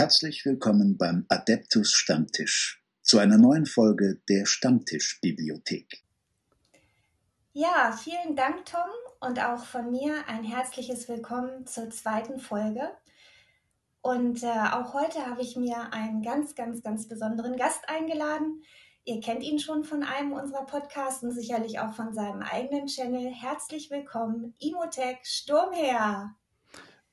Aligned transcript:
Herzlich 0.00 0.46
willkommen 0.46 0.96
beim 0.96 1.26
Adeptus 1.28 1.92
Stammtisch 1.92 2.82
zu 3.02 3.18
einer 3.18 3.36
neuen 3.36 3.66
Folge 3.66 4.22
der 4.30 4.46
Stammtischbibliothek. 4.46 6.02
Ja, 7.52 7.92
vielen 8.02 8.34
Dank, 8.34 8.64
Tom, 8.64 8.88
und 9.20 9.44
auch 9.44 9.62
von 9.62 9.90
mir 9.90 10.26
ein 10.26 10.42
herzliches 10.42 11.06
Willkommen 11.06 11.66
zur 11.66 11.90
zweiten 11.90 12.38
Folge. 12.38 12.88
Und 14.00 14.42
äh, 14.42 14.46
auch 14.72 14.94
heute 14.94 15.26
habe 15.26 15.42
ich 15.42 15.56
mir 15.56 15.92
einen 15.92 16.22
ganz, 16.22 16.54
ganz, 16.54 16.82
ganz 16.82 17.06
besonderen 17.06 17.58
Gast 17.58 17.86
eingeladen. 17.86 18.62
Ihr 19.04 19.20
kennt 19.20 19.42
ihn 19.42 19.58
schon 19.58 19.84
von 19.84 20.02
einem 20.02 20.32
unserer 20.32 20.64
Podcasts 20.64 21.22
und 21.22 21.32
sicherlich 21.32 21.78
auch 21.78 21.92
von 21.92 22.14
seinem 22.14 22.40
eigenen 22.40 22.86
Channel. 22.86 23.30
Herzlich 23.34 23.90
willkommen, 23.90 24.54
Imotech 24.60 25.18
Sturmherr. 25.24 26.39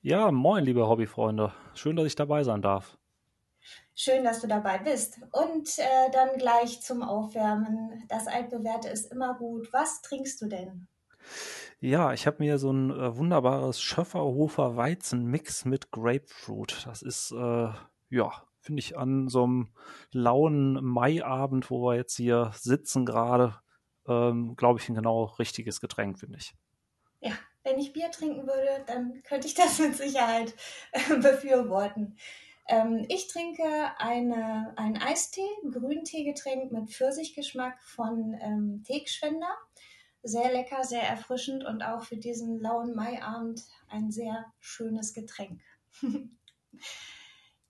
Ja, 0.07 0.31
moin, 0.31 0.63
liebe 0.63 0.87
Hobbyfreunde. 0.87 1.51
Schön, 1.73 1.97
dass 1.97 2.05
ich 2.05 2.15
dabei 2.15 2.41
sein 2.45 2.61
darf. 2.61 2.97
Schön, 3.93 4.23
dass 4.23 4.39
du 4.39 4.47
dabei 4.47 4.77
bist. 4.77 5.20
Und 5.34 5.67
äh, 5.79 6.09
dann 6.13 6.38
gleich 6.38 6.81
zum 6.81 7.03
Aufwärmen. 7.03 8.05
Das 8.07 8.25
Altbewährte 8.27 8.88
ist 8.88 9.12
immer 9.12 9.34
gut. 9.34 9.67
Was 9.73 10.01
trinkst 10.01 10.41
du 10.41 10.48
denn? 10.48 10.88
Ja, 11.81 12.13
ich 12.13 12.25
habe 12.25 12.38
mir 12.39 12.57
so 12.57 12.71
ein 12.71 12.89
äh, 12.89 13.17
wunderbares 13.17 13.81
Schöfferhofer 13.81 14.77
Weizenmix 14.77 15.65
mit 15.65 15.91
Grapefruit. 15.91 16.85
Das 16.85 17.01
ist, 17.01 17.34
äh, 17.34 17.70
ja, 18.09 18.31
finde 18.62 18.79
ich 18.79 18.98
an 18.98 19.27
so 19.27 19.43
einem 19.43 19.73
lauen 20.12 20.81
Maiabend, 20.85 21.70
wo 21.70 21.81
wir 21.81 21.98
jetzt 21.98 22.15
hier 22.15 22.51
sitzen 22.55 23.05
gerade, 23.05 23.59
ähm, 24.07 24.55
glaube 24.55 24.79
ich, 24.79 24.87
ein 24.87 24.95
genau 24.95 25.26
richtiges 25.37 25.81
Getränk, 25.81 26.17
finde 26.17 26.37
ich. 26.37 26.55
Ja, 27.20 27.34
wenn 27.67 27.80
ich 27.80 27.91
Bier 27.91 28.09
trinken 28.12 28.48
würde, 28.48 28.84
dann 28.88 29.21
könnte 29.23 29.48
ich 29.48 29.53
das 29.53 29.77
mit 29.80 29.95
Sicherheit 29.98 30.53
äh, 30.91 31.16
befürworten. 31.17 32.16
Ähm, 32.70 33.05
ich 33.09 33.27
trinke 33.27 33.63
eine, 33.98 34.73
einen 34.77 34.98
Eistee, 34.98 35.48
Grünteegetränk 35.70 36.71
mit 36.71 36.90
Pfirsichgeschmack 36.90 37.82
von 37.84 38.38
ähm, 38.41 38.84
Teegschwender. 38.85 39.49
Sehr 40.23 40.51
lecker, 40.51 40.84
sehr 40.84 41.04
erfrischend 41.04 41.63
und 41.65 41.82
auch 41.82 42.04
für 42.04 42.18
diesen 42.18 42.60
lauen 42.60 42.95
Maiabend 42.95 43.62
ein 43.90 44.12
sehr 44.12 44.45
schönes 44.60 45.13
Getränk. 45.13 45.62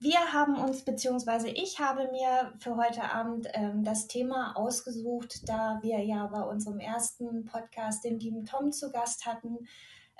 Wir 0.00 0.32
haben 0.32 0.54
uns, 0.54 0.82
beziehungsweise 0.82 1.48
ich 1.48 1.80
habe 1.80 2.08
mir 2.12 2.52
für 2.60 2.76
heute 2.76 3.02
Abend 3.02 3.48
ähm, 3.54 3.82
das 3.82 4.06
Thema 4.06 4.56
ausgesucht, 4.56 5.48
da 5.48 5.80
wir 5.82 5.98
ja 6.04 6.24
bei 6.28 6.42
unserem 6.42 6.78
ersten 6.78 7.46
Podcast 7.46 8.04
den 8.04 8.20
lieben 8.20 8.44
Tom 8.44 8.70
zu 8.70 8.92
Gast 8.92 9.26
hatten, 9.26 9.66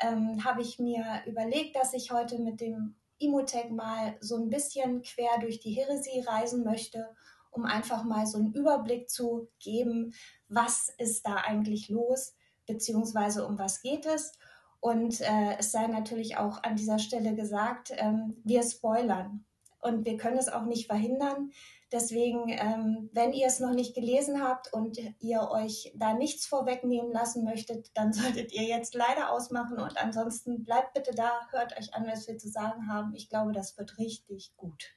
ähm, 0.01 0.45
habe 0.45 0.62
ich 0.62 0.81
mir 0.81 1.23
überlegt, 1.27 1.77
dass 1.77 1.95
ich 1.95 2.11
heute 2.11 2.41
mit 2.41 2.61
dem 2.61 2.97
Imotech 3.19 3.71
mal 3.71 4.17
so 4.19 4.37
ein 4.37 4.51
bisschen 4.51 5.03
quer 5.03 5.39
durch 5.41 5.61
die 5.61 5.71
Heresie 5.71 6.25
reisen 6.27 6.65
möchte, 6.65 7.15
um 7.53 7.65
einfach 7.65 8.03
mal 8.03 8.27
so 8.27 8.39
einen 8.39 8.55
Überblick 8.55 9.09
zu 9.09 9.49
geben, 9.61 10.12
was 10.49 10.89
ist 10.99 11.25
da 11.25 11.37
eigentlich 11.37 11.89
los, 11.89 12.34
beziehungsweise 12.67 13.47
um 13.47 13.61
was 13.61 13.81
geht 13.81 14.06
es. 14.06 14.33
Und 14.81 15.21
äh, 15.21 15.56
es 15.56 15.71
sei 15.71 15.87
natürlich 15.87 16.37
auch 16.37 16.65
an 16.65 16.75
dieser 16.75 16.99
Stelle 16.99 17.37
gesagt, 17.37 17.93
ähm, 17.97 18.37
wir 18.43 18.65
spoilern 18.65 19.45
und 19.89 20.05
wir 20.05 20.17
können 20.17 20.39
es 20.39 20.48
auch 20.48 20.64
nicht 20.64 20.86
verhindern. 20.86 21.50
Deswegen, 21.91 22.50
ähm, 22.50 23.08
wenn 23.14 23.33
ihr 23.33 23.47
es 23.47 23.61
noch 23.61 23.72
nicht 23.72 23.94
gelesen 23.94 24.42
habt 24.42 24.72
und 24.75 24.98
ihr 25.20 25.48
euch 25.50 25.91
da 25.94 26.12
nichts 26.12 26.47
vorwegnehmen 26.47 27.11
lassen 27.12 27.44
möchtet, 27.44 27.91
dann 27.94 28.12
solltet 28.12 28.53
ihr 28.53 28.64
jetzt 28.64 28.94
leider 28.94 29.33
ausmachen 29.33 29.78
und 29.78 29.97
ansonsten 29.97 30.64
bleibt 30.64 30.92
bitte 30.94 31.14
da, 31.14 31.31
hört 31.50 31.77
euch 31.78 31.94
an, 31.94 32.06
was 32.06 32.28
wir 32.28 32.36
zu 32.36 32.48
sagen 32.48 32.89
haben. 32.92 33.14
Ich 33.14 33.31
glaube, 33.31 33.53
das 33.53 33.77
wird 33.78 33.98
richtig 33.98 34.53
gut. 34.56 34.94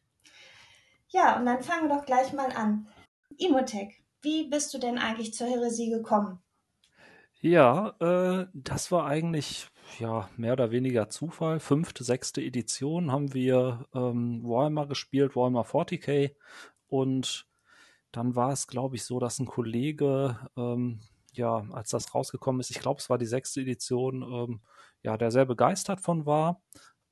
Ja, 1.08 1.38
und 1.38 1.46
dann 1.46 1.62
fangen 1.62 1.90
wir 1.90 1.98
doch 1.98 2.06
gleich 2.06 2.34
mal 2.34 2.52
an. 2.52 2.88
Imotech, 3.38 4.04
wie 4.22 4.50
bist 4.50 4.74
du 4.74 4.78
denn 4.78 4.98
eigentlich 4.98 5.34
zur 5.34 5.48
Heresie 5.48 5.90
gekommen? 5.90 6.42
Ja, 7.42 7.96
äh, 8.00 8.48
das 8.54 8.92
war 8.92 9.08
eigentlich 9.08 9.68
ja 10.00 10.30
mehr 10.38 10.54
oder 10.54 10.72
weniger 10.72 11.10
Zufall. 11.10 11.60
Fünfte, 11.60 12.04
sechste 12.04 12.42
Edition 12.42 13.12
haben 13.12 13.34
wir 13.34 13.88
ähm, 13.94 14.44
Warhammer 14.44 14.88
gespielt, 14.88 15.36
Warhammer 15.36 15.64
40k 15.64 16.36
und 16.88 17.48
dann 18.12 18.36
war 18.36 18.52
es, 18.52 18.68
glaube 18.68 18.96
ich, 18.96 19.06
so, 19.06 19.20
dass 19.20 19.40
ein 19.40 19.46
Kollege, 19.46 20.38
ähm, 20.58 21.00
ja, 21.34 21.66
als 21.72 21.90
das 21.92 22.14
rausgekommen 22.14 22.60
ist, 22.60 22.72
ich 22.72 22.80
glaube, 22.80 23.00
es 23.00 23.10
war 23.10 23.18
die 23.18 23.26
sechste 23.26 23.62
Edition, 23.62 24.22
ähm, 24.22 24.62
ja, 25.02 25.18
der 25.18 25.32
sehr 25.32 25.46
begeistert 25.46 26.02
von 26.02 26.26
war. 26.26 26.62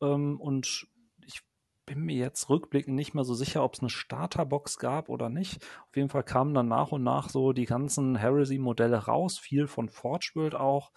Ähm, 0.01 0.39
und 0.39 0.87
ich 1.25 1.41
bin 1.85 2.01
mir 2.01 2.17
jetzt 2.17 2.49
rückblickend 2.49 2.95
nicht 2.95 3.13
mehr 3.13 3.23
so 3.23 3.33
sicher, 3.33 3.63
ob 3.63 3.75
es 3.75 3.79
eine 3.79 3.89
Starterbox 3.89 4.77
gab 4.77 5.09
oder 5.09 5.29
nicht. 5.29 5.63
Auf 5.87 5.95
jeden 5.95 6.09
Fall 6.09 6.23
kamen 6.23 6.53
dann 6.53 6.67
nach 6.67 6.91
und 6.91 7.03
nach 7.03 7.29
so 7.29 7.53
die 7.53 7.65
ganzen 7.65 8.17
Heresy-Modelle 8.17 9.05
raus, 9.05 9.39
viel 9.39 9.67
von 9.67 9.89
Forge 9.89 10.31
World 10.35 10.55
auch. 10.55 10.91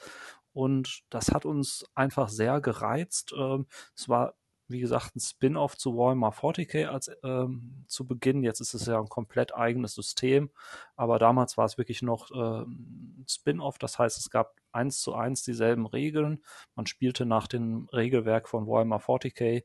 Und 0.52 1.02
das 1.10 1.32
hat 1.32 1.46
uns 1.46 1.84
einfach 1.94 2.28
sehr 2.28 2.60
gereizt. 2.60 3.34
Ähm, 3.36 3.66
es 3.96 4.08
war 4.08 4.34
wie 4.72 4.80
gesagt, 4.80 5.14
ein 5.14 5.20
Spin-off 5.20 5.76
zu 5.76 5.96
Warhammer 5.96 6.30
40k 6.30 6.86
als 6.86 7.10
ähm, 7.22 7.84
zu 7.86 8.06
Beginn. 8.06 8.42
Jetzt 8.42 8.60
ist 8.60 8.74
es 8.74 8.86
ja 8.86 8.98
ein 8.98 9.08
komplett 9.08 9.54
eigenes 9.54 9.94
System, 9.94 10.50
aber 10.96 11.18
damals 11.18 11.56
war 11.56 11.66
es 11.66 11.78
wirklich 11.78 12.02
noch 12.02 12.30
äh, 12.30 12.62
ein 12.64 13.24
Spin-off. 13.28 13.78
Das 13.78 13.98
heißt, 13.98 14.18
es 14.18 14.30
gab 14.30 14.56
eins 14.72 15.00
zu 15.00 15.14
eins 15.14 15.42
dieselben 15.42 15.86
Regeln. 15.86 16.42
Man 16.74 16.86
spielte 16.86 17.26
nach 17.26 17.46
dem 17.46 17.88
Regelwerk 17.92 18.48
von 18.48 18.66
Warhammer 18.66 18.98
40k, 18.98 19.64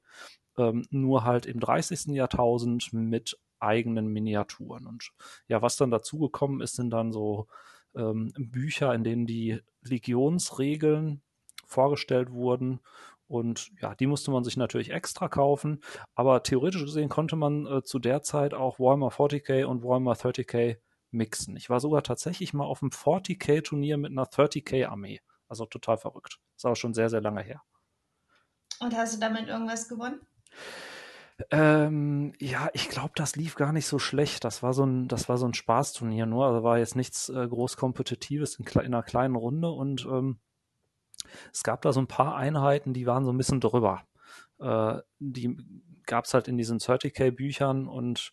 ähm, 0.57 0.85
nur 0.91 1.23
halt 1.23 1.45
im 1.45 1.59
30. 1.59 2.07
Jahrtausend 2.07 2.93
mit 2.93 3.39
eigenen 3.59 4.07
Miniaturen. 4.07 4.85
Und 4.85 5.11
ja, 5.47 5.61
was 5.61 5.77
dann 5.77 5.89
dazugekommen 5.89 6.61
ist, 6.61 6.75
sind 6.75 6.91
dann 6.91 7.11
so 7.11 7.47
ähm, 7.97 8.31
Bücher, 8.37 8.93
in 8.93 9.03
denen 9.03 9.25
die 9.25 9.61
Legionsregeln 9.81 11.21
vorgestellt 11.65 12.31
wurden 12.31 12.79
und 13.27 13.71
ja, 13.81 13.93
die 13.93 14.07
musste 14.07 14.31
man 14.31 14.43
sich 14.43 14.55
natürlich 14.55 14.91
extra 14.91 15.27
kaufen. 15.27 15.83
Aber 16.15 16.43
theoretisch 16.43 16.83
gesehen 16.83 17.09
konnte 17.09 17.35
man 17.35 17.65
äh, 17.65 17.83
zu 17.83 17.99
der 17.99 18.23
Zeit 18.23 18.53
auch 18.53 18.79
Warhammer 18.79 19.09
40k 19.09 19.65
und 19.65 19.83
Warhammer 19.83 20.13
30k 20.13 20.77
mixen. 21.11 21.57
Ich 21.57 21.69
war 21.69 21.79
sogar 21.79 22.03
tatsächlich 22.03 22.53
mal 22.53 22.65
auf 22.65 22.81
einem 22.81 22.91
40k-Turnier 22.91 23.97
mit 23.97 24.11
einer 24.11 24.25
30k-Armee. 24.25 25.19
Also 25.49 25.65
total 25.65 25.97
verrückt. 25.97 26.39
Ist 26.55 26.65
aber 26.65 26.75
schon 26.75 26.93
sehr, 26.93 27.09
sehr 27.09 27.21
lange 27.21 27.41
her. 27.41 27.61
Und 28.79 28.95
hast 28.95 29.15
du 29.15 29.19
damit 29.19 29.47
irgendwas 29.47 29.87
gewonnen? 29.89 30.21
Ähm, 31.51 32.33
ja, 32.39 32.69
ich 32.73 32.89
glaube, 32.89 33.11
das 33.15 33.35
lief 33.35 33.55
gar 33.55 33.71
nicht 33.71 33.85
so 33.85 33.99
schlecht. 33.99 34.43
Das 34.43 34.63
war 34.63 34.73
so 34.73 34.83
ein, 34.85 35.07
das 35.07 35.29
war 35.29 35.37
so 35.37 35.45
ein 35.45 35.53
Spaßturnier 35.53 36.25
nur. 36.25 36.47
Also 36.47 36.63
war 36.63 36.79
jetzt 36.79 36.95
nichts 36.95 37.29
äh, 37.29 37.47
groß 37.47 37.77
Kompetitives 37.77 38.55
in, 38.55 38.65
in, 38.65 38.79
einer 38.79 39.03
kleinen 39.03 39.35
Runde 39.35 39.69
und 39.69 40.05
ähm, 40.05 40.39
es 41.53 41.63
gab 41.63 41.81
da 41.81 41.93
so 41.93 41.99
ein 41.99 42.07
paar 42.07 42.35
Einheiten, 42.35 42.93
die 42.93 43.05
waren 43.05 43.25
so 43.25 43.31
ein 43.31 43.37
bisschen 43.37 43.59
drüber. 43.61 44.03
Äh, 44.59 44.99
die 45.19 45.57
gab 46.05 46.25
es 46.25 46.33
halt 46.33 46.47
in 46.47 46.57
diesen 46.57 46.79
30k-Büchern 46.79 47.87
und 47.87 48.31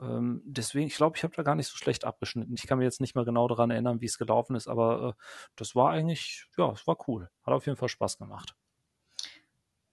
ähm, 0.00 0.42
deswegen, 0.46 0.86
ich 0.86 0.96
glaube, 0.96 1.16
ich 1.16 1.24
habe 1.24 1.34
da 1.34 1.42
gar 1.42 1.56
nicht 1.56 1.66
so 1.66 1.76
schlecht 1.76 2.04
abgeschnitten. 2.04 2.54
Ich 2.54 2.66
kann 2.66 2.78
mir 2.78 2.84
jetzt 2.84 3.00
nicht 3.00 3.14
mehr 3.14 3.24
genau 3.24 3.48
daran 3.48 3.70
erinnern, 3.70 4.00
wie 4.00 4.06
es 4.06 4.18
gelaufen 4.18 4.56
ist, 4.56 4.68
aber 4.68 5.10
äh, 5.10 5.22
das 5.56 5.74
war 5.74 5.90
eigentlich, 5.90 6.46
ja, 6.56 6.70
es 6.70 6.86
war 6.86 6.96
cool. 7.08 7.28
Hat 7.42 7.52
auf 7.52 7.66
jeden 7.66 7.76
Fall 7.76 7.88
Spaß 7.88 8.18
gemacht. 8.18 8.54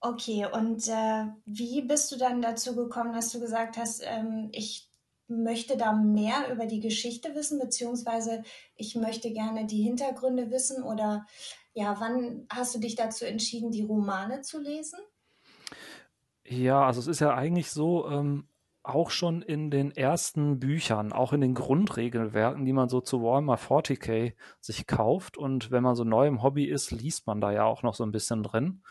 Okay, 0.06 0.46
und 0.52 0.86
äh, 0.88 1.24
wie 1.46 1.80
bist 1.80 2.12
du 2.12 2.18
dann 2.18 2.42
dazu 2.42 2.76
gekommen, 2.76 3.14
dass 3.14 3.30
du 3.30 3.40
gesagt 3.40 3.78
hast, 3.78 4.02
ähm, 4.04 4.50
ich 4.52 4.90
möchte 5.28 5.78
da 5.78 5.94
mehr 5.94 6.52
über 6.52 6.66
die 6.66 6.80
Geschichte 6.80 7.34
wissen, 7.34 7.58
beziehungsweise 7.58 8.42
ich 8.76 8.96
möchte 8.96 9.32
gerne 9.32 9.64
die 9.64 9.80
Hintergründe 9.80 10.50
wissen 10.50 10.82
oder 10.82 11.24
ja, 11.72 11.96
wann 12.00 12.46
hast 12.50 12.74
du 12.74 12.80
dich 12.80 12.96
dazu 12.96 13.24
entschieden, 13.24 13.70
die 13.70 13.80
Romane 13.80 14.42
zu 14.42 14.60
lesen? 14.60 14.98
Ja, 16.44 16.84
also 16.84 17.00
es 17.00 17.06
ist 17.06 17.20
ja 17.20 17.34
eigentlich 17.34 17.70
so, 17.70 18.06
ähm, 18.10 18.46
auch 18.84 19.10
schon 19.10 19.40
in 19.40 19.70
den 19.70 19.90
ersten 19.92 20.60
Büchern, 20.60 21.12
auch 21.12 21.32
in 21.32 21.40
den 21.40 21.54
Grundregelwerken, 21.54 22.66
die 22.66 22.74
man 22.74 22.90
so 22.90 23.00
zu 23.00 23.22
Warhammer 23.22 23.56
40k 23.56 24.34
sich 24.60 24.86
kauft 24.86 25.38
und 25.38 25.70
wenn 25.70 25.82
man 25.82 25.96
so 25.96 26.04
neu 26.04 26.26
im 26.26 26.42
Hobby 26.42 26.66
ist, 26.66 26.90
liest 26.90 27.26
man 27.26 27.40
da 27.40 27.50
ja 27.50 27.64
auch 27.64 27.82
noch 27.82 27.94
so 27.94 28.04
ein 28.04 28.12
bisschen 28.12 28.42
drin. 28.42 28.82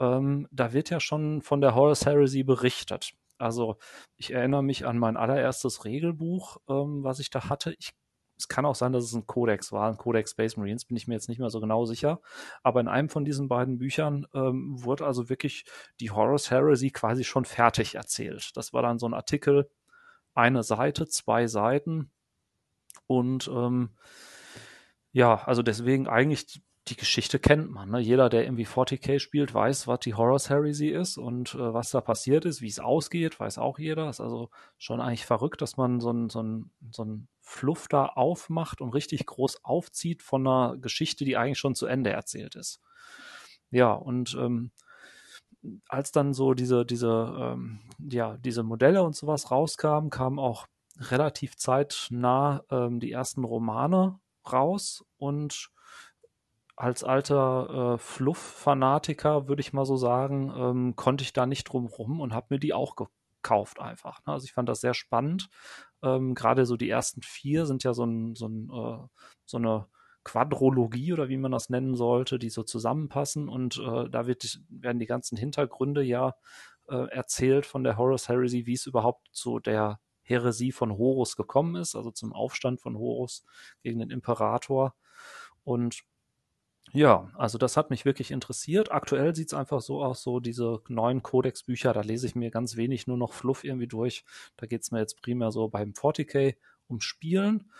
Ähm, 0.00 0.48
da 0.50 0.72
wird 0.72 0.90
ja 0.90 1.00
schon 1.00 1.42
von 1.42 1.60
der 1.60 1.74
Horus 1.74 2.06
Heresy 2.06 2.42
berichtet. 2.42 3.12
Also 3.38 3.76
ich 4.16 4.32
erinnere 4.32 4.62
mich 4.62 4.86
an 4.86 4.98
mein 4.98 5.16
allererstes 5.16 5.84
Regelbuch, 5.84 6.58
ähm, 6.68 7.04
was 7.04 7.18
ich 7.18 7.30
da 7.30 7.48
hatte. 7.48 7.74
Ich 7.78 7.92
es 8.38 8.48
kann 8.48 8.66
auch 8.66 8.74
sein, 8.74 8.92
dass 8.92 9.04
es 9.04 9.14
ein 9.14 9.26
Codex 9.26 9.72
war, 9.72 9.88
ein 9.88 9.96
Codex 9.96 10.32
Space 10.32 10.56
Marines, 10.56 10.84
bin 10.84 10.96
ich 10.96 11.08
mir 11.08 11.14
jetzt 11.14 11.28
nicht 11.28 11.38
mehr 11.38 11.50
so 11.50 11.60
genau 11.60 11.84
sicher. 11.86 12.20
Aber 12.62 12.80
in 12.80 12.88
einem 12.88 13.08
von 13.08 13.24
diesen 13.24 13.48
beiden 13.48 13.78
Büchern 13.78 14.26
ähm, 14.34 14.82
wurde 14.82 15.06
also 15.06 15.28
wirklich 15.28 15.64
die 16.00 16.10
Horus 16.10 16.50
Heresy 16.50 16.90
quasi 16.90 17.24
schon 17.24 17.44
fertig 17.44 17.94
erzählt. 17.94 18.50
Das 18.54 18.72
war 18.72 18.82
dann 18.82 18.98
so 18.98 19.08
ein 19.08 19.14
Artikel, 19.14 19.70
eine 20.34 20.62
Seite, 20.62 21.06
zwei 21.06 21.46
Seiten. 21.46 22.10
Und 23.06 23.48
ähm, 23.48 23.90
ja, 25.12 25.36
also 25.46 25.62
deswegen 25.62 26.08
eigentlich 26.08 26.60
die 26.88 26.96
Geschichte 26.96 27.38
kennt 27.38 27.70
man. 27.70 27.90
Ne? 27.90 27.98
Jeder, 27.98 28.28
der 28.28 28.44
irgendwie 28.44 28.66
40k 28.66 29.18
spielt, 29.18 29.52
weiß, 29.52 29.88
was 29.88 30.00
die 30.00 30.14
Horus 30.14 30.50
Heresy 30.50 30.88
ist 30.88 31.18
und 31.18 31.54
äh, 31.54 31.74
was 31.74 31.90
da 31.90 32.00
passiert 32.00 32.44
ist, 32.44 32.60
wie 32.60 32.68
es 32.68 32.78
ausgeht, 32.78 33.40
weiß 33.40 33.58
auch 33.58 33.78
jeder. 33.78 34.08
Ist 34.08 34.20
also 34.20 34.50
schon 34.78 35.00
eigentlich 35.00 35.26
verrückt, 35.26 35.60
dass 35.62 35.76
man 35.76 36.00
so 36.00 36.12
ein, 36.12 36.30
so 36.30 36.42
so 36.92 37.18
Fluff 37.40 37.88
da 37.88 38.06
aufmacht 38.06 38.80
und 38.80 38.90
richtig 38.90 39.26
groß 39.26 39.64
aufzieht 39.64 40.22
von 40.22 40.46
einer 40.46 40.76
Geschichte, 40.76 41.24
die 41.24 41.36
eigentlich 41.36 41.58
schon 41.58 41.74
zu 41.74 41.86
Ende 41.86 42.10
erzählt 42.10 42.54
ist. 42.54 42.80
Ja, 43.70 43.92
und 43.92 44.36
ähm, 44.38 44.70
als 45.88 46.12
dann 46.12 46.34
so 46.34 46.54
diese, 46.54 46.86
diese, 46.86 47.34
ähm, 47.38 47.80
ja, 47.98 48.36
diese 48.36 48.62
Modelle 48.62 49.02
und 49.02 49.16
sowas 49.16 49.50
rauskamen, 49.50 50.10
kamen 50.10 50.38
auch 50.38 50.66
relativ 50.98 51.56
zeitnah 51.56 52.62
ähm, 52.70 53.00
die 53.00 53.12
ersten 53.12 53.44
Romane 53.44 54.18
raus 54.50 55.04
und 55.16 55.70
als 56.76 57.02
alter 57.04 57.94
äh, 57.94 57.98
Fluff-Fanatiker, 57.98 59.48
würde 59.48 59.60
ich 59.60 59.72
mal 59.72 59.86
so 59.86 59.96
sagen, 59.96 60.52
ähm, 60.56 60.96
konnte 60.96 61.24
ich 61.24 61.32
da 61.32 61.46
nicht 61.46 61.64
drum 61.64 61.86
rum 61.86 62.20
und 62.20 62.34
habe 62.34 62.48
mir 62.50 62.58
die 62.58 62.74
auch 62.74 62.96
gekauft 62.96 63.80
einfach. 63.80 64.24
Ne? 64.26 64.34
Also 64.34 64.44
ich 64.44 64.52
fand 64.52 64.68
das 64.68 64.82
sehr 64.82 64.94
spannend. 64.94 65.48
Ähm, 66.02 66.34
Gerade 66.34 66.66
so 66.66 66.76
die 66.76 66.90
ersten 66.90 67.22
vier 67.22 67.64
sind 67.64 67.82
ja 67.82 67.94
so, 67.94 68.04
ein, 68.04 68.34
so, 68.34 68.46
ein, 68.48 68.70
äh, 68.70 69.08
so 69.46 69.56
eine 69.56 69.86
Quadrologie 70.24 71.14
oder 71.14 71.28
wie 71.28 71.38
man 71.38 71.52
das 71.52 71.70
nennen 71.70 71.94
sollte, 71.94 72.38
die 72.38 72.50
so 72.50 72.62
zusammenpassen 72.62 73.48
und 73.48 73.78
äh, 73.78 74.10
da 74.10 74.26
wird, 74.26 74.60
werden 74.68 74.98
die 74.98 75.06
ganzen 75.06 75.38
Hintergründe 75.38 76.02
ja 76.02 76.34
äh, 76.88 77.08
erzählt 77.10 77.64
von 77.64 77.84
der 77.84 77.96
Horus 77.96 78.28
Heresy, 78.28 78.66
wie 78.66 78.74
es 78.74 78.86
überhaupt 78.86 79.28
zu 79.32 79.60
der 79.60 80.00
Heresie 80.22 80.72
von 80.72 80.98
Horus 80.98 81.36
gekommen 81.36 81.76
ist, 81.76 81.94
also 81.94 82.10
zum 82.10 82.32
Aufstand 82.32 82.80
von 82.80 82.98
Horus 82.98 83.44
gegen 83.82 84.00
den 84.00 84.10
Imperator. 84.10 84.94
Und 85.62 86.02
ja, 86.92 87.30
also 87.34 87.58
das 87.58 87.76
hat 87.76 87.90
mich 87.90 88.04
wirklich 88.04 88.30
interessiert. 88.30 88.92
Aktuell 88.92 89.34
sieht 89.34 89.48
es 89.48 89.54
einfach 89.54 89.80
so 89.80 90.02
aus, 90.02 90.22
so 90.22 90.40
diese 90.40 90.80
neuen 90.88 91.22
Codex-Bücher, 91.22 91.92
da 91.92 92.00
lese 92.00 92.26
ich 92.26 92.34
mir 92.34 92.50
ganz 92.50 92.76
wenig 92.76 93.06
nur 93.06 93.16
noch 93.16 93.32
Fluff 93.32 93.64
irgendwie 93.64 93.88
durch. 93.88 94.24
Da 94.56 94.66
geht 94.66 94.82
es 94.82 94.90
mir 94.92 95.00
jetzt 95.00 95.20
primär 95.20 95.50
so 95.50 95.68
beim 95.68 95.92
40k 95.92 96.56
um 96.86 97.00
Spielen. 97.00 97.70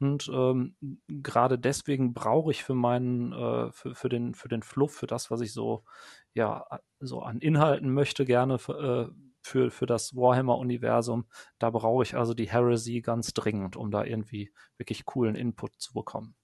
Und 0.00 0.28
ähm, 0.32 0.76
gerade 1.08 1.58
deswegen 1.58 2.14
brauche 2.14 2.50
ich 2.50 2.64
für 2.64 2.74
meinen, 2.74 3.32
äh, 3.32 3.70
für, 3.72 3.94
für, 3.94 4.08
den, 4.08 4.34
für 4.34 4.48
den 4.48 4.62
Fluff, 4.62 4.94
für 4.94 5.06
das, 5.06 5.30
was 5.30 5.40
ich 5.40 5.52
so, 5.52 5.84
ja, 6.32 6.66
so 7.00 7.20
an 7.22 7.38
Inhalten 7.40 7.92
möchte, 7.92 8.24
gerne 8.24 8.54
äh, 8.54 9.06
für, 9.42 9.70
für 9.70 9.86
das 9.86 10.16
Warhammer-Universum, 10.16 11.26
da 11.58 11.70
brauche 11.70 12.02
ich 12.02 12.16
also 12.16 12.34
die 12.34 12.50
Heresy 12.50 13.02
ganz 13.02 13.34
dringend, 13.34 13.76
um 13.76 13.90
da 13.90 14.04
irgendwie 14.04 14.52
wirklich 14.78 15.04
coolen 15.04 15.36
Input 15.36 15.74
zu 15.76 15.92
bekommen. 15.92 16.34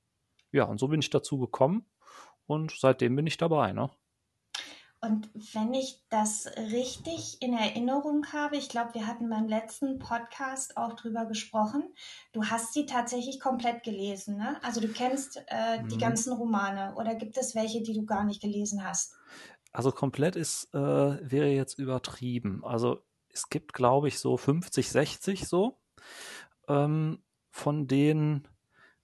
Ja, 0.52 0.64
und 0.64 0.78
so 0.78 0.88
bin 0.88 1.00
ich 1.00 1.11
dazu 1.11 1.38
gekommen 1.38 1.87
und 2.50 2.73
seitdem 2.76 3.17
bin 3.17 3.26
ich 3.26 3.37
dabei, 3.37 3.73
ne? 3.73 3.91
Und 5.02 5.31
wenn 5.55 5.73
ich 5.73 6.05
das 6.11 6.47
richtig 6.58 7.41
in 7.41 7.55
Erinnerung 7.55 8.26
habe, 8.35 8.58
ich 8.58 8.69
glaube, 8.69 8.93
wir 8.93 9.06
hatten 9.06 9.31
beim 9.31 9.49
letzten 9.49 9.99
Podcast 9.99 10.76
auch 10.76 10.93
drüber 10.93 11.25
gesprochen, 11.25 11.85
du 12.35 12.44
hast 12.44 12.75
sie 12.75 12.85
tatsächlich 12.85 13.41
komplett 13.41 13.82
gelesen, 13.82 14.37
ne? 14.37 14.62
Also 14.62 14.82
du 14.82 14.88
kennst 14.88 15.38
äh, 15.47 15.82
die 15.85 15.94
mhm. 15.94 16.00
ganzen 16.00 16.35
Romane 16.35 16.94
oder 16.97 17.14
gibt 17.14 17.38
es 17.38 17.55
welche, 17.55 17.82
die 17.82 17.94
du 17.94 18.05
gar 18.05 18.25
nicht 18.25 18.43
gelesen 18.43 18.85
hast? 18.85 19.14
Also 19.73 19.91
komplett 19.91 20.37
ist, 20.37 20.75
äh, 20.75 20.79
wäre 20.79 21.49
jetzt 21.49 21.79
übertrieben. 21.79 22.62
Also 22.62 23.00
es 23.29 23.49
gibt, 23.49 23.73
glaube 23.73 24.08
ich, 24.08 24.19
so 24.19 24.37
50, 24.37 24.91
60 24.91 25.49
so, 25.49 25.81
ähm, 26.69 27.23
von 27.50 27.87
denen 27.87 28.46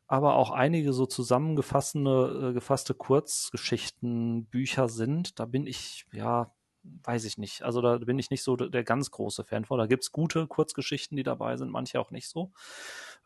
aber 0.06 0.36
auch 0.36 0.50
einige 0.50 0.92
so 0.92 1.06
zusammengefasste 1.06 1.98
äh, 1.98 2.52
gefasste 2.52 2.94
Kurzgeschichten, 2.94 4.46
Bücher 4.46 4.88
sind. 4.88 5.38
Da 5.38 5.46
bin 5.46 5.66
ich, 5.66 6.06
ja, 6.12 6.52
weiß 6.82 7.24
ich 7.24 7.38
nicht. 7.38 7.62
Also 7.62 7.80
da 7.80 7.98
bin 7.98 8.18
ich 8.18 8.30
nicht 8.30 8.42
so 8.42 8.56
der 8.56 8.84
ganz 8.84 9.10
große 9.10 9.44
Fan 9.44 9.64
von. 9.64 9.78
Da 9.78 9.86
gibt's 9.86 10.12
gute 10.12 10.46
Kurzgeschichten, 10.46 11.16
die 11.16 11.24
dabei 11.24 11.56
sind, 11.56 11.70
manche 11.70 12.00
auch 12.00 12.10
nicht 12.10 12.28
so. 12.28 12.52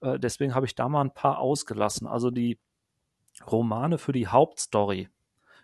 Äh, 0.00 0.18
deswegen 0.18 0.54
habe 0.54 0.66
ich 0.66 0.74
da 0.74 0.88
mal 0.88 1.02
ein 1.02 1.14
paar 1.14 1.38
ausgelassen. 1.38 2.06
Also 2.06 2.30
die 2.30 2.58
Romane 3.46 3.98
für 3.98 4.12
die 4.12 4.28
Hauptstory, 4.28 5.08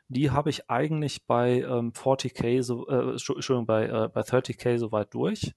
die 0.08 0.30
habe 0.30 0.50
ich 0.50 0.70
eigentlich 0.70 1.26
bei 1.26 1.62
ähm, 1.62 1.92
40k, 1.92 2.62
so, 2.62 2.88
äh, 2.88 3.10
Entschuldigung, 3.12 3.66
bei, 3.66 3.86
äh, 3.86 4.08
bei 4.08 4.20
30k 4.20 4.78
soweit 4.78 5.12
durch. 5.14 5.54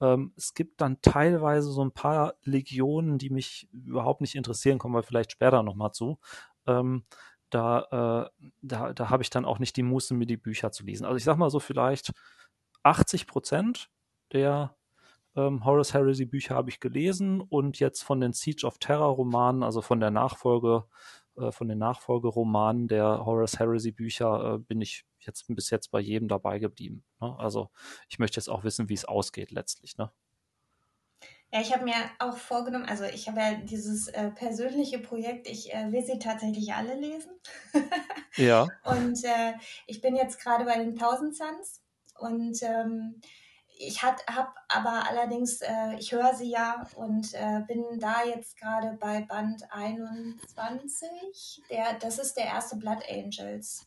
Ähm, 0.00 0.32
es 0.36 0.54
gibt 0.54 0.80
dann 0.80 1.00
teilweise 1.02 1.70
so 1.70 1.84
ein 1.84 1.92
paar 1.92 2.34
Legionen, 2.42 3.18
die 3.18 3.30
mich 3.30 3.68
überhaupt 3.72 4.20
nicht 4.20 4.34
interessieren, 4.34 4.78
kommen 4.78 4.94
wir 4.94 5.02
vielleicht 5.02 5.32
später 5.32 5.62
nochmal 5.62 5.92
zu. 5.92 6.18
Ähm, 6.66 7.04
da, 7.50 8.28
äh, 8.36 8.46
da, 8.62 8.92
da 8.92 9.10
habe 9.10 9.22
ich 9.22 9.30
dann 9.30 9.44
auch 9.44 9.58
nicht 9.58 9.76
die 9.76 9.82
Muße, 9.82 10.14
mir 10.14 10.26
die 10.26 10.36
Bücher 10.36 10.72
zu 10.72 10.84
lesen. 10.84 11.04
Also 11.04 11.16
ich 11.16 11.24
sag 11.24 11.36
mal 11.36 11.50
so 11.50 11.60
vielleicht 11.60 12.12
80 12.82 13.26
Prozent 13.26 13.88
der 14.32 14.76
ähm, 15.36 15.64
Horus 15.64 15.94
Heresy 15.94 16.24
Bücher 16.24 16.54
habe 16.54 16.70
ich 16.70 16.80
gelesen 16.80 17.40
und 17.40 17.78
jetzt 17.78 18.02
von 18.02 18.20
den 18.20 18.32
Siege 18.32 18.66
of 18.66 18.78
Terror 18.78 19.14
Romanen, 19.14 19.62
also 19.62 19.82
von 19.82 20.00
der 20.00 20.10
Nachfolge 20.10 20.84
äh, 21.38 21.52
von 21.52 21.68
den 21.68 21.78
Nachfolgeromanen 21.78 22.88
der 22.88 23.24
Horus 23.24 23.58
Heresy 23.58 23.92
Bücher 23.92 24.54
äh, 24.54 24.58
bin 24.58 24.80
ich 24.80 25.04
jetzt 25.18 25.46
bis 25.48 25.70
jetzt 25.70 25.90
bei 25.90 26.00
jedem 26.00 26.28
dabei 26.28 26.58
geblieben. 26.58 27.04
Ne? 27.20 27.34
Also 27.38 27.70
ich 28.08 28.18
möchte 28.18 28.38
jetzt 28.38 28.48
auch 28.48 28.64
wissen, 28.64 28.88
wie 28.88 28.94
es 28.94 29.04
ausgeht 29.04 29.50
letztlich. 29.50 29.96
Ne? 29.96 30.10
Ja, 31.52 31.60
ich 31.60 31.72
habe 31.72 31.84
mir 31.84 31.94
auch 32.18 32.36
vorgenommen, 32.36 32.86
also 32.86 33.04
ich 33.04 33.28
habe 33.28 33.40
ja 33.40 33.54
dieses 33.54 34.08
äh, 34.08 34.30
persönliche 34.30 34.98
Projekt, 34.98 35.48
ich 35.48 35.72
äh, 35.72 35.92
will 35.92 36.04
sie 36.04 36.18
tatsächlich 36.18 36.74
alle 36.74 36.94
lesen. 36.94 37.30
ja. 38.36 38.66
Und 38.84 39.24
äh, 39.24 39.54
ich 39.86 40.00
bin 40.00 40.16
jetzt 40.16 40.40
gerade 40.40 40.64
bei 40.64 40.76
den 40.76 40.90
1000 40.90 41.36
Suns 41.36 41.82
und 42.18 42.62
ähm, 42.62 43.20
ich 43.78 44.02
habe 44.02 44.18
aber 44.68 45.08
allerdings, 45.08 45.60
äh, 45.60 45.94
ich 45.98 46.12
höre 46.12 46.34
sie 46.34 46.50
ja 46.50 46.86
und 46.96 47.34
äh, 47.34 47.60
bin 47.66 47.84
da 47.98 48.24
jetzt 48.24 48.58
gerade 48.58 48.96
bei 48.98 49.20
Band 49.22 49.62
21. 49.70 51.62
Der, 51.70 51.94
das 52.00 52.18
ist 52.18 52.34
der 52.34 52.46
erste 52.46 52.76
Blood 52.76 53.02
Angels. 53.08 53.86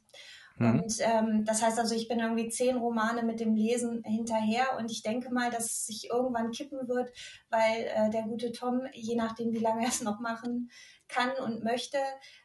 Mhm. 0.58 0.82
Und 0.82 0.96
ähm, 1.00 1.46
das 1.46 1.64
heißt 1.64 1.80
also, 1.80 1.96
ich 1.96 2.08
bin 2.08 2.20
irgendwie 2.20 2.50
zehn 2.50 2.78
Romane 2.78 3.24
mit 3.24 3.40
dem 3.40 3.56
Lesen 3.56 4.04
hinterher 4.04 4.78
und 4.78 4.92
ich 4.92 5.02
denke 5.02 5.34
mal, 5.34 5.50
dass 5.50 5.66
es 5.66 5.86
sich 5.86 6.10
irgendwann 6.10 6.52
kippen 6.52 6.88
wird, 6.88 7.12
weil 7.50 7.86
äh, 7.96 8.10
der 8.10 8.24
gute 8.24 8.52
Tom, 8.52 8.82
je 8.94 9.16
nachdem, 9.16 9.54
wie 9.54 9.60
lange 9.60 9.84
er 9.84 9.90
es 9.90 10.02
noch 10.02 10.20
machen 10.20 10.70
kann 11.08 11.32
und 11.44 11.64
möchte, 11.64 11.98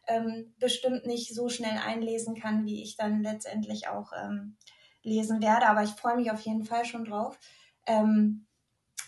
ähm, 0.06 0.54
bestimmt 0.58 1.06
nicht 1.06 1.34
so 1.34 1.48
schnell 1.48 1.78
einlesen 1.84 2.34
kann, 2.34 2.64
wie 2.64 2.82
ich 2.82 2.96
dann 2.96 3.22
letztendlich 3.22 3.88
auch 3.88 4.12
ähm, 4.16 4.56
lesen 5.04 5.40
werde, 5.40 5.68
aber 5.68 5.82
ich 5.82 5.90
freue 5.90 6.16
mich 6.16 6.30
auf 6.30 6.40
jeden 6.40 6.64
Fall 6.64 6.84
schon 6.84 7.04
drauf. 7.04 7.38
Ähm, 7.86 8.46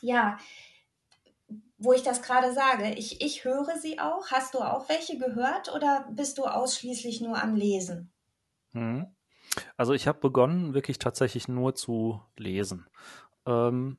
ja, 0.01 0.39
wo 1.79 1.93
ich 1.93 2.03
das 2.03 2.23
gerade 2.23 2.53
sage, 2.53 2.95
ich, 2.95 3.21
ich 3.21 3.45
höre 3.45 3.77
sie 3.77 3.99
auch. 3.99 4.31
Hast 4.31 4.55
du 4.55 4.61
auch 4.61 4.89
welche 4.89 5.19
gehört 5.19 5.75
oder 5.75 6.07
bist 6.11 6.39
du 6.39 6.45
ausschließlich 6.45 7.21
nur 7.21 7.43
am 7.43 7.55
Lesen? 7.55 8.13
Hm. 8.73 9.07
Also 9.77 9.93
ich 9.93 10.07
habe 10.07 10.19
begonnen, 10.21 10.75
wirklich 10.75 10.99
tatsächlich 10.99 11.49
nur 11.49 11.75
zu 11.75 12.21
lesen. 12.37 12.87
Ähm, 13.47 13.99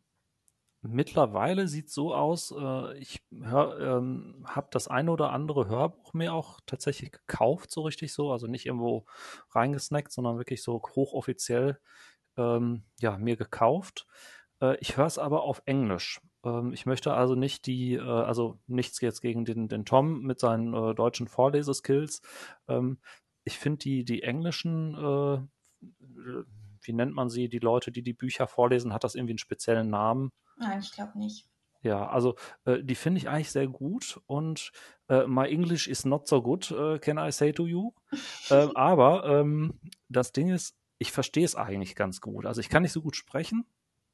Mittlerweile 0.89 1.67
sieht 1.67 1.89
so 1.89 2.13
aus, 2.13 2.53
äh, 2.57 2.97
ich 2.97 3.21
ähm, 3.31 4.45
habe 4.47 4.67
das 4.71 4.87
eine 4.87 5.11
oder 5.11 5.31
andere 5.31 5.67
Hörbuch 5.67 6.13
mir 6.13 6.33
auch 6.33 6.59
tatsächlich 6.65 7.11
gekauft, 7.11 7.71
so 7.71 7.81
richtig 7.81 8.13
so, 8.13 8.31
also 8.31 8.47
nicht 8.47 8.65
irgendwo 8.65 9.05
reingesnackt, 9.51 10.11
sondern 10.11 10.37
wirklich 10.37 10.63
so 10.63 10.81
hochoffiziell 10.95 11.79
ähm, 12.37 12.83
ja, 12.99 13.17
mir 13.17 13.35
gekauft. 13.35 14.07
Äh, 14.61 14.77
ich 14.79 14.97
höre 14.97 15.07
es 15.07 15.17
aber 15.17 15.43
auf 15.43 15.61
Englisch. 15.65 16.21
Ähm, 16.43 16.71
ich 16.73 16.85
möchte 16.85 17.13
also 17.13 17.35
nicht 17.35 17.65
die, 17.67 17.95
äh, 17.95 18.01
also 18.01 18.59
nichts 18.67 19.01
jetzt 19.01 19.21
gegen 19.21 19.45
den, 19.45 19.67
den 19.67 19.85
Tom 19.85 20.21
mit 20.21 20.39
seinen 20.39 20.73
äh, 20.73 20.95
deutschen 20.95 21.27
Vorleseskills. 21.27 22.21
Ähm, 22.67 22.99
ich 23.43 23.59
finde 23.59 23.79
die, 23.79 24.05
die 24.05 24.23
englischen 24.23 24.95
äh, 24.95 25.39
wie 26.81 26.93
nennt 26.93 27.13
man 27.13 27.29
sie, 27.29 27.49
die 27.49 27.59
Leute, 27.59 27.91
die 27.91 28.01
die 28.01 28.13
Bücher 28.13 28.47
vorlesen, 28.47 28.93
hat 28.93 29.03
das 29.03 29.15
irgendwie 29.15 29.33
einen 29.33 29.39
speziellen 29.39 29.89
Namen? 29.89 30.31
Nein, 30.57 30.79
ich 30.79 30.91
glaube 30.91 31.17
nicht. 31.17 31.47
Ja, 31.83 32.07
also 32.09 32.35
äh, 32.65 32.83
die 32.83 32.95
finde 32.95 33.19
ich 33.19 33.29
eigentlich 33.29 33.51
sehr 33.51 33.67
gut 33.67 34.19
und 34.25 34.71
äh, 35.09 35.27
my 35.27 35.47
English 35.47 35.87
is 35.87 36.05
not 36.05 36.27
so 36.27 36.41
good, 36.41 36.71
äh, 36.71 36.99
can 36.99 37.17
I 37.17 37.31
say 37.31 37.53
to 37.53 37.65
you? 37.65 37.91
Ähm, 38.49 38.71
aber 38.75 39.25
ähm, 39.25 39.77
das 40.07 40.31
Ding 40.31 40.49
ist, 40.49 40.77
ich 40.99 41.11
verstehe 41.11 41.43
es 41.43 41.55
eigentlich 41.55 41.95
ganz 41.95 42.21
gut. 42.21 42.45
Also 42.45 42.61
ich 42.61 42.69
kann 42.69 42.81
nicht 42.81 42.93
so 42.93 43.01
gut 43.01 43.17
sprechen, 43.17 43.65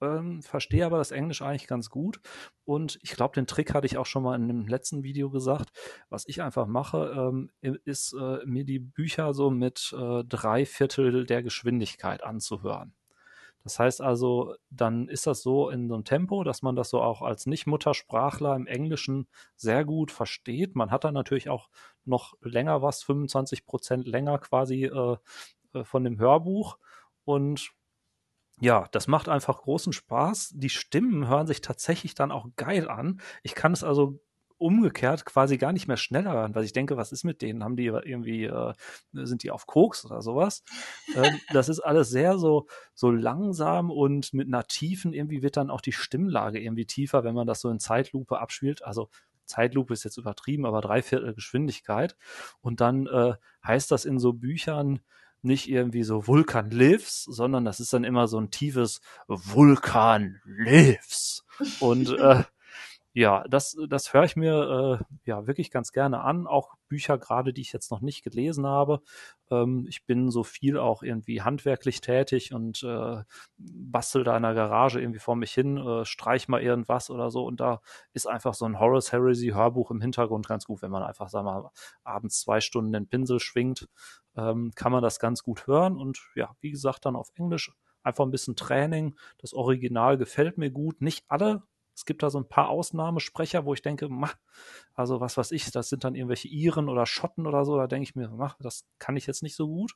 ähm, 0.01 0.41
verstehe 0.41 0.85
aber 0.85 0.97
das 0.97 1.11
Englisch 1.11 1.41
eigentlich 1.41 1.67
ganz 1.67 1.89
gut. 1.89 2.19
Und 2.65 2.99
ich 3.03 3.11
glaube, 3.11 3.35
den 3.35 3.47
Trick 3.47 3.73
hatte 3.73 3.85
ich 3.85 3.97
auch 3.97 4.07
schon 4.07 4.23
mal 4.23 4.35
in 4.35 4.47
dem 4.47 4.67
letzten 4.67 5.03
Video 5.03 5.29
gesagt. 5.29 5.69
Was 6.09 6.27
ich 6.27 6.41
einfach 6.41 6.65
mache, 6.65 7.13
ähm, 7.15 7.51
ist 7.85 8.13
äh, 8.13 8.39
mir 8.45 8.65
die 8.65 8.79
Bücher 8.79 9.33
so 9.33 9.51
mit 9.51 9.95
äh, 9.97 10.23
drei 10.23 10.65
Viertel 10.65 11.25
der 11.25 11.43
Geschwindigkeit 11.43 12.23
anzuhören. 12.23 12.95
Das 13.63 13.79
heißt 13.79 14.01
also, 14.01 14.55
dann 14.69 15.07
ist 15.07 15.25
das 15.25 15.41
so 15.41 15.69
in 15.69 15.87
so 15.87 15.93
einem 15.93 16.03
Tempo, 16.03 16.43
dass 16.43 16.61
man 16.61 16.75
das 16.75 16.89
so 16.89 17.01
auch 17.01 17.21
als 17.21 17.45
Nicht-Muttersprachler 17.45 18.55
im 18.55 18.67
Englischen 18.67 19.27
sehr 19.55 19.85
gut 19.85 20.11
versteht. 20.11 20.75
Man 20.75 20.91
hat 20.91 21.05
dann 21.05 21.13
natürlich 21.13 21.49
auch 21.49 21.69
noch 22.03 22.33
länger 22.41 22.81
was, 22.81 23.03
25 23.03 23.65
Prozent 23.65 24.07
länger 24.07 24.37
quasi 24.39 24.85
äh, 24.85 25.17
äh, 25.73 25.83
von 25.83 26.03
dem 26.03 26.19
Hörbuch. 26.19 26.77
Und 27.23 27.71
ja, 28.59 28.87
das 28.91 29.07
macht 29.07 29.29
einfach 29.29 29.61
großen 29.61 29.93
Spaß. 29.93 30.53
Die 30.55 30.69
Stimmen 30.69 31.27
hören 31.27 31.47
sich 31.47 31.61
tatsächlich 31.61 32.15
dann 32.15 32.31
auch 32.31 32.47
geil 32.55 32.89
an. 32.89 33.21
Ich 33.43 33.55
kann 33.55 33.71
es 33.71 33.83
also 33.83 34.19
umgekehrt 34.57 35.25
quasi 35.25 35.57
gar 35.57 35.73
nicht 35.73 35.87
mehr 35.87 35.97
schneller 35.97 36.33
hören, 36.33 36.55
weil 36.55 36.63
ich 36.63 36.73
denke, 36.73 36.97
was 36.97 37.11
ist 37.11 37.23
mit 37.23 37.41
denen? 37.41 37.63
Haben 37.63 37.75
die 37.75 37.85
irgendwie, 37.85 38.45
äh, 38.45 38.73
sind 39.13 39.43
die 39.43 39.51
auf 39.51 39.65
Koks 39.65 40.05
oder 40.05 40.21
sowas? 40.21 40.63
ähm, 41.15 41.39
das 41.51 41.69
ist 41.69 41.79
alles 41.79 42.09
sehr 42.09 42.37
so, 42.37 42.67
so 42.93 43.11
langsam 43.11 43.91
und 43.91 44.33
mit 44.33 44.47
einer 44.47 44.65
tiefen, 44.65 45.13
irgendwie 45.13 45.41
wird 45.41 45.57
dann 45.57 45.69
auch 45.69 45.81
die 45.81 45.91
Stimmlage 45.91 46.59
irgendwie 46.59 46.85
tiefer, 46.85 47.23
wenn 47.23 47.35
man 47.35 47.47
das 47.47 47.61
so 47.61 47.69
in 47.69 47.79
Zeitlupe 47.79 48.39
abspielt. 48.39 48.83
Also 48.83 49.09
Zeitlupe 49.45 49.93
ist 49.93 50.03
jetzt 50.03 50.17
übertrieben, 50.17 50.65
aber 50.65 50.81
Dreiviertel 50.81 51.33
Geschwindigkeit. 51.33 52.15
Und 52.61 52.81
dann 52.81 53.07
äh, 53.07 53.33
heißt 53.65 53.91
das 53.91 54.05
in 54.05 54.19
so 54.19 54.33
Büchern, 54.33 55.01
nicht 55.43 55.69
irgendwie 55.69 56.03
so 56.03 56.25
Vulkan 56.25 56.71
lives, 56.71 57.23
sondern 57.25 57.65
das 57.65 57.79
ist 57.81 57.91
dann 57.91 58.05
immer 58.05 58.27
so 58.27 58.39
ein 58.39 58.49
tiefes 58.49 59.01
Vulkan 59.27 60.41
lives. 60.45 61.45
Und 61.79 62.09
äh, 62.17 62.43
ja, 63.15 63.43
das, 63.47 63.77
das 63.89 64.11
höre 64.11 64.23
ich 64.23 64.35
mir 64.35 64.99
äh, 64.99 65.05
ja 65.29 65.45
wirklich 65.45 65.69
ganz 65.69 65.91
gerne 65.91 66.21
an. 66.21 66.47
Auch 66.47 66.73
Bücher 66.87 67.19
gerade, 67.19 67.53
die 67.53 67.61
ich 67.61 67.71
jetzt 67.71 67.91
noch 67.91 68.01
nicht 68.01 68.23
gelesen 68.23 68.65
habe. 68.65 69.01
Ähm, 69.51 69.85
ich 69.87 70.05
bin 70.05 70.31
so 70.31 70.43
viel 70.43 70.79
auch 70.79 71.03
irgendwie 71.03 71.43
handwerklich 71.43 72.01
tätig 72.01 72.53
und 72.55 72.81
äh, 72.81 73.23
bastel 73.57 74.23
da 74.23 74.35
in 74.35 74.41
der 74.41 74.55
Garage 74.55 74.99
irgendwie 74.99 75.19
vor 75.19 75.35
mich 75.35 75.53
hin, 75.53 75.77
äh, 75.77 76.05
streich 76.05 76.47
mal 76.47 76.61
irgendwas 76.61 77.11
oder 77.11 77.29
so. 77.29 77.45
Und 77.45 77.59
da 77.59 77.81
ist 78.13 78.27
einfach 78.27 78.55
so 78.55 78.65
ein 78.65 78.79
Horace 78.79 79.11
Heresy 79.11 79.49
Hörbuch 79.49 79.91
im 79.91 80.01
Hintergrund 80.01 80.47
ganz 80.47 80.65
gut, 80.65 80.81
wenn 80.81 80.91
man 80.91 81.03
einfach, 81.03 81.29
sagen 81.29 81.45
wir 81.45 81.61
mal, 81.61 81.71
abends 82.03 82.39
zwei 82.39 82.61
Stunden 82.61 82.93
den 82.93 83.07
Pinsel 83.07 83.39
schwingt, 83.39 83.87
ähm, 84.35 84.71
kann 84.75 84.91
man 84.91 85.03
das 85.03 85.19
ganz 85.19 85.43
gut 85.43 85.67
hören. 85.67 85.97
Und 85.97 86.19
ja, 86.35 86.55
wie 86.61 86.71
gesagt, 86.71 87.05
dann 87.05 87.15
auf 87.15 87.29
Englisch 87.35 87.71
einfach 88.01 88.25
ein 88.25 88.31
bisschen 88.31 88.55
Training. 88.55 89.15
Das 89.37 89.53
Original 89.53 90.17
gefällt 90.17 90.57
mir 90.57 90.71
gut. 90.71 90.99
Nicht 90.99 91.25
alle 91.27 91.61
es 91.95 92.05
gibt 92.05 92.23
da 92.23 92.29
so 92.29 92.39
ein 92.39 92.47
paar 92.47 92.69
Ausnahmesprecher, 92.69 93.65
wo 93.65 93.73
ich 93.73 93.81
denke, 93.81 94.09
mach, 94.09 94.35
also 94.95 95.19
was 95.19 95.37
weiß 95.37 95.51
ich, 95.51 95.69
das 95.71 95.89
sind 95.89 96.03
dann 96.03 96.15
irgendwelche 96.15 96.47
Iren 96.47 96.89
oder 96.89 97.05
Schotten 97.05 97.47
oder 97.47 97.65
so, 97.65 97.77
da 97.77 97.87
denke 97.87 98.03
ich 98.03 98.15
mir, 98.15 98.29
mach, 98.29 98.57
das 98.59 98.85
kann 98.99 99.17
ich 99.17 99.27
jetzt 99.27 99.43
nicht 99.43 99.55
so 99.55 99.67
gut. 99.67 99.95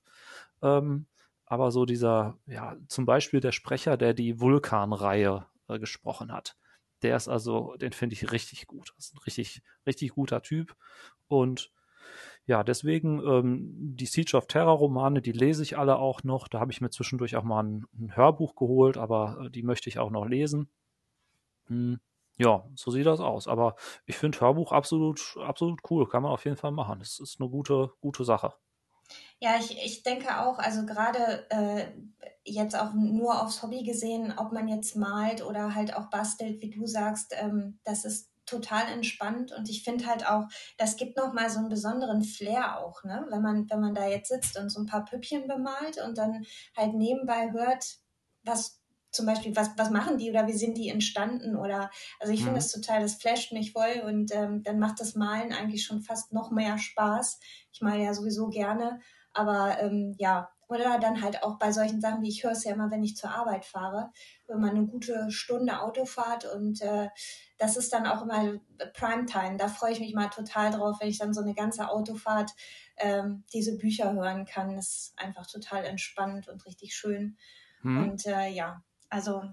Ähm, 0.62 1.08
aber 1.46 1.72
so 1.72 1.86
dieser, 1.86 2.38
ja, 2.46 2.76
zum 2.88 3.06
Beispiel 3.06 3.40
der 3.40 3.54
Sprecher, 3.54 3.98
der 3.98 4.14
die 4.14 4.40
Vulkanreihe 4.40 5.46
äh, 5.70 5.80
gesprochen 5.80 6.32
hat, 6.32 6.58
der 7.04 7.16
ist 7.16 7.28
also, 7.28 7.76
den 7.78 7.94
finde 7.94 8.14
ich 8.14 8.32
richtig 8.32 8.68
gut. 8.68 8.94
Das 8.98 9.08
ist 9.08 9.16
ein 9.16 9.20
richtig, 9.20 9.62
richtig 9.86 10.12
guter 10.12 10.42
Typ. 10.42 10.76
Und 11.28 11.72
ja, 12.46 12.64
deswegen 12.64 13.22
ähm, 13.26 13.96
die 13.96 14.06
Siege 14.06 14.36
of 14.36 14.48
Terror 14.48 14.78
Romane, 14.78 15.22
die 15.22 15.34
lese 15.34 15.64
ich 15.64 15.78
alle 15.78 15.98
auch 15.98 16.24
noch. 16.24 16.48
Da 16.48 16.60
habe 16.60 16.72
ich 16.72 16.82
mir 16.82 16.90
zwischendurch 16.90 17.36
auch 17.36 17.44
mal 17.44 17.64
ein, 17.64 17.86
ein 18.00 18.16
Hörbuch 18.16 18.56
geholt, 18.56 18.98
aber 18.98 19.46
äh, 19.46 19.50
die 19.50 19.64
möchte 19.64 19.90
ich 19.90 20.00
auch 20.00 20.10
noch 20.10 20.26
lesen. 20.26 20.70
Hm, 21.68 22.00
ja, 22.38 22.66
so 22.76 22.92
sieht 22.92 23.06
das 23.06 23.20
aus. 23.20 23.48
Aber 23.48 23.76
ich 24.06 24.18
finde 24.18 24.40
Hörbuch 24.40 24.72
absolut, 24.72 25.38
absolut 25.40 25.82
cool. 25.90 26.08
Kann 26.08 26.24
man 26.24 26.32
auf 26.32 26.46
jeden 26.46 26.58
Fall 26.58 26.72
machen. 26.72 27.02
Es 27.02 27.20
ist 27.20 27.40
eine 27.40 27.50
gute, 27.50 27.92
gute 28.02 28.24
Sache. 28.26 28.54
Ja, 29.40 29.58
ich, 29.60 29.72
ich 29.84 30.04
denke 30.04 30.40
auch, 30.42 30.58
also 30.60 30.86
gerade 30.86 31.46
äh, 31.52 31.88
jetzt 32.44 32.76
auch 32.76 32.94
nur 32.94 33.42
aufs 33.42 33.62
Hobby 33.62 33.84
gesehen, 33.84 34.34
ob 34.38 34.52
man 34.52 34.68
jetzt 34.68 34.96
malt 34.96 35.44
oder 35.44 35.76
halt 35.76 35.96
auch 35.96 36.10
bastelt, 36.10 36.62
wie 36.62 36.70
du 36.72 36.88
sagst, 36.88 37.34
ähm, 37.40 37.80
das 37.84 38.04
ist 38.06 38.32
total 38.46 38.88
entspannt 38.92 39.52
und 39.52 39.70
ich 39.70 39.84
finde 39.84 40.08
halt 40.08 40.28
auch, 40.28 40.48
das 40.78 40.96
gibt 40.96 41.18
noch 41.18 41.34
mal 41.34 41.50
so 41.50 41.60
einen 41.60 41.70
besonderen 41.70 42.24
Flair 42.24 42.80
auch, 42.80 43.04
ne? 43.04 43.26
Wenn 43.30 43.42
man 43.42 43.70
wenn 43.70 43.82
man 43.82 43.94
da 43.94 44.08
jetzt 44.08 44.30
sitzt 44.30 44.58
und 44.58 44.70
so 44.70 44.80
ein 44.80 44.86
paar 44.86 45.04
Püppchen 45.06 45.48
bemalt 45.48 46.02
und 46.04 46.18
dann 46.18 46.46
halt 46.76 46.94
nebenbei 46.94 47.52
hört, 47.52 47.98
was 48.44 48.77
zum 49.12 49.26
Beispiel, 49.26 49.56
was, 49.56 49.72
was 49.78 49.90
machen 49.90 50.18
die 50.18 50.30
oder 50.30 50.48
wie 50.48 50.54
sind 50.54 50.78
die 50.78 50.90
entstanden 50.90 51.56
oder, 51.56 51.90
also 52.20 52.34
ich 52.34 52.42
mhm. 52.42 52.46
finde 52.46 52.60
das 52.60 52.72
total, 52.72 53.02
das 53.02 53.16
flasht 53.16 53.52
mich 53.52 53.72
voll 53.72 54.04
und 54.06 54.34
ähm, 54.36 54.64
dann 54.64 54.80
macht 54.80 55.00
das 55.00 55.16
Malen 55.16 55.54
eigentlich 55.54 55.86
schon 55.86 56.02
fast 56.02 56.34
noch 56.34 56.52
mehr 56.52 56.78
Spaß. 56.78 57.40
Ich 57.72 57.82
male 57.82 58.04
ja 58.04 58.14
sowieso 58.14 58.50
gerne, 58.50 59.00
aber 59.34 59.80
ähm, 59.80 60.16
ja, 60.18 60.50
oder 60.70 61.00
dann 61.00 61.22
halt 61.22 61.44
auch 61.44 61.58
bei 61.58 61.72
solchen 61.72 62.02
Sachen, 62.02 62.22
wie 62.22 62.30
ich 62.30 62.44
höre 62.44 62.52
es 62.52 62.66
ja 62.66 62.74
immer, 62.74 62.92
wenn 62.92 63.04
ich 63.04 63.16
zur 63.16 63.32
Arbeit 63.32 63.64
fahre, 63.64 64.12
wenn 64.48 64.60
man 64.60 64.72
eine 64.72 64.86
gute 64.86 65.32
Stunde 65.32 65.80
Auto 65.80 66.06
fahrt 66.06 66.46
und 66.54 66.82
äh, 66.82 67.08
das 67.58 67.78
ist 67.78 67.94
dann 67.94 68.06
auch 68.06 68.22
immer 68.22 68.60
Primetime. 68.94 69.58
Da 69.58 69.70
freue 69.70 69.94
ich 69.94 70.00
mich 70.00 70.14
mal 70.14 70.28
total 70.28 70.72
drauf, 70.72 70.98
wenn 71.00 71.10
ich 71.10 71.20
dann 71.20 71.34
so 71.34 71.42
eine 71.42 71.54
ganze 71.54 71.90
Autofahrt 71.90 72.52
ähm, 72.98 73.46
diese 73.54 73.78
Bücher 73.78 74.12
hören 74.14 74.46
kann. 74.46 74.76
Das 74.76 74.88
ist 74.88 75.14
einfach 75.16 75.48
total 75.48 75.86
entspannt 75.86 76.50
und 76.50 76.66
richtig 76.66 76.96
schön. 76.96 77.38
Hm. 77.82 78.04
Und 78.04 78.26
äh, 78.26 78.50
ja, 78.50 78.84
also 79.10 79.44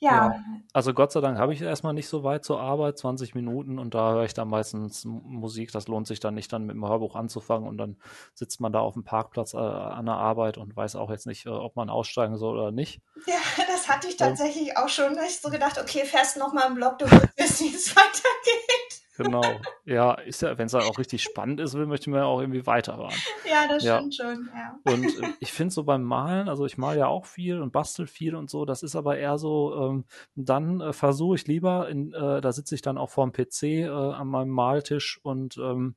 ja. 0.00 0.28
ja. 0.28 0.44
Also 0.72 0.94
Gott 0.94 1.12
sei 1.12 1.20
Dank 1.20 1.38
habe 1.38 1.52
ich 1.52 1.60
erstmal 1.60 1.92
nicht 1.92 2.08
so 2.08 2.24
weit 2.24 2.42
zur 2.42 2.58
Arbeit, 2.58 2.96
20 2.98 3.34
Minuten 3.34 3.78
und 3.78 3.94
da 3.94 4.12
höre 4.12 4.24
ich 4.24 4.32
dann 4.32 4.48
meistens 4.48 5.04
Musik. 5.04 5.72
Das 5.72 5.88
lohnt 5.88 6.06
sich 6.06 6.20
dann 6.20 6.34
nicht, 6.34 6.50
dann 6.52 6.64
mit 6.64 6.74
dem 6.74 6.88
Hörbuch 6.88 7.14
anzufangen 7.14 7.68
und 7.68 7.76
dann 7.76 7.98
sitzt 8.34 8.60
man 8.62 8.72
da 8.72 8.80
auf 8.80 8.94
dem 8.94 9.04
Parkplatz 9.04 9.52
äh, 9.52 9.58
an 9.58 10.06
der 10.06 10.14
Arbeit 10.14 10.56
und 10.56 10.74
weiß 10.74 10.96
auch 10.96 11.10
jetzt 11.10 11.26
nicht, 11.26 11.44
äh, 11.44 11.50
ob 11.50 11.76
man 11.76 11.90
aussteigen 11.90 12.38
soll 12.38 12.58
oder 12.58 12.72
nicht. 12.72 13.02
Ja, 13.26 13.34
das 13.68 13.90
hatte 13.90 14.08
ich 14.08 14.16
tatsächlich 14.16 14.74
auch 14.78 14.88
schon. 14.88 15.14
Da 15.14 15.24
ich 15.24 15.38
so 15.38 15.50
gedacht, 15.50 15.78
okay, 15.78 16.06
fährst 16.06 16.38
nochmal 16.38 16.68
im 16.68 16.76
Block, 16.76 16.98
du 16.98 17.04
wirst, 17.04 17.60
wie 17.60 17.74
es 17.74 17.94
weitergeht. 17.94 18.89
Genau. 19.22 19.44
Ja, 19.84 20.14
ist 20.14 20.42
ja, 20.42 20.56
wenn 20.56 20.66
es 20.66 20.72
dann 20.72 20.82
auch 20.82 20.98
richtig 20.98 21.22
spannend 21.22 21.60
ist, 21.60 21.74
will, 21.74 21.86
möchte 21.86 22.10
man 22.10 22.20
ja 22.20 22.26
auch 22.26 22.40
irgendwie 22.40 22.66
weiterhören. 22.66 23.12
Ja, 23.50 23.66
das 23.68 23.82
ja. 23.84 23.98
stimmt 23.98 24.14
schon, 24.14 24.48
ja. 24.54 24.78
Und 24.92 25.04
äh, 25.04 25.32
ich 25.40 25.52
finde 25.52 25.74
so 25.74 25.84
beim 25.84 26.02
Malen, 26.02 26.48
also 26.48 26.64
ich 26.64 26.78
male 26.78 27.00
ja 27.00 27.06
auch 27.06 27.26
viel 27.26 27.60
und 27.60 27.72
bastel 27.72 28.06
viel 28.06 28.34
und 28.34 28.48
so, 28.48 28.64
das 28.64 28.82
ist 28.82 28.96
aber 28.96 29.18
eher 29.18 29.36
so, 29.38 29.90
ähm, 29.90 30.04
dann 30.36 30.80
äh, 30.80 30.92
versuche 30.92 31.36
ich 31.36 31.46
lieber, 31.46 31.88
in, 31.88 32.12
äh, 32.12 32.40
da 32.40 32.52
sitze 32.52 32.74
ich 32.74 32.82
dann 32.82 32.98
auch 32.98 33.10
vorm 33.10 33.32
PC 33.32 33.62
äh, 33.62 33.88
an 33.88 34.28
meinem 34.28 34.50
Maltisch 34.50 35.20
und 35.22 35.58
ähm, 35.58 35.96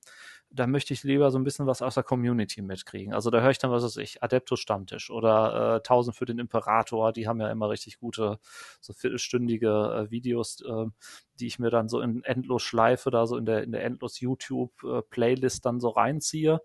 da 0.56 0.68
möchte 0.68 0.94
ich 0.94 1.04
lieber 1.04 1.32
so 1.32 1.40
ein 1.40 1.44
bisschen 1.44 1.66
was 1.66 1.82
aus 1.82 1.96
der 1.96 2.04
Community 2.04 2.62
mitkriegen. 2.62 3.14
Also 3.14 3.32
da 3.32 3.42
höre 3.42 3.50
ich 3.50 3.58
dann, 3.58 3.72
was 3.72 3.84
weiß 3.84 3.98
ich, 3.98 4.22
Adeptus 4.22 4.60
Stammtisch 4.60 5.10
oder 5.10 5.76
äh, 5.76 5.78
1000 5.78 6.16
für 6.16 6.26
den 6.26 6.38
Imperator, 6.38 7.12
die 7.12 7.28
haben 7.28 7.42
ja 7.42 7.50
immer 7.50 7.70
richtig 7.70 7.98
gute, 7.98 8.40
so 8.80 8.94
viertelstündige 8.94 10.06
äh, 10.08 10.12
Videos, 10.12 10.62
äh, 10.62 10.86
die 11.40 11.48
ich 11.48 11.58
mir 11.58 11.72
dann 11.72 11.90
so 11.90 12.02
in 12.02 12.24
endlos 12.24 12.62
Schleife, 12.62 13.10
da 13.10 13.26
so 13.26 13.36
in 13.36 13.46
der, 13.46 13.64
in 13.64 13.72
der 13.72 13.84
endlos 13.84 14.20
YouTube-Playlist 14.20 15.58
äh, 15.58 15.62
dann 15.64 15.80
so 15.80 15.90
reinziehe. 15.90 16.62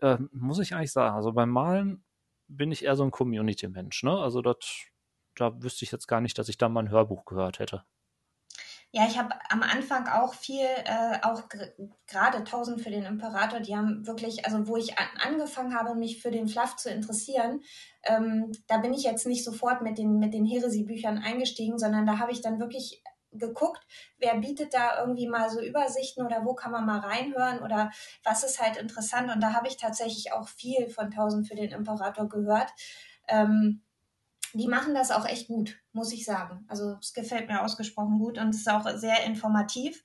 Äh, 0.00 0.16
muss 0.32 0.58
ich 0.58 0.74
eigentlich 0.74 0.92
sagen, 0.92 1.14
also 1.14 1.32
beim 1.32 1.50
Malen 1.50 2.04
bin 2.48 2.72
ich 2.72 2.84
eher 2.84 2.96
so 2.96 3.04
ein 3.04 3.10
Community-Mensch, 3.10 4.04
ne? 4.04 4.18
Also 4.18 4.40
das, 4.40 4.56
da 5.34 5.62
wüsste 5.62 5.84
ich 5.84 5.92
jetzt 5.92 6.08
gar 6.08 6.22
nicht, 6.22 6.38
dass 6.38 6.48
ich 6.48 6.56
da 6.56 6.70
mal 6.70 6.80
ein 6.80 6.90
Hörbuch 6.90 7.26
gehört 7.26 7.58
hätte. 7.58 7.84
Ja, 8.92 9.06
ich 9.06 9.18
habe 9.18 9.34
am 9.50 9.62
Anfang 9.62 10.08
auch 10.08 10.32
viel, 10.32 10.64
äh, 10.64 11.18
auch 11.22 11.42
gerade 12.06 12.42
1000 12.42 12.80
für 12.80 12.90
den 12.90 13.04
Imperator, 13.04 13.60
die 13.60 13.76
haben 13.76 14.06
wirklich, 14.06 14.46
also 14.46 14.66
wo 14.66 14.76
ich 14.78 14.98
an, 14.98 15.06
angefangen 15.20 15.74
habe, 15.74 15.94
mich 15.94 16.22
für 16.22 16.30
den 16.30 16.48
Fluff 16.48 16.76
zu 16.76 16.88
interessieren, 16.88 17.60
ähm, 18.04 18.50
da 18.66 18.78
bin 18.78 18.94
ich 18.94 19.02
jetzt 19.02 19.26
nicht 19.26 19.44
sofort 19.44 19.82
mit 19.82 19.98
den, 19.98 20.18
mit 20.18 20.32
den 20.32 20.46
Heresy-Büchern 20.46 21.18
eingestiegen, 21.18 21.78
sondern 21.78 22.06
da 22.06 22.18
habe 22.18 22.32
ich 22.32 22.40
dann 22.40 22.60
wirklich 22.60 23.02
geguckt, 23.32 23.86
wer 24.18 24.36
bietet 24.38 24.72
da 24.72 25.00
irgendwie 25.00 25.28
mal 25.28 25.50
so 25.50 25.60
Übersichten 25.60 26.24
oder 26.24 26.46
wo 26.46 26.54
kann 26.54 26.72
man 26.72 26.86
mal 26.86 27.00
reinhören 27.00 27.60
oder 27.60 27.90
was 28.24 28.42
ist 28.42 28.60
halt 28.60 28.78
interessant. 28.78 29.30
Und 29.30 29.42
da 29.42 29.52
habe 29.52 29.68
ich 29.68 29.76
tatsächlich 29.76 30.32
auch 30.32 30.48
viel 30.48 30.88
von 30.88 31.10
1000 31.10 31.46
für 31.46 31.54
den 31.54 31.72
Imperator 31.72 32.26
gehört. 32.26 32.70
Ähm, 33.28 33.82
die 34.54 34.68
machen 34.68 34.94
das 34.94 35.10
auch 35.10 35.26
echt 35.26 35.48
gut, 35.48 35.78
muss 35.92 36.12
ich 36.12 36.24
sagen. 36.24 36.64
Also 36.68 36.96
es 37.00 37.12
gefällt 37.12 37.48
mir 37.48 37.62
ausgesprochen 37.62 38.18
gut 38.18 38.38
und 38.38 38.50
es 38.50 38.58
ist 38.58 38.70
auch 38.70 38.88
sehr 38.96 39.24
informativ. 39.24 40.02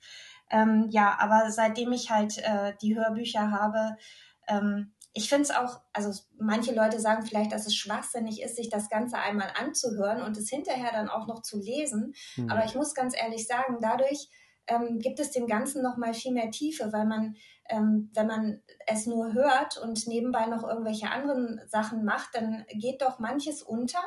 Ähm, 0.50 0.86
ja, 0.90 1.16
aber 1.18 1.50
seitdem 1.50 1.92
ich 1.92 2.10
halt 2.10 2.38
äh, 2.38 2.74
die 2.80 2.96
Hörbücher 2.96 3.50
habe, 3.50 3.96
ähm, 4.46 4.92
ich 5.16 5.28
finde 5.28 5.44
es 5.44 5.50
auch, 5.52 5.80
also 5.92 6.12
manche 6.38 6.74
Leute 6.74 6.98
sagen 6.98 7.24
vielleicht, 7.24 7.52
dass 7.52 7.66
es 7.66 7.74
schwachsinnig 7.76 8.42
ist, 8.42 8.56
sich 8.56 8.68
das 8.68 8.88
Ganze 8.88 9.16
einmal 9.16 9.52
anzuhören 9.58 10.22
und 10.22 10.36
es 10.36 10.50
hinterher 10.50 10.90
dann 10.92 11.08
auch 11.08 11.28
noch 11.28 11.40
zu 11.40 11.58
lesen. 11.58 12.14
Mhm. 12.36 12.50
Aber 12.50 12.64
ich 12.64 12.74
muss 12.74 12.94
ganz 12.94 13.16
ehrlich 13.16 13.46
sagen, 13.46 13.78
dadurch 13.80 14.28
ähm, 14.66 14.98
gibt 14.98 15.20
es 15.20 15.30
dem 15.30 15.46
Ganzen 15.46 15.82
noch 15.82 15.96
mal 15.96 16.14
viel 16.14 16.32
mehr 16.32 16.50
Tiefe, 16.50 16.92
weil 16.92 17.06
man, 17.06 17.36
ähm, 17.68 18.10
wenn 18.14 18.26
man 18.26 18.62
es 18.86 19.06
nur 19.06 19.32
hört 19.32 19.78
und 19.78 20.06
nebenbei 20.06 20.46
noch 20.46 20.62
irgendwelche 20.62 21.10
anderen 21.10 21.60
Sachen 21.68 22.04
macht, 22.04 22.34
dann 22.34 22.64
geht 22.68 23.02
doch 23.02 23.18
manches 23.18 23.62
unter, 23.62 24.00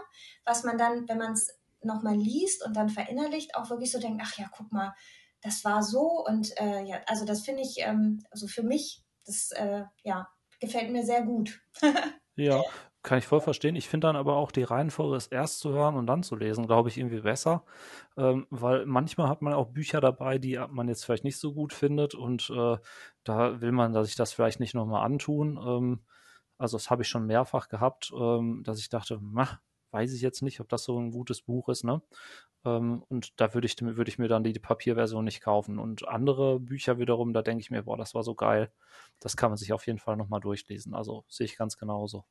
was 0.45 0.63
man 0.63 0.77
dann, 0.77 1.07
wenn 1.09 1.17
man 1.17 1.33
es 1.33 1.57
noch 1.81 2.03
mal 2.03 2.15
liest 2.15 2.65
und 2.65 2.75
dann 2.75 2.89
verinnerlicht, 2.89 3.55
auch 3.55 3.69
wirklich 3.69 3.91
so 3.91 3.99
denkt, 3.99 4.21
ach 4.23 4.37
ja, 4.37 4.49
guck 4.55 4.71
mal, 4.71 4.93
das 5.41 5.63
war 5.63 5.83
so 5.83 6.25
und 6.25 6.59
äh, 6.59 6.83
ja, 6.83 6.99
also 7.07 7.25
das 7.25 7.41
finde 7.41 7.61
ich, 7.61 7.75
ähm, 7.79 8.23
also 8.31 8.47
für 8.47 8.63
mich, 8.63 9.03
das 9.25 9.51
äh, 9.51 9.83
ja 10.03 10.27
gefällt 10.59 10.91
mir 10.91 11.03
sehr 11.03 11.23
gut. 11.23 11.61
ja, 12.35 12.63
kann 13.07 13.19
ich 13.19 13.25
voll 13.25 13.39
verstehen. 13.39 13.77
Ich 13.77 13.87
finde 13.87 14.07
dann 14.07 14.17
aber 14.17 14.35
auch 14.35 14.51
die 14.51 14.63
Reihenfolge, 14.63 15.15
es 15.15 15.27
erst 15.27 15.59
zu 15.61 15.71
hören 15.71 15.95
und 15.95 16.07
dann 16.07 16.23
zu 16.23 16.35
lesen, 16.35 16.67
glaube 16.67 16.89
ich, 16.89 16.97
irgendwie 16.97 17.21
besser. 17.21 17.63
Ähm, 18.17 18.47
weil 18.49 18.85
manchmal 18.85 19.29
hat 19.29 19.41
man 19.41 19.53
auch 19.53 19.69
Bücher 19.69 20.01
dabei, 20.01 20.37
die 20.39 20.59
man 20.69 20.89
jetzt 20.89 21.05
vielleicht 21.05 21.23
nicht 21.23 21.39
so 21.39 21.53
gut 21.53 21.71
findet 21.71 22.15
und 22.15 22.49
äh, 22.49 22.75
da 23.23 23.61
will 23.61 23.71
man, 23.71 23.93
dass 23.93 24.09
ich 24.09 24.17
das 24.17 24.33
vielleicht 24.33 24.59
nicht 24.59 24.75
nochmal 24.75 25.05
antun. 25.05 25.57
Ähm, 25.57 25.99
also 26.57 26.75
das 26.75 26.89
habe 26.91 27.03
ich 27.03 27.07
schon 27.07 27.25
mehrfach 27.25 27.69
gehabt, 27.69 28.11
ähm, 28.13 28.63
dass 28.65 28.77
ich 28.79 28.89
dachte, 28.89 29.19
mach, 29.21 29.59
weiß 29.97 30.13
ich 30.13 30.21
jetzt 30.21 30.43
nicht, 30.43 30.59
ob 30.59 30.69
das 30.69 30.83
so 30.83 30.99
ein 30.99 31.11
gutes 31.11 31.41
Buch 31.41 31.69
ist, 31.69 31.83
ne? 31.83 32.01
Ähm, 32.65 33.03
und 33.09 33.39
da 33.41 33.53
würde 33.53 33.65
ich, 33.65 33.81
würd 33.81 34.07
ich 34.07 34.19
mir 34.19 34.27
dann 34.27 34.43
die, 34.43 34.53
die 34.53 34.59
Papierversion 34.59 35.25
nicht 35.25 35.41
kaufen. 35.41 35.79
Und 35.79 36.07
andere 36.07 36.59
Bücher 36.59 36.99
wiederum, 36.99 37.33
da 37.33 37.41
denke 37.41 37.61
ich 37.61 37.71
mir, 37.71 37.83
boah, 37.83 37.97
das 37.97 38.13
war 38.13 38.23
so 38.23 38.35
geil. 38.35 38.71
Das 39.19 39.35
kann 39.35 39.49
man 39.49 39.57
sich 39.57 39.73
auf 39.73 39.87
jeden 39.87 39.99
Fall 39.99 40.15
nochmal 40.15 40.39
durchlesen. 40.39 40.93
Also 40.93 41.23
sehe 41.27 41.45
ich 41.45 41.57
ganz 41.57 41.77
genauso. 41.77 42.25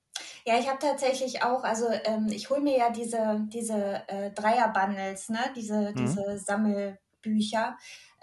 Ja, 0.45 0.59
ich 0.59 0.69
habe 0.69 0.79
tatsächlich 0.79 1.43
auch, 1.43 1.65
also 1.65 1.87
ähm, 2.05 2.29
ich 2.31 2.51
hole 2.51 2.61
mir 2.61 2.79
ja 2.79 2.91
diese, 2.91 3.45
diese 3.53 4.09
äh, 4.09 4.31
Dreier-Bundles, 4.31 5.31
ne? 5.31 5.41
diese, 5.57 5.91
mhm. 5.91 5.97
diese 5.97 6.39
Sammelbücher 6.39 7.77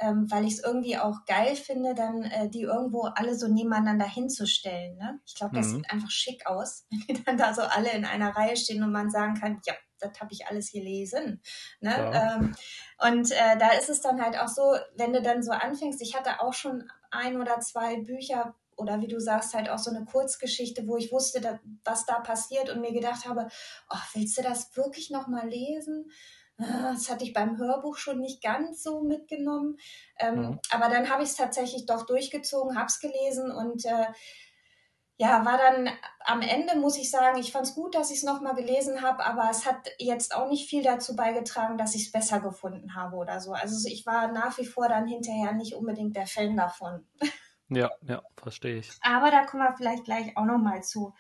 ähm, 0.03 0.29
weil 0.29 0.45
ich 0.45 0.55
es 0.55 0.63
irgendwie 0.63 0.98
auch 0.98 1.24
geil 1.25 1.55
finde, 1.55 1.95
dann 1.95 2.24
äh, 2.24 2.50
die 2.50 2.63
irgendwo 2.63 3.03
alle 3.03 3.36
so 3.36 3.48
nebeneinander 3.48 4.05
hinzustellen. 4.05 4.98
Ne? 4.98 5.19
Ich 5.25 5.36
glaube, 5.36 5.55
das 5.55 5.67
mhm. 5.67 5.77
sieht 5.77 5.91
einfach 5.91 6.12
schick 6.12 6.45
aus, 6.45 6.86
wenn 6.89 7.15
die 7.15 7.24
dann 7.24 7.38
da 7.38 7.53
so 7.53 7.62
alle 7.62 7.91
in 7.91 8.05
einer 8.05 8.36
Reihe 8.36 8.57
stehen 8.57 8.83
und 8.83 8.91
man 8.91 9.10
sagen 9.10 9.36
kann, 9.36 9.62
ja, 9.65 9.74
das 10.00 10.19
habe 10.19 10.33
ich 10.33 10.48
alles 10.48 10.72
gelesen. 10.72 11.41
Ne? 11.79 11.91
Ja. 11.91 12.36
Ähm, 12.36 12.55
und 13.00 13.31
äh, 13.31 13.57
da 13.57 13.69
ist 13.69 13.89
es 13.89 14.01
dann 14.01 14.22
halt 14.22 14.38
auch 14.38 14.50
so, 14.50 14.75
wenn 14.98 15.13
du 15.13 15.22
dann 15.22 15.41
so 15.41 15.51
anfängst, 15.51 16.01
ich 16.01 16.15
hatte 16.15 16.41
auch 16.41 16.53
schon 16.53 16.89
ein 17.12 17.39
oder 17.39 17.60
zwei 17.62 18.01
Bücher, 18.01 18.55
oder 18.75 19.01
wie 19.01 19.07
du 19.07 19.19
sagst, 19.19 19.53
halt 19.53 19.69
auch 19.69 19.77
so 19.77 19.91
eine 19.91 20.03
Kurzgeschichte, 20.03 20.88
wo 20.88 20.98
ich 20.98 21.12
wusste, 21.12 21.41
da, 21.41 21.60
was 21.86 22.07
da 22.07 22.19
passiert 22.19 22.72
und 22.72 22.81
mir 22.81 22.91
gedacht 22.91 23.27
habe, 23.27 23.48
oh, 23.89 23.98
willst 24.13 24.36
du 24.38 24.41
das 24.41 24.75
wirklich 24.75 25.12
nochmal 25.12 25.48
lesen? 25.48 26.10
Das 26.57 27.10
hatte 27.10 27.24
ich 27.24 27.33
beim 27.33 27.57
Hörbuch 27.57 27.98
schon 27.98 28.19
nicht 28.19 28.41
ganz 28.43 28.83
so 28.83 29.01
mitgenommen. 29.01 29.77
Ähm, 30.19 30.36
mhm. 30.36 30.60
Aber 30.72 30.89
dann 30.89 31.10
habe 31.10 31.24
ich 31.24 31.29
es 31.29 31.36
tatsächlich 31.36 31.86
doch 31.86 32.05
durchgezogen, 32.05 32.77
habe 32.77 32.88
es 32.88 33.00
gelesen 33.00 33.51
und 33.51 33.86
äh, 33.86 34.05
ja, 35.17 35.45
war 35.45 35.57
dann 35.57 35.89
am 36.25 36.41
Ende, 36.41 36.75
muss 36.75 36.98
ich 36.98 37.12
sagen, 37.12 37.39
ich 37.39 37.51
fand 37.51 37.67
es 37.67 37.75
gut, 37.75 37.93
dass 37.93 38.10
ich 38.10 38.17
es 38.17 38.24
nochmal 38.24 38.55
gelesen 38.55 39.01
habe, 39.01 39.24
aber 39.24 39.48
es 39.50 39.65
hat 39.65 39.89
jetzt 40.00 40.36
auch 40.36 40.50
nicht 40.50 40.67
viel 40.67 40.81
dazu 40.81 41.15
beigetragen, 41.15 41.77
dass 41.77 41.93
ich 41.95 42.07
es 42.07 42.12
besser 42.12 42.39
gefunden 42.39 42.95
habe 42.95 43.15
oder 43.17 43.39
so. 43.39 43.53
Also 43.53 43.88
ich 43.88 44.05
war 44.05 44.31
nach 44.31 44.57
wie 44.57 44.65
vor 44.65 44.89
dann 44.89 45.07
hinterher 45.07 45.53
nicht 45.53 45.75
unbedingt 45.75 46.15
der 46.15 46.27
Fan 46.27 46.57
davon. 46.57 47.07
Ja, 47.69 47.91
ja, 48.07 48.22
verstehe 48.38 48.77
ich. 48.77 48.91
Aber 49.01 49.31
da 49.31 49.45
kommen 49.45 49.63
wir 49.63 49.75
vielleicht 49.75 50.03
gleich 50.03 50.36
auch 50.36 50.45
nochmal 50.45 50.83
zu. 50.83 51.13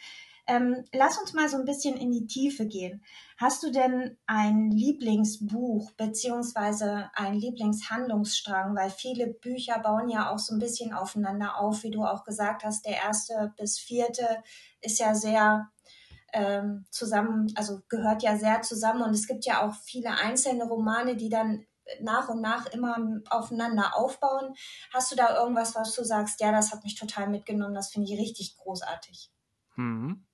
Ähm, 0.45 0.83
lass 0.93 1.17
uns 1.17 1.33
mal 1.33 1.47
so 1.47 1.57
ein 1.57 1.65
bisschen 1.65 1.95
in 1.95 2.11
die 2.11 2.27
Tiefe 2.27 2.65
gehen. 2.65 3.03
Hast 3.37 3.63
du 3.63 3.71
denn 3.71 4.17
ein 4.25 4.71
Lieblingsbuch 4.71 5.91
beziehungsweise 5.91 7.09
ein 7.13 7.35
Lieblingshandlungsstrang? 7.35 8.75
Weil 8.75 8.89
viele 8.89 9.27
Bücher 9.27 9.79
bauen 9.79 10.09
ja 10.09 10.29
auch 10.29 10.39
so 10.39 10.53
ein 10.53 10.59
bisschen 10.59 10.93
aufeinander 10.93 11.59
auf, 11.59 11.83
wie 11.83 11.91
du 11.91 12.03
auch 12.03 12.25
gesagt 12.25 12.65
hast. 12.65 12.85
Der 12.85 12.97
erste 12.97 13.53
bis 13.57 13.79
vierte 13.79 14.43
ist 14.81 14.99
ja 14.99 15.15
sehr 15.15 15.69
ähm, 16.33 16.85
zusammen, 16.89 17.53
also 17.55 17.79
gehört 17.87 18.21
ja 18.21 18.37
sehr 18.37 18.61
zusammen. 18.63 19.03
Und 19.03 19.13
es 19.13 19.27
gibt 19.27 19.45
ja 19.45 19.65
auch 19.65 19.73
viele 19.75 20.11
einzelne 20.11 20.65
Romane, 20.65 21.15
die 21.15 21.29
dann 21.29 21.65
nach 22.01 22.27
und 22.29 22.41
nach 22.41 22.65
immer 22.67 22.97
aufeinander 23.29 23.95
aufbauen. 23.95 24.55
Hast 24.93 25.11
du 25.11 25.15
da 25.15 25.37
irgendwas, 25.37 25.75
was 25.75 25.95
du 25.95 26.03
sagst, 26.03 26.41
ja, 26.41 26.51
das 26.51 26.71
hat 26.71 26.83
mich 26.83 26.95
total 26.95 27.29
mitgenommen, 27.29 27.75
das 27.75 27.91
finde 27.91 28.11
ich 28.11 28.19
richtig 28.19 28.57
großartig? 28.57 29.31
Mhm. 29.75 30.25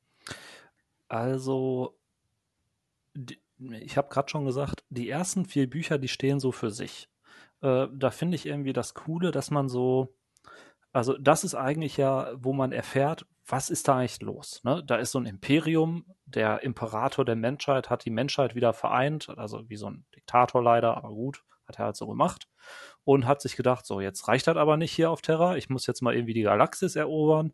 Also, 1.09 1.97
ich 3.59 3.97
habe 3.97 4.09
gerade 4.09 4.29
schon 4.29 4.45
gesagt, 4.45 4.83
die 4.89 5.09
ersten 5.09 5.45
vier 5.45 5.69
Bücher, 5.69 5.97
die 5.97 6.07
stehen 6.07 6.39
so 6.39 6.51
für 6.51 6.71
sich. 6.71 7.09
Äh, 7.61 7.87
da 7.93 8.11
finde 8.11 8.35
ich 8.35 8.45
irgendwie 8.45 8.73
das 8.73 8.93
Coole, 8.93 9.31
dass 9.31 9.51
man 9.51 9.67
so, 9.69 10.15
also 10.93 11.17
das 11.17 11.43
ist 11.43 11.55
eigentlich 11.55 11.97
ja, 11.97 12.31
wo 12.35 12.53
man 12.53 12.71
erfährt, 12.71 13.25
was 13.45 13.69
ist 13.69 13.87
da 13.87 13.97
eigentlich 13.97 14.21
los? 14.21 14.63
Ne? 14.63 14.83
Da 14.85 14.97
ist 14.97 15.11
so 15.11 15.19
ein 15.19 15.25
Imperium, 15.25 16.05
der 16.25 16.63
Imperator 16.63 17.25
der 17.25 17.35
Menschheit 17.35 17.89
hat 17.89 18.05
die 18.05 18.11
Menschheit 18.11 18.55
wieder 18.55 18.73
vereint, 18.73 19.29
also 19.37 19.67
wie 19.69 19.77
so 19.77 19.89
ein 19.89 20.05
Diktator 20.15 20.63
leider, 20.63 20.95
aber 20.95 21.09
gut, 21.09 21.43
hat 21.65 21.79
er 21.79 21.85
halt 21.85 21.95
so 21.95 22.07
gemacht 22.07 22.47
und 23.03 23.25
hat 23.25 23.41
sich 23.41 23.55
gedacht, 23.55 23.85
so 23.85 24.01
jetzt 24.01 24.27
reicht 24.27 24.47
das 24.47 24.57
aber 24.57 24.77
nicht 24.77 24.91
hier 24.91 25.09
auf 25.09 25.21
Terra, 25.21 25.57
ich 25.57 25.69
muss 25.69 25.87
jetzt 25.87 26.01
mal 26.01 26.15
irgendwie 26.15 26.33
die 26.33 26.43
Galaxis 26.43 26.95
erobern 26.95 27.53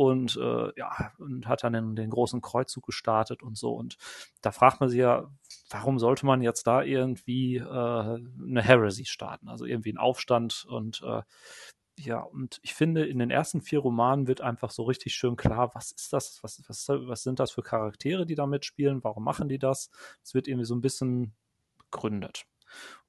und 0.00 0.34
äh, 0.36 0.72
ja, 0.78 1.12
und 1.18 1.46
hat 1.46 1.62
dann 1.62 1.74
den, 1.74 1.94
den 1.94 2.08
großen 2.08 2.40
Kreuzzug 2.40 2.86
gestartet 2.86 3.42
und 3.42 3.58
so. 3.58 3.74
Und 3.74 3.98
da 4.40 4.50
fragt 4.50 4.80
man 4.80 4.88
sich 4.88 5.00
ja, 5.00 5.30
warum 5.68 5.98
sollte 5.98 6.24
man 6.24 6.40
jetzt 6.40 6.66
da 6.66 6.82
irgendwie 6.82 7.56
äh, 7.56 7.62
eine 7.62 8.62
Heresy 8.62 9.04
starten? 9.04 9.50
Also 9.50 9.66
irgendwie 9.66 9.90
einen 9.90 9.98
Aufstand 9.98 10.64
und 10.66 11.02
äh, 11.02 11.20
ja, 11.98 12.20
und 12.20 12.60
ich 12.62 12.72
finde, 12.72 13.04
in 13.04 13.18
den 13.18 13.30
ersten 13.30 13.60
vier 13.60 13.80
Romanen 13.80 14.26
wird 14.26 14.40
einfach 14.40 14.70
so 14.70 14.84
richtig 14.84 15.14
schön 15.14 15.36
klar, 15.36 15.74
was 15.74 15.92
ist 15.92 16.14
das, 16.14 16.42
was, 16.42 16.62
was, 16.66 16.88
was 16.88 17.22
sind 17.22 17.38
das 17.38 17.50
für 17.50 17.62
Charaktere, 17.62 18.24
die 18.24 18.36
da 18.36 18.46
mitspielen, 18.46 19.04
warum 19.04 19.22
machen 19.22 19.50
die 19.50 19.58
das? 19.58 19.90
Es 20.22 20.32
wird 20.32 20.48
irgendwie 20.48 20.64
so 20.64 20.74
ein 20.74 20.80
bisschen 20.80 21.34
begründet. 21.76 22.46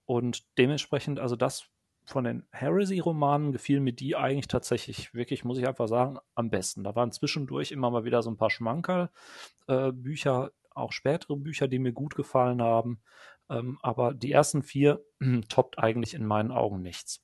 Und 0.04 0.43
dementsprechend, 0.58 1.21
also 1.21 1.38
das 1.38 1.69
von 2.06 2.24
den 2.24 2.46
Heresy-Romanen 2.52 3.52
gefiel 3.52 3.80
mir 3.80 3.94
die 3.94 4.16
eigentlich 4.16 4.48
tatsächlich 4.48 5.14
wirklich, 5.14 5.44
muss 5.46 5.58
ich 5.58 5.68
einfach 5.68 5.88
sagen, 5.88 6.18
am 6.36 6.50
besten. 6.50 6.84
Da 6.84 6.96
waren 6.96 7.12
zwischendurch 7.12 7.72
immer 7.72 7.92
mal 7.92 8.04
wieder 8.04 8.22
so 8.22 8.32
ein 8.32 8.38
paar 8.38 8.50
Schmankerl-Bücher, 8.50 10.48
äh, 10.48 10.52
auch 10.74 10.92
spätere 10.92 11.36
Bücher, 11.38 11.68
die 11.68 11.80
mir 11.80 11.94
gut 11.94 12.16
gefallen 12.16 12.62
haben. 12.62 13.02
Ähm, 13.50 13.78
aber 13.82 14.14
die 14.14 14.32
ersten 14.32 14.64
vier 14.64 15.04
toppt 15.50 15.80
eigentlich 15.80 16.14
in 16.14 16.26
meinen 16.26 16.52
Augen 16.52 16.82
nichts. 16.82 17.24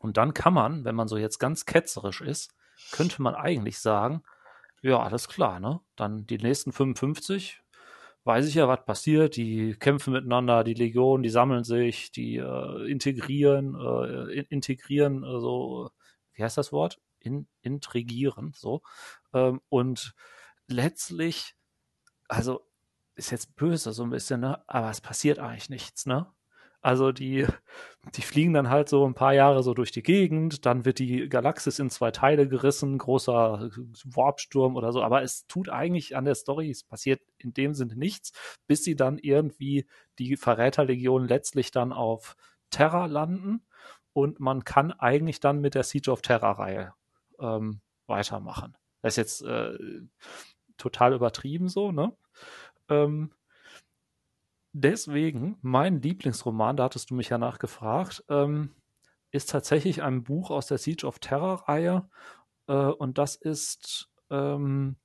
Und 0.00 0.16
dann 0.16 0.34
kann 0.34 0.54
man, 0.54 0.84
wenn 0.84 0.94
man 0.94 1.08
so 1.08 1.16
jetzt 1.16 1.38
ganz 1.38 1.66
ketzerisch 1.66 2.20
ist, 2.20 2.54
könnte 2.92 3.20
man 3.20 3.34
eigentlich 3.34 3.80
sagen, 3.80 4.22
ja, 4.82 4.98
alles 4.98 5.28
klar, 5.28 5.60
ne? 5.60 5.80
Dann 5.96 6.26
die 6.26 6.38
nächsten 6.38 6.72
55 6.72 7.59
weiß 8.24 8.46
ich 8.46 8.54
ja, 8.54 8.68
was 8.68 8.84
passiert. 8.84 9.36
Die 9.36 9.74
kämpfen 9.74 10.12
miteinander, 10.12 10.64
die 10.64 10.74
Legionen, 10.74 11.22
die 11.22 11.30
sammeln 11.30 11.64
sich, 11.64 12.12
die 12.12 12.36
äh, 12.36 12.90
integrieren, 12.90 13.74
äh, 13.74 14.40
integrieren, 14.48 15.24
äh, 15.24 15.40
so, 15.40 15.90
wie 16.34 16.42
heißt 16.44 16.58
das 16.58 16.72
Wort? 16.72 17.00
In, 17.20 17.46
intrigieren, 17.62 18.52
so. 18.56 18.82
Ähm, 19.34 19.60
und 19.68 20.14
letztlich, 20.68 21.54
also 22.28 22.62
ist 23.14 23.30
jetzt 23.30 23.56
böse 23.56 23.92
so 23.92 24.04
ein 24.04 24.10
bisschen, 24.10 24.40
ne? 24.40 24.62
aber 24.68 24.90
es 24.90 25.00
passiert 25.00 25.38
eigentlich 25.38 25.70
nichts, 25.70 26.06
ne? 26.06 26.32
Also 26.82 27.12
die, 27.12 27.46
die 28.14 28.22
fliegen 28.22 28.54
dann 28.54 28.70
halt 28.70 28.88
so 28.88 29.06
ein 29.06 29.14
paar 29.14 29.34
Jahre 29.34 29.62
so 29.62 29.74
durch 29.74 29.90
die 29.90 30.02
Gegend, 30.02 30.64
dann 30.64 30.86
wird 30.86 30.98
die 30.98 31.28
Galaxis 31.28 31.78
in 31.78 31.90
zwei 31.90 32.10
Teile 32.10 32.48
gerissen, 32.48 32.96
großer 32.96 33.70
Warpsturm 34.04 34.76
oder 34.76 34.92
so, 34.92 35.02
aber 35.02 35.22
es 35.22 35.46
tut 35.46 35.68
eigentlich 35.68 36.16
an 36.16 36.24
der 36.24 36.34
Story, 36.34 36.70
es 36.70 36.82
passiert 36.82 37.20
in 37.36 37.52
dem 37.52 37.74
Sinne 37.74 37.96
nichts, 37.96 38.32
bis 38.66 38.82
sie 38.82 38.96
dann 38.96 39.18
irgendwie 39.18 39.86
die 40.18 40.36
Verräterlegion 40.36 41.28
letztlich 41.28 41.70
dann 41.70 41.92
auf 41.92 42.34
Terra 42.70 43.06
landen 43.06 43.62
und 44.14 44.40
man 44.40 44.64
kann 44.64 44.92
eigentlich 44.92 45.40
dann 45.40 45.60
mit 45.60 45.74
der 45.74 45.82
Siege 45.82 46.10
of 46.10 46.22
Terra-Reihe 46.22 46.94
ähm, 47.40 47.80
weitermachen. 48.06 48.76
Das 49.02 49.14
ist 49.14 49.16
jetzt 49.16 49.42
äh, 49.42 49.76
total 50.78 51.12
übertrieben 51.12 51.68
so, 51.68 51.92
ne? 51.92 52.12
Ähm, 52.88 53.32
deswegen, 54.72 55.58
mein 55.62 56.00
Lieblingsroman, 56.00 56.76
da 56.76 56.84
hattest 56.84 57.10
du 57.10 57.14
mich 57.14 57.28
ja 57.28 57.38
nachgefragt, 57.38 58.24
ähm, 58.28 58.70
ist 59.30 59.50
tatsächlich 59.50 60.02
ein 60.02 60.24
Buch 60.24 60.50
aus 60.50 60.66
der 60.66 60.78
Siege 60.78 61.06
of 61.06 61.18
Terror-Reihe. 61.18 62.08
Äh, 62.66 62.74
und 62.74 63.18
das 63.18 63.36
ist 63.36 64.10
ähm, 64.30 64.96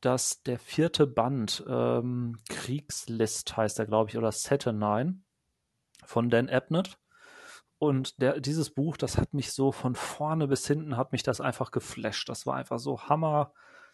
das 0.00 0.42
der 0.42 0.58
vierte 0.58 1.06
Band, 1.06 1.64
ähm, 1.68 2.40
Kriegslist 2.48 3.56
heißt 3.56 3.78
er, 3.78 3.86
glaube 3.86 4.10
ich, 4.10 4.18
oder 4.18 4.32
Saturnine 4.32 5.20
von 6.04 6.28
Dan 6.28 6.50
Abnett. 6.50 6.98
Und 7.78 8.20
der, 8.20 8.40
dieses 8.40 8.70
Buch, 8.70 8.96
das 8.96 9.18
hat 9.18 9.34
mich 9.34 9.52
so 9.52 9.72
von 9.72 9.94
vorne 9.94 10.46
bis 10.48 10.66
hinten, 10.66 10.96
hat 10.96 11.12
mich 11.12 11.22
das 11.22 11.40
einfach 11.40 11.70
geflasht. 11.70 12.28
Das 12.28 12.46
war 12.46 12.56
einfach 12.56 12.78
so 12.78 13.02
hammer 13.02 13.52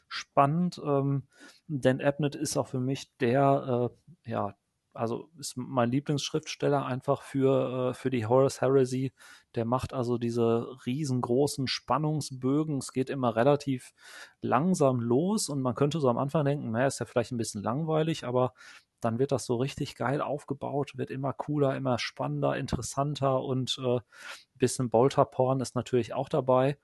spannend. 0.09 0.81
Ähm, 0.85 1.29
Dan 1.69 2.01
Abnett 2.01 2.35
ist 2.35 2.57
auch 2.57 2.69
für 2.69 2.81
mich 2.81 3.15
der, 3.19 3.91
äh, 4.25 4.31
ja, 4.31 4.55
also 4.99 5.31
ist 5.39 5.57
mein 5.57 5.91
Lieblingsschriftsteller 5.91 6.85
einfach 6.85 7.23
für, 7.23 7.91
äh, 7.91 7.95
für 7.95 8.11
die 8.11 8.27
Horus 8.27 8.61
Heresy. 8.61 9.13
Der 9.55 9.65
macht 9.65 9.93
also 9.93 10.19
diese 10.19 10.77
riesengroßen 10.87 11.69
Spannungsbögen. 11.69 12.79
Es 12.79 12.93
geht 12.93 13.09
immer 13.09 13.37
relativ 13.37 13.93
langsam 14.41 15.01
los 15.01 15.49
und 15.49 15.63
man 15.63 15.77
könnte 15.77 16.01
so 16.01 16.09
am 16.09 16.19
Anfang 16.19 16.45
denken, 16.45 16.73
naja, 16.73 16.89
ist 16.89 16.99
ja 16.99 17.07
vielleicht 17.07 17.31
ein 17.31 17.39
bisschen 17.39 17.63
langweilig, 17.63 18.25
aber 18.25 18.55
dann 19.01 19.21
wird 19.21 19.31
das 19.31 19.47
so 19.47 19.57
richtig 19.57 19.95
geil 19.95 20.21
aufgebaut, 20.21 20.97
wird 20.97 21.11
immer 21.11 21.33
cooler, 21.33 21.77
immer 21.77 21.99
spannender, 22.01 22.57
interessanter 22.57 23.41
und 23.43 23.79
äh, 23.79 23.99
ein 23.99 24.03
bisschen 24.59 24.91
Bolterporn 24.91 25.61
ist 25.61 25.77
natürlich 25.77 26.13
auch 26.13 26.29
dabei. 26.29 26.77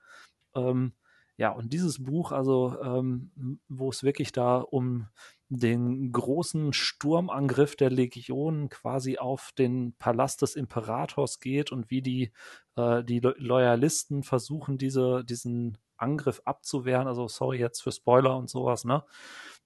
Ähm, 0.55 0.93
ja, 1.37 1.51
und 1.51 1.73
dieses 1.73 2.01
Buch, 2.01 2.31
also 2.31 2.77
ähm, 2.81 3.59
wo 3.67 3.89
es 3.89 4.03
wirklich 4.03 4.31
da 4.31 4.59
um 4.59 5.07
den 5.49 6.11
großen 6.11 6.73
Sturmangriff 6.73 7.75
der 7.75 7.89
Legion 7.91 8.69
quasi 8.69 9.17
auf 9.17 9.51
den 9.57 9.93
Palast 9.97 10.41
des 10.41 10.55
Imperators 10.55 11.39
geht 11.39 11.71
und 11.71 11.91
wie 11.91 12.01
die, 12.01 12.31
äh, 12.75 13.03
die 13.03 13.19
Loyalisten 13.19 14.23
versuchen, 14.23 14.77
diese, 14.77 15.23
diesen 15.23 15.77
Angriff 15.97 16.41
abzuwehren. 16.45 17.07
Also 17.07 17.27
sorry 17.27 17.59
jetzt 17.59 17.81
für 17.81 17.91
Spoiler 17.91 18.35
und 18.37 18.49
sowas, 18.49 18.85
ne? 18.85 19.03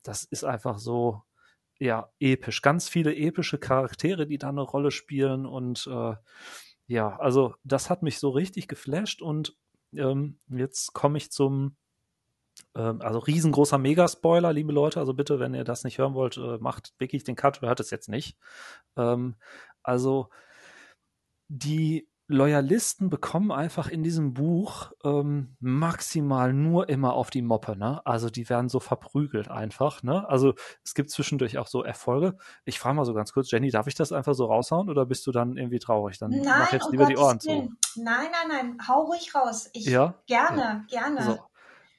Das 0.04 0.24
ist 0.24 0.44
einfach 0.44 0.80
so, 0.80 1.22
ja, 1.80 2.12
episch. 2.20 2.62
Ganz 2.62 2.90
viele 2.90 3.16
epische 3.16 3.58
Charaktere, 3.58 4.28
die 4.28 4.38
da 4.38 4.50
eine 4.50 4.62
Rolle 4.62 4.92
spielen 4.92 5.46
und 5.46 5.88
äh, 5.92 6.16
ja, 6.88 7.18
also 7.20 7.54
das 7.64 7.90
hat 7.90 8.04
mich 8.04 8.20
so 8.20 8.30
richtig 8.30 8.68
geflasht 8.68 9.22
und 9.22 9.56
ähm, 9.94 10.40
jetzt 10.50 10.94
komme 10.94 11.18
ich 11.18 11.32
zum 11.32 11.78
also 12.82 13.20
riesengroßer 13.20 13.78
Megaspoiler, 13.78 14.54
liebe 14.54 14.72
Leute. 14.72 15.00
Also 15.00 15.14
bitte, 15.14 15.40
wenn 15.40 15.54
ihr 15.54 15.64
das 15.64 15.84
nicht 15.84 15.98
hören 15.98 16.14
wollt, 16.14 16.38
äh, 16.38 16.58
macht 16.60 16.94
wirklich 17.00 17.24
den 17.24 17.36
Cut, 17.36 17.62
hört 17.62 17.80
es 17.80 17.90
jetzt 17.90 18.10
nicht. 18.10 18.38
Ähm, 18.98 19.36
also 19.84 20.30
die 21.48 22.08
Loyalisten 22.32 23.10
bekommen 23.10 23.52
einfach 23.52 23.90
in 23.90 24.04
diesem 24.04 24.36
Buch 24.36 24.92
ähm, 25.04 25.56
maximal 25.60 26.54
nur 26.54 26.88
immer 26.88 27.14
auf 27.14 27.32
die 27.32 27.42
Moppe, 27.42 27.76
ne? 27.76 28.06
Also 28.06 28.30
die 28.30 28.48
werden 28.50 28.70
so 28.70 28.80
verprügelt 28.80 29.50
einfach, 29.50 30.04
ne? 30.04 30.30
Also 30.30 30.54
es 30.84 30.94
gibt 30.94 31.10
zwischendurch 31.10 31.58
auch 31.58 31.66
so 31.66 31.84
Erfolge. 31.84 32.38
Ich 32.66 32.78
frage 32.78 32.96
mal 32.96 33.06
so 33.06 33.16
ganz 33.16 33.34
kurz, 33.34 33.50
Jenny, 33.50 33.72
darf 33.72 33.88
ich 33.88 33.96
das 33.96 34.12
einfach 34.12 34.36
so 34.36 34.46
raushauen 34.46 34.92
oder 34.92 35.08
bist 35.08 35.26
du 35.26 35.32
dann 35.32 35.58
irgendwie 35.58 35.80
traurig? 35.80 36.20
Dann 36.20 36.30
nein, 36.30 36.44
mach 36.46 36.72
jetzt 36.72 36.92
lieber 36.92 37.08
die 37.08 37.18
Ohren 37.18 37.40
zu. 37.40 37.50
Nein, 37.50 37.72
nein, 37.96 38.48
nein, 38.48 38.78
hau 38.88 39.06
ruhig 39.06 39.34
raus. 39.34 39.68
Ich 39.74 39.88
ja? 39.88 40.14
gerne, 40.28 40.86
ja. 40.88 41.02
gerne. 41.02 41.24
So. 41.24 41.40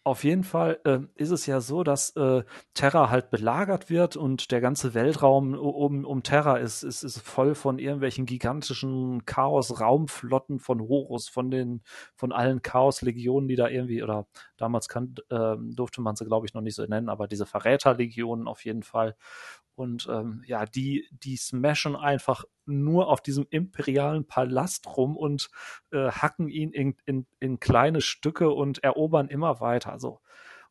Auf 0.03 0.25
jeden 0.25 0.45
Fall 0.45 0.81
äh, 0.85 1.01
ist 1.17 1.31
es 1.31 1.45
ja 1.45 1.61
so, 1.61 1.83
dass 1.85 2.17
äh, 2.17 2.43
Terra 2.73 3.11
halt 3.11 3.31
belagert 3.31 3.91
wird 3.91 4.17
und 4.17 4.51
der 4.51 4.63
ganze 4.63 4.95
Weltraum 4.95 5.53
um, 5.53 6.07
um 6.07 6.23
Terra 6.23 6.57
ist, 6.57 6.83
ist, 6.83 7.03
ist 7.03 7.19
voll 7.21 7.55
von 7.55 7.79
irgendwelchen 7.79 8.25
gigantischen 8.25 9.27
Chaos-Raumflotten 9.27 10.59
von 10.59 10.81
Horus, 10.81 11.29
von 11.29 11.51
den, 11.51 11.83
von 12.17 12.33
allen 12.33 12.63
Chaos-Legionen, 12.63 13.47
die 13.47 13.57
da 13.57 13.69
irgendwie, 13.69 14.03
oder 14.03 14.27
damals 14.57 14.89
kann, 14.89 15.17
äh, 15.29 15.57
durfte 15.59 16.01
man 16.01 16.17
sie, 16.17 16.25
glaube 16.25 16.47
ich, 16.47 16.55
noch 16.55 16.63
nicht 16.63 16.77
so 16.77 16.85
nennen, 16.87 17.11
aber 17.11 17.29
diese 17.29 17.45
Verräter-Legionen 17.45 18.49
auf 18.49 18.65
jeden 18.65 18.83
Fall. 18.83 19.17
Und 19.75 20.09
ähm, 20.11 20.43
ja, 20.47 20.67
die, 20.67 21.09
die 21.11 21.37
smashen 21.37 21.97
einfach 21.97 22.45
nur 22.67 23.09
auf 23.09 23.23
diesem 23.23 23.47
imperialen 23.51 24.27
Palast 24.27 24.87
rum 24.97 25.17
und 25.17 25.51
äh, 25.91 26.11
hacken 26.11 26.49
ihn 26.49 26.71
in, 26.71 26.97
in, 27.07 27.27
in 27.39 27.61
kleine 27.61 28.01
Stücke 28.01 28.51
und 28.51 28.85
erobern 28.85 29.29
immer 29.29 29.61
weiter. 29.61 29.99
So. 29.99 30.21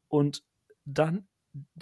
Und 0.07 0.43
dann 0.85 1.27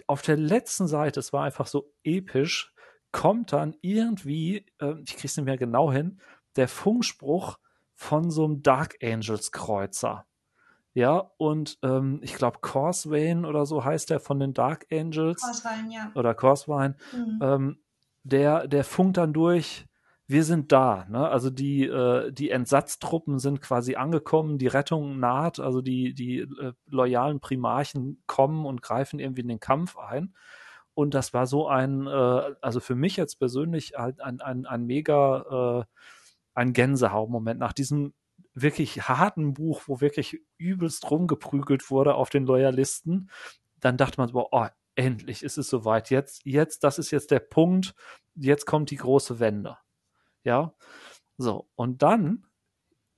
auf 0.05 0.21
der 0.21 0.37
letzten 0.37 0.87
Seite, 0.87 1.19
es 1.19 1.33
war 1.33 1.43
einfach 1.43 1.67
so 1.67 1.93
episch, 2.03 2.73
kommt 3.11 3.53
dann 3.53 3.75
irgendwie, 3.81 4.65
äh, 4.79 4.93
ich 5.05 5.17
krieg's 5.17 5.37
nicht 5.37 5.45
mehr 5.45 5.57
genau 5.57 5.91
hin, 5.91 6.21
der 6.55 6.67
Funkspruch 6.67 7.57
von 7.95 8.29
so 8.29 8.45
einem 8.45 8.61
Dark 8.61 8.95
Angels 9.01 9.51
Kreuzer. 9.51 10.26
Ja, 10.97 11.29
und 11.37 11.77
ähm, 11.83 12.21
ich 12.23 12.33
glaube, 12.33 12.57
Corswain 12.59 13.45
oder 13.45 13.67
so 13.67 13.85
heißt 13.85 14.09
der 14.09 14.19
von 14.19 14.39
den 14.39 14.55
Dark 14.55 14.87
Angels. 14.91 15.43
Corswain, 15.43 15.91
ja. 15.91 16.11
Oder 16.15 16.33
Corswain. 16.33 16.95
Mhm. 17.13 17.39
Ähm, 17.39 17.77
der, 18.23 18.67
der 18.67 18.83
funkt 18.83 19.17
dann 19.17 19.31
durch, 19.31 19.85
wir 20.25 20.43
sind 20.43 20.71
da. 20.71 21.05
Ne? 21.07 21.29
Also 21.29 21.51
die, 21.51 21.83
äh, 21.83 22.31
die 22.31 22.49
Entsatztruppen 22.49 23.37
sind 23.37 23.61
quasi 23.61 23.93
angekommen, 23.93 24.57
die 24.57 24.65
Rettung 24.65 25.19
naht, 25.19 25.59
also 25.59 25.83
die, 25.83 26.15
die 26.15 26.39
äh, 26.39 26.73
loyalen 26.87 27.41
Primarchen 27.41 28.23
kommen 28.25 28.65
und 28.65 28.81
greifen 28.81 29.19
irgendwie 29.19 29.41
in 29.41 29.49
den 29.49 29.59
Kampf 29.59 29.97
ein. 29.97 30.33
Und 30.95 31.13
das 31.13 31.31
war 31.31 31.45
so 31.45 31.67
ein, 31.67 32.07
äh, 32.07 32.55
also 32.59 32.79
für 32.79 32.95
mich 32.95 33.17
jetzt 33.17 33.35
persönlich 33.37 33.93
halt 33.95 34.19
ein, 34.19 34.41
ein, 34.41 34.65
ein 34.65 34.87
mega, 34.87 35.81
äh, 35.81 35.85
ein 36.55 36.73
Gänsehautmoment 36.73 37.59
nach 37.59 37.73
diesem 37.73 38.15
wirklich 38.61 39.07
harten 39.07 39.53
Buch, 39.53 39.83
wo 39.87 40.01
wirklich 40.01 40.41
übelst 40.57 41.09
rumgeprügelt 41.09 41.89
wurde 41.91 42.15
auf 42.15 42.29
den 42.29 42.45
Loyalisten, 42.45 43.29
dann 43.79 43.97
dachte 43.97 44.19
man 44.19 44.29
so, 44.29 44.49
oh, 44.51 44.67
endlich 44.95 45.43
ist 45.43 45.57
es 45.57 45.69
soweit. 45.69 46.09
Jetzt, 46.09 46.45
jetzt, 46.45 46.83
das 46.83 46.97
ist 46.97 47.11
jetzt 47.11 47.31
der 47.31 47.39
Punkt. 47.39 47.93
Jetzt 48.35 48.65
kommt 48.65 48.89
die 48.89 48.95
große 48.95 49.39
Wende. 49.39 49.77
Ja. 50.43 50.73
So. 51.37 51.69
Und 51.75 52.01
dann, 52.01 52.47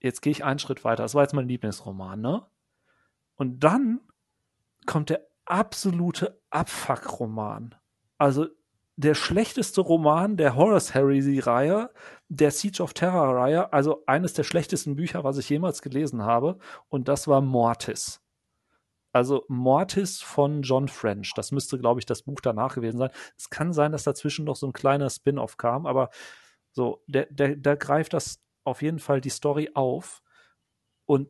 jetzt 0.02 0.22
gehe 0.22 0.32
ich 0.32 0.44
einen 0.44 0.60
Schritt 0.60 0.84
weiter. 0.84 1.04
Das 1.04 1.16
war 1.16 1.24
jetzt 1.24 1.34
mein 1.34 1.48
Lieblingsroman, 1.48 2.20
ne? 2.20 2.46
Und 3.36 3.64
dann 3.64 4.02
kommt 4.86 5.10
der 5.10 5.26
absolute 5.46 6.42
Abfuck-Roman. 6.50 7.76
Also 8.18 8.48
der 9.00 9.16
schlechteste 9.16 9.80
Roman 9.80 10.36
der 10.36 10.58
Horace 10.58 10.94
Heresy-Reihe, 10.94 11.90
der 12.28 12.52
Siege 12.52 12.84
of 12.84 12.94
Terror-Reihe, 12.94 13.72
also 13.72 14.04
eines 14.08 14.34
der 14.34 14.44
schlechtesten 14.44 14.98
Bücher, 14.98 15.24
was 15.24 15.38
ich 15.38 15.50
jemals 15.50 15.82
gelesen 15.82 16.24
habe, 16.24 16.58
und 16.90 17.08
das 17.08 17.26
war 17.26 17.40
Mortis. 17.40 18.22
Also 19.14 19.46
Mortis 19.48 20.22
von 20.22 20.64
John 20.64 20.90
French. 20.90 21.32
Das 21.34 21.54
müsste, 21.54 21.80
glaube 21.80 22.02
ich, 22.02 22.06
das 22.06 22.24
Buch 22.24 22.42
danach 22.42 22.76
gewesen 22.76 22.98
sein. 22.98 23.12
Es 23.38 23.50
kann 23.50 23.72
sein, 23.72 23.94
dass 23.94 24.04
dazwischen 24.04 24.44
noch 24.44 24.58
so 24.58 24.68
ein 24.68 24.74
kleiner 24.74 25.10
Spin-off 25.10 25.56
kam, 25.56 25.86
aber 25.86 26.10
so, 26.74 27.02
der 27.08 27.78
greift 27.78 28.12
das 28.14 28.42
auf 28.66 28.82
jeden 28.82 29.00
Fall 29.00 29.22
die 29.22 29.30
Story 29.30 29.72
auf. 29.76 30.22
Und 31.06 31.30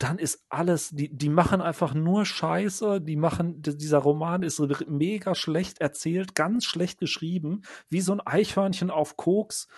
dann 0.00 0.18
ist 0.18 0.46
alles, 0.48 0.88
die, 0.90 1.14
die 1.14 1.28
machen 1.28 1.60
einfach 1.60 1.92
nur 1.92 2.24
Scheiße, 2.24 3.02
die 3.02 3.16
machen, 3.16 3.60
dieser 3.60 3.98
Roman 3.98 4.42
ist 4.42 4.58
mega 4.88 5.34
schlecht 5.34 5.78
erzählt, 5.82 6.34
ganz 6.34 6.64
schlecht 6.64 6.98
geschrieben, 6.98 7.62
wie 7.90 8.00
so 8.00 8.12
ein 8.12 8.20
Eichhörnchen 8.24 8.90
auf 8.90 9.18
Koks, 9.18 9.68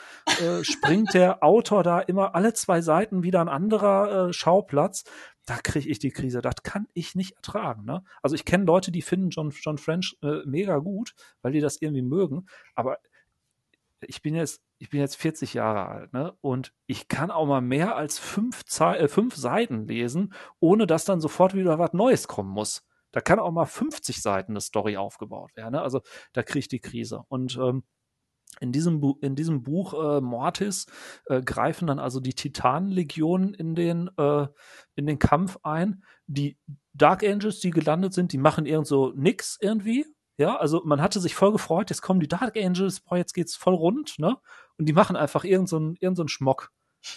äh, 0.40 0.62
springt 0.62 1.12
der 1.14 1.42
Autor 1.42 1.82
da 1.82 1.98
immer 1.98 2.37
alle 2.37 2.54
zwei 2.54 2.80
Seiten 2.82 3.24
wieder 3.24 3.40
ein 3.40 3.48
anderer 3.48 4.28
äh, 4.28 4.32
Schauplatz. 4.32 5.02
Da 5.44 5.56
kriege 5.56 5.88
ich 5.88 5.98
die 5.98 6.12
Krise, 6.12 6.40
das 6.40 6.62
kann 6.62 6.87
ich 6.94 7.16
nicht 7.16 7.32
ertragen. 7.32 7.85
Ne? 7.85 8.04
Also 8.22 8.37
ich 8.37 8.44
kenne 8.44 8.64
Leute, 8.64 8.92
die 8.92 9.02
finden 9.02 9.30
John, 9.30 9.50
John 9.50 9.76
French 9.76 10.16
äh, 10.22 10.46
mega 10.46 10.78
gut, 10.78 11.16
weil 11.42 11.50
die 11.50 11.61
das 11.61 11.82
irgendwie 11.82 12.02
mögen, 12.02 12.46
aber 12.76 12.98
ich 14.06 14.22
bin 14.22 14.37
jetzt, 14.37 14.62
ich 14.82 14.90
bin 14.90 14.98
jetzt 14.98 15.14
40 15.14 15.54
Jahre 15.54 15.86
alt, 15.86 16.12
ne? 16.12 16.36
Und 16.40 16.74
ich 16.86 17.06
kann 17.06 17.30
auch 17.30 17.46
mal 17.46 17.60
mehr 17.60 17.94
als 17.94 18.18
fünf, 18.18 18.64
Ze 18.64 18.98
äh, 18.98 19.06
fünf 19.06 19.36
Seiten 19.36 19.86
lesen, 19.86 20.34
ohne 20.58 20.88
dass 20.88 21.04
dann 21.04 21.20
sofort 21.20 21.54
wieder 21.54 21.78
was 21.78 21.92
Neues 21.92 22.26
kommen 22.26 22.50
muss. 22.50 22.82
Da 23.12 23.20
kann 23.20 23.38
auch 23.38 23.52
mal 23.52 23.64
50 23.64 24.20
Seiten 24.20 24.52
eine 24.52 24.60
Story 24.60 24.96
aufgebaut 24.96 25.54
werden. 25.54 25.74
Ne? 25.74 25.82
Also 25.82 26.00
da 26.32 26.42
kriege 26.42 26.58
ich 26.58 26.68
die 26.68 26.80
Krise. 26.80 27.22
Und 27.28 27.56
ähm, 27.58 27.84
in 28.58 28.72
diesem, 28.72 28.98
Bu 28.98 29.18
in 29.20 29.36
diesem 29.36 29.62
Buch 29.62 29.94
äh, 29.94 30.20
Mortis 30.20 30.86
äh, 31.26 31.42
greifen 31.42 31.86
dann 31.86 32.00
also 32.00 32.18
die 32.18 32.34
Titanenlegionen 32.34 33.54
in 33.54 33.76
den, 33.76 34.10
äh, 34.18 34.48
in 34.96 35.06
den 35.06 35.20
Kampf 35.20 35.58
ein. 35.62 36.02
Die 36.26 36.58
Dark 36.92 37.22
Angels, 37.22 37.60
die 37.60 37.70
gelandet 37.70 38.14
sind, 38.14 38.32
die 38.32 38.38
machen 38.38 38.66
irgend 38.66 38.88
so 38.88 39.12
nix 39.14 39.58
irgendwie, 39.60 40.06
ja, 40.42 40.57
also 40.57 40.83
man 40.85 41.00
hatte 41.00 41.20
sich 41.20 41.35
voll 41.35 41.52
gefreut, 41.52 41.88
jetzt 41.90 42.02
kommen 42.02 42.20
die 42.20 42.28
Dark 42.28 42.57
Angels, 42.57 43.00
boah, 43.00 43.16
jetzt 43.16 43.33
geht's 43.33 43.55
voll 43.55 43.74
rund, 43.74 44.18
ne? 44.18 44.37
Und 44.76 44.87
die 44.87 44.92
machen 44.92 45.16
einfach 45.16 45.44
irgendeinen 45.44 45.94
so, 45.94 46.00
irgend 46.00 46.16
so 46.16 46.26
Schmock. 46.26 46.72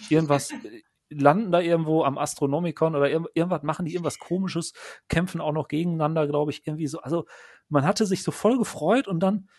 Irgendwas, 0.09 0.51
äh, 0.51 0.81
landen 1.09 1.51
da 1.51 1.59
irgendwo 1.59 2.03
am 2.03 2.17
Astronomikon 2.17 2.95
oder 2.95 3.09
irg 3.09 3.27
irgendwas, 3.33 3.63
machen 3.63 3.85
die 3.85 3.93
irgendwas 3.93 4.19
komisches, 4.19 4.73
kämpfen 5.09 5.41
auch 5.41 5.51
noch 5.53 5.67
gegeneinander, 5.67 6.27
glaube 6.27 6.51
ich, 6.51 6.65
irgendwie 6.65 6.87
so. 6.87 6.99
Also 7.01 7.25
man 7.69 7.85
hatte 7.85 8.05
sich 8.05 8.23
so 8.23 8.31
voll 8.31 8.57
gefreut 8.57 9.07
und 9.07 9.19
dann 9.21 9.49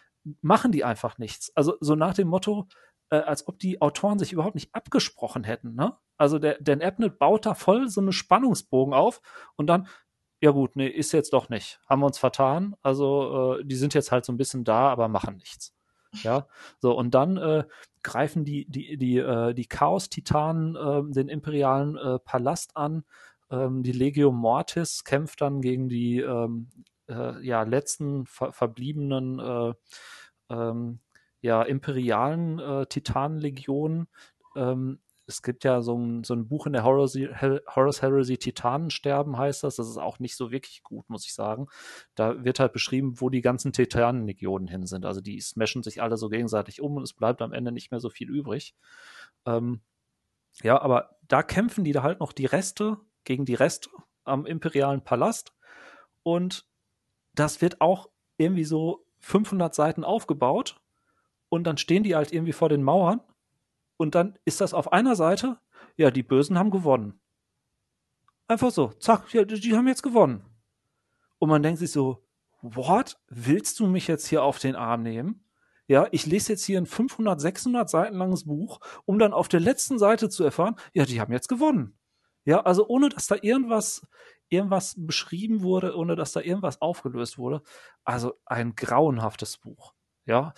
machen 0.41 0.73
die 0.73 0.85
einfach 0.85 1.19
nichts. 1.19 1.53
Also 1.57 1.75
so 1.81 1.95
nach 1.95 2.15
dem 2.15 2.29
Motto, 2.29 2.69
äh, 3.11 3.17
als 3.17 3.47
ob 3.49 3.59
die 3.59 3.81
Autoren 3.81 4.19
sich 4.19 4.33
überhaupt 4.33 4.55
nicht 4.55 4.75
abgesprochen 4.75 5.45
hätten, 5.45 5.75
ne? 5.75 5.97
Also 6.17 6.39
der 6.39 6.59
Dan 6.61 6.83
Abnett 6.83 7.19
baut 7.19 7.47
da 7.47 7.55
voll 7.55 7.89
so 7.89 8.01
eine 8.01 8.13
Spannungsbogen 8.13 8.95
auf 8.95 9.21
und 9.57 9.67
dann, 9.67 9.87
ja 10.41 10.51
gut, 10.51 10.77
nee, 10.77 10.89
ist 10.89 11.13
jetzt 11.13 11.33
doch 11.33 11.49
nicht. 11.49 11.81
Haben 11.89 12.01
wir 12.03 12.07
uns 12.07 12.19
vertan. 12.19 12.77
Also 12.83 13.59
äh, 13.59 13.65
die 13.65 13.77
sind 13.77 13.95
jetzt 13.95 14.13
halt 14.13 14.25
so 14.25 14.33
ein 14.33 14.37
bisschen 14.37 14.65
da, 14.65 14.91
aber 14.91 15.09
machen 15.09 15.37
nichts. 15.37 15.75
Ja, 16.23 16.47
so 16.79 16.97
und 16.97 17.15
dann 17.15 17.37
äh, 17.37 17.65
greifen 18.03 18.45
die 18.45 18.65
die 18.67 18.97
die 18.97 19.19
äh, 19.19 19.55
die 19.55 19.67
Chaos-Titanen 19.67 20.77
äh, 20.77 21.13
den 21.13 21.29
imperialen 21.29 21.97
äh, 21.97 22.19
Palast 22.19 22.77
an. 22.77 23.05
Ähm, 23.51 23.83
die 23.83 23.93
Legio 23.93 24.33
Mortis 24.33 25.05
kämpft 25.05 25.41
dann 25.41 25.61
gegen 25.61 25.89
die 25.89 26.21
ähm, 26.21 26.69
äh, 27.09 27.45
ja 27.45 27.63
letzten 27.63 28.27
ver 28.27 28.53
verbliebenen 28.53 29.39
äh, 29.41 29.75
ähm, 30.51 31.01
ja 31.41 31.63
imperialen 31.63 32.59
äh, 32.59 32.87
Titanenlegionen. 32.87 34.09
Ähm, 34.55 35.01
es 35.27 35.43
gibt 35.43 35.65
ja 35.65 35.83
so 35.83 35.97
ein, 35.99 36.23
so 36.23 36.35
ein 36.35 36.47
Buch 36.47 36.67
in 36.67 36.73
der 36.73 36.85
Horus 36.85 37.17
Heresy, 37.17 38.39
Titanensterben 38.39 39.37
heißt 39.37 39.65
das. 39.65 39.77
Das 39.77 39.89
ist 39.89 39.97
auch 39.97 40.21
nicht 40.21 40.37
so 40.37 40.53
wirklich 40.53 40.83
gut, 40.85 41.11
muss 41.11 41.27
ich 41.27 41.35
sagen. 41.35 41.67
Da 42.15 42.45
wird 42.45 42.61
halt 42.61 42.73
beschrieben, 42.73 43.21
wo 43.21 43.29
die 43.29 43.41
ganzen 43.41 43.73
Titanenlegionen 43.73 44.69
hin 44.69 44.87
sind. 44.87 45.05
Also 45.05 45.21
die 45.21 45.41
smashen 45.41 45.83
sich 45.83 46.01
alle 46.01 46.17
so 46.17 46.29
gegenseitig 46.29 46.81
um 46.81 46.97
und 46.97 47.03
es 47.03 47.13
bleibt 47.13 47.43
am 47.43 47.53
Ende 47.53 47.73
nicht 47.73 47.91
mehr 47.91 48.01
so 48.01 48.09
viel 48.09 48.31
übrig. 48.31 48.77
Ähm, 49.47 49.81
ja, 50.63 50.81
aber 50.81 51.19
da 51.27 51.43
kämpfen 51.43 51.85
die 51.85 51.93
da 51.93 52.03
halt 52.03 52.21
noch 52.21 52.33
die 52.33 52.47
Reste 52.47 52.99
gegen 53.25 53.45
die 53.45 53.55
Reste 53.55 53.91
am 54.25 54.47
imperialen 54.47 55.03
Palast. 55.03 55.53
und 56.23 56.67
das 57.35 57.61
wird 57.61 57.81
auch 57.83 58.09
irgendwie 58.39 58.65
so 58.65 59.05
500 59.19 59.75
Seiten 59.75 60.05
aufgebaut 60.05 60.81
und 61.49 61.65
dann 61.65 61.77
stehen 61.77 62.03
die 62.03 62.17
halt 62.17 62.33
irgendwie 62.33 62.53
vor 62.53 62.69
den 62.71 62.83
Mauern 62.83 63.21
und 63.97 64.15
dann 64.15 64.39
ist 64.45 64.61
das 64.61 64.75
auf 64.75 64.93
einer 64.93 65.17
Seite, 65.17 65.59
ja, 65.97 66.11
die 66.11 66.23
Bösen 66.23 66.59
haben 66.59 66.71
gewonnen. 66.71 67.21
Einfach 68.49 68.71
so, 68.71 68.89
zack, 68.89 69.33
ja, 69.33 69.45
die 69.45 69.77
haben 69.77 69.89
jetzt 69.89 70.03
gewonnen. 70.03 70.45
Und 71.39 71.49
man 71.49 71.63
denkt 71.63 71.79
sich 71.79 71.91
so, 71.91 72.25
what? 72.61 73.19
Willst 73.29 73.81
du 73.81 73.87
mich 73.87 74.07
jetzt 74.07 74.27
hier 74.27 74.43
auf 74.43 74.59
den 74.59 74.77
Arm 74.77 75.03
nehmen? 75.03 75.45
Ja, 75.89 76.09
ich 76.11 76.27
lese 76.27 76.53
jetzt 76.53 76.65
hier 76.65 76.81
ein 76.81 76.87
500, 76.87 77.41
600 77.41 77.89
Seiten 77.89 78.17
langes 78.17 78.45
Buch, 78.45 78.81
um 79.05 79.19
dann 79.19 79.33
auf 79.33 79.49
der 79.49 79.61
letzten 79.61 79.99
Seite 79.99 80.29
zu 80.29 80.43
erfahren, 80.43 80.77
ja, 80.93 81.05
die 81.05 81.21
haben 81.21 81.33
jetzt 81.33 81.49
gewonnen. 81.49 81.97
Ja, 82.45 82.61
also 82.63 82.87
ohne 82.89 83.09
dass 83.09 83.27
da 83.27 83.37
irgendwas, 83.41 84.07
irgendwas 84.49 84.95
beschrieben 84.97 85.63
wurde, 85.63 85.97
ohne 85.97 86.17
dass 86.17 86.33
da 86.33 86.41
irgendwas 86.41 86.81
aufgelöst 86.81 87.39
wurde. 87.39 87.63
Also 88.05 88.35
ein 88.45 88.75
grauenhaftes 88.75 89.59
Buch. 89.59 89.95
Ja. 90.27 90.55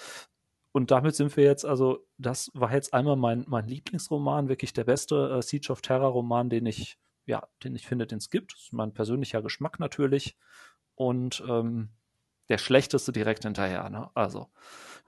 Und 0.78 0.92
damit 0.92 1.16
sind 1.16 1.36
wir 1.36 1.42
jetzt, 1.42 1.64
also, 1.64 2.06
das 2.18 2.52
war 2.54 2.72
jetzt 2.72 2.94
einmal 2.94 3.16
mein, 3.16 3.44
mein 3.48 3.66
Lieblingsroman, 3.66 4.48
wirklich 4.48 4.72
der 4.72 4.84
beste 4.84 5.36
äh, 5.36 5.42
Siege 5.42 5.72
of 5.72 5.80
Terror 5.80 6.12
Roman, 6.12 6.50
den 6.50 6.66
ich, 6.66 7.00
ja, 7.26 7.48
den 7.64 7.74
ich 7.74 7.84
finde, 7.84 8.06
den 8.06 8.18
es 8.18 8.30
gibt. 8.30 8.52
Das 8.52 8.60
ist 8.60 8.72
mein 8.72 8.94
persönlicher 8.94 9.42
Geschmack 9.42 9.80
natürlich. 9.80 10.36
Und 10.94 11.42
ähm, 11.48 11.88
der 12.48 12.58
schlechteste 12.58 13.10
direkt 13.10 13.42
hinterher. 13.42 13.90
Ne? 13.90 14.08
Also 14.14 14.50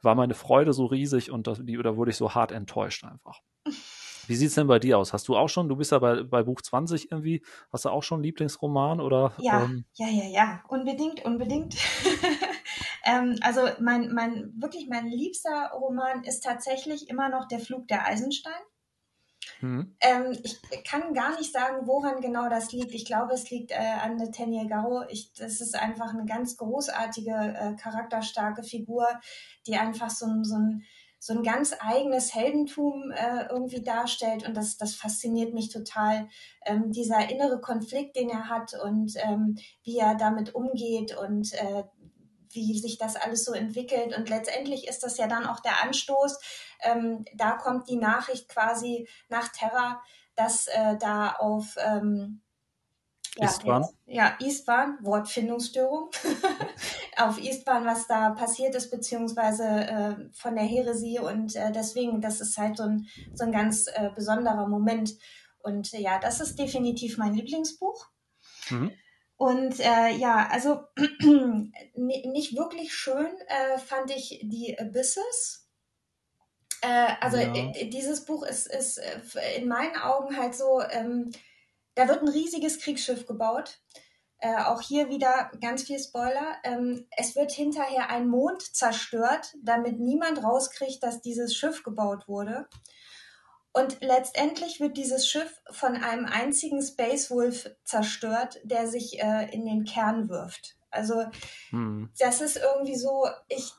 war 0.03 0.17
meine 0.17 0.35
Freude 0.35 0.73
so 0.73 0.87
riesig 0.87 1.31
und 1.31 1.47
das, 1.47 1.61
die, 1.63 1.77
da 1.77 1.97
wurde 1.97 2.11
ich 2.11 2.17
so 2.17 2.35
hart 2.35 2.51
enttäuscht 2.51 3.05
einfach. 3.05 3.41
Wie 4.27 4.35
sieht 4.35 4.49
es 4.49 4.57
denn 4.57 4.67
bei 4.67 4.81
dir 4.81 4.99
aus? 4.99 5.13
Hast 5.13 5.29
du 5.29 5.37
auch 5.37 5.49
schon, 5.49 5.69
du 5.69 5.77
bist 5.77 5.93
ja 5.93 6.01
bei, 6.01 6.25
bei 6.25 6.43
Buch 6.43 6.61
20 6.63 7.13
irgendwie, 7.13 7.45
hast 7.73 7.85
du 7.85 7.91
auch 7.91 8.03
schon 8.03 8.17
einen 8.17 8.25
Lieblingsroman 8.25 9.01
oder? 9.01 9.35
Ja, 9.39 9.63
ähm, 9.63 9.85
ja, 9.95 10.09
ja, 10.09 10.25
ja, 10.25 10.65
unbedingt, 10.67 11.25
unbedingt. 11.25 11.77
ähm, 13.11 13.37
also 13.42 13.62
mein, 13.81 14.12
mein, 14.12 14.53
wirklich 14.57 14.88
mein 14.88 15.09
liebster 15.09 15.73
Roman 15.75 16.23
ist 16.25 16.44
tatsächlich 16.44 17.09
immer 17.09 17.29
noch 17.29 17.49
Der 17.49 17.59
Flug 17.59 17.88
der 17.88 18.07
Eisenstein. 18.07 18.53
Mhm. 19.61 19.96
Ähm, 20.01 20.38
ich 20.42 20.61
kann 20.85 21.12
gar 21.12 21.37
nicht 21.37 21.53
sagen, 21.53 21.87
woran 21.87 22.20
genau 22.20 22.49
das 22.49 22.73
liegt. 22.73 22.94
Ich 22.94 23.05
glaube, 23.05 23.35
es 23.35 23.51
liegt 23.51 23.73
äh, 23.73 23.75
an 23.75 24.16
Nathaniel 24.16 24.68
Garro. 24.68 25.05
Ich, 25.09 25.33
das 25.33 25.61
ist 25.61 25.75
einfach 25.75 26.14
eine 26.14 26.25
ganz 26.25 26.57
großartige, 26.57 27.31
äh, 27.31 27.77
charakterstarke 27.77 28.62
Figur, 28.62 29.07
die 29.66 29.77
einfach 29.77 30.11
so, 30.11 30.27
so 30.42 30.57
ein 30.57 30.83
so 31.23 31.35
ein 31.35 31.42
ganz 31.42 31.75
eigenes 31.81 32.35
Heldentum 32.35 33.12
äh, 33.12 33.44
irgendwie 33.51 33.83
darstellt 33.83 34.49
und 34.49 34.57
das, 34.57 34.79
das 34.79 34.94
fasziniert 34.94 35.53
mich 35.53 35.70
total. 35.70 36.29
Ähm, 36.64 36.92
dieser 36.92 37.31
innere 37.31 37.61
Konflikt, 37.61 38.16
den 38.16 38.31
er 38.31 38.49
hat 38.49 38.73
und 38.83 39.12
ähm, 39.16 39.59
wie 39.85 39.99
er 39.99 40.14
damit 40.14 40.55
umgeht 40.55 41.14
und 41.14 41.53
äh, 41.53 41.85
wie 42.53 42.79
sich 42.79 42.99
das 42.99 43.17
alles 43.17 43.45
so 43.45 43.53
entwickelt. 43.53 44.17
Und 44.17 44.29
letztendlich 44.29 44.89
ist 44.89 45.03
das 45.03 45.17
ja 45.19 45.27
dann 45.27 45.47
auch 45.47 45.61
der 45.61 45.83
Anstoß. 45.83 46.39
Ähm, 46.83 47.25
da 47.35 47.53
kommt 47.53 47.89
die 47.89 47.97
Nachricht 47.97 48.49
quasi 48.49 49.09
nach 49.29 49.49
Terra, 49.49 50.03
dass 50.37 50.67
äh, 50.69 50.97
da 50.99 51.33
auf 51.33 51.77
ähm, 51.79 52.43
ja, 53.37 53.47
Istvan. 53.47 53.87
ja, 54.07 54.37
Istvan, 54.41 54.99
Wortfindungsstörung. 55.03 56.11
auf 57.17 57.39
Istvan, 57.39 57.85
was 57.85 58.07
da 58.07 58.31
passiert 58.31 58.75
ist, 58.75 58.91
beziehungsweise 58.91 59.65
äh, 59.65 60.17
von 60.33 60.55
der 60.55 60.65
Heresie. 60.65 61.19
Und 61.19 61.55
äh, 61.57 61.71
deswegen, 61.73 62.21
das 62.21 62.41
ist 62.41 62.57
halt 62.59 62.77
so 62.77 62.85
ein, 62.85 63.07
so 63.35 63.45
ein 63.45 63.53
ganz 63.53 63.87
äh, 63.87 64.11
besonderer 64.15 64.67
Moment. 64.67 65.13
Und 65.63 65.93
ja, 65.93 66.19
das 66.19 66.41
ist 66.41 66.59
definitiv 66.59 67.19
mein 67.19 67.35
Lieblingsbuch. 67.35 68.09
Mhm. 68.71 68.93
Und 69.40 69.81
äh, 69.81 70.11
ja, 70.16 70.48
also 70.50 70.83
nicht 71.96 72.59
wirklich 72.59 72.92
schön 72.92 73.26
äh, 73.46 73.79
fand 73.79 74.11
ich 74.11 74.38
die 74.42 74.79
Abysses. 74.79 75.66
Äh, 76.83 77.14
also 77.22 77.38
ja. 77.38 77.72
dieses 77.85 78.26
Buch 78.26 78.42
ist, 78.42 78.66
ist 78.66 78.98
äh, 78.98 79.57
in 79.57 79.66
meinen 79.66 79.96
Augen 79.96 80.37
halt 80.37 80.55
so, 80.55 80.83
ähm, 80.83 81.31
da 81.94 82.07
wird 82.07 82.20
ein 82.20 82.29
riesiges 82.29 82.81
Kriegsschiff 82.81 83.24
gebaut. 83.24 83.81
Äh, 84.40 84.59
auch 84.59 84.83
hier 84.83 85.09
wieder 85.09 85.50
ganz 85.59 85.85
viel 85.85 85.98
Spoiler. 85.98 86.57
Ähm, 86.62 87.07
es 87.16 87.35
wird 87.35 87.50
hinterher 87.50 88.11
ein 88.11 88.29
Mond 88.29 88.61
zerstört, 88.61 89.57
damit 89.62 90.00
niemand 90.00 90.44
rauskriegt, 90.44 91.03
dass 91.03 91.22
dieses 91.22 91.57
Schiff 91.57 91.83
gebaut 91.83 92.29
wurde. 92.29 92.68
Und 93.73 93.99
letztendlich 94.01 94.81
wird 94.81 94.97
dieses 94.97 95.29
Schiff 95.29 95.61
von 95.71 95.97
einem 95.97 96.27
einzigen 96.27 96.83
Space 96.83 97.31
Wolf 97.31 97.71
zerstört, 97.85 98.61
der 98.65 98.89
sich 98.89 99.23
äh, 99.23 99.49
in 99.53 99.65
den 99.65 99.85
Kern 99.85 100.29
wirft. 100.29 100.77
Also 100.90 101.24
hm. 101.70 102.11
das 102.18 102.40
ist 102.40 102.57
irgendwie 102.57 102.96
so, 102.96 103.26
ich 103.48 103.72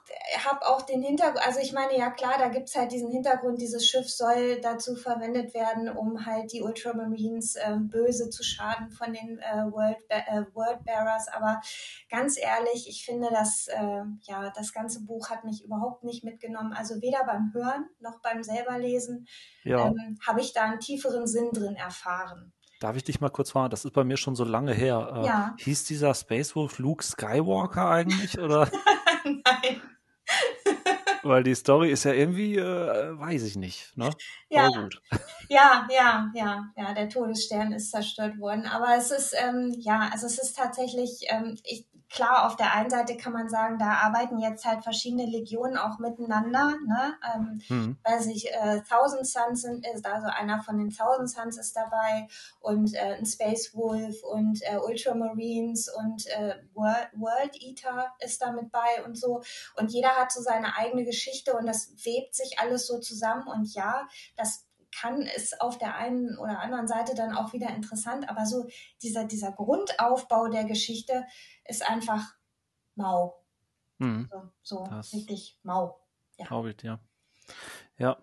habe 0.46 0.66
auch 0.68 0.82
den 0.84 1.02
Hintergrund, 1.02 1.46
also 1.46 1.60
ich 1.60 1.74
meine, 1.74 1.98
ja 1.98 2.10
klar, 2.10 2.36
da 2.38 2.48
gibt 2.48 2.70
es 2.70 2.76
halt 2.76 2.92
diesen 2.92 3.12
Hintergrund, 3.12 3.62
dieses 3.62 3.86
Schiff 3.86 4.10
soll 4.10 4.62
dazu 4.62 4.96
verwendet 4.96 5.54
werden, 5.54 5.90
um 5.90 6.26
halt 6.26 6.54
die 6.54 6.62
Ultramarines 6.62 7.56
äh, 7.56 7.76
böse 7.80 8.30
zu 8.30 8.44
schaden 8.44 8.92
von 8.92 9.14
den 9.14 9.40
äh, 9.40 9.72
World, 9.72 9.98
äh, 10.10 10.44
World 10.54 10.84
Bearers. 10.86 11.28
Aber 11.28 11.62
ganz 12.10 12.38
ehrlich, 12.38 12.88
ich 12.88 13.06
finde, 13.06 13.30
dass 13.30 13.68
äh, 13.68 14.04
ja, 14.22 14.52
das 14.56 14.72
ganze 14.72 15.04
Buch 15.04 15.30
hat 15.30 15.44
mich 15.44 15.64
überhaupt 15.64 16.04
nicht 16.04 16.24
mitgenommen. 16.24 16.74
Also 16.74 17.02
weder 17.02 17.26
beim 17.26 17.52
Hören 17.54 17.90
noch 18.00 18.22
beim 18.22 18.44
selber 18.44 18.78
lesen 18.78 19.28
ja. 19.64 19.88
ähm, 19.88 20.18
habe 20.26 20.42
ich 20.42 20.54
da 20.54 20.64
einen 20.64 20.80
tieferen 20.80 21.28
Sinn 21.28 21.52
drin 21.52 21.76
erfahren. 21.76 22.54
Darf 22.82 22.96
ich 22.96 23.04
dich 23.04 23.22
mal 23.22 23.30
kurz 23.30 23.52
fragen? 23.52 23.70
Das 23.70 23.86
ist 23.86 23.94
bei 23.94 24.04
mir 24.04 24.18
schon 24.18 24.36
so 24.36 24.44
lange 24.44 24.74
her. 24.74 25.14
Äh, 25.16 25.26
ja. 25.28 25.56
Hieß 25.60 25.86
dieser 25.86 26.16
Space 26.16 26.56
Wolf 26.56 26.80
Luke 26.80 27.04
Skywalker 27.04 27.88
eigentlich? 27.88 28.40
Oder? 28.40 28.68
Nein. 29.24 29.82
Weil 31.24 31.44
die 31.44 31.54
Story 31.54 31.92
ist 31.92 32.06
ja 32.06 32.14
irgendwie, 32.14 32.58
äh, 32.58 33.20
weiß 33.20 33.44
ich 33.44 33.56
nicht. 33.56 33.96
Ne? 33.96 34.10
Ja. 34.50 34.68
ja, 35.50 35.88
ja, 35.92 36.32
ja, 36.34 36.72
ja, 36.76 36.94
der 36.96 37.08
Todesstern 37.08 37.72
ist 37.72 37.92
zerstört 37.92 38.40
worden. 38.40 38.66
Aber 38.66 38.98
es 38.98 39.12
ist, 39.12 39.36
ähm, 39.38 39.76
ja, 39.78 40.10
also 40.12 40.26
es 40.26 40.40
ist 40.40 40.58
tatsächlich, 40.58 41.28
ähm, 41.30 41.60
ich, 41.64 41.86
klar, 42.12 42.46
auf 42.46 42.56
der 42.56 42.74
einen 42.74 42.90
Seite 42.90 43.16
kann 43.16 43.34
man 43.34 43.50
sagen, 43.50 43.80
da 43.80 43.94
arbeiten 44.04 44.40
jetzt 44.40 44.66
halt 44.66 44.84
verschiedene 44.84 45.26
Legionen 45.26 45.78
auch 45.78 45.98
miteinander, 45.98 46.76
ne? 46.86 47.16
Ähm, 47.34 47.62
mhm. 47.70 47.98
Weil 48.04 48.22
sich 48.22 48.52
äh, 48.52 48.82
Thousand 48.82 49.26
Suns 49.26 49.62
sind, 49.62 49.88
ist 49.88 50.06
also 50.06 50.28
einer 50.28 50.62
von 50.62 50.78
den 50.78 50.90
Thousand 50.90 51.30
Suns 51.30 51.58
ist 51.58 51.76
dabei 51.76 52.28
und 52.60 52.94
äh, 52.94 53.16
ein 53.18 53.26
Space 53.26 53.74
Wolf 53.74 54.24
und 54.24 54.62
äh, 54.64 54.78
Ultramarines 54.78 55.90
und 55.90 56.28
äh, 56.28 56.56
World, 56.74 57.10
World 57.14 57.56
Eater 57.62 58.14
ist 58.20 58.42
da 58.42 58.52
mit 58.52 58.72
bei 58.72 59.04
und 59.06 59.18
so. 59.18 59.42
Und 59.78 59.92
jeder 59.92 60.10
hat 60.10 60.32
so 60.32 60.42
seine 60.42 60.76
eigene 60.78 61.06
Geschichte 61.06 61.54
und 61.54 61.66
das 61.66 61.92
webt 62.04 62.36
sich 62.36 62.60
alles 62.60 62.88
so 62.88 63.00
zusammen. 63.00 63.48
Und 63.48 63.74
ja, 63.74 64.08
das 64.36 64.66
kann 64.98 65.22
es 65.22 65.60
auf 65.60 65.78
der 65.78 65.96
einen 65.96 66.38
oder 66.38 66.60
anderen 66.60 66.88
Seite 66.88 67.16
dann 67.16 67.34
auch 67.34 67.54
wieder 67.54 67.70
interessant, 67.70 68.30
aber 68.30 68.46
so 68.46 68.68
dieser, 69.02 69.26
dieser 69.26 69.52
Grundaufbau 69.52 70.48
der 70.48 70.66
Geschichte 70.66 71.26
ist 71.66 71.88
einfach 71.88 72.36
mau. 72.96 73.44
Mhm. 73.98 74.30
So, 74.32 74.50
so 74.62 74.84
richtig 75.14 75.60
mau. 75.64 76.00
Ja. 76.38 76.48
Glaube 76.48 76.76
ja. 76.82 77.00
Ja, 77.98 78.18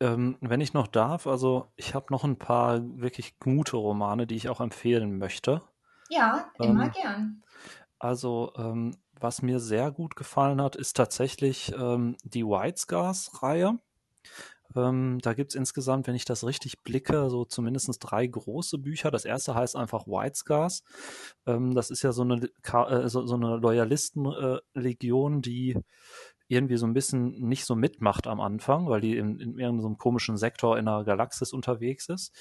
ähm, 0.00 0.36
wenn 0.40 0.60
ich 0.60 0.74
noch 0.74 0.86
darf, 0.86 1.26
also 1.26 1.72
ich 1.76 1.94
habe 1.94 2.06
noch 2.10 2.24
ein 2.24 2.38
paar 2.38 2.80
wirklich 3.00 3.38
gute 3.40 3.76
Romane, 3.76 4.26
die 4.26 4.36
ich 4.36 4.48
auch 4.48 4.60
empfehlen 4.60 5.18
möchte. 5.18 5.62
Ja, 6.08 6.50
immer 6.58 6.84
ähm, 6.84 6.92
gern. 6.92 7.44
Also, 7.98 8.52
ähm, 8.56 8.96
was 9.20 9.42
mir 9.42 9.58
sehr 9.58 9.90
gut 9.90 10.14
gefallen 10.14 10.62
hat, 10.62 10.76
ist 10.76 10.96
tatsächlich 10.96 11.72
ähm, 11.76 12.16
die 12.22 12.46
White 12.46 12.78
Scars-Reihe. 12.78 13.78
Ähm, 14.76 15.18
da 15.22 15.34
gibt 15.34 15.52
es 15.52 15.54
insgesamt, 15.54 16.06
wenn 16.06 16.14
ich 16.14 16.24
das 16.24 16.44
richtig 16.44 16.82
blicke, 16.82 17.30
so 17.30 17.44
zumindest 17.44 17.96
drei 18.00 18.26
große 18.26 18.78
Bücher. 18.78 19.10
Das 19.10 19.24
erste 19.24 19.54
heißt 19.54 19.76
einfach 19.76 20.06
White 20.06 20.36
Scars. 20.36 20.82
Ähm, 21.46 21.74
das 21.74 21.90
ist 21.90 22.02
ja 22.02 22.12
so 22.12 22.22
eine, 22.22 22.36
äh, 22.44 23.08
so, 23.08 23.26
so, 23.26 23.34
eine 23.34 23.56
Loyalistenlegion, 23.56 25.38
äh, 25.38 25.40
die 25.40 25.76
irgendwie 26.48 26.76
so 26.78 26.86
ein 26.86 26.94
bisschen 26.94 27.48
nicht 27.48 27.64
so 27.66 27.74
mitmacht 27.74 28.26
am 28.26 28.40
Anfang, 28.40 28.88
weil 28.88 29.00
die 29.00 29.16
in, 29.16 29.38
in 29.38 29.58
irgendeinem 29.58 29.98
komischen 29.98 30.36
Sektor 30.36 30.78
in 30.78 30.86
der 30.86 31.04
Galaxis 31.04 31.52
unterwegs 31.52 32.08
ist. 32.08 32.32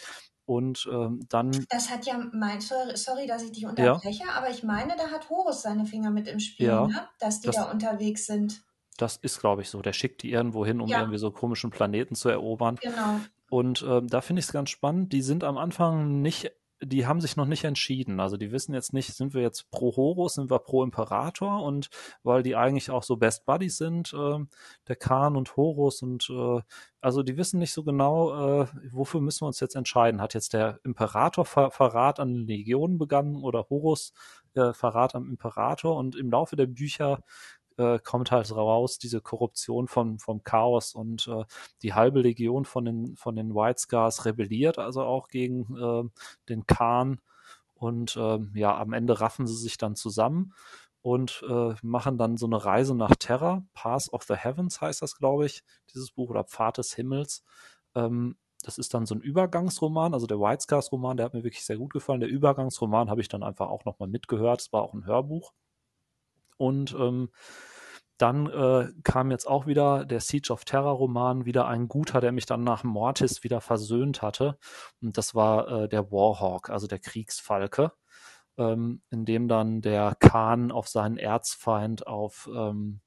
Und 0.46 0.88
ähm, 0.90 1.26
dann. 1.28 1.52
Das 1.70 1.90
hat 1.90 2.06
ja 2.06 2.18
mein, 2.32 2.62
sorry, 2.62 3.28
dass 3.28 3.44
ich 3.44 3.52
dich 3.52 3.66
unterbreche, 3.66 4.24
ja. 4.24 4.32
aber 4.32 4.50
ich 4.50 4.64
meine, 4.64 4.96
da 4.96 5.12
hat 5.12 5.30
Horus 5.30 5.62
seine 5.62 5.86
Finger 5.86 6.10
mit 6.10 6.30
im 6.30 6.40
Spiel, 6.40 6.68
ja, 6.68 6.88
ne? 6.88 7.08
dass 7.20 7.42
die 7.42 7.48
das, 7.48 7.58
da 7.58 7.64
unterwegs 7.70 8.26
sind. 8.26 8.64
Das 8.98 9.18
ist, 9.18 9.40
glaube 9.40 9.62
ich, 9.62 9.70
so. 9.70 9.82
Der 9.82 9.94
schickt 9.94 10.24
die 10.24 10.32
irgendwo 10.32 10.66
hin, 10.66 10.82
um 10.82 10.88
ja. 10.88 11.00
irgendwie 11.00 11.20
so 11.20 11.32
komischen 11.32 11.70
Planeten 11.70 12.16
zu 12.16 12.30
erobern. 12.30 12.78
Genau. 12.82 13.20
Und 13.50 13.82
äh, 13.84 14.02
da 14.04 14.22
finde 14.22 14.40
ich 14.42 14.48
es 14.48 14.52
ganz 14.52 14.70
spannend. 14.70 15.14
Die 15.14 15.22
sind 15.22 15.44
am 15.44 15.58
Anfang 15.58 16.22
nicht 16.22 16.52
die 16.82 17.08
haben 17.08 17.22
sich 17.22 17.36
noch 17.36 17.46
nicht 17.46 17.64
entschieden. 17.64 18.20
Also 18.20 18.38
die 18.38 18.52
wissen 18.52 18.74
jetzt 18.74 18.94
nicht, 18.94 19.14
sind 19.14 19.34
wir 19.34 19.42
jetzt 19.42 19.72
pro 19.72 19.96
Horus, 19.96 20.36
sind 20.36 20.52
wir 20.52 20.60
pro 20.60 20.84
Imperator 20.84 21.64
und 21.64 21.90
weil 22.24 22.44
die 22.44 22.56
eigentlich 22.56 22.92
auch 22.92 23.04
so 23.04 23.18
Best 23.18 23.46
Buddies 23.46 23.78
sind, 23.78 24.14
äh, 24.14 24.40
der 24.88 24.96
Khan 24.96 25.36
und 25.36 25.56
Horus 25.58 26.02
und 26.02 26.30
äh, 26.30 26.62
also 27.02 27.24
die 27.24 27.38
wissen 27.38 27.60
nicht 27.60 27.74
so 27.74 27.84
genau, 27.84 28.62
äh, 28.62 28.68
wofür 28.92 29.22
müssen 29.22 29.42
wir 29.42 29.48
uns 29.48 29.60
jetzt 29.60 29.76
entscheiden. 29.76 30.22
Hat 30.22 30.34
jetzt 30.34 30.54
der 30.54 30.80
Imperator 30.84 31.46
Ver 31.46 31.72
Verrat 31.72 32.20
an 32.20 32.34
den 32.34 32.48
Legionen 32.48 32.98
begangen 32.98 33.44
oder 33.44 33.68
Horus 33.70 34.14
äh, 34.54 34.74
Verrat 34.74 35.16
am 35.16 35.30
Imperator 35.30 35.98
und 35.98 36.16
im 36.16 36.30
Laufe 36.30 36.56
der 36.56 36.68
Bücher 36.68 37.24
äh, 37.78 38.00
kommt 38.00 38.32
halt 38.32 38.52
raus, 38.56 38.98
diese 38.98 39.22
Korruption 39.22 39.88
von, 39.88 40.20
vom 40.20 40.44
Chaos 40.44 40.94
und 40.94 41.28
äh, 41.28 41.46
die 41.82 41.94
halbe 41.94 42.22
Legion 42.22 42.66
von 42.66 42.86
den, 42.86 43.16
von 43.16 43.36
den 43.36 43.56
White 43.56 43.80
Scars 43.80 44.26
rebelliert, 44.26 44.80
also 44.80 45.04
auch 45.04 45.28
gegen 45.30 45.78
äh, 45.78 46.04
den 46.50 46.66
Khan. 46.66 47.20
Und 47.76 48.16
äh, 48.18 48.40
ja, 48.56 48.78
am 48.78 48.94
Ende 48.94 49.22
raffen 49.22 49.46
sie 49.48 49.56
sich 49.56 49.78
dann 49.78 49.96
zusammen 49.96 50.54
und 51.02 51.44
äh, 51.48 51.76
machen 51.84 52.18
dann 52.18 52.38
so 52.38 52.48
eine 52.48 52.64
Reise 52.66 52.96
nach 52.96 53.16
Terra. 53.16 53.64
Pass 53.74 54.12
of 54.12 54.24
the 54.24 54.36
Heavens 54.36 54.82
heißt 54.82 55.02
das, 55.02 55.16
glaube 55.16 55.46
ich, 55.46 55.64
dieses 55.94 56.12
Buch 56.12 56.30
oder 56.32 56.44
Pfad 56.44 56.80
des 56.80 56.94
Himmels. 56.94 57.44
Ähm, 57.96 58.36
das 58.64 58.78
ist 58.78 58.94
dann 58.94 59.06
so 59.06 59.16
ein 59.16 59.22
Übergangsroman, 59.22 60.14
also 60.14 60.28
der 60.28 60.40
White 60.40 60.64
Scars 60.64 60.92
Roman, 60.92 61.16
der 61.16 61.28
hat 61.28 61.34
mir 61.34 61.44
wirklich 61.44 61.64
sehr 61.66 61.78
gut 61.78 61.94
gefallen. 61.94 62.20
Der 62.20 62.30
Übergangsroman 62.30 63.10
habe 63.10 63.22
ich 63.22 63.30
dann 63.30 63.44
einfach 63.44 63.70
auch 63.70 63.86
nochmal 63.86 64.10
mitgehört. 64.10 64.62
Es 64.62 64.74
war 64.74 64.82
auch 64.82 64.94
ein 64.94 65.06
Hörbuch. 65.06 65.54
Und 66.58 66.96
ähm, 66.98 67.30
dann 68.18 68.48
äh, 68.48 68.92
kam 69.04 69.30
jetzt 69.30 69.48
auch 69.48 69.68
wieder 69.68 70.04
der 70.06 70.20
Siege 70.20 70.52
of 70.52 70.66
Terror 70.66 70.94
Roman, 70.94 71.46
wieder 71.46 71.68
ein 71.68 71.88
guter, 71.88 72.20
der 72.20 72.32
mich 72.32 72.48
dann 72.48 72.64
nach 72.64 72.84
Mortis 72.84 73.44
wieder 73.44 73.62
versöhnt 73.62 74.22
hatte. 74.22 74.58
Und 75.02 75.18
das 75.18 75.36
war 75.36 75.68
äh, 75.68 75.90
der 75.90 76.12
Warhawk, 76.12 76.70
also 76.70 76.88
der 76.88 77.00
Kriegsfalke, 77.00 77.92
ähm, 78.58 79.02
in 79.12 79.26
dem 79.26 79.48
dann 79.48 79.82
der 79.82 80.16
Khan 80.20 80.72
auf 80.72 80.88
seinen 80.88 81.18
Erzfeind 81.18 82.08
auf 82.08 82.50
ähm, 82.54 83.02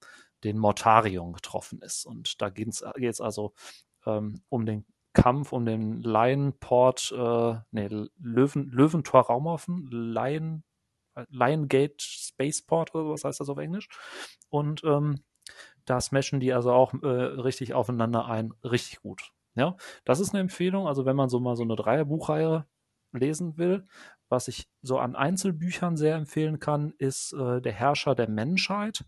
den 0.45 0.59
Mortarion 0.59 1.33
getroffen 1.33 1.83
ist. 1.83 2.07
Und 2.07 2.41
da 2.41 2.49
geht 2.49 2.69
es 2.69 3.21
also 3.21 3.53
ähm, 4.07 4.43
um 4.49 4.65
den 4.65 4.87
Kampf 5.13 5.53
um 5.53 5.67
den 5.67 6.03
Lionport, 6.03 7.13
äh, 7.17 7.55
nee, 7.73 7.89
Löwen, 8.17 8.71
Löwentor 8.71 9.23
Raumoffen, 9.23 9.89
Lion 9.91 10.63
Lion 11.29 11.69
Gate 11.69 12.01
Spaceport 12.01 12.95
oder 12.95 13.11
was 13.11 13.25
heißt 13.25 13.41
das 13.41 13.49
auf 13.49 13.59
Englisch. 13.59 13.89
Und 14.49 14.83
ähm, 14.85 15.23
da 15.85 16.01
smashen 16.01 16.41
die 16.41 16.53
also 16.53 16.73
auch 16.73 16.95
äh, 17.03 17.07
richtig 17.07 17.75
aufeinander 17.75 18.27
ein, 18.27 18.53
richtig 18.65 19.01
gut. 19.03 19.33
Ja, 19.55 19.77
das 20.05 20.21
ist 20.21 20.31
eine 20.31 20.41
Empfehlung. 20.41 20.87
Also 20.87 21.05
wenn 21.07 21.17
man 21.17 21.29
so 21.29 21.41
mal 21.41 21.57
so 21.57 21.65
eine 21.65 21.77
Dreierbuchreihe 21.77 22.67
lesen 23.13 23.59
will, 23.59 23.87
was 24.29 24.47
ich 24.49 24.69
so 24.83 24.99
an 24.99 25.17
Einzelbüchern 25.17 25.97
sehr 25.97 26.15
empfehlen 26.15 26.61
kann, 26.61 26.93
ist 26.99 27.33
äh, 27.33 27.61
Der 27.61 27.73
Herrscher 27.73 28.15
der 28.15 28.29
Menschheit. 28.29 29.05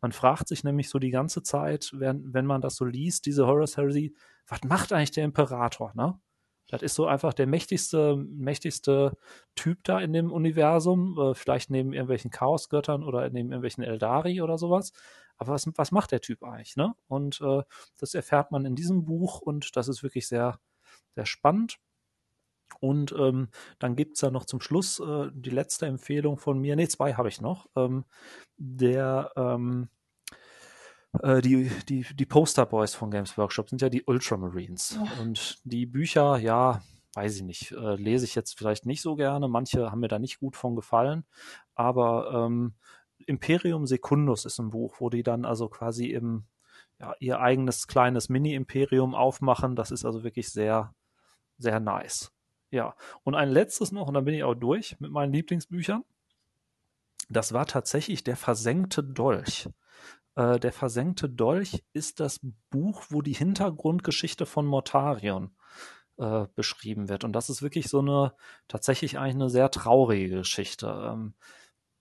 Man 0.00 0.12
fragt 0.12 0.48
sich 0.48 0.64
nämlich 0.64 0.88
so 0.88 0.98
die 0.98 1.10
ganze 1.10 1.42
Zeit, 1.42 1.90
wenn, 1.94 2.32
wenn 2.34 2.46
man 2.46 2.60
das 2.60 2.76
so 2.76 2.84
liest, 2.84 3.26
diese 3.26 3.46
Horus 3.46 3.76
Heresy, 3.76 4.16
was 4.48 4.62
macht 4.64 4.92
eigentlich 4.92 5.12
der 5.12 5.24
Imperator, 5.24 5.92
ne? 5.94 6.18
Das 6.68 6.82
ist 6.82 6.94
so 6.94 7.06
einfach 7.06 7.34
der 7.34 7.46
mächtigste, 7.46 8.16
mächtigste 8.16 9.16
Typ 9.54 9.84
da 9.84 10.00
in 10.00 10.12
dem 10.12 10.32
Universum, 10.32 11.18
äh, 11.18 11.34
vielleicht 11.34 11.70
neben 11.70 11.92
irgendwelchen 11.92 12.30
Chaosgöttern 12.30 13.04
oder 13.04 13.28
neben 13.30 13.50
irgendwelchen 13.50 13.84
Eldari 13.84 14.40
oder 14.40 14.58
sowas. 14.58 14.92
Aber 15.36 15.52
was, 15.52 15.68
was 15.76 15.92
macht 15.92 16.12
der 16.12 16.20
Typ 16.20 16.42
eigentlich, 16.42 16.76
ne? 16.76 16.94
Und 17.08 17.40
äh, 17.40 17.62
das 17.98 18.14
erfährt 18.14 18.50
man 18.50 18.64
in 18.64 18.76
diesem 18.76 19.04
Buch 19.04 19.40
und 19.40 19.76
das 19.76 19.88
ist 19.88 20.02
wirklich 20.02 20.26
sehr, 20.28 20.58
sehr 21.14 21.26
spannend. 21.26 21.78
Und 22.80 23.12
ähm, 23.12 23.48
dann 23.78 23.96
gibt 23.96 24.16
es 24.16 24.22
ja 24.22 24.30
noch 24.30 24.44
zum 24.44 24.60
Schluss 24.60 25.00
äh, 25.00 25.30
die 25.32 25.50
letzte 25.50 25.86
Empfehlung 25.86 26.38
von 26.38 26.58
mir. 26.58 26.76
Ne, 26.76 26.88
zwei 26.88 27.14
habe 27.14 27.28
ich 27.28 27.40
noch. 27.40 27.68
Ähm, 27.76 28.04
der 28.56 29.32
ähm, 29.36 29.88
äh, 31.22 31.40
die, 31.40 31.70
die, 31.88 32.06
die 32.14 32.26
Posterboys 32.26 32.94
von 32.94 33.10
Games 33.10 33.36
Workshop 33.38 33.68
sind 33.68 33.82
ja 33.82 33.88
die 33.88 34.04
Ultramarines. 34.04 34.98
Oh. 35.00 35.22
Und 35.22 35.58
die 35.64 35.86
Bücher, 35.86 36.38
ja, 36.38 36.82
weiß 37.14 37.36
ich 37.36 37.42
nicht, 37.42 37.72
äh, 37.72 37.94
lese 37.96 38.24
ich 38.24 38.34
jetzt 38.34 38.58
vielleicht 38.58 38.86
nicht 38.86 39.02
so 39.02 39.16
gerne. 39.16 39.48
Manche 39.48 39.90
haben 39.90 40.00
mir 40.00 40.08
da 40.08 40.18
nicht 40.18 40.40
gut 40.40 40.56
von 40.56 40.76
gefallen. 40.76 41.24
Aber 41.74 42.46
ähm, 42.46 42.74
Imperium 43.26 43.86
Secundus 43.86 44.44
ist 44.44 44.58
ein 44.58 44.70
Buch, 44.70 44.96
wo 44.98 45.10
die 45.10 45.22
dann 45.22 45.44
also 45.44 45.68
quasi 45.68 46.06
im, 46.06 46.44
ja, 46.98 47.14
ihr 47.20 47.40
eigenes 47.40 47.86
kleines 47.86 48.28
Mini-Imperium 48.28 49.14
aufmachen. 49.14 49.76
Das 49.76 49.90
ist 49.90 50.04
also 50.04 50.24
wirklich 50.24 50.50
sehr, 50.50 50.94
sehr 51.58 51.80
nice. 51.80 52.32
Ja, 52.70 52.96
und 53.22 53.36
ein 53.36 53.50
letztes 53.50 53.92
noch, 53.92 54.08
und 54.08 54.14
dann 54.14 54.24
bin 54.24 54.34
ich 54.34 54.42
auch 54.42 54.54
durch 54.54 54.98
mit 54.98 55.12
meinen 55.12 55.32
Lieblingsbüchern. 55.32 56.04
Das 57.28 57.52
war 57.52 57.66
tatsächlich 57.66 58.24
der 58.24 58.36
versenkte 58.36 59.02
Dolch. 59.02 59.68
Äh, 60.36 60.58
der 60.58 60.72
versenkte 60.72 61.28
Dolch 61.28 61.84
ist 61.92 62.20
das 62.20 62.40
Buch, 62.70 63.04
wo 63.10 63.22
die 63.22 63.34
Hintergrundgeschichte 63.34 64.46
von 64.46 64.66
Mortarion 64.66 65.54
äh, 66.18 66.46
beschrieben 66.54 67.08
wird. 67.08 67.24
Und 67.24 67.32
das 67.32 67.50
ist 67.50 67.62
wirklich 67.62 67.88
so 67.88 68.00
eine, 68.00 68.34
tatsächlich 68.68 69.18
eigentlich 69.18 69.34
eine 69.34 69.50
sehr 69.50 69.70
traurige 69.70 70.38
Geschichte. 70.38 70.86
Ähm, 70.86 71.34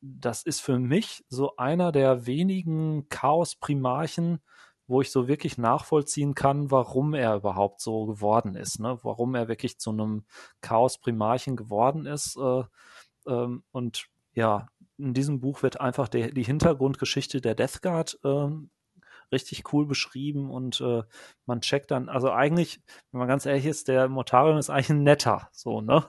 das 0.01 0.43
ist 0.43 0.59
für 0.59 0.79
mich 0.79 1.23
so 1.29 1.55
einer 1.55 1.91
der 1.91 2.25
wenigen 2.25 3.07
Chaos-Primarchen, 3.09 4.41
wo 4.85 5.01
ich 5.01 5.11
so 5.11 5.27
wirklich 5.27 5.57
nachvollziehen 5.57 6.35
kann, 6.35 6.71
warum 6.71 7.13
er 7.13 7.35
überhaupt 7.35 7.79
so 7.79 8.05
geworden 8.05 8.55
ist, 8.55 8.79
ne? 8.79 8.99
warum 9.01 9.33
er 9.33 9.47
wirklich 9.47 9.79
zu 9.79 9.91
einem 9.91 10.25
Chaos-Primarchen 10.61 11.55
geworden 11.55 12.05
ist. 12.05 12.37
Äh, 12.37 12.63
ähm, 13.27 13.63
und 13.71 14.07
ja, 14.33 14.67
in 15.03 15.13
diesem 15.13 15.39
Buch 15.41 15.63
wird 15.63 15.81
einfach 15.81 16.07
der, 16.07 16.31
die 16.31 16.43
Hintergrundgeschichte 16.43 17.41
der 17.41 17.55
Death 17.55 17.81
Guard 17.81 18.19
äh, 18.23 18.47
richtig 19.31 19.73
cool 19.73 19.85
beschrieben 19.85 20.49
und 20.49 20.79
äh, 20.81 21.03
man 21.45 21.61
checkt 21.61 21.91
dann, 21.91 22.07
also 22.07 22.31
eigentlich, 22.31 22.81
wenn 23.11 23.19
man 23.19 23.27
ganz 23.27 23.45
ehrlich 23.45 23.65
ist, 23.65 23.87
der 23.89 24.07
Mortarion 24.07 24.57
ist 24.57 24.69
eigentlich 24.69 24.89
ein 24.91 25.03
netter, 25.03 25.49
so, 25.51 25.81
ne? 25.81 26.05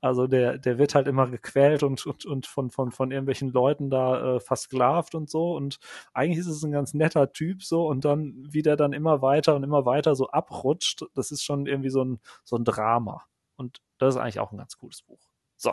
Also 0.00 0.26
der, 0.26 0.58
der 0.58 0.76
wird 0.76 0.94
halt 0.94 1.08
immer 1.08 1.26
gequält 1.28 1.82
und, 1.82 2.04
und, 2.04 2.26
und 2.26 2.46
von, 2.46 2.70
von, 2.70 2.92
von 2.92 3.10
irgendwelchen 3.10 3.50
Leuten 3.50 3.88
da 3.88 4.36
äh, 4.36 4.40
versklavt 4.40 5.14
und 5.14 5.30
so. 5.30 5.56
Und 5.56 5.78
eigentlich 6.12 6.40
ist 6.40 6.46
es 6.46 6.62
ein 6.62 6.72
ganz 6.72 6.92
netter 6.92 7.32
Typ 7.32 7.62
so 7.62 7.86
und 7.86 8.04
dann, 8.04 8.46
wie 8.50 8.60
der 8.60 8.76
dann 8.76 8.92
immer 8.92 9.22
weiter 9.22 9.56
und 9.56 9.62
immer 9.62 9.86
weiter 9.86 10.14
so 10.14 10.28
abrutscht, 10.28 11.06
das 11.14 11.30
ist 11.30 11.42
schon 11.42 11.64
irgendwie 11.66 11.88
so 11.88 12.04
ein, 12.04 12.20
so 12.44 12.56
ein 12.56 12.64
Drama. 12.66 13.24
Und 13.56 13.80
das 13.96 14.16
ist 14.16 14.20
eigentlich 14.20 14.40
auch 14.40 14.52
ein 14.52 14.58
ganz 14.58 14.76
cooles 14.76 15.00
Buch. 15.00 15.20
So, 15.56 15.72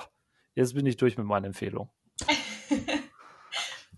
jetzt 0.55 0.75
bin 0.75 0.85
ich 0.85 0.95
durch 0.95 1.17
mit 1.17 1.27
meiner 1.27 1.47
Empfehlung. 1.47 1.89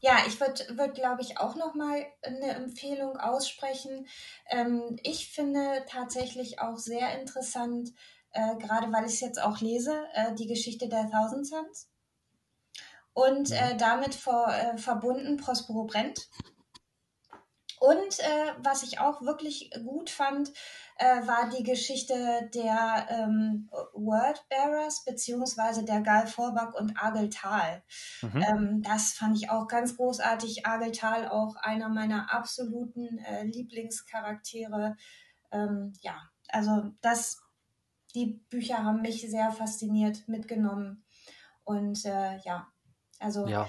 Ja, 0.04 0.18
ich 0.28 0.38
würde, 0.42 0.66
würd, 0.78 0.96
glaube 0.96 1.22
ich, 1.22 1.38
auch 1.38 1.56
noch 1.56 1.76
mal 1.76 2.06
eine 2.24 2.56
Empfehlung 2.56 3.16
aussprechen. 3.16 4.06
Ähm, 4.50 5.00
ich 5.02 5.30
finde 5.30 5.86
tatsächlich 5.88 6.60
auch 6.60 6.78
sehr 6.78 7.18
interessant, 7.18 7.89
äh, 8.34 8.58
gerade 8.58 8.92
weil 8.92 9.06
ich 9.06 9.13
es 9.13 9.22
jetzt 9.22 9.42
auch 9.42 9.62
lese, 9.62 9.94
äh, 10.13 10.36
die 10.36 10.48
Geschichte 10.48 10.89
der 10.89 11.10
Thousand 11.10 11.48
Suns. 11.48 11.89
Und 13.13 13.52
mhm. 13.52 13.56
äh, 13.56 13.78
damit 13.78 14.13
vor, 14.13 14.50
äh, 14.50 14.78
verbunden 14.78 15.38
Prospero 15.38 15.86
Brent. 15.86 16.28
Und 17.80 18.20
äh, 18.20 18.54
was 18.58 18.84
ich 18.84 19.00
auch 19.00 19.22
wirklich 19.22 19.72
gut 19.86 20.10
fand, 20.10 20.52
äh, 20.97 21.27
war 21.27 21.49
die 21.49 21.63
Geschichte 21.63 22.49
der 22.53 23.08
ähm, 23.10 23.69
Wordbearers 23.93 25.03
beziehungsweise 25.06 25.84
der 25.84 26.01
Gal 26.01 26.27
Vorbach 26.27 26.73
und 26.73 26.93
Agel 27.01 27.29
Thal. 27.29 27.84
Mhm. 28.21 28.41
Ähm, 28.41 28.82
das 28.84 29.13
fand 29.13 29.38
ich 29.38 29.49
auch 29.49 29.67
ganz 29.67 29.97
großartig. 29.97 30.65
Agel 30.65 30.91
Thal 30.91 31.27
auch 31.27 31.56
einer 31.58 31.89
meiner 31.89 32.34
absoluten 32.34 33.17
äh, 33.19 33.43
Lieblingscharaktere. 33.43 34.95
Ähm, 35.51 35.93
ja, 36.01 36.15
also 36.49 36.91
das, 37.01 37.41
die 38.15 38.41
Bücher 38.49 38.84
haben 38.84 39.01
mich 39.01 39.21
sehr 39.29 39.51
fasziniert 39.51 40.27
mitgenommen. 40.27 41.03
Und 41.63 42.06
äh, 42.06 42.38
ja, 42.43 42.67
also. 43.19 43.47
Ja. 43.47 43.67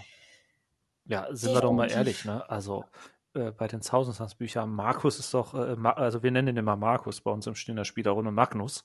Ja, 1.06 1.28
sind 1.32 1.52
wir 1.52 1.60
doch 1.60 1.72
mal 1.72 1.90
ehrlich, 1.90 2.24
ne? 2.24 2.48
Also 2.48 2.86
äh, 3.34 3.50
bei 3.52 3.66
den 3.68 3.80
Thousand 3.80 4.38
Büchern, 4.38 4.70
Markus 4.70 5.18
ist 5.18 5.34
doch, 5.34 5.54
äh, 5.54 5.76
also 5.88 6.22
wir 6.22 6.30
nennen 6.30 6.48
ihn 6.48 6.56
immer 6.56 6.76
Markus 6.76 7.20
bei 7.20 7.30
uns 7.30 7.46
im 7.46 7.54
Stehen 7.54 7.76
der 7.76 7.84
Spielerrunde 7.84 8.30
Magnus. 8.30 8.84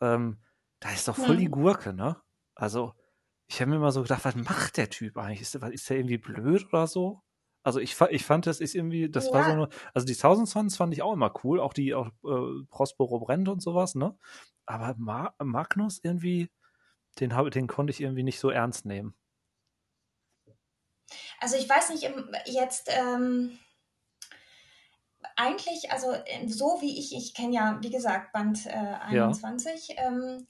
Ähm, 0.00 0.38
da 0.80 0.90
ist 0.90 1.08
doch 1.08 1.16
voll 1.16 1.36
die 1.36 1.48
mhm. 1.48 1.52
Gurke, 1.52 1.92
ne? 1.92 2.16
Also, 2.54 2.94
ich 3.46 3.60
habe 3.60 3.70
mir 3.70 3.76
immer 3.76 3.92
so 3.92 4.02
gedacht, 4.02 4.24
was 4.24 4.34
macht 4.34 4.76
der 4.76 4.90
Typ 4.90 5.16
eigentlich? 5.18 5.42
Ist 5.42 5.54
der, 5.54 5.72
ist 5.72 5.88
der 5.88 5.98
irgendwie 5.98 6.18
blöd 6.18 6.66
oder 6.72 6.86
so? 6.86 7.22
Also 7.64 7.78
ich, 7.78 8.00
ich 8.10 8.24
fand, 8.24 8.46
das 8.46 8.60
ist 8.60 8.74
irgendwie, 8.74 9.08
das 9.08 9.26
ja. 9.26 9.32
war 9.34 9.44
so 9.44 9.50
eine, 9.50 9.68
also 9.94 10.06
die 10.06 10.16
Thousand 10.16 10.48
Suns 10.48 10.76
fand 10.76 10.92
ich 10.92 11.02
auch 11.02 11.12
immer 11.12 11.32
cool, 11.44 11.60
auch 11.60 11.72
die, 11.72 11.94
auch 11.94 12.08
äh, 12.24 12.64
Prospero 12.68 13.20
Brent 13.20 13.48
und 13.48 13.62
sowas, 13.62 13.94
ne? 13.94 14.16
Aber 14.66 14.94
Ma 14.98 15.34
Magnus 15.38 16.00
irgendwie, 16.02 16.50
den, 17.20 17.36
hab, 17.36 17.50
den 17.50 17.68
konnte 17.68 17.92
ich 17.92 18.00
irgendwie 18.00 18.24
nicht 18.24 18.40
so 18.40 18.50
ernst 18.50 18.84
nehmen. 18.84 19.14
Also 21.40 21.56
ich 21.56 21.68
weiß 21.68 21.90
nicht, 21.90 22.10
jetzt, 22.46 22.88
ähm, 22.90 23.58
eigentlich, 25.36 25.90
also 25.90 26.14
so 26.46 26.78
wie 26.80 26.98
ich, 26.98 27.14
ich 27.16 27.34
kenne 27.34 27.54
ja, 27.54 27.78
wie 27.82 27.90
gesagt, 27.90 28.32
Band 28.32 28.66
äh, 28.66 28.70
21, 28.70 29.88
ja. 29.88 30.06
ähm, 30.06 30.46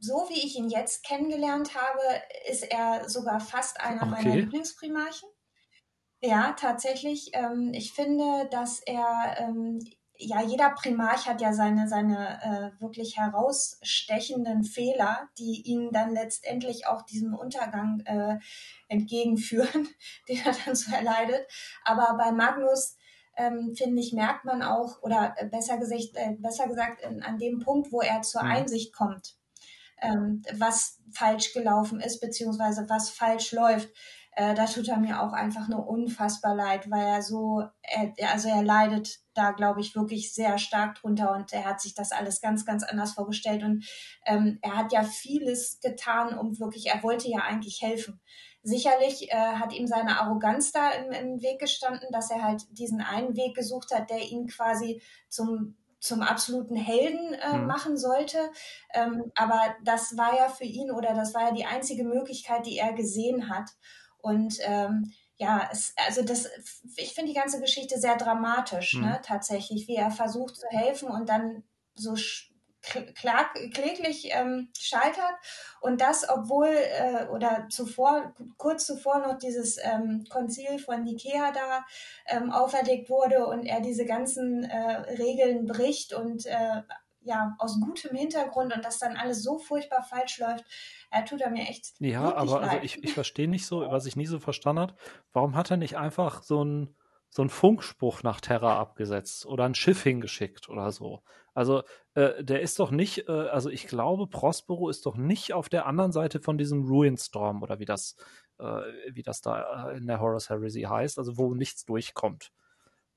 so 0.00 0.26
wie 0.30 0.46
ich 0.46 0.56
ihn 0.56 0.70
jetzt 0.70 1.04
kennengelernt 1.04 1.74
habe, 1.74 2.00
ist 2.48 2.62
er 2.62 3.08
sogar 3.08 3.40
fast 3.40 3.80
einer 3.80 4.02
okay. 4.02 4.10
meiner 4.10 4.36
Lieblingsprimarchen. 4.36 5.28
Ja, 6.22 6.52
tatsächlich. 6.58 7.30
Ähm, 7.34 7.72
ich 7.74 7.92
finde, 7.92 8.48
dass 8.50 8.80
er, 8.80 9.36
ähm, 9.38 9.78
ja, 10.18 10.40
jeder 10.40 10.70
Primarch 10.70 11.26
hat 11.26 11.42
ja 11.42 11.52
seine, 11.52 11.88
seine 11.88 12.72
äh, 12.78 12.80
wirklich 12.80 13.18
herausstechenden 13.18 14.64
Fehler, 14.64 15.28
die 15.38 15.62
ihn 15.66 15.90
dann 15.92 16.14
letztendlich 16.14 16.86
auch 16.86 17.02
diesem 17.02 17.34
Untergang 17.34 18.00
äh, 18.06 18.38
entgegenführen, 18.88 19.88
den 20.28 20.38
er 20.38 20.54
dann 20.64 20.74
so 20.74 20.94
erleidet. 20.94 21.46
Aber 21.84 22.16
bei 22.16 22.32
Magnus, 22.32 22.95
ähm, 23.36 23.74
finde 23.76 24.00
ich, 24.00 24.12
merkt 24.12 24.44
man 24.44 24.62
auch, 24.62 25.02
oder 25.02 25.34
äh, 25.36 25.46
besser 25.46 25.78
gesagt, 25.78 26.14
äh, 26.14 26.34
besser 26.38 26.68
gesagt 26.68 27.02
in, 27.02 27.22
an 27.22 27.38
dem 27.38 27.60
Punkt, 27.60 27.92
wo 27.92 28.00
er 28.00 28.22
zur 28.22 28.42
mhm. 28.42 28.50
Einsicht 28.50 28.94
kommt, 28.94 29.36
ähm, 30.00 30.42
was 30.54 30.98
falsch 31.12 31.52
gelaufen 31.52 32.00
ist, 32.00 32.20
beziehungsweise 32.20 32.88
was 32.88 33.10
falsch 33.10 33.52
läuft 33.52 33.90
äh, 34.36 34.54
da 34.54 34.66
tut 34.66 34.86
er 34.88 34.98
mir 34.98 35.22
auch 35.22 35.32
einfach 35.32 35.66
nur 35.66 35.88
unfassbar 35.88 36.54
leid, 36.54 36.90
weil 36.90 37.06
er 37.06 37.22
so, 37.22 37.64
er, 37.80 38.12
also 38.30 38.50
er 38.50 38.62
leidet 38.62 39.20
da, 39.32 39.52
glaube 39.52 39.80
ich, 39.80 39.96
wirklich 39.96 40.34
sehr 40.34 40.58
stark 40.58 41.00
drunter 41.00 41.34
und 41.34 41.54
er 41.54 41.64
hat 41.64 41.80
sich 41.80 41.94
das 41.94 42.12
alles 42.12 42.42
ganz, 42.42 42.66
ganz 42.66 42.82
anders 42.82 43.12
vorgestellt 43.12 43.64
und 43.64 43.86
ähm, 44.26 44.58
er 44.60 44.76
hat 44.76 44.92
ja 44.92 45.04
vieles 45.04 45.80
getan, 45.80 46.38
um 46.38 46.58
wirklich, 46.58 46.88
er 46.88 47.02
wollte 47.02 47.30
ja 47.30 47.40
eigentlich 47.40 47.80
helfen. 47.80 48.20
Sicherlich 48.66 49.30
äh, 49.30 49.36
hat 49.36 49.72
ihm 49.72 49.86
seine 49.86 50.20
Arroganz 50.20 50.72
da 50.72 50.90
im, 50.90 51.12
im 51.12 51.40
Weg 51.40 51.60
gestanden, 51.60 52.08
dass 52.10 52.32
er 52.32 52.42
halt 52.42 52.64
diesen 52.72 53.00
einen 53.00 53.36
Weg 53.36 53.54
gesucht 53.54 53.94
hat, 53.94 54.10
der 54.10 54.20
ihn 54.20 54.48
quasi 54.48 55.00
zum 55.28 55.76
zum 56.00 56.20
absoluten 56.20 56.76
Helden 56.76 57.34
äh, 57.34 57.56
mhm. 57.56 57.66
machen 57.66 57.96
sollte. 57.96 58.38
Ähm, 58.92 59.30
aber 59.34 59.76
das 59.84 60.16
war 60.16 60.36
ja 60.36 60.48
für 60.48 60.64
ihn 60.64 60.90
oder 60.90 61.14
das 61.14 61.32
war 61.32 61.42
ja 61.42 61.52
die 61.52 61.64
einzige 61.64 62.04
Möglichkeit, 62.04 62.66
die 62.66 62.76
er 62.76 62.92
gesehen 62.92 63.48
hat. 63.48 63.70
Und 64.18 64.58
ähm, 64.62 65.12
ja, 65.36 65.68
es, 65.70 65.94
also 66.06 66.22
das, 66.22 66.48
ich 66.96 67.14
finde 67.14 67.32
die 67.32 67.38
ganze 67.38 67.60
Geschichte 67.60 67.98
sehr 67.98 68.16
dramatisch, 68.16 68.94
mhm. 68.94 69.02
ne, 69.02 69.20
tatsächlich, 69.22 69.86
wie 69.86 69.96
er 69.96 70.10
versucht 70.10 70.56
zu 70.56 70.66
helfen 70.70 71.08
und 71.08 71.28
dann 71.28 71.62
so 71.94 72.14
klag, 73.14 73.52
kläglich 73.72 74.28
ähm, 74.32 74.68
scheitert 74.78 75.34
und 75.80 76.00
das, 76.00 76.28
obwohl 76.28 76.68
äh, 76.68 77.26
oder 77.28 77.66
zuvor, 77.68 78.34
kurz 78.56 78.86
zuvor 78.86 79.18
noch 79.18 79.38
dieses 79.38 79.78
ähm, 79.82 80.24
Konzil 80.28 80.78
von 80.78 81.02
Nikea 81.02 81.52
da 81.52 81.84
ähm, 82.26 82.50
auferlegt 82.50 83.10
wurde 83.10 83.46
und 83.46 83.66
er 83.66 83.80
diese 83.80 84.04
ganzen 84.04 84.64
äh, 84.64 85.14
Regeln 85.18 85.66
bricht 85.66 86.14
und 86.14 86.46
äh, 86.46 86.82
ja, 87.26 87.56
aus 87.58 87.80
gutem 87.80 88.16
Hintergrund 88.16 88.74
und 88.74 88.84
das 88.84 88.98
dann 88.98 89.16
alles 89.16 89.42
so 89.42 89.58
furchtbar 89.58 90.04
falsch 90.04 90.38
läuft, 90.38 90.64
er 91.10 91.24
tut 91.24 91.40
er 91.40 91.50
mir 91.50 91.68
echt. 91.68 91.94
Ja, 91.98 92.34
aber 92.34 92.60
also 92.60 92.78
ich, 92.82 93.02
ich 93.02 93.14
verstehe 93.14 93.48
nicht 93.48 93.66
so, 93.66 93.80
was 93.90 94.06
ich 94.06 94.16
nie 94.16 94.26
so 94.26 94.38
verstanden 94.38 94.82
habe, 94.82 94.94
warum 95.32 95.56
hat 95.56 95.70
er 95.70 95.76
nicht 95.76 95.96
einfach 95.96 96.42
so 96.42 96.60
einen 96.60 96.96
so 97.28 97.42
einen 97.42 97.50
Funkspruch 97.50 98.22
nach 98.22 98.40
Terra 98.40 98.78
abgesetzt 98.78 99.44
oder 99.44 99.64
ein 99.64 99.74
Schiff 99.74 100.02
hingeschickt 100.02 100.68
oder 100.68 100.90
so. 100.90 101.22
Also 101.56 101.84
äh, 102.12 102.44
der 102.44 102.60
ist 102.60 102.78
doch 102.78 102.90
nicht, 102.90 103.28
äh, 103.30 103.32
also 103.32 103.70
ich 103.70 103.86
glaube, 103.86 104.26
Prospero 104.26 104.90
ist 104.90 105.06
doch 105.06 105.16
nicht 105.16 105.54
auf 105.54 105.70
der 105.70 105.86
anderen 105.86 106.12
Seite 106.12 106.38
von 106.38 106.58
diesem 106.58 106.84
Ruinstorm 106.84 107.62
oder 107.62 107.78
wie 107.78 107.86
das, 107.86 108.14
äh, 108.58 108.82
wie 109.10 109.22
das 109.22 109.40
da 109.40 109.88
äh, 109.88 109.96
in 109.96 110.06
der 110.06 110.20
Horus 110.20 110.50
Heresy 110.50 110.82
heißt, 110.82 111.18
also 111.18 111.38
wo 111.38 111.54
nichts 111.54 111.86
durchkommt. 111.86 112.52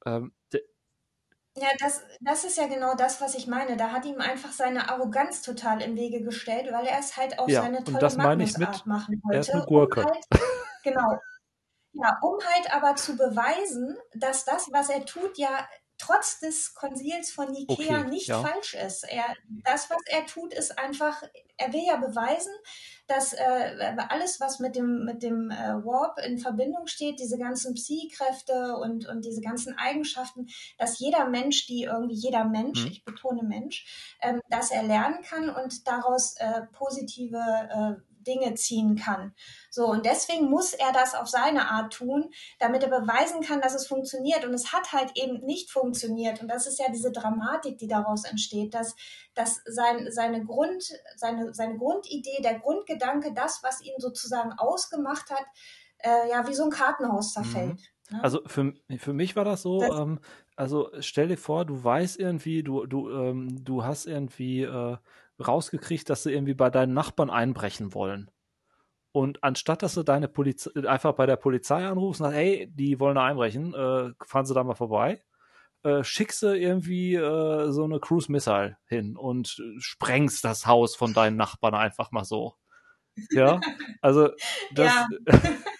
Ähm, 0.05 0.31
ja, 1.57 1.67
das, 1.79 2.01
das 2.21 2.45
ist 2.45 2.57
ja 2.57 2.67
genau 2.67 2.95
das, 2.95 3.19
was 3.19 3.35
ich 3.35 3.47
meine. 3.47 3.75
Da 3.75 3.91
hat 3.91 4.05
ihm 4.05 4.21
einfach 4.21 4.53
seine 4.53 4.89
Arroganz 4.89 5.41
total 5.41 5.81
im 5.81 5.97
Wege 5.97 6.23
gestellt, 6.23 6.71
weil 6.71 6.85
er 6.85 6.99
es 6.99 7.17
halt 7.17 7.39
auf 7.39 7.49
ja, 7.49 7.63
seine 7.63 7.83
tolle 7.83 8.15
Magnusart 8.15 8.85
machen 8.85 9.21
wollte. 9.21 9.35
Er 9.35 9.41
ist 9.41 9.49
eine 9.49 9.65
Gurke. 9.65 9.99
Um 9.99 10.05
halt, 10.05 10.25
genau. 10.85 11.19
Ja, 11.91 12.17
um 12.21 12.37
halt 12.53 12.73
aber 12.73 12.95
zu 12.95 13.17
beweisen, 13.17 13.97
dass 14.13 14.45
das, 14.45 14.69
was 14.71 14.89
er 14.89 15.05
tut, 15.05 15.37
ja 15.37 15.67
trotz 15.99 16.39
des 16.39 16.73
Konzils 16.73 17.31
von 17.31 17.51
Nikea 17.51 17.99
okay, 17.99 18.09
nicht 18.09 18.27
ja. 18.27 18.41
falsch 18.41 18.73
ist. 18.73 19.03
Er, 19.03 19.25
das, 19.65 19.89
was 19.89 19.99
er 20.07 20.25
tut, 20.25 20.53
ist 20.53 20.79
einfach, 20.79 21.21
er 21.57 21.73
will 21.73 21.83
ja 21.85 21.97
beweisen, 21.97 22.53
dass 23.07 23.33
äh, 23.33 23.95
alles, 24.09 24.39
was 24.39 24.59
mit 24.59 24.75
dem, 24.75 25.03
mit 25.03 25.21
dem 25.21 25.51
äh, 25.51 25.83
Warp 25.83 26.19
in 26.25 26.37
Verbindung 26.37 26.87
steht, 26.87 27.19
diese 27.19 27.37
ganzen 27.37 27.73
Psi-Kräfte 27.73 28.77
und, 28.77 29.07
und 29.07 29.25
diese 29.25 29.41
ganzen 29.41 29.77
Eigenschaften, 29.77 30.47
dass 30.77 30.99
jeder 30.99 31.27
Mensch, 31.27 31.67
die 31.67 31.83
irgendwie 31.83 32.15
jeder 32.15 32.45
Mensch, 32.45 32.81
mhm. 32.81 32.91
ich 32.91 33.03
betone 33.03 33.43
Mensch, 33.43 34.15
ähm, 34.21 34.41
dass 34.49 34.71
er 34.71 34.83
lernen 34.83 35.21
kann 35.21 35.49
und 35.49 35.87
daraus 35.87 36.35
äh, 36.37 36.61
positive 36.71 37.37
äh, 37.99 38.08
Dinge 38.29 38.53
ziehen 38.53 38.95
kann. 38.95 39.33
So, 39.71 39.87
und 39.87 40.05
deswegen 40.05 40.49
muss 40.49 40.73
er 40.73 40.91
das 40.93 41.15
auf 41.15 41.27
seine 41.27 41.69
Art 41.69 41.93
tun, 41.93 42.29
damit 42.59 42.83
er 42.83 42.89
beweisen 42.89 43.41
kann, 43.41 43.61
dass 43.61 43.73
es 43.73 43.87
funktioniert. 43.87 44.45
Und 44.45 44.53
es 44.53 44.71
hat 44.71 44.93
halt 44.93 45.11
eben 45.15 45.43
nicht 45.45 45.71
funktioniert. 45.71 46.41
Und 46.41 46.47
das 46.47 46.67
ist 46.67 46.79
ja 46.79 46.85
diese 46.91 47.11
Dramatik, 47.11 47.77
die 47.77 47.87
daraus 47.87 48.23
entsteht, 48.25 48.73
dass, 48.73 48.95
dass 49.33 49.61
sein, 49.65 50.07
seine, 50.11 50.45
Grund, 50.45 50.83
seine, 51.15 51.53
seine 51.53 51.77
Grundidee, 51.77 52.41
der 52.43 52.59
Grundgedanke, 52.59 53.33
das, 53.33 53.61
was 53.63 53.81
ihn 53.81 53.95
sozusagen 53.97 54.53
ausgemacht 54.53 55.31
hat, 55.31 55.45
äh, 55.99 56.29
ja, 56.29 56.47
wie 56.47 56.53
so 56.53 56.63
ein 56.63 56.69
Kartenhaus 56.69 57.33
zerfällt. 57.33 57.71
Mhm. 57.71 58.17
Ne? 58.17 58.23
Also 58.23 58.41
für, 58.45 58.73
für 58.97 59.13
mich 59.13 59.35
war 59.35 59.45
das 59.45 59.61
so, 59.61 59.81
das, 59.81 59.99
ähm, 59.99 60.19
also 60.55 60.89
stell 60.99 61.27
dir 61.27 61.37
vor, 61.37 61.65
du 61.65 61.83
weißt 61.83 62.19
irgendwie, 62.19 62.63
du, 62.63 62.85
du, 62.85 63.09
ähm, 63.09 63.63
du 63.63 63.83
hast 63.83 64.05
irgendwie 64.05 64.63
äh, 64.63 64.97
rausgekriegt, 65.45 66.09
dass 66.09 66.23
sie 66.23 66.33
irgendwie 66.33 66.53
bei 66.53 66.69
deinen 66.69 66.93
Nachbarn 66.93 67.29
einbrechen 67.29 67.93
wollen. 67.93 68.31
Und 69.11 69.43
anstatt 69.43 69.81
dass 69.81 69.95
du 69.95 70.03
deine 70.03 70.27
Polizei 70.27 70.71
einfach 70.87 71.13
bei 71.13 71.25
der 71.25 71.35
Polizei 71.35 71.85
anrufst 71.85 72.21
und 72.21 72.27
sagst, 72.27 72.37
hey, 72.37 72.67
die 72.71 72.99
wollen 72.99 73.15
da 73.15 73.25
einbrechen, 73.25 73.73
äh, 73.73 74.11
fahren 74.23 74.45
sie 74.45 74.53
da 74.53 74.63
mal 74.63 74.75
vorbei, 74.75 75.23
äh, 75.83 76.03
schickst 76.03 76.43
du 76.43 76.55
irgendwie 76.55 77.15
äh, 77.15 77.71
so 77.71 77.85
eine 77.85 77.99
Cruise 77.99 78.31
Missile 78.31 78.77
hin 78.85 79.17
und 79.17 79.61
sprengst 79.79 80.43
das 80.43 80.67
Haus 80.67 80.95
von 80.95 81.13
deinen 81.13 81.37
Nachbarn 81.37 81.73
einfach 81.73 82.11
mal 82.11 82.25
so. 82.25 82.55
Ja, 83.31 83.59
also 84.01 84.29
das. 84.73 84.93
Ja. 84.93 85.07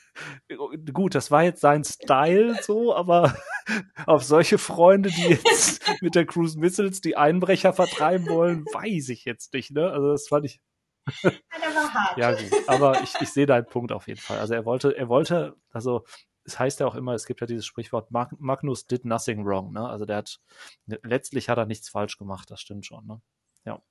gut, 0.94 1.16
das 1.16 1.32
war 1.32 1.44
jetzt 1.44 1.62
sein 1.62 1.84
Style 1.84 2.62
so, 2.62 2.96
aber 2.96 3.36
auf 4.06 4.24
solche 4.24 4.58
Freunde, 4.58 5.10
die 5.10 5.24
jetzt 5.24 5.82
mit 6.02 6.16
der 6.16 6.26
Cruise 6.26 6.58
Missiles 6.58 7.02
die 7.02 7.18
Einbrecher 7.18 7.74
vertreiben 7.74 8.28
wollen, 8.28 8.66
weiß 8.66 9.10
ich 9.10 9.26
jetzt 9.26 9.54
nicht, 9.54 9.72
ne? 9.72 9.90
Also 9.92 10.12
das 10.12 10.28
fand 10.28 10.46
ich. 10.46 10.62
Ja. 11.24 11.32
Ja, 12.18 12.32
gut. 12.32 12.52
Aber 12.68 13.02
ich, 13.02 13.14
ich 13.20 13.30
sehe 13.30 13.46
deinen 13.46 13.66
Punkt 13.66 13.92
auf 13.92 14.08
jeden 14.08 14.20
Fall. 14.20 14.40
Also 14.40 14.54
er 14.54 14.66
wollte, 14.66 14.96
er 14.96 15.10
wollte, 15.10 15.56
also 15.72 16.04
es 16.44 16.60
heißt 16.60 16.80
ja 16.80 16.88
auch 16.88 16.96
immer, 16.96 17.14
es 17.14 17.26
gibt 17.26 17.42
ja 17.42 17.48
dieses 17.48 17.66
Sprichwort, 17.66 18.12
Magnus 18.12 18.88
did 18.88 19.06
nothing 19.06 19.46
wrong, 19.46 19.72
ne? 19.72 19.88
Also 19.88 20.06
der 20.06 20.18
hat, 20.18 20.40
letztlich 20.86 21.50
hat 21.50 21.58
er 21.58 21.66
nichts 21.66 21.90
falsch 21.90 22.18
gemacht, 22.18 22.50
das 22.52 22.60
stimmt 22.60 22.86
schon, 22.86 23.06
ne? 23.06 23.22
Ja. 23.66 23.82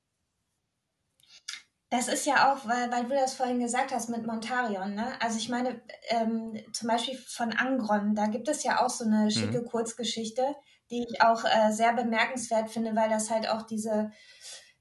Das 1.90 2.08
ist 2.08 2.26
ja 2.26 2.52
auch, 2.52 2.68
weil, 2.68 2.92
weil 2.92 3.04
du 3.04 3.14
das 3.14 3.34
vorhin 3.34 3.60
gesagt 3.60 3.92
hast 3.92 4.10
mit 4.10 4.26
Montarion, 4.26 4.94
ne? 4.94 5.12
Also 5.20 5.38
ich 5.38 5.48
meine, 5.48 5.80
ähm, 6.08 6.58
zum 6.72 6.88
Beispiel 6.88 7.16
von 7.16 7.52
Angron, 7.52 8.14
da 8.14 8.26
gibt 8.26 8.48
es 8.48 8.62
ja 8.62 8.84
auch 8.84 8.90
so 8.90 9.04
eine 9.04 9.30
schicke 9.30 9.62
mhm. 9.62 9.66
Kurzgeschichte, 9.66 10.54
die 10.90 11.06
ich 11.08 11.22
auch 11.22 11.44
äh, 11.44 11.72
sehr 11.72 11.94
bemerkenswert 11.94 12.70
finde, 12.70 12.94
weil 12.94 13.08
das 13.08 13.30
halt 13.30 13.48
auch 13.48 13.62
diese 13.62 14.10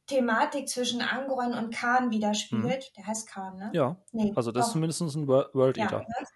Thematik 0.08 0.68
zwischen 0.68 1.02
Angron 1.02 1.54
und 1.54 1.74
Khan 1.74 2.12
widerspiegelt. 2.12 2.92
Mhm. 2.92 2.94
Der 2.98 3.08
heißt 3.08 3.30
Khan, 3.30 3.58
ne? 3.58 3.72
Ja. 3.74 3.96
Nee, 4.12 4.34
also 4.36 4.52
das 4.52 4.64
doch. 4.64 4.68
ist 4.68 4.74
zumindest 4.74 5.02
ein 5.02 5.28
World 5.28 5.78
Eater. 5.78 6.02
Ja, 6.02 6.22
ne? 6.22 6.28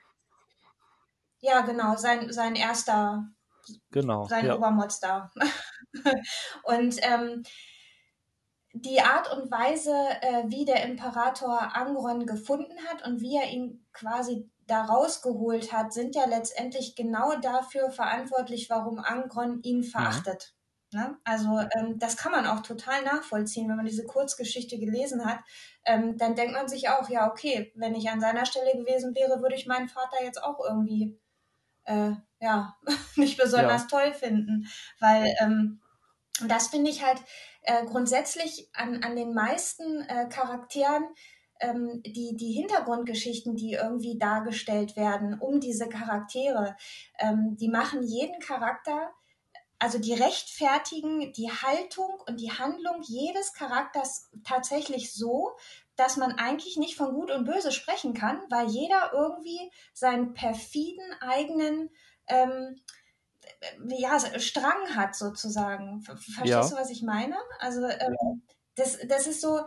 ja, 1.42 1.62
genau, 1.62 1.98
sein, 1.98 2.32
sein 2.32 2.56
erster, 2.56 3.26
genau, 3.90 4.26
sein 4.26 4.46
ja. 4.46 4.56
Obermods 4.56 5.02
da. 5.02 5.32
und 6.64 6.96
ähm, 7.02 7.44
die 8.74 9.02
Art 9.02 9.32
und 9.36 9.52
Weise, 9.52 9.94
äh, 10.22 10.44
wie 10.48 10.66
der 10.66 10.84
Imperator 10.84 11.76
Angron 11.76 12.26
gefunden 12.26 12.78
hat 12.90 13.06
und 13.06 13.22
wie 13.22 13.38
er 13.38 13.50
ihn 13.50 13.86
quasi 13.92 14.50
da 14.68 14.84
rausgeholt 14.86 15.74
hat, 15.74 15.92
sind 15.92 16.16
ja 16.16 16.26
letztendlich 16.26 16.96
genau 16.96 17.36
dafür 17.40 17.92
verantwortlich, 17.92 18.70
warum 18.70 19.00
Angron 19.00 19.62
ihn 19.64 19.80
mhm. 19.80 19.84
verachtet. 19.84 20.54
Mhm. 20.94 21.00
Ne? 21.00 21.18
Also 21.24 21.60
ähm, 21.76 22.00
das 22.00 22.18
kann 22.18 22.32
man 22.32 22.46
auch 22.46 22.62
total 22.62 23.04
nachvollziehen, 23.04 23.70
wenn 23.70 23.78
man 23.78 23.86
diese 23.86 24.06
Kurzgeschichte 24.06 24.78
gelesen 24.78 25.26
hat. 25.26 25.40
Ähm, 25.86 26.18
dann 26.18 26.36
denkt 26.36 26.54
man 26.54 26.68
sich 26.68 26.90
auch, 26.90 27.10
ja, 27.10 27.30
okay, 27.30 27.72
wenn 27.76 27.96
ich 27.96 28.10
an 28.10 28.20
seiner 28.20 28.46
Stelle 28.46 28.74
gewesen 28.78 29.16
wäre, 29.16 29.42
würde 29.42 29.56
ich 29.56 29.68
meinen 29.68 29.88
Vater 29.88 30.24
jetzt 30.24 30.44
auch 30.44 30.60
irgendwie 30.60 31.18
äh, 31.86 32.12
ja 32.40 32.76
nicht 33.16 33.38
besonders 33.38 33.84
ja. 33.84 33.88
toll 33.88 34.14
finden, 34.14 34.68
weil 35.00 35.34
ähm, 35.42 35.82
das 36.48 36.68
finde 36.68 36.90
ich 36.90 37.04
halt 37.04 37.22
äh, 37.62 37.86
grundsätzlich 37.86 38.70
an, 38.74 39.04
an 39.04 39.16
den 39.16 39.34
meisten 39.34 40.02
äh, 40.02 40.28
Charakteren 40.30 41.04
ähm, 41.60 42.02
die, 42.04 42.36
die 42.36 42.54
Hintergrundgeschichten, 42.54 43.56
die 43.56 43.74
irgendwie 43.74 44.18
dargestellt 44.18 44.96
werden 44.96 45.40
um 45.40 45.60
diese 45.60 45.88
Charaktere, 45.90 46.76
ähm, 47.20 47.56
die 47.60 47.70
machen 47.70 48.04
jeden 48.04 48.40
Charakter 48.40 49.12
also 49.82 49.98
die 49.98 50.14
rechtfertigen 50.14 51.34
die 51.34 51.50
Haltung 51.50 52.22
und 52.28 52.40
die 52.40 52.52
Handlung 52.52 53.02
jedes 53.02 53.52
Charakters 53.54 54.30
tatsächlich 54.44 55.12
so, 55.12 55.54
dass 55.96 56.18
man 56.18 56.34
eigentlich 56.34 56.78
nicht 56.78 56.96
von 56.96 57.16
Gut 57.16 57.32
und 57.32 57.46
Böse 57.46 57.72
sprechen 57.72 58.14
kann, 58.14 58.40
weil 58.52 58.68
jeder 58.68 59.12
irgendwie 59.12 59.72
seinen 59.92 60.36
perfiden 60.36 61.12
eigenen 61.20 61.90
ähm, 62.28 62.80
ja, 63.88 64.20
Strang 64.40 64.96
hat 64.96 65.16
sozusagen. 65.16 66.02
Verstehst 66.02 66.48
ja. 66.48 66.68
du, 66.68 66.76
was 66.76 66.90
ich 66.90 67.04
meine? 67.04 67.36
Also 67.60 67.86
ähm, 67.86 68.44
das, 68.76 68.98
das 69.08 69.28
ist 69.28 69.42
so, 69.42 69.62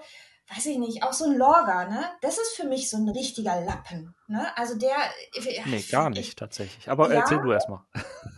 weiß 0.55 0.67
ich 0.67 0.79
nicht, 0.79 1.03
auch 1.03 1.13
so 1.13 1.25
ein 1.25 1.37
Lorga, 1.37 1.87
ne? 1.89 2.05
Das 2.21 2.39
ist 2.39 2.57
für 2.57 2.65
mich 2.65 2.91
so 2.91 2.97
ein 2.97 3.09
richtiger 3.09 3.61
Lappen, 3.61 4.15
ne? 4.27 4.57
Also 4.57 4.77
der. 4.77 4.97
Nee, 5.67 5.83
gar 5.91 6.11
nicht 6.11 6.29
ich, 6.29 6.37
tatsächlich. 6.37 6.89
Aber 6.91 7.09
ja, 7.09 7.21
erzähl 7.21 7.41
du 7.41 7.53
erstmal. 7.53 7.81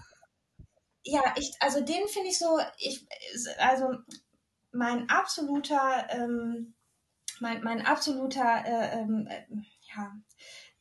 Ja, 1.08 1.22
ich, 1.36 1.54
also 1.60 1.82
den 1.82 2.08
finde 2.08 2.30
ich 2.30 2.38
so, 2.38 2.58
ich, 2.78 3.06
also 3.58 3.94
mein 4.72 5.08
absoluter, 5.08 6.08
ähm, 6.10 6.74
mein, 7.38 7.62
mein 7.62 7.86
absoluter, 7.86 8.64
äh, 8.64 8.98
ähm, 8.98 9.28
äh, 9.30 9.44
ja, 9.94 10.12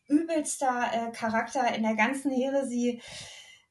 übelster 0.07 0.89
äh, 0.93 1.11
Charakter 1.11 1.75
in 1.75 1.83
der 1.83 1.95
ganzen 1.95 2.31
Heresie, 2.31 3.03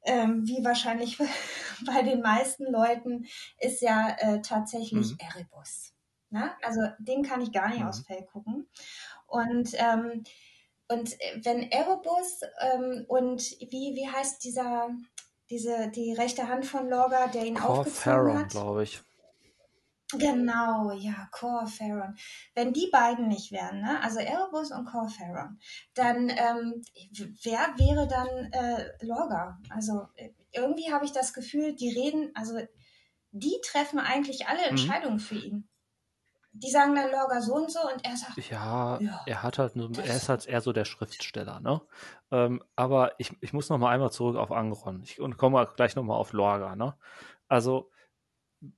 ähm, 0.04 0.46
wie 0.46 0.64
wahrscheinlich 0.64 1.18
bei 1.86 2.02
den 2.02 2.20
meisten 2.20 2.70
Leuten, 2.70 3.26
ist 3.58 3.80
ja 3.80 4.16
äh, 4.18 4.40
tatsächlich 4.40 5.12
mhm. 5.12 5.18
Erebus. 5.18 5.92
Ne? 6.30 6.50
Also 6.62 6.80
den 6.98 7.22
kann 7.22 7.40
ich 7.40 7.52
gar 7.52 7.68
nicht 7.68 7.80
mhm. 7.80 7.86
aus 7.86 8.00
Fell 8.00 8.24
gucken. 8.24 8.68
Und, 9.26 9.70
ähm, 9.74 10.24
und 10.88 11.12
äh, 11.20 11.40
wenn 11.44 11.70
Erebus 11.70 12.40
ähm, 12.60 13.04
und 13.08 13.42
wie, 13.60 13.94
wie 13.94 14.08
heißt 14.08 14.44
dieser, 14.44 14.90
diese, 15.50 15.88
die 15.90 16.12
rechte 16.12 16.48
Hand 16.48 16.66
von 16.66 16.88
Lorga, 16.88 17.28
der 17.28 17.44
ihn 17.44 17.54
Cor 17.54 17.80
aufgezogen 17.80 18.02
Farron, 18.02 18.38
hat? 18.38 18.50
glaube 18.50 18.82
ich. 18.82 19.02
Genau, 20.12 20.92
ja, 20.92 21.28
Cor 21.32 21.66
Farron. 21.66 22.14
Wenn 22.54 22.72
die 22.72 22.88
beiden 22.92 23.28
nicht 23.28 23.52
wären, 23.52 23.80
ne? 23.80 24.00
also 24.02 24.20
Erebus 24.20 24.70
und 24.70 24.84
Cor 24.84 25.08
Farron, 25.08 25.58
dann 25.94 26.28
ähm, 26.28 26.82
wer 27.42 27.74
wäre 27.78 28.06
dann 28.06 28.52
äh, 28.52 29.04
Lorga? 29.04 29.58
Also 29.70 30.06
äh, 30.16 30.30
irgendwie 30.52 30.92
habe 30.92 31.04
ich 31.04 31.12
das 31.12 31.32
Gefühl, 31.32 31.74
die 31.74 31.90
reden, 31.90 32.30
also 32.34 32.58
die 33.32 33.56
treffen 33.64 33.98
eigentlich 33.98 34.46
alle 34.46 34.60
mhm. 34.60 34.68
Entscheidungen 34.68 35.14
mhm. 35.16 35.20
für 35.20 35.36
ihn 35.36 35.68
die 36.54 36.70
sagen 36.70 36.94
dann 36.94 37.10
Lorga 37.10 37.40
so 37.40 37.54
und 37.56 37.70
so 37.70 37.80
und 37.80 38.04
er 38.04 38.16
sagt. 38.16 38.38
Ja, 38.48 38.98
ja 39.00 39.20
er 39.26 39.42
hat 39.42 39.58
halt, 39.58 39.74
nur, 39.74 39.90
er 39.98 40.16
ist 40.16 40.28
halt 40.28 40.46
eher 40.46 40.60
so 40.60 40.72
der 40.72 40.84
Schriftsteller, 40.84 41.60
ne? 41.60 41.82
Ähm, 42.30 42.62
aber 42.76 43.12
ich, 43.18 43.32
ich 43.40 43.52
muss 43.52 43.68
noch 43.68 43.78
mal 43.78 43.90
einmal 43.90 44.12
zurück 44.12 44.36
auf 44.36 44.52
Angron 44.52 45.02
ich, 45.02 45.20
und 45.20 45.36
komme 45.36 45.68
gleich 45.74 45.96
noch 45.96 46.04
mal 46.04 46.14
auf 46.14 46.32
Lorga, 46.32 46.76
ne? 46.76 46.96
Also 47.48 47.90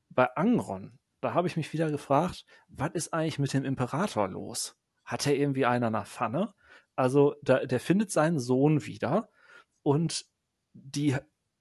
bei 0.09 0.35
Angron, 0.37 0.99
da 1.27 1.35
habe 1.35 1.49
ich 1.49 1.57
mich 1.57 1.73
wieder 1.73 1.91
gefragt, 1.91 2.45
was 2.69 2.93
ist 2.93 3.13
eigentlich 3.13 3.39
mit 3.39 3.53
dem 3.53 3.65
Imperator 3.65 4.29
los? 4.29 4.77
Hat 5.05 5.27
er 5.27 5.35
irgendwie 5.35 5.67
einer 5.67 5.91
nach 5.91 6.07
Pfanne? 6.07 6.55
Also 6.95 7.35
da, 7.43 7.67
der 7.67 7.81
findet 7.81 8.11
seinen 8.13 8.39
Sohn 8.39 8.87
wieder 8.87 9.29
und 9.83 10.25
die 10.73 11.17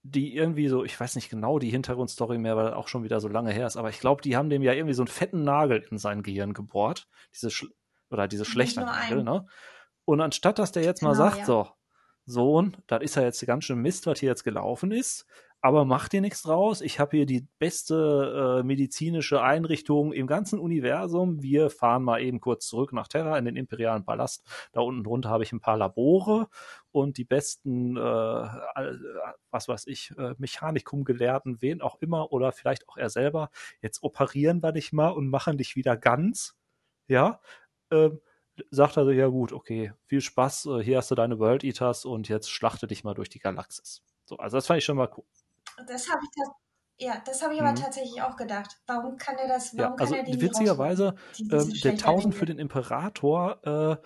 die 0.07 0.35
irgendwie 0.35 0.67
so, 0.67 0.83
ich 0.83 0.99
weiß 0.99 1.15
nicht 1.15 1.31
genau 1.31 1.57
die 1.57 1.71
Hintergrundstory 1.71 2.37
mehr, 2.37 2.55
weil 2.55 2.65
das 2.65 2.75
auch 2.75 2.89
schon 2.89 3.03
wieder 3.03 3.19
so 3.19 3.27
lange 3.27 3.51
her 3.51 3.65
ist, 3.65 3.75
aber 3.75 3.89
ich 3.89 3.99
glaube, 3.99 4.21
die 4.21 4.37
haben 4.37 4.51
dem 4.51 4.61
ja 4.61 4.73
irgendwie 4.73 4.93
so 4.93 5.01
einen 5.01 5.07
fetten 5.07 5.43
Nagel 5.43 5.83
in 5.89 5.97
sein 5.97 6.21
Gehirn 6.21 6.53
gebohrt, 6.53 7.07
diese 7.33 7.49
Sch 7.49 7.65
oder 8.11 8.27
diese 8.27 8.45
schlechte 8.45 8.81
Nagel, 8.81 9.23
ne? 9.23 9.47
Und 10.05 10.21
anstatt 10.21 10.59
dass 10.59 10.71
der 10.71 10.83
jetzt 10.83 10.99
genau, 10.99 11.13
mal 11.13 11.15
sagt, 11.15 11.39
ja. 11.39 11.45
so, 11.45 11.69
Sohn, 12.27 12.77
das 12.85 13.01
ist 13.01 13.15
ja 13.15 13.23
jetzt 13.23 13.43
ganz 13.47 13.63
schön 13.63 13.79
Mist, 13.79 14.05
was 14.05 14.19
hier 14.19 14.29
jetzt 14.29 14.43
gelaufen 14.43 14.91
ist, 14.91 15.25
aber 15.61 15.83
mach 15.83 16.07
dir 16.09 16.21
nichts 16.21 16.43
draus. 16.43 16.81
Ich 16.81 16.99
habe 16.99 17.17
hier 17.17 17.25
die 17.25 17.47
beste 17.57 18.59
äh, 18.59 18.63
medizinische 18.63 19.41
Einrichtung 19.41 20.13
im 20.13 20.27
ganzen 20.27 20.59
Universum. 20.59 21.41
Wir 21.41 21.69
fahren 21.69 22.03
mal 22.03 22.21
eben 22.21 22.39
kurz 22.39 22.67
zurück 22.67 22.93
nach 22.93 23.07
Terra 23.07 23.37
in 23.37 23.45
den 23.45 23.55
imperialen 23.55 24.05
Palast. 24.05 24.45
Da 24.73 24.81
unten 24.81 25.03
drunter 25.03 25.29
habe 25.29 25.43
ich 25.43 25.51
ein 25.53 25.61
paar 25.61 25.77
Labore 25.77 26.47
und 26.91 27.17
die 27.17 27.25
besten, 27.25 27.97
äh, 27.97 27.99
was 27.99 29.67
weiß 29.67 29.87
ich, 29.87 30.13
äh, 30.17 30.35
Mechanikum-Gelehrten, 30.37 31.61
wen 31.61 31.81
auch 31.81 31.99
immer 31.99 32.31
oder 32.31 32.51
vielleicht 32.51 32.87
auch 32.87 32.97
er 32.97 33.09
selber. 33.09 33.49
Jetzt 33.81 34.03
operieren 34.03 34.61
wir 34.61 34.71
dich 34.71 34.93
mal 34.93 35.09
und 35.09 35.29
machen 35.29 35.57
dich 35.57 35.75
wieder 35.75 35.97
ganz. 35.97 36.55
Ja. 37.07 37.39
Ähm, 37.91 38.19
sagt 38.71 38.97
er 38.97 39.05
so, 39.05 39.11
ja 39.11 39.27
gut, 39.27 39.51
okay, 39.51 39.93
viel 40.05 40.21
Spaß, 40.21 40.67
äh, 40.67 40.83
hier 40.83 40.97
hast 40.97 41.11
du 41.11 41.15
deine 41.15 41.39
World 41.39 41.63
Eaters 41.63 42.05
und 42.05 42.29
jetzt 42.29 42.49
schlachte 42.49 42.87
dich 42.87 43.03
mal 43.03 43.13
durch 43.13 43.29
die 43.29 43.39
Galaxis. 43.39 44.03
So, 44.25 44.37
also 44.37 44.57
das 44.57 44.67
fand 44.67 44.79
ich 44.79 44.85
schon 44.85 44.97
mal 44.97 45.09
cool. 45.17 45.25
Das 45.87 46.09
habe 46.09 46.21
ich 46.23 46.29
ja, 46.97 47.21
das 47.25 47.43
habe 47.43 47.53
ich 47.53 47.61
aber 47.61 47.71
mhm. 47.71 47.75
tatsächlich 47.75 48.21
auch 48.21 48.37
gedacht. 48.37 48.77
Warum 48.87 49.17
kann 49.17 49.35
er 49.37 49.49
das? 49.49 49.77
Warum 49.77 49.93
ja, 49.93 49.99
also 49.99 50.15
kann 50.15 50.25
er 50.25 50.41
witzigerweise, 50.41 51.15
äh, 51.39 51.65
der 51.83 51.91
1000 51.91 52.33
für 52.33 52.45
den 52.45 52.57
Imperator 52.57 54.01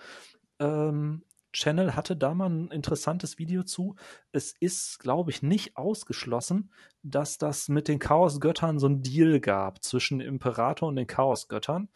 äh, 0.58 0.64
ähm, 0.64 1.22
Channel 1.52 1.96
hatte 1.96 2.16
da 2.16 2.34
mal 2.34 2.48
ein 2.48 2.68
interessantes 2.68 3.38
Video 3.38 3.62
zu. 3.62 3.96
Es 4.32 4.54
ist, 4.58 4.98
glaube 5.00 5.30
ich, 5.30 5.42
nicht 5.42 5.76
ausgeschlossen, 5.76 6.72
dass 7.02 7.38
das 7.38 7.68
mit 7.68 7.88
den 7.88 7.98
Chaosgöttern 7.98 8.78
so 8.78 8.88
ein 8.88 9.02
Deal 9.02 9.40
gab 9.40 9.82
zwischen 9.82 10.18
dem 10.18 10.28
Imperator 10.28 10.88
und 10.88 10.96
den 10.96 11.06
Chaosgöttern, 11.06 11.88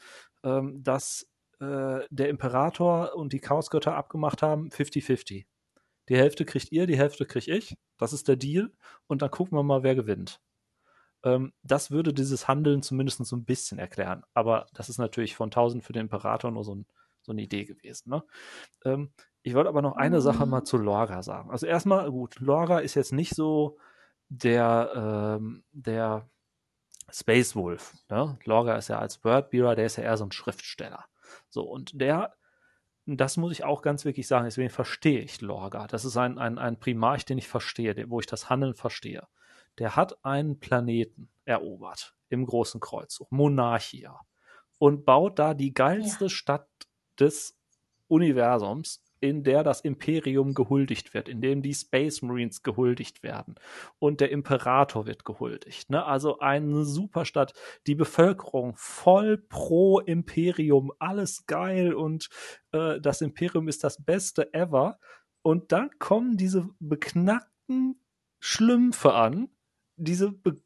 ähm, 0.42 0.82
dass 0.82 1.28
äh, 1.60 2.00
der 2.10 2.28
Imperator 2.28 3.14
und 3.14 3.32
die 3.32 3.40
Chaosgötter 3.40 3.94
abgemacht 3.94 4.42
haben, 4.42 4.70
50-50. 4.70 5.46
Die 6.08 6.16
Hälfte 6.16 6.44
kriegt 6.44 6.72
ihr, 6.72 6.86
die 6.86 6.98
Hälfte 6.98 7.24
krieg 7.24 7.48
ich. 7.48 7.76
Das 8.04 8.12
ist 8.12 8.28
der 8.28 8.36
Deal. 8.36 8.70
Und 9.06 9.22
dann 9.22 9.30
gucken 9.30 9.56
wir 9.56 9.62
mal, 9.62 9.82
wer 9.82 9.94
gewinnt. 9.94 10.40
Ähm, 11.24 11.52
das 11.62 11.90
würde 11.90 12.12
dieses 12.12 12.46
Handeln 12.48 12.82
zumindest 12.82 13.24
so 13.24 13.36
ein 13.36 13.44
bisschen 13.44 13.78
erklären. 13.78 14.22
Aber 14.34 14.66
das 14.74 14.88
ist 14.88 14.98
natürlich 14.98 15.34
von 15.34 15.46
1000 15.46 15.82
für 15.82 15.92
den 15.94 16.02
Imperator 16.02 16.50
nur 16.50 16.64
so, 16.64 16.74
ein, 16.74 16.86
so 17.22 17.32
eine 17.32 17.42
Idee 17.42 17.64
gewesen. 17.64 18.10
Ne? 18.10 18.22
Ähm, 18.84 19.12
ich 19.42 19.54
wollte 19.54 19.70
aber 19.70 19.82
noch 19.82 19.96
eine 19.96 20.20
Sache 20.20 20.46
mal 20.46 20.64
zu 20.64 20.76
Lorga 20.76 21.22
sagen. 21.22 21.50
Also 21.50 21.66
erstmal, 21.66 22.10
gut, 22.10 22.40
Lorga 22.40 22.78
ist 22.78 22.94
jetzt 22.94 23.12
nicht 23.12 23.34
so 23.34 23.78
der, 24.28 25.38
ähm, 25.40 25.64
der 25.72 26.28
Space 27.10 27.56
Wolf. 27.56 27.94
Ne? 28.10 28.38
Lorga 28.44 28.76
ist 28.76 28.88
ja 28.88 28.98
als 28.98 29.24
Wordbearer, 29.24 29.76
der 29.76 29.86
ist 29.86 29.96
ja 29.96 30.04
eher 30.04 30.16
so 30.16 30.24
ein 30.24 30.32
Schriftsteller. 30.32 31.06
So, 31.48 31.62
und 31.62 32.00
der 32.00 32.34
das 33.06 33.36
muss 33.36 33.52
ich 33.52 33.64
auch 33.64 33.82
ganz 33.82 34.04
wirklich 34.04 34.26
sagen, 34.26 34.44
deswegen 34.44 34.70
verstehe 34.70 35.20
ich 35.20 35.40
Lorga. 35.40 35.86
Das 35.86 36.04
ist 36.04 36.16
ein, 36.16 36.38
ein, 36.38 36.58
ein 36.58 36.78
Primarch, 36.78 37.24
den 37.24 37.38
ich 37.38 37.48
verstehe, 37.48 38.08
wo 38.08 38.20
ich 38.20 38.26
das 38.26 38.48
Handeln 38.48 38.74
verstehe. 38.74 39.26
Der 39.78 39.96
hat 39.96 40.24
einen 40.24 40.58
Planeten 40.58 41.28
erobert 41.44 42.14
im 42.30 42.46
großen 42.46 42.80
Kreuzzug, 42.80 43.30
Monarchia, 43.30 44.20
und 44.78 45.04
baut 45.04 45.38
da 45.38 45.54
die 45.54 45.74
geilste 45.74 46.26
ja. 46.26 46.30
Stadt 46.30 46.68
des 47.18 47.56
Universums 48.08 49.03
in 49.24 49.42
der 49.42 49.64
das 49.64 49.80
Imperium 49.80 50.52
gehuldigt 50.52 51.14
wird, 51.14 51.30
in 51.30 51.40
dem 51.40 51.62
die 51.62 51.72
Space 51.72 52.20
Marines 52.20 52.62
gehuldigt 52.62 53.22
werden 53.22 53.54
und 53.98 54.20
der 54.20 54.30
Imperator 54.30 55.06
wird 55.06 55.24
gehuldigt. 55.24 55.88
Ne? 55.88 56.04
Also 56.04 56.40
eine 56.40 56.84
Superstadt, 56.84 57.54
die 57.86 57.94
Bevölkerung 57.94 58.74
voll 58.76 59.38
pro 59.38 59.98
Imperium, 60.00 60.92
alles 60.98 61.46
geil 61.46 61.94
und 61.94 62.28
äh, 62.72 63.00
das 63.00 63.22
Imperium 63.22 63.66
ist 63.66 63.82
das 63.82 64.04
Beste 64.04 64.52
ever. 64.52 64.98
Und 65.40 65.72
dann 65.72 65.90
kommen 65.98 66.36
diese 66.36 66.68
beknackten 66.78 67.98
Schlümpfe 68.40 69.14
an, 69.14 69.48
diese 69.96 70.32
be 70.32 70.60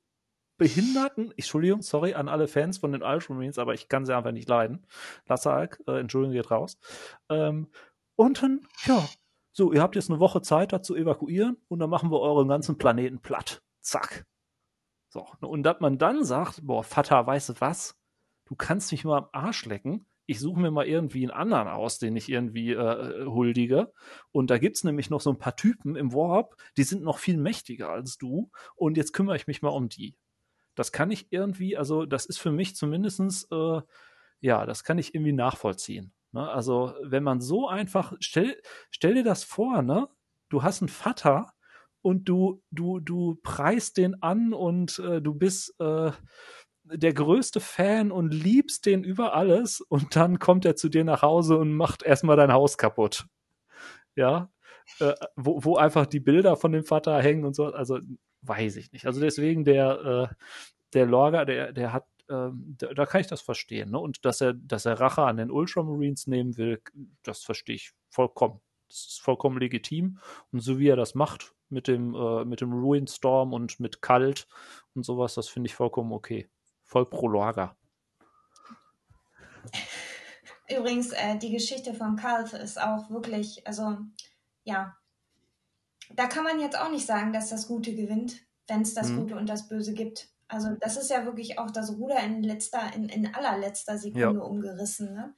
behinderten, 0.59 1.33
Entschuldigung, 1.37 1.83
sorry 1.83 2.15
an 2.15 2.29
alle 2.29 2.49
Fans 2.49 2.79
von 2.79 2.91
den 2.91 3.05
Ultramarines, 3.05 3.59
aber 3.59 3.75
ich 3.75 3.89
kann 3.89 4.05
sie 4.05 4.15
einfach 4.15 4.33
nicht 4.33 4.49
leiden. 4.49 4.85
Lasse 5.27 5.53
Alk, 5.53 5.81
äh, 5.87 6.01
Entschuldigung, 6.01 6.35
geht 6.35 6.51
raus. 6.51 6.79
Ähm, 7.29 7.69
und 8.19 8.43
dann, 8.43 8.67
ja, 8.85 9.09
so, 9.53 9.73
ihr 9.73 9.81
habt 9.81 9.95
jetzt 9.95 10.11
eine 10.11 10.19
Woche 10.19 10.43
Zeit, 10.43 10.73
da 10.73 10.83
zu 10.83 10.97
evakuieren 10.97 11.57
und 11.69 11.79
dann 11.79 11.89
machen 11.89 12.11
wir 12.11 12.19
euren 12.19 12.49
ganzen 12.49 12.77
Planeten 12.77 13.21
platt. 13.21 13.63
Zack. 13.81 14.27
So, 15.09 15.25
und 15.41 15.63
dass 15.63 15.79
man 15.79 15.99
dann 15.99 16.25
sagt, 16.25 16.67
boah, 16.67 16.83
Vater, 16.83 17.25
weißt 17.25 17.51
du 17.51 17.55
was? 17.61 17.97
Du 18.45 18.57
kannst 18.57 18.91
mich 18.91 19.05
mal 19.05 19.19
am 19.19 19.29
Arsch 19.31 19.67
lecken. 19.67 20.07
Ich 20.27 20.41
suche 20.41 20.59
mir 20.59 20.73
mal 20.73 20.87
irgendwie 20.87 21.23
einen 21.23 21.31
anderen 21.31 21.69
aus, 21.69 22.01
den 22.01 22.17
ich 22.17 22.29
irgendwie 22.29 22.73
äh, 22.73 23.25
huldige. 23.25 23.93
Und 24.33 24.51
da 24.51 24.59
gibt's 24.59 24.83
nämlich 24.83 25.11
noch 25.11 25.21
so 25.21 25.31
ein 25.31 25.39
paar 25.39 25.55
Typen 25.55 25.95
im 25.95 26.13
Warp, 26.13 26.57
die 26.77 26.83
sind 26.83 27.05
noch 27.05 27.19
viel 27.19 27.37
mächtiger 27.37 27.89
als 27.89 28.19
du. 28.19 28.51
Und 28.75 28.97
jetzt 28.97 29.13
kümmere 29.13 29.37
ich 29.37 29.47
mich 29.47 29.63
mal 29.63 29.71
um 29.71 29.89
die. 29.89 30.17
Das 30.75 30.91
kann 30.91 31.13
ich 31.13 31.29
irgendwie, 31.31 31.77
also 31.77 32.05
das 32.05 32.27
ist 32.27 32.39
für 32.39 32.51
mich 32.51 32.75
zumindestens, 32.75 33.45
äh, 33.53 33.81
ja, 34.41 34.67
das 34.67 34.83
kann 34.83 34.99
ich 34.99 35.15
irgendwie 35.15 35.33
nachvollziehen. 35.33 36.13
Ne? 36.33 36.49
Also, 36.49 36.95
wenn 37.03 37.23
man 37.23 37.41
so 37.41 37.69
einfach, 37.69 38.15
stell, 38.21 38.61
stell 38.91 39.15
dir 39.15 39.25
das 39.25 39.45
vor, 39.45 39.83
ne? 39.83 40.09
Du 40.51 40.63
hast 40.63 40.83
einen 40.83 40.89
Vater 40.89 41.53
und 42.03 42.29
du, 42.29 42.63
du, 42.71 43.01
du 43.01 43.39
preist 43.43 43.97
den 43.97 44.23
an 44.23 44.53
und 44.53 44.99
äh, 44.99 45.21
du 45.21 45.35
bist 45.35 45.75
äh, 45.79 46.11
der 46.85 47.13
größte 47.13 47.61
Fan 47.61 48.11
und 48.11 48.33
liebst 48.33 48.87
den 48.87 49.05
über 49.05 49.35
alles 49.35 49.81
und 49.81 50.17
dann 50.17 50.39
kommt 50.39 50.65
er 50.65 50.77
zu 50.77 50.89
dir 50.89 51.05
nach 51.05 51.23
Hause 51.23 51.59
und 51.59 51.75
macht 51.75 52.03
erstmal 52.03 52.37
dein 52.37 52.53
Haus 52.53 52.79
kaputt. 52.79 53.27
Ja. 54.17 54.51
Äh, 55.01 55.15
wo, 55.37 55.63
wo 55.65 55.77
einfach 55.77 56.07
die 56.07 56.21
Bilder 56.21 56.57
von 56.57 56.73
dem 56.73 56.85
Vater 56.85 57.21
hängen 57.21 57.45
und 57.45 57.55
so. 57.55 57.67
Also, 57.67 57.99
weiß 58.43 58.77
ich 58.77 58.93
nicht. 58.93 59.07
Also 59.07 59.21
deswegen 59.21 59.65
der, 59.65 60.31
äh, 60.31 60.35
der 60.95 61.07
Lorga, 61.07 61.45
der, 61.45 61.73
der 61.73 61.93
hat, 61.93 62.07
ähm, 62.29 62.77
da, 62.79 62.93
da, 62.95 63.07
kann 63.07 63.21
ich 63.21 63.27
das 63.27 63.41
verstehen. 63.41 63.91
Ne? 63.91 63.99
Und 63.99 64.25
dass 64.25 64.41
er, 64.41 64.55
dass 64.55 64.87
er 64.87 65.01
Rache 65.01 65.23
an 65.23 65.37
den 65.37 65.51
Ultramarines 65.51 66.27
nehmen 66.27 66.57
will, 66.57 66.83
das 67.23 67.43
verstehe 67.43 67.77
ich 67.77 67.93
vollkommen. 68.11 68.61
Das 68.89 69.07
ist 69.07 69.21
vollkommen 69.21 69.59
legitim. 69.59 70.19
Und 70.53 70.61
so 70.61 70.79
wie 70.79 70.89
er 70.89 70.97
das 70.97 71.15
macht 71.15 71.55
mit 71.69 71.89
dem, 71.89 72.15
äh, 72.15 72.45
mit 72.45 72.61
dem 72.61 72.73
Ruinstorm 72.73 73.53
und 73.53 73.81
mit 73.81 74.01
Kalt 74.03 74.47
und 74.95 75.05
sowas, 75.05 75.35
das 75.35 75.49
finde 75.49 75.69
ich 75.69 75.75
vollkommen 75.75 76.13
okay. 76.13 76.49
Voll 76.83 77.05
pro 77.05 77.29
Lorga. 77.29 77.77
Übrigens, 80.71 81.13
äh, 81.13 81.39
die 81.39 81.51
Geschichte 81.51 81.95
von 81.95 82.17
Kalf 82.17 82.53
ist 82.53 82.81
auch 82.81 83.11
wirklich, 83.11 83.67
also 83.67 83.99
ja, 84.65 84.97
da 86.15 86.27
kann 86.27 86.45
man 86.45 86.61
jetzt 86.61 86.79
auch 86.79 86.91
nicht 86.91 87.07
sagen, 87.07 87.33
dass 87.33 87.51
das 87.51 87.67
Gute 87.69 87.95
gewinnt, 87.95 88.41
wenn 88.67 88.83
es 88.83 88.95
das 88.95 89.09
mhm. 89.09 89.21
Gute 89.21 89.37
und 89.37 89.49
das 89.49 89.69
Böse 89.69 89.95
gibt. 89.95 90.29
Also 90.49 90.71
das 90.81 90.97
ist 90.97 91.11
ja 91.11 91.25
wirklich 91.25 91.59
auch 91.59 91.71
das 91.71 91.91
Ruder 91.91 92.21
in 92.21 92.43
letzter, 92.43 92.93
in, 92.95 93.09
in 93.09 93.35
allerletzter 93.35 93.99
Sekunde 93.99 94.39
ja. 94.39 94.45
umgerissen. 94.45 95.15
Ne? 95.15 95.35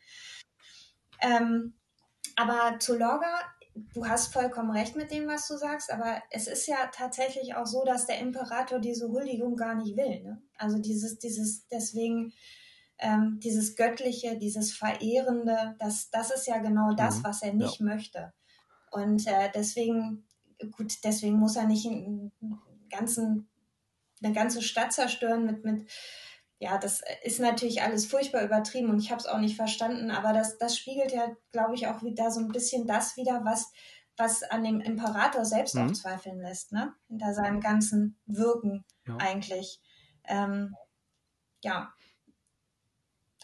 Ähm, 1.21 1.75
aber 2.37 2.79
zu 2.79 2.97
Lorga, 2.97 3.41
du 3.95 4.07
hast 4.07 4.33
vollkommen 4.33 4.71
recht 4.71 4.97
mit 4.97 5.11
dem, 5.11 5.27
was 5.27 5.49
du 5.49 5.57
sagst, 5.57 5.93
aber 5.93 6.23
es 6.31 6.47
ist 6.47 6.67
ja 6.67 6.91
tatsächlich 6.93 7.55
auch 7.55 7.67
so, 7.67 7.85
dass 7.85 8.07
der 8.07 8.21
Imperator 8.21 8.79
diese 8.79 9.09
Huldigung 9.09 9.57
gar 9.57 9.75
nicht 9.75 9.97
will. 9.97 10.23
Ne? 10.23 10.43
Also 10.57 10.79
dieses, 10.79 11.19
dieses, 11.19 11.67
deswegen 11.69 12.33
ähm, 13.01 13.41
dieses 13.43 13.77
Göttliche, 13.77 14.39
dieses 14.39 14.73
Verehrende, 14.73 15.75
das, 15.79 16.11
das 16.11 16.31
ist 16.31 16.47
ja 16.47 16.59
genau 16.59 16.93
das, 16.95 17.19
mhm. 17.19 17.25
was 17.25 17.43
er 17.43 17.55
nicht 17.55 17.81
ja. 17.81 17.87
möchte. 17.87 18.33
Und 18.91 19.27
äh, 19.27 19.51
deswegen, 19.55 20.27
gut, 20.73 20.99
deswegen 21.05 21.37
muss 21.37 21.57
er 21.57 21.67
nicht 21.67 21.87
einen 21.87 22.33
ganzen, 22.91 23.49
eine 24.23 24.33
ganze 24.33 24.63
Stadt 24.63 24.93
zerstören 24.93 25.47
mit, 25.47 25.65
mit 25.65 25.91
ja, 26.59 26.77
das 26.77 27.03
ist 27.25 27.41
natürlich 27.41 27.83
alles 27.83 28.05
furchtbar 28.07 28.43
übertrieben 28.43 28.91
und 28.91 29.01
ich 29.01 29.11
habe 29.11 29.21
es 29.21 29.27
auch 29.27 29.39
nicht 29.39 29.57
verstanden, 29.57 30.11
aber 30.11 30.35
das, 30.35 30.59
das 30.59 30.77
spiegelt 30.77 31.11
ja, 31.11 31.35
glaube 31.53 31.75
ich, 31.75 31.87
auch 31.87 32.03
wieder 32.03 32.31
so 32.31 32.41
ein 32.41 32.49
bisschen 32.49 32.87
das 32.87 33.17
wieder, 33.17 33.45
was, 33.45 33.73
was 34.19 34.43
an 34.43 34.63
dem 34.63 34.81
Imperator 34.81 35.47
selbst 35.47 35.75
mhm. 35.75 35.87
auch 35.87 35.93
zweifeln 35.93 36.39
lässt, 36.39 36.73
ne? 36.73 36.93
Hinter 37.09 37.33
seinem 37.33 37.61
ganzen 37.61 38.21
Wirken 38.27 38.85
ja. 39.07 39.17
eigentlich. 39.17 39.81
Ähm, 40.25 40.77
ja, 41.63 41.95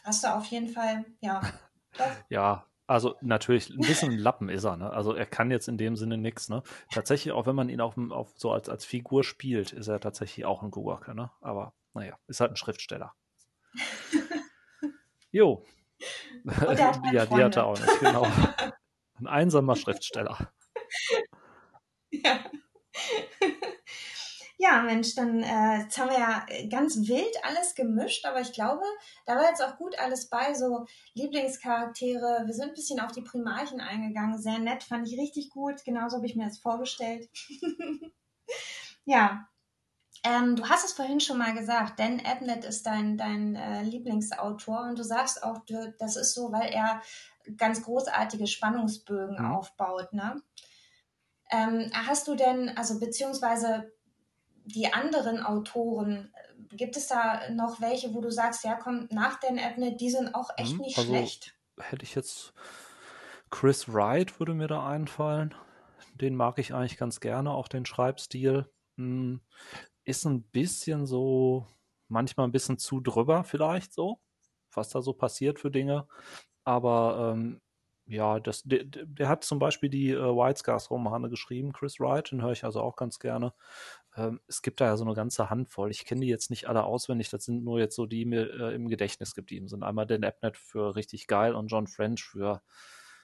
hast 0.04 0.24
du 0.24 0.34
auf 0.34 0.44
jeden 0.46 0.68
Fall, 0.68 1.06
ja. 1.20 1.40
Doch. 1.96 2.06
Ja, 2.28 2.66
also 2.86 3.16
natürlich, 3.20 3.70
ein 3.70 3.78
bisschen 3.86 4.12
ein 4.12 4.18
Lappen 4.18 4.48
ist 4.48 4.64
er, 4.64 4.76
ne? 4.76 4.90
Also 4.90 5.14
er 5.14 5.26
kann 5.26 5.50
jetzt 5.50 5.68
in 5.68 5.78
dem 5.78 5.96
Sinne 5.96 6.16
nichts, 6.18 6.48
ne? 6.48 6.62
Tatsächlich, 6.92 7.32
auch 7.32 7.46
wenn 7.46 7.56
man 7.56 7.68
ihn 7.68 7.80
auf, 7.80 7.96
auf 8.10 8.32
so 8.36 8.52
als, 8.52 8.68
als 8.68 8.84
Figur 8.84 9.24
spielt, 9.24 9.72
ist 9.72 9.88
er 9.88 10.00
tatsächlich 10.00 10.44
auch 10.46 10.62
ein 10.62 10.70
Gurke, 10.70 11.14
ne? 11.14 11.30
Aber 11.40 11.74
naja, 11.94 12.18
ist 12.26 12.40
halt 12.40 12.52
ein 12.52 12.56
Schriftsteller. 12.56 13.14
jo. 15.30 15.64
Halt 16.46 16.78
ja, 17.12 17.26
die 17.26 17.42
hat 17.42 17.56
er 17.56 17.66
auch 17.66 17.78
nicht, 17.78 18.00
genau. 18.00 18.26
Ein 19.18 19.26
einsamer 19.26 19.76
Schriftsteller. 19.76 20.52
Ja. 22.10 22.50
Ja, 24.68 24.82
Mensch, 24.82 25.14
dann 25.14 25.44
äh, 25.44 25.82
jetzt 25.82 25.96
haben 25.96 26.10
wir 26.10 26.18
ja 26.18 26.44
ganz 26.68 26.96
wild 27.06 27.44
alles 27.44 27.76
gemischt, 27.76 28.24
aber 28.26 28.40
ich 28.40 28.52
glaube, 28.52 28.82
da 29.24 29.36
war 29.36 29.44
jetzt 29.48 29.62
auch 29.62 29.76
gut 29.76 29.96
alles 29.98 30.28
bei, 30.28 30.54
so 30.54 30.86
Lieblingscharaktere. 31.14 32.42
Wir 32.46 32.52
sind 32.52 32.70
ein 32.70 32.74
bisschen 32.74 32.98
auf 32.98 33.12
die 33.12 33.22
Primarchen 33.22 33.80
eingegangen, 33.80 34.38
sehr 34.38 34.58
nett, 34.58 34.82
fand 34.82 35.06
ich 35.06 35.18
richtig 35.18 35.50
gut. 35.50 35.84
Genauso 35.84 36.16
habe 36.16 36.26
ich 36.26 36.34
mir 36.34 36.46
das 36.46 36.58
vorgestellt. 36.58 37.28
ja, 39.04 39.46
ähm, 40.24 40.56
du 40.56 40.68
hast 40.68 40.84
es 40.84 40.94
vorhin 40.94 41.20
schon 41.20 41.38
mal 41.38 41.54
gesagt, 41.54 42.00
Dan 42.00 42.20
Abnett 42.26 42.64
ist 42.64 42.86
dein, 42.86 43.16
dein 43.16 43.54
äh, 43.54 43.82
Lieblingsautor 43.84 44.80
und 44.88 44.98
du 44.98 45.04
sagst 45.04 45.44
auch, 45.44 45.58
du, 45.66 45.94
das 46.00 46.16
ist 46.16 46.34
so, 46.34 46.50
weil 46.50 46.72
er 46.72 47.02
ganz 47.56 47.84
großartige 47.84 48.48
Spannungsbögen 48.48 49.36
mhm. 49.38 49.52
aufbaut. 49.52 50.12
Ne? 50.12 50.42
Ähm, 51.52 51.88
hast 51.92 52.26
du 52.26 52.34
denn, 52.34 52.76
also 52.76 52.98
beziehungsweise 52.98 53.92
die 54.66 54.92
anderen 54.92 55.42
Autoren, 55.42 56.32
gibt 56.72 56.96
es 56.96 57.06
da 57.06 57.48
noch 57.50 57.80
welche, 57.80 58.12
wo 58.14 58.20
du 58.20 58.30
sagst, 58.30 58.64
ja, 58.64 58.74
komm, 58.74 59.08
nach 59.10 59.38
Dan 59.40 59.58
Abnett, 59.58 60.00
die 60.00 60.10
sind 60.10 60.34
auch 60.34 60.50
echt 60.56 60.72
hm, 60.72 60.78
nicht 60.78 60.98
also, 60.98 61.10
schlecht? 61.10 61.56
Hätte 61.78 62.04
ich 62.04 62.14
jetzt 62.14 62.52
Chris 63.50 63.92
Wright 63.92 64.38
würde 64.38 64.54
mir 64.54 64.66
da 64.66 64.86
einfallen. 64.86 65.54
Den 66.14 66.34
mag 66.34 66.58
ich 66.58 66.74
eigentlich 66.74 66.98
ganz 66.98 67.20
gerne, 67.20 67.52
auch 67.52 67.68
den 67.68 67.86
Schreibstil. 67.86 68.66
Hm, 68.96 69.40
ist 70.04 70.24
ein 70.24 70.42
bisschen 70.42 71.06
so, 71.06 71.66
manchmal 72.08 72.46
ein 72.48 72.52
bisschen 72.52 72.78
zu 72.78 73.00
drüber 73.00 73.44
vielleicht 73.44 73.92
so, 73.92 74.20
was 74.72 74.88
da 74.88 75.00
so 75.00 75.12
passiert 75.12 75.60
für 75.60 75.70
Dinge. 75.70 76.08
Aber 76.64 77.32
ähm, 77.34 77.60
ja, 78.06 78.40
das, 78.40 78.62
der, 78.62 78.84
der, 78.84 79.28
hat 79.28 79.44
zum 79.44 79.58
Beispiel 79.58 79.88
die 79.88 80.10
äh, 80.10 80.20
White 80.20 80.60
Scars 80.60 80.90
Romane 80.90 81.28
geschrieben, 81.28 81.72
Chris 81.72 81.98
Wright, 81.98 82.30
den 82.30 82.42
höre 82.42 82.52
ich 82.52 82.64
also 82.64 82.80
auch 82.80 82.96
ganz 82.96 83.18
gerne. 83.18 83.52
Ähm, 84.16 84.40
es 84.48 84.62
gibt 84.62 84.80
da 84.80 84.86
ja 84.86 84.96
so 84.96 85.04
eine 85.04 85.14
ganze 85.14 85.50
Handvoll. 85.50 85.90
Ich 85.90 86.04
kenne 86.04 86.22
die 86.22 86.28
jetzt 86.28 86.50
nicht 86.50 86.68
alle 86.68 86.84
auswendig, 86.84 87.30
das 87.30 87.44
sind 87.44 87.64
nur 87.64 87.78
jetzt 87.78 87.96
so 87.96 88.06
die, 88.06 88.18
die 88.18 88.24
mir 88.24 88.50
äh, 88.52 88.74
im 88.74 88.88
Gedächtnis 88.88 89.34
geblieben 89.34 89.68
sind. 89.68 89.82
Einmal 89.82 90.06
Dan 90.06 90.24
Abnett 90.24 90.56
für 90.56 90.96
richtig 90.96 91.26
geil 91.26 91.54
und 91.54 91.68
John 91.68 91.86
French 91.86 92.24
für 92.24 92.62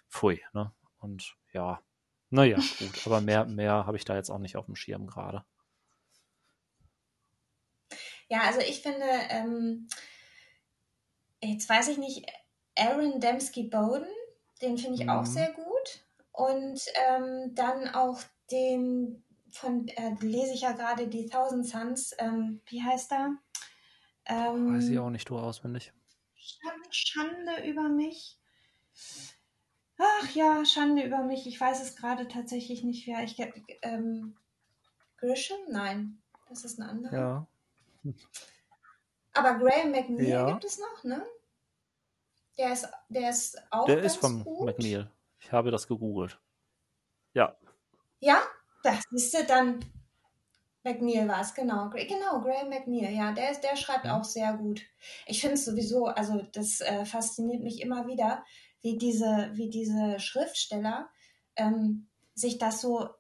Pfui, 0.09 0.43
ne? 0.53 0.73
Und 0.99 1.37
ja, 1.53 1.81
naja, 2.31 2.59
gut, 2.79 3.07
aber 3.07 3.21
mehr, 3.21 3.45
mehr 3.45 3.87
habe 3.87 3.97
ich 3.97 4.05
da 4.05 4.15
jetzt 4.15 4.31
auch 4.31 4.39
nicht 4.39 4.57
auf 4.57 4.67
dem 4.67 4.77
Schirm 4.77 5.07
gerade. 5.07 5.45
Ja, 8.29 8.43
also 8.43 8.61
ich 8.61 8.81
finde, 8.83 9.05
ähm, 9.29 9.89
jetzt 11.43 11.69
weiß 11.69 11.89
ich 11.89 11.99
nicht, 11.99 12.25
Aaron 12.77 13.21
Dembski 13.21 13.65
Bowden 13.65 14.07
den 14.63 14.79
finde 14.79 14.95
ich 14.95 15.05
mhm. 15.05 15.11
auch 15.11 15.27
sehr 15.27 15.53
gut. 15.53 16.05
Und 16.31 16.81
ähm, 17.09 17.55
dann 17.55 17.89
auch 17.89 18.21
den, 18.51 19.23
von, 19.53 19.89
äh, 19.89 20.15
lese 20.21 20.55
ich 20.55 20.63
ja 20.63 20.73
gerade 20.73 21.09
die 21.09 21.29
Thousand 21.29 21.67
Suns, 21.67 22.15
ähm, 22.19 22.61
wie 22.67 22.83
heißt 22.83 23.13
er? 23.13 23.37
Ähm, 24.27 24.75
Weiß 24.75 24.89
ich 24.89 24.99
auch 24.99 25.11
nicht, 25.11 25.29
du 25.29 25.39
auswendig. 25.39 25.93
Schande 26.91 27.65
über 27.65 27.89
mich. 27.89 28.39
Ach 29.99 30.31
ja, 30.35 30.65
Schande 30.65 31.03
über 31.03 31.23
mich. 31.23 31.47
Ich 31.47 31.61
weiß 31.61 31.83
es 31.83 31.97
gerade 31.97 32.29
tatsächlich 32.29 32.83
nicht, 32.83 33.07
wer 33.07 33.23
ich. 33.23 33.37
Ähm, 33.83 34.37
Grisham? 35.19 35.59
Nein, 35.69 36.23
das 36.49 36.65
ist 36.65 36.79
ein 36.79 36.89
anderer. 36.89 37.47
Ja. 38.05 38.13
Aber 39.35 39.55
Graham 39.59 39.93
McNeil 39.93 40.29
ja. 40.29 40.51
gibt 40.51 40.65
es 40.65 40.79
noch, 40.79 41.05
ne? 41.05 41.25
Der 42.59 42.73
ist, 42.73 42.89
der 43.09 43.31
ist 43.31 43.57
auch 43.71 43.87
Der 43.87 44.03
ist 44.03 44.17
von 44.17 44.45
gut. 44.45 44.67
McNeil. 44.67 45.11
Ich 45.39 45.51
habe 45.53 45.71
das 45.71 45.87
gegoogelt. 45.89 46.39
Ja. 47.33 47.57
Ja, 48.21 48.43
das 48.83 49.05
ist 49.13 49.37
dann. 49.49 49.81
McNeil 50.85 51.29
war 51.29 51.41
es, 51.41 51.55
genau. 51.55 51.91
Genau, 51.91 52.41
Graham 52.41 52.69
McNeil, 52.69 53.15
ja, 53.15 53.33
der, 53.33 53.55
der 53.55 53.77
schreibt 53.77 54.07
auch 54.09 54.25
sehr 54.25 54.55
gut. 54.55 54.83
Ich 55.27 55.41
finde 55.41 55.55
es 55.55 55.65
sowieso, 55.65 56.07
also 56.07 56.43
das 56.53 56.81
äh, 56.81 57.05
fasziniert 57.05 57.63
mich 57.63 57.81
immer 57.81 58.09
wieder, 58.09 58.45
wie 58.81 58.99
diese, 58.99 59.51
wie 59.55 59.71
diese 59.71 60.19
Schriftsteller 60.19 61.09
ähm, 61.55 62.09
sich 62.35 62.59
das 62.59 62.81
so 62.81 63.11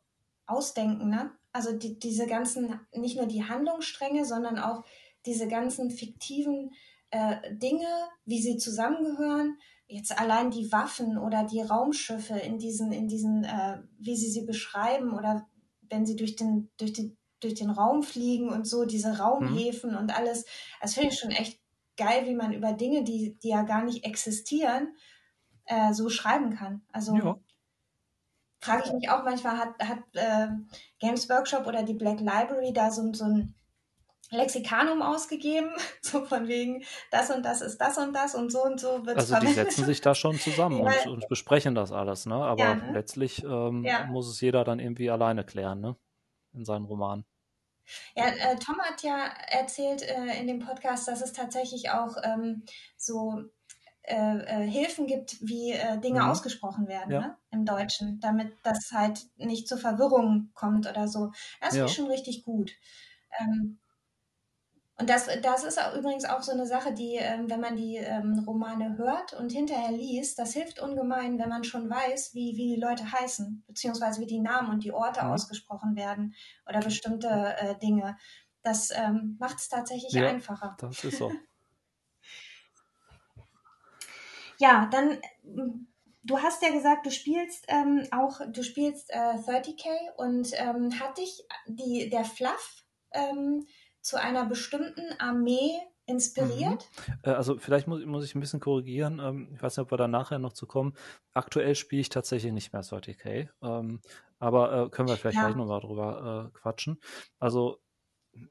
ausdenken, 0.46 1.08
ne? 1.08 1.30
Also 1.52 1.72
die, 1.72 1.98
diese 1.98 2.26
ganzen, 2.26 2.80
nicht 2.94 3.16
nur 3.16 3.26
die 3.26 3.44
Handlungsstränge, 3.44 4.24
sondern 4.24 4.58
auch 4.58 4.84
diese 5.26 5.46
ganzen 5.46 5.90
fiktiven 5.90 6.72
äh, 7.10 7.54
Dinge, 7.54 7.86
wie 8.24 8.40
sie 8.40 8.56
zusammengehören, 8.56 9.58
jetzt 9.86 10.18
allein 10.18 10.50
die 10.50 10.72
Waffen 10.72 11.18
oder 11.18 11.44
die 11.44 11.60
Raumschiffe 11.60 12.38
in 12.38 12.58
diesen, 12.58 12.90
in 12.92 13.06
diesen, 13.06 13.44
äh, 13.44 13.82
wie 13.98 14.16
sie 14.16 14.30
sie 14.30 14.46
beschreiben 14.46 15.12
oder 15.12 15.46
wenn 15.92 16.06
sie 16.06 16.16
durch 16.16 16.34
den, 16.36 16.70
durch 16.78 16.94
den, 16.94 17.16
durch 17.40 17.54
den 17.54 17.70
Raum 17.70 18.02
fliegen 18.02 18.48
und 18.48 18.66
so, 18.66 18.84
diese 18.84 19.18
Raumhäfen 19.18 19.92
mhm. 19.92 19.98
und 19.98 20.16
alles, 20.16 20.46
das 20.80 20.94
finde 20.94 21.10
ich 21.10 21.18
schon 21.20 21.30
echt 21.30 21.60
geil, 21.96 22.26
wie 22.26 22.34
man 22.34 22.52
über 22.52 22.72
Dinge, 22.72 23.04
die, 23.04 23.38
die 23.38 23.50
ja 23.50 23.62
gar 23.62 23.84
nicht 23.84 24.04
existieren, 24.04 24.96
äh, 25.66 25.92
so 25.92 26.08
schreiben 26.08 26.56
kann. 26.56 26.82
Also 26.90 27.14
ja. 27.14 27.38
frage 28.60 28.84
ich 28.86 28.92
mich 28.92 29.10
auch 29.10 29.22
manchmal, 29.22 29.58
hat, 29.58 29.74
hat 29.80 29.98
äh, 30.14 30.48
Games 30.98 31.28
Workshop 31.28 31.66
oder 31.66 31.82
die 31.82 31.94
Black 31.94 32.20
Library 32.20 32.72
da 32.72 32.90
so, 32.90 33.12
so 33.12 33.24
ein 33.24 33.54
Lexikanum 34.32 35.02
ausgegeben, 35.02 35.70
so 36.02 36.24
von 36.24 36.48
wegen, 36.48 36.82
das 37.10 37.30
und 37.30 37.44
das 37.44 37.60
ist 37.60 37.78
das 37.78 37.98
und 37.98 38.12
das 38.14 38.34
und 38.34 38.50
so 38.50 38.64
und 38.64 38.80
so 38.80 39.06
wird 39.06 39.16
Also 39.16 39.38
die 39.38 39.52
setzen 39.52 39.84
sich 39.84 40.00
da 40.00 40.14
schon 40.14 40.38
zusammen 40.38 40.80
und, 40.80 41.06
und, 41.06 41.28
besprechen 41.28 41.74
das 41.74 41.92
alles, 41.92 42.26
ne? 42.26 42.34
Aber 42.34 42.64
ja, 42.64 42.74
ne? 42.74 42.92
letztlich 42.92 43.44
ähm, 43.44 43.84
ja. 43.84 44.06
muss 44.06 44.28
es 44.28 44.40
jeder 44.40 44.64
dann 44.64 44.80
irgendwie 44.80 45.10
alleine 45.10 45.44
klären, 45.44 45.80
ne? 45.80 45.96
In 46.54 46.64
seinen 46.64 46.84
Roman. 46.84 47.24
Ja, 48.14 48.26
äh, 48.26 48.56
Tom 48.56 48.78
hat 48.80 49.02
ja 49.02 49.26
erzählt 49.48 50.02
äh, 50.02 50.38
in 50.40 50.46
dem 50.46 50.60
Podcast, 50.60 51.08
dass 51.08 51.20
es 51.20 51.32
tatsächlich 51.32 51.90
auch 51.90 52.16
ähm, 52.22 52.64
so 52.96 53.42
äh, 54.04 54.14
äh, 54.14 54.68
Hilfen 54.68 55.06
gibt, 55.06 55.36
wie 55.42 55.72
äh, 55.72 55.98
Dinge 56.00 56.22
mhm. 56.22 56.28
ausgesprochen 56.28 56.88
werden 56.88 57.12
ja. 57.12 57.20
ne? 57.20 57.36
im 57.50 57.64
Deutschen, 57.64 58.18
damit 58.20 58.52
das 58.62 58.90
halt 58.92 59.20
nicht 59.36 59.68
zur 59.68 59.78
Verwirrung 59.78 60.50
kommt 60.54 60.88
oder 60.88 61.06
so. 61.08 61.32
Das 61.60 61.76
ja. 61.76 61.84
ist 61.84 61.94
schon 61.94 62.08
richtig 62.08 62.44
gut. 62.44 62.72
Ähm, 63.40 63.78
und 65.02 65.10
das, 65.10 65.28
das 65.42 65.64
ist 65.64 65.82
auch 65.82 65.96
übrigens 65.96 66.24
auch 66.24 66.42
so 66.42 66.52
eine 66.52 66.64
Sache, 66.64 66.92
die, 66.92 67.16
ähm, 67.16 67.50
wenn 67.50 67.60
man 67.60 67.74
die 67.74 67.96
ähm, 67.96 68.44
Romane 68.46 68.96
hört 68.96 69.32
und 69.32 69.50
hinterher 69.50 69.90
liest, 69.90 70.38
das 70.38 70.52
hilft 70.52 70.78
ungemein, 70.78 71.40
wenn 71.40 71.48
man 71.48 71.64
schon 71.64 71.90
weiß, 71.90 72.34
wie, 72.34 72.56
wie 72.56 72.76
die 72.76 72.80
Leute 72.80 73.10
heißen, 73.10 73.64
beziehungsweise 73.66 74.20
wie 74.20 74.26
die 74.26 74.38
Namen 74.38 74.70
und 74.70 74.84
die 74.84 74.92
Orte 74.92 75.24
mhm. 75.24 75.32
ausgesprochen 75.32 75.96
werden 75.96 76.36
oder 76.68 76.78
bestimmte 76.78 77.56
äh, 77.58 77.76
Dinge. 77.80 78.16
Das 78.62 78.90
ähm, 78.94 79.36
macht 79.40 79.58
es 79.58 79.68
tatsächlich 79.68 80.12
ja, 80.12 80.28
einfacher. 80.28 80.76
Das 80.78 81.02
ist 81.02 81.18
so. 81.18 81.32
ja, 84.58 84.88
dann 84.92 85.18
du 86.22 86.38
hast 86.38 86.62
ja 86.62 86.70
gesagt, 86.70 87.06
du 87.06 87.10
spielst 87.10 87.64
ähm, 87.66 88.06
auch, 88.12 88.40
du 88.46 88.62
spielst 88.62 89.10
äh, 89.10 89.16
30k 89.16 89.88
und 90.16 90.52
ähm, 90.54 91.00
hat 91.00 91.18
dich 91.18 91.44
die, 91.66 92.08
der 92.08 92.24
Fluff 92.24 92.84
ähm, 93.10 93.66
zu 94.02 94.20
einer 94.20 94.44
bestimmten 94.44 95.18
Armee 95.18 95.80
inspiriert? 96.06 96.88
Mhm. 97.08 97.14
Äh, 97.22 97.30
also 97.30 97.58
vielleicht 97.58 97.86
muss, 97.86 98.04
muss 98.04 98.24
ich 98.24 98.34
ein 98.34 98.40
bisschen 98.40 98.60
korrigieren. 98.60 99.20
Ähm, 99.20 99.48
ich 99.54 99.62
weiß 99.62 99.76
nicht, 99.76 99.84
ob 99.84 99.90
wir 99.90 99.98
da 99.98 100.08
nachher 100.08 100.38
noch 100.38 100.52
zu 100.52 100.66
kommen. 100.66 100.94
Aktuell 101.32 101.74
spiele 101.74 102.02
ich 102.02 102.08
tatsächlich 102.08 102.52
nicht 102.52 102.72
mehr 102.72 102.82
30k. 102.82 103.48
Ähm, 103.62 104.00
aber 104.38 104.72
äh, 104.86 104.90
können 104.90 105.08
wir 105.08 105.16
vielleicht 105.16 105.36
ja. 105.36 105.44
gleich 105.46 105.56
nochmal 105.56 105.80
drüber 105.80 106.50
äh, 106.50 106.58
quatschen. 106.58 107.00
Also 107.38 107.80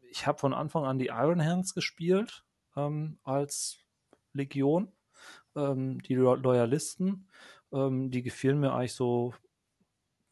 ich 0.09 0.25
habe 0.27 0.39
von 0.39 0.53
Anfang 0.53 0.85
an 0.85 0.99
die 0.99 1.07
Iron 1.07 1.43
Hands 1.43 1.73
gespielt 1.73 2.45
ähm, 2.75 3.19
als 3.23 3.77
Legion. 4.33 4.93
die 5.53 6.15
Loyalisten, 6.15 7.27
die 7.73 8.21
gefielen 8.23 8.61
mir 8.61 8.71
eigentlich 8.71 8.93
so 8.93 9.33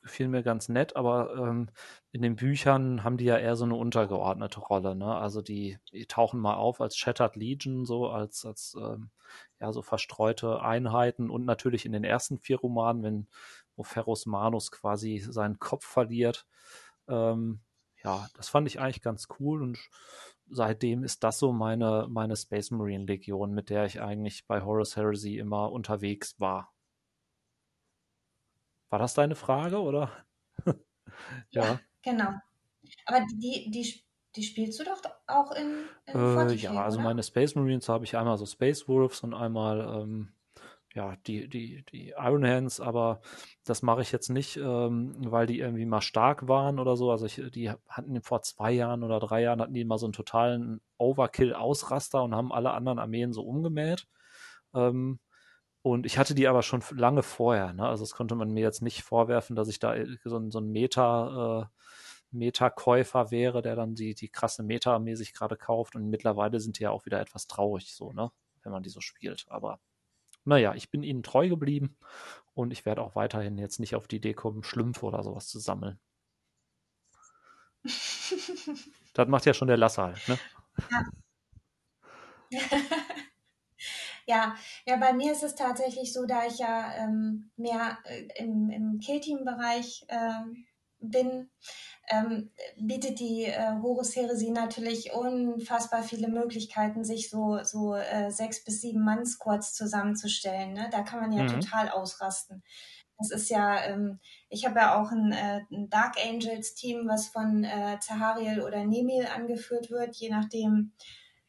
gefiel 0.01 0.27
mir 0.27 0.43
ganz 0.43 0.69
nett, 0.69 0.95
aber 0.95 1.35
ähm, 1.35 1.69
in 2.11 2.21
den 2.21 2.35
Büchern 2.35 3.03
haben 3.03 3.17
die 3.17 3.25
ja 3.25 3.37
eher 3.37 3.55
so 3.55 3.65
eine 3.65 3.75
untergeordnete 3.75 4.59
Rolle. 4.59 4.95
Ne? 4.95 5.15
Also 5.15 5.41
die, 5.41 5.77
die 5.91 6.05
tauchen 6.05 6.39
mal 6.39 6.55
auf 6.55 6.81
als 6.81 6.97
Shattered 6.97 7.35
Legion, 7.35 7.85
so 7.85 8.07
als, 8.09 8.45
als 8.45 8.75
ähm, 8.79 9.11
ja, 9.59 9.71
so 9.71 9.81
verstreute 9.81 10.61
Einheiten 10.61 11.29
und 11.29 11.45
natürlich 11.45 11.85
in 11.85 11.91
den 11.91 12.03
ersten 12.03 12.39
vier 12.39 12.59
Romanen, 12.59 13.03
wenn 13.03 13.27
wo 13.75 13.83
Ferrus 13.83 14.25
Manus 14.25 14.71
quasi 14.71 15.19
seinen 15.19 15.57
Kopf 15.59 15.85
verliert. 15.85 16.45
Ähm, 17.07 17.61
ja, 18.03 18.27
das 18.35 18.49
fand 18.49 18.67
ich 18.67 18.79
eigentlich 18.79 19.01
ganz 19.01 19.27
cool 19.39 19.61
und 19.61 19.79
seitdem 20.49 21.03
ist 21.03 21.23
das 21.23 21.39
so 21.39 21.51
meine, 21.51 22.07
meine 22.09 22.35
Space 22.35 22.71
Marine 22.71 23.05
Legion, 23.05 23.53
mit 23.53 23.69
der 23.69 23.85
ich 23.85 24.01
eigentlich 24.01 24.45
bei 24.47 24.61
Horus 24.61 24.95
Heresy 24.95 25.37
immer 25.37 25.71
unterwegs 25.71 26.39
war. 26.39 26.73
War 28.89 28.99
das 28.99 29.13
deine 29.13 29.35
Frage 29.35 29.79
oder? 29.81 30.11
ja. 31.51 31.63
ja. 31.63 31.79
genau. 32.01 32.33
Aber 33.05 33.25
die, 33.31 33.69
die, 33.71 34.01
die 34.35 34.43
spielst 34.43 34.79
du 34.79 34.83
doch 34.83 35.01
auch 35.27 35.51
in, 35.51 35.85
in 36.05 36.15
äh, 36.19 36.53
Ja, 36.55 36.83
also 36.83 36.97
oder? 36.97 37.07
meine 37.07 37.23
Space 37.23 37.55
Marines 37.55 37.89
habe 37.89 38.05
ich 38.05 38.17
einmal 38.17 38.37
so 38.37 38.45
Space 38.45 38.87
Wolves 38.87 39.21
und 39.21 39.33
einmal 39.33 40.01
ähm, 40.01 40.33
ja, 40.95 41.15
die, 41.27 41.47
die, 41.47 41.83
die 41.91 42.13
Iron 42.17 42.45
Hands, 42.45 42.79
aber 42.79 43.21
das 43.63 43.81
mache 43.83 44.01
ich 44.01 44.11
jetzt 44.11 44.29
nicht, 44.29 44.57
ähm, 44.57 45.13
weil 45.19 45.45
die 45.45 45.59
irgendwie 45.59 45.85
mal 45.85 46.01
stark 46.01 46.47
waren 46.47 46.79
oder 46.79 46.97
so. 46.97 47.11
Also 47.11 47.25
ich, 47.27 47.41
die 47.51 47.69
hatten 47.69 48.21
vor 48.21 48.41
zwei 48.41 48.71
Jahren 48.71 49.03
oder 49.03 49.19
drei 49.19 49.41
Jahren 49.43 49.61
hatten 49.61 49.73
die 49.73 49.85
mal 49.85 49.99
so 49.99 50.07
einen 50.07 50.13
totalen 50.13 50.81
Overkill-Ausraster 50.97 52.23
und 52.23 52.33
haben 52.35 52.51
alle 52.51 52.71
anderen 52.71 52.97
Armeen 52.97 53.33
so 53.33 53.43
umgemäht. 53.43 54.07
Ähm, 54.73 55.19
und 55.81 56.05
ich 56.05 56.17
hatte 56.17 56.35
die 56.35 56.47
aber 56.47 56.61
schon 56.61 56.83
lange 56.91 57.23
vorher. 57.23 57.73
Ne? 57.73 57.87
Also 57.87 58.03
das 58.03 58.13
konnte 58.13 58.35
man 58.35 58.51
mir 58.51 58.61
jetzt 58.61 58.81
nicht 58.81 59.03
vorwerfen, 59.03 59.55
dass 59.55 59.69
ich 59.69 59.79
da 59.79 59.95
äh, 59.95 60.17
so, 60.25 60.49
so 60.49 60.59
ein 60.59 60.71
Meta, 60.71 61.61
äh, 61.61 61.65
Meta-Käufer 62.31 63.31
wäre, 63.31 63.61
der 63.61 63.75
dann 63.75 63.95
die, 63.95 64.13
die 64.13 64.29
krasse 64.29 64.63
Meta-Armee 64.63 65.15
sich 65.15 65.33
gerade 65.33 65.55
kauft. 65.57 65.95
Und 65.95 66.09
mittlerweile 66.09 66.59
sind 66.59 66.79
die 66.79 66.83
ja 66.83 66.91
auch 66.91 67.05
wieder 67.05 67.19
etwas 67.19 67.47
traurig, 67.47 67.93
so, 67.95 68.11
ne? 68.11 68.31
Wenn 68.63 68.73
man 68.73 68.83
die 68.83 68.89
so 68.89 69.01
spielt. 69.01 69.45
Aber 69.49 69.79
naja, 70.45 70.73
ich 70.75 70.91
bin 70.91 71.03
ihnen 71.03 71.23
treu 71.23 71.47
geblieben 71.49 71.97
und 72.53 72.71
ich 72.71 72.85
werde 72.85 73.01
auch 73.01 73.15
weiterhin 73.15 73.57
jetzt 73.57 73.79
nicht 73.79 73.95
auf 73.95 74.07
die 74.07 74.17
Idee 74.17 74.33
kommen, 74.33 74.63
Schlümpfe 74.63 75.05
oder 75.05 75.23
sowas 75.23 75.47
zu 75.47 75.59
sammeln. 75.59 75.99
das 79.13 79.27
macht 79.27 79.45
ja 79.45 79.53
schon 79.53 79.69
der 79.69 79.77
Lasser 79.77 80.03
halt, 80.03 80.27
ne? 80.27 80.39
Ja. 80.91 82.59
Ja, 84.29 84.55
ja, 84.85 84.97
bei 84.97 85.11
mir 85.11 85.31
ist 85.31 85.41
es 85.41 85.55
tatsächlich 85.55 86.13
so, 86.13 86.27
da 86.27 86.45
ich 86.45 86.59
ja 86.59 86.93
ähm, 86.97 87.49
mehr 87.57 87.97
äh, 88.03 88.27
im, 88.35 88.69
im 88.69 88.99
Killteam-Bereich 88.99 90.05
äh, 90.07 90.43
bin, 90.99 91.49
ähm, 92.11 92.51
bietet 92.77 93.19
die 93.19 93.45
äh, 93.45 93.71
Horus 93.81 94.15
Heresie 94.15 94.51
natürlich 94.51 95.13
unfassbar 95.13 96.03
viele 96.03 96.27
Möglichkeiten, 96.27 97.03
sich 97.03 97.31
so, 97.31 97.63
so 97.63 97.95
äh, 97.95 98.29
sechs 98.29 98.63
bis 98.63 98.81
sieben 98.81 99.03
Mann-Squads 99.03 99.73
zusammenzustellen. 99.73 100.73
Ne? 100.73 100.89
Da 100.91 101.01
kann 101.01 101.21
man 101.21 101.31
ja 101.31 101.41
mhm. 101.41 101.61
total 101.61 101.89
ausrasten. 101.89 102.61
Das 103.17 103.31
ist 103.31 103.49
ja, 103.49 103.83
ähm, 103.83 104.19
ich 104.49 104.63
habe 104.63 104.77
ja 104.79 105.01
auch 105.01 105.09
ein, 105.09 105.31
äh, 105.31 105.61
ein, 105.71 105.89
Dark 105.89 106.17
Angels 106.23 106.75
Team, 106.75 107.07
was 107.07 107.29
von 107.29 107.63
äh, 107.63 107.97
Zahariel 107.99 108.61
oder 108.61 108.85
Nemil 108.85 109.25
angeführt 109.25 109.89
wird, 109.89 110.15
je 110.17 110.29
nachdem, 110.29 110.93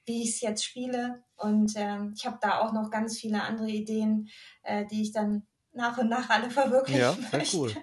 wie 0.07 0.23
ich 0.23 0.31
es 0.31 0.41
jetzt 0.41 0.65
spiele. 0.65 1.23
Und 1.41 1.73
ähm, 1.77 2.13
ich 2.17 2.27
habe 2.27 2.39
da 2.41 2.61
auch 2.61 2.73
noch 2.73 2.91
ganz 2.91 3.19
viele 3.19 3.43
andere 3.43 3.71
Ideen, 3.71 4.29
äh, 4.63 4.87
die 4.87 5.03
ich 5.03 5.13
dann 5.13 5.47
nach 5.73 5.99
und 5.99 6.09
nach 6.09 6.29
alle 6.29 6.51
verwirklichen 6.51 7.01
ja, 7.01 7.17
möchte. 7.33 7.57
Cool. 7.57 7.75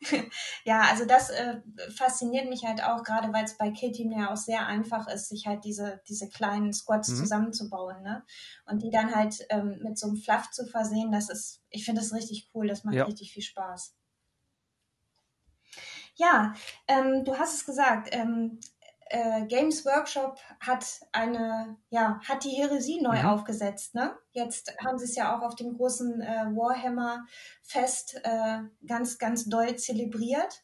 ja, 0.64 0.82
also 0.82 1.04
das 1.04 1.30
äh, 1.30 1.60
fasziniert 1.94 2.48
mich 2.48 2.64
halt 2.64 2.82
auch, 2.82 3.02
gerade 3.02 3.32
weil 3.32 3.44
es 3.44 3.56
bei 3.56 3.70
Killteam 3.70 4.12
ja 4.12 4.30
auch 4.32 4.36
sehr 4.36 4.66
einfach 4.66 5.08
ist, 5.08 5.28
sich 5.28 5.46
halt 5.46 5.64
diese, 5.64 6.00
diese 6.08 6.28
kleinen 6.28 6.72
Squads 6.72 7.08
mhm. 7.08 7.16
zusammenzubauen, 7.16 8.02
ne? 8.02 8.24
Und 8.66 8.82
die 8.82 8.90
dann 8.90 9.14
halt 9.14 9.46
ähm, 9.50 9.78
mit 9.82 9.98
so 9.98 10.08
einem 10.08 10.16
Fluff 10.16 10.50
zu 10.50 10.66
versehen, 10.66 11.10
das 11.10 11.28
ist, 11.28 11.62
ich 11.70 11.84
finde 11.84 12.00
das 12.00 12.12
richtig 12.12 12.50
cool, 12.54 12.68
das 12.68 12.84
macht 12.84 12.94
ja. 12.94 13.04
richtig 13.04 13.32
viel 13.32 13.42
Spaß. 13.42 13.94
Ja, 16.14 16.54
ähm, 16.88 17.24
du 17.24 17.38
hast 17.38 17.54
es 17.54 17.64
gesagt, 17.64 18.08
ähm, 18.12 18.58
äh, 19.10 19.46
Games 19.46 19.84
Workshop 19.84 20.38
hat 20.60 21.00
eine, 21.12 21.76
ja, 21.90 22.20
hat 22.26 22.44
die 22.44 22.50
Heresie 22.50 23.00
neu 23.00 23.18
mhm. 23.18 23.26
aufgesetzt. 23.26 23.94
Ne? 23.94 24.16
Jetzt 24.32 24.74
haben 24.84 24.98
sie 24.98 25.04
es 25.04 25.16
ja 25.16 25.36
auch 25.36 25.42
auf 25.42 25.54
dem 25.54 25.76
großen 25.76 26.20
äh, 26.20 26.46
Warhammer-Fest 26.54 28.20
äh, 28.24 28.58
ganz, 28.86 29.18
ganz 29.18 29.48
doll 29.48 29.76
zelebriert. 29.76 30.62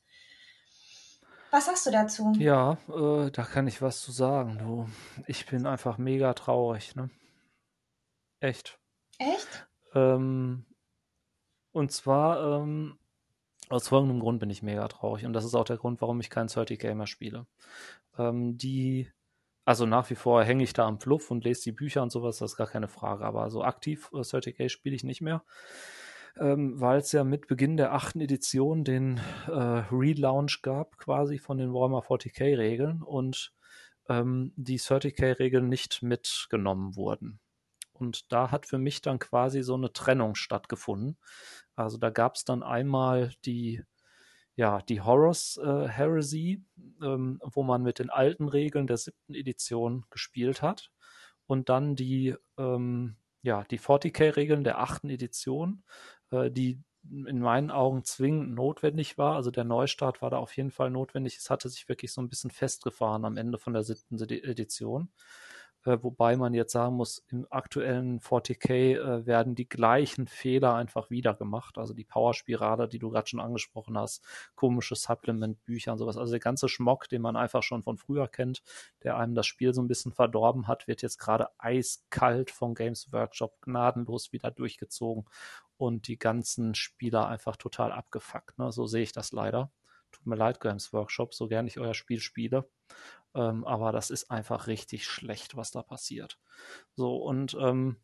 Was 1.51 1.66
sagst 1.66 1.86
du 1.86 1.90
dazu? 1.92 2.32
Ja, 2.38 2.78
äh, 2.88 3.30
da 3.30 3.45
kann 3.45 3.68
ich 3.68 3.80
was 3.80 4.01
zu 4.01 4.11
sagen. 4.11 4.59
Du, 4.59 4.88
ich 5.26 5.47
bin 5.47 5.66
einfach 5.66 5.99
mega 5.99 6.34
traurig. 6.34 6.97
Ne? 6.97 7.11
Echt. 8.40 8.78
Echt? 9.18 9.68
Ähm, 9.95 10.66
und 11.70 11.92
zwar 11.92 12.61
ähm, 12.61 12.99
aus 13.70 13.88
folgendem 13.88 14.20
Grund 14.20 14.40
bin 14.40 14.50
ich 14.50 14.62
mega 14.62 14.86
traurig 14.88 15.24
und 15.26 15.32
das 15.32 15.44
ist 15.44 15.54
auch 15.54 15.64
der 15.64 15.76
Grund, 15.76 16.00
warum 16.00 16.20
ich 16.20 16.30
kein 16.30 16.48
30 16.48 16.78
Gamer 16.78 17.06
spiele. 17.06 17.46
Ähm, 18.18 18.56
die, 18.56 19.10
also 19.64 19.86
nach 19.86 20.10
wie 20.10 20.14
vor 20.14 20.44
hänge 20.44 20.64
ich 20.64 20.72
da 20.72 20.86
am 20.86 21.00
Fluff 21.00 21.30
und 21.30 21.44
lese 21.44 21.64
die 21.64 21.72
Bücher 21.72 22.02
und 22.02 22.10
sowas, 22.10 22.38
das 22.38 22.52
ist 22.52 22.56
gar 22.56 22.66
keine 22.66 22.88
Frage, 22.88 23.24
aber 23.24 23.50
so 23.50 23.62
aktiv 23.62 24.10
äh, 24.12 24.18
30k 24.18 24.68
spiele 24.68 24.96
ich 24.96 25.04
nicht 25.04 25.20
mehr. 25.20 25.44
Ähm, 26.36 26.80
weil 26.80 26.98
es 26.98 27.12
ja 27.12 27.22
mit 27.22 27.46
Beginn 27.46 27.76
der 27.76 27.92
achten 27.92 28.20
Edition 28.20 28.82
den 28.82 29.20
äh, 29.46 29.52
Relaunch 29.52 30.62
gab, 30.62 30.98
quasi 30.98 31.38
von 31.38 31.58
den 31.58 31.72
Warhammer 31.72 32.00
40k-Regeln 32.00 33.02
und 33.02 33.52
ähm, 34.08 34.52
die 34.56 34.80
30k-Regeln 34.80 35.68
nicht 35.68 36.02
mitgenommen 36.02 36.96
wurden. 36.96 37.38
Und 38.05 38.30
da 38.32 38.50
hat 38.50 38.66
für 38.66 38.78
mich 38.78 39.00
dann 39.00 39.18
quasi 39.18 39.62
so 39.62 39.74
eine 39.74 39.92
Trennung 39.92 40.34
stattgefunden. 40.34 41.16
Also 41.74 41.96
da 41.98 42.11
gab 42.11 42.36
es 42.36 42.44
dann 42.44 42.62
einmal 42.62 43.32
die, 43.44 43.82
ja, 44.57 44.80
die 44.82 45.00
Horus 45.00 45.57
äh, 45.57 45.88
Heresy, 45.88 46.62
ähm, 47.02 47.40
wo 47.42 47.62
man 47.62 47.82
mit 47.82 47.98
den 47.98 48.11
alten 48.11 48.48
Regeln 48.48 48.86
der 48.86 48.98
siebten 48.98 49.34
Edition 49.34 50.05
gespielt 50.11 50.62
hat. 50.62 50.90
Und 51.46 51.68
dann 51.68 51.96
die, 51.96 52.36
ähm, 52.59 53.16
ja, 53.42 53.64
die 53.64 53.80
40k-Regeln 53.80 54.64
der 54.64 54.78
achten 54.80 55.11
Edition, 55.11 55.84
äh, 56.30 56.50
die 56.50 56.82
in 57.11 57.40
meinen 57.40 57.70
Augen 57.70 58.05
zwingend 58.05 58.55
notwendig 58.55 59.18
war. 59.18 59.36
Also 59.36 59.50
der 59.50 59.64
Neustart 59.64 60.22
war 60.22 60.30
da 60.30 60.38
auf 60.38 60.57
jeden 60.57 60.70
Fall 60.70 60.90
notwendig. 60.90 61.36
Es 61.36 61.50
hatte 61.50 61.68
sich 61.68 61.88
wirklich 61.88 62.12
so 62.12 62.20
ein 62.22 62.28
bisschen 62.28 62.50
festgefahren 62.50 63.24
am 63.24 63.36
Ende 63.36 63.59
von 63.59 63.72
der 63.72 63.82
siebten 63.82 64.20
Edition. 64.20 65.11
Äh, 65.85 65.99
wobei 66.03 66.37
man 66.37 66.55
jetzt 66.55 66.72
sagen 66.72 66.97
muss, 66.97 67.22
im 67.28 67.47
aktuellen 67.51 68.20
40k 68.20 68.97
äh, 68.97 69.26
werden 69.26 69.55
die 69.55 69.68
gleichen 69.68 70.26
Fehler 70.26 70.74
einfach 70.74 71.11
wieder 71.11 71.35
gemacht. 71.35 71.78
Also 71.78 71.93
die 71.95 72.05
Powerspirale, 72.05 72.89
die 72.89 72.99
du 72.99 73.11
gerade 73.11 73.28
schon 73.28 73.41
angesprochen 73.41 73.99
hast, 73.99 74.24
komische 74.55 74.97
Supplement-Bücher 74.97 75.93
und 75.93 75.99
sowas. 75.99 76.16
Also 76.16 76.32
der 76.32 76.41
ganze 76.41 76.68
Schmock, 76.68 77.09
den 77.09 77.22
man 77.22 77.37
einfach 77.37 77.62
schon 77.62 77.82
von 77.82 77.99
früher 77.99 78.28
kennt, 78.28 78.62
der 79.03 79.16
einem 79.18 79.35
das 79.35 79.47
Spiel 79.47 79.74
so 79.74 79.82
ein 79.82 79.89
bisschen 79.89 80.12
verdorben 80.12 80.68
hat, 80.68 80.89
wird 80.89 81.03
jetzt 81.03 81.18
gerade 81.18 81.49
eiskalt 81.59 82.51
von 82.51 82.74
Games 82.74 83.12
Workshop 83.12 83.61
gnadenlos 83.61 84.32
wieder 84.32 84.51
durchgezogen 84.51 85.26
und 85.76 86.09
die 86.09 86.18
ganzen 86.18 86.74
Spieler 86.74 87.28
einfach 87.28 87.57
total 87.57 87.93
abgefuckt. 87.93 88.59
Ne? 88.59 88.72
So 88.72 88.87
sehe 88.87 89.03
ich 89.03 89.12
das 89.12 89.32
leider. 89.32 89.70
Tut 90.14 90.26
mir 90.26 90.36
leid, 90.36 90.60
Games 90.60 90.92
Workshop, 90.92 91.34
so 91.34 91.48
gern 91.48 91.66
ich 91.66 91.78
euer 91.78 91.94
Spiel 91.94 92.20
spiele. 92.20 92.68
Ähm, 93.34 93.64
aber 93.64 93.90
das 93.92 94.10
ist 94.10 94.30
einfach 94.30 94.68
richtig 94.68 95.06
schlecht, 95.06 95.56
was 95.56 95.72
da 95.72 95.82
passiert. 95.82 96.38
So, 96.94 97.16
und 97.16 97.56
ähm, 97.60 97.96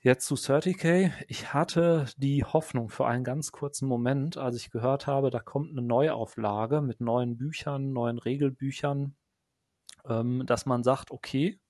jetzt 0.00 0.26
zu 0.26 0.34
30k. 0.34 1.12
Ich 1.28 1.54
hatte 1.54 2.06
die 2.16 2.44
Hoffnung 2.44 2.88
für 2.88 3.06
einen 3.06 3.24
ganz 3.24 3.52
kurzen 3.52 3.86
Moment, 3.86 4.36
als 4.36 4.56
ich 4.56 4.70
gehört 4.70 5.06
habe, 5.06 5.30
da 5.30 5.40
kommt 5.40 5.70
eine 5.70 5.82
Neuauflage 5.82 6.80
mit 6.80 7.00
neuen 7.00 7.36
Büchern, 7.36 7.92
neuen 7.92 8.18
Regelbüchern, 8.18 9.16
ähm, 10.08 10.44
dass 10.46 10.66
man 10.66 10.82
sagt, 10.82 11.10
okay, 11.12 11.60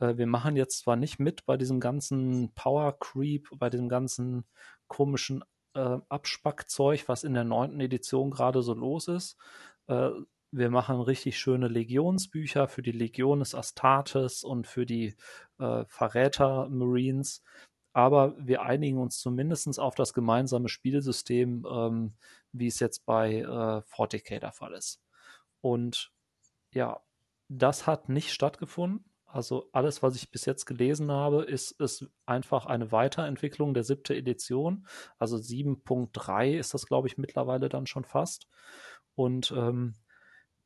äh, 0.00 0.16
wir 0.16 0.26
machen 0.26 0.56
jetzt 0.56 0.80
zwar 0.80 0.96
nicht 0.96 1.18
mit 1.20 1.46
bei 1.46 1.56
diesem 1.56 1.80
ganzen 1.80 2.52
Power 2.54 2.98
Creep, 2.98 3.48
bei 3.56 3.70
diesem 3.70 3.88
ganzen 3.88 4.44
komischen 4.88 5.44
äh, 5.74 5.98
Abspackzeug, 6.08 7.08
was 7.08 7.24
in 7.24 7.34
der 7.34 7.44
neunten 7.44 7.80
Edition 7.80 8.30
gerade 8.30 8.62
so 8.62 8.74
los 8.74 9.08
ist, 9.08 9.36
äh, 9.88 10.10
wir 10.50 10.70
machen 10.70 11.00
richtig 11.00 11.38
schöne 11.38 11.68
Legionsbücher 11.68 12.68
für 12.68 12.82
die 12.82 12.92
Legion 12.92 13.40
des 13.40 13.54
Astartes 13.54 14.44
und 14.44 14.66
für 14.66 14.86
die 14.86 15.14
äh, 15.58 15.84
Verräter 15.86 16.68
Marines. 16.70 17.42
Aber 17.92 18.34
wir 18.38 18.62
einigen 18.62 18.98
uns 18.98 19.18
zumindest 19.18 19.78
auf 19.78 19.94
das 19.94 20.14
gemeinsame 20.14 20.68
Spielsystem, 20.68 21.66
ähm, 21.70 22.14
wie 22.52 22.68
es 22.68 22.80
jetzt 22.80 23.04
bei 23.04 23.40
äh, 23.40 23.44
40k 23.44 24.38
der 24.38 24.52
Fall 24.52 24.72
ist. 24.74 25.02
Und 25.60 26.12
ja, 26.72 27.00
das 27.48 27.86
hat 27.86 28.08
nicht 28.08 28.32
stattgefunden. 28.32 29.04
Also 29.30 29.68
alles, 29.72 30.02
was 30.02 30.16
ich 30.16 30.30
bis 30.30 30.46
jetzt 30.46 30.64
gelesen 30.64 31.10
habe, 31.10 31.44
ist, 31.44 31.72
ist 31.72 32.06
einfach 32.24 32.64
eine 32.64 32.92
Weiterentwicklung 32.92 33.74
der 33.74 33.84
siebte 33.84 34.16
Edition. 34.16 34.86
Also 35.18 35.36
7.3 35.36 36.56
ist 36.58 36.72
das, 36.72 36.86
glaube 36.86 37.08
ich, 37.08 37.18
mittlerweile 37.18 37.68
dann 37.68 37.86
schon 37.86 38.04
fast. 38.04 38.48
Und 39.14 39.52
ähm, 39.54 39.94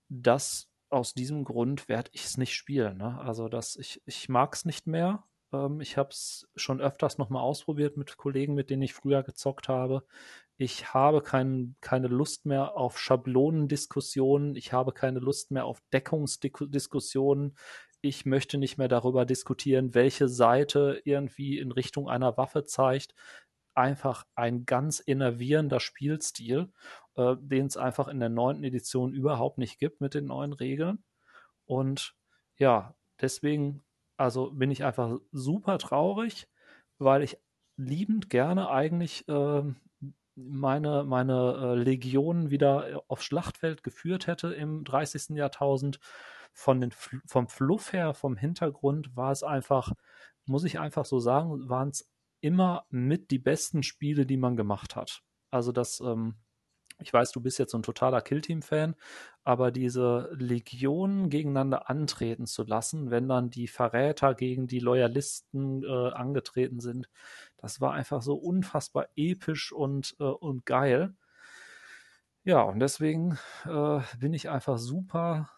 das 0.09 0.69
aus 0.91 1.15
diesem 1.15 1.45
Grund 1.45 1.89
werde 1.89 2.11
ich 2.13 2.25
es 2.25 2.37
nicht 2.37 2.55
spielen. 2.55 2.99
Ne? 2.99 3.19
Also 3.21 3.49
das, 3.49 3.77
ich, 3.77 4.01
ich 4.07 4.29
mag 4.29 4.55
es 4.55 4.65
nicht 4.65 4.87
mehr. 4.87 5.25
Ähm, 5.53 5.81
ich 5.81 5.97
habe 5.97 6.11
es 6.11 6.49
schon 6.55 6.81
öfters 6.81 7.19
nochmal 7.19 7.43
ausprobiert 7.43 7.97
mit 7.97 8.17
Kollegen, 8.17 8.55
mit 8.55 8.71
denen 8.71 8.83
ich 8.83 8.95
früher 8.95 9.23
gezockt 9.23 9.69
habe. 9.69 10.05
Ich 10.57 10.95
habe 10.95 11.23
kein, 11.23 11.75
keine 11.81 12.09
Lust 12.09 12.47
mehr 12.47 12.77
auf 12.77 12.99
Schablonendiskussionen. 12.99 14.55
Ich 14.55 14.73
habe 14.73 14.93
keine 14.93 15.19
Lust 15.19 15.51
mehr 15.51 15.65
auf 15.65 15.81
Deckungsdiskussionen. 15.93 17.57
Ich 18.03 18.27
möchte 18.27 18.59
nicht 18.59 18.79
mehr 18.79 18.89
darüber 18.89 19.25
diskutieren, 19.25 19.95
welche 19.95 20.29
Seite 20.29 21.01
irgendwie 21.05 21.59
in 21.59 21.73
Richtung 21.73 22.09
einer 22.09 22.37
Waffe 22.37 22.65
zeigt 22.65 23.15
einfach 23.75 24.27
ein 24.35 24.67
ganz 24.67 25.01
innervierender 25.01 25.81
Spielstil, 25.81 26.73
äh, 27.17 27.37
den 27.39 27.67
es 27.67 27.77
einfach 27.77 28.09
in 28.09 28.21
der 28.21 28.29
neunten 28.29 28.65
Edition 28.65 29.13
überhaupt 29.13 29.59
nicht 29.59 29.79
gibt 29.79 30.01
mit 30.01 30.15
den 30.15 30.27
neuen 30.27 30.53
Regeln. 30.53 31.03
Und 31.65 32.15
ja, 32.59 32.95
deswegen, 33.21 33.83
also 34.17 34.51
bin 34.51 34.71
ich 34.71 34.85
einfach 34.85 35.19
super 35.33 35.79
traurig, 35.79 36.49
weil 36.99 37.23
ich 37.23 37.39
liebend 37.77 38.31
gerne 38.31 38.71
eigentlich 38.71 39.27
äh, 39.29 39.63
meine, 40.35 41.05
meine 41.05 41.57
äh, 41.61 41.75
Legionen 41.75 42.51
wieder 42.51 43.03
aufs 43.09 43.25
Schlachtfeld 43.25 43.83
geführt 43.83 44.27
hätte 44.27 44.53
im 44.53 44.85
30. 44.85 45.37
Jahrtausend. 45.37 45.99
Von 46.53 46.81
den, 46.81 46.93
vom 47.27 47.49
Fluff 47.49 47.93
her, 47.93 48.15
vom 48.15 48.37
Hintergrund 48.37 49.17
war 49.17 49.33
es 49.33 49.43
einfach, 49.43 49.93
muss 50.45 50.65
ich 50.65 50.79
einfach 50.79 51.05
so 51.05 51.19
sagen, 51.19 51.69
waren 51.69 51.89
es 51.89 52.11
immer 52.41 52.85
mit 52.91 53.31
die 53.31 53.39
besten 53.39 53.83
Spiele, 53.83 54.27
die 54.27 54.37
man 54.37 54.57
gemacht 54.57 54.97
hat. 54.97 55.23
Also 55.51 55.73
das, 55.73 56.01
ähm, 56.01 56.35
ich 56.99 57.13
weiß, 57.13 57.33
du 57.33 57.41
bist 57.41 57.59
jetzt 57.59 57.73
so 57.73 57.79
ein 57.79 57.83
totaler 57.83 58.21
Killteam-Fan, 58.21 58.95
aber 59.45 59.71
diese 59.71 60.29
Legionen 60.33 61.31
gegeneinander 61.31 61.89
antreten 61.91 62.47
zu 62.47 62.65
lassen, 62.65 63.11
wenn 63.11 63.29
dann 63.29 63.51
die 63.51 63.69
Verräter 63.69 64.35
gegen 64.35 64.67
die 64.67 64.79
Loyalisten 64.79 65.83
äh, 65.85 66.11
angetreten 66.13 66.81
sind, 66.81 67.09
das 67.57 67.81
war 67.81 67.93
einfach 67.93 68.23
so 68.23 68.35
unfassbar 68.35 69.09
episch 69.17 69.73
und, 69.73 70.17
äh, 70.21 70.25
und 70.25 70.67
geil. 70.67 71.15
Ja, 72.45 72.63
und 72.63 72.81
deswegen 72.81 73.39
äh, 73.67 74.01
bin 74.19 74.35
ich 74.35 74.51
einfach 74.51 74.79
super 74.79 75.49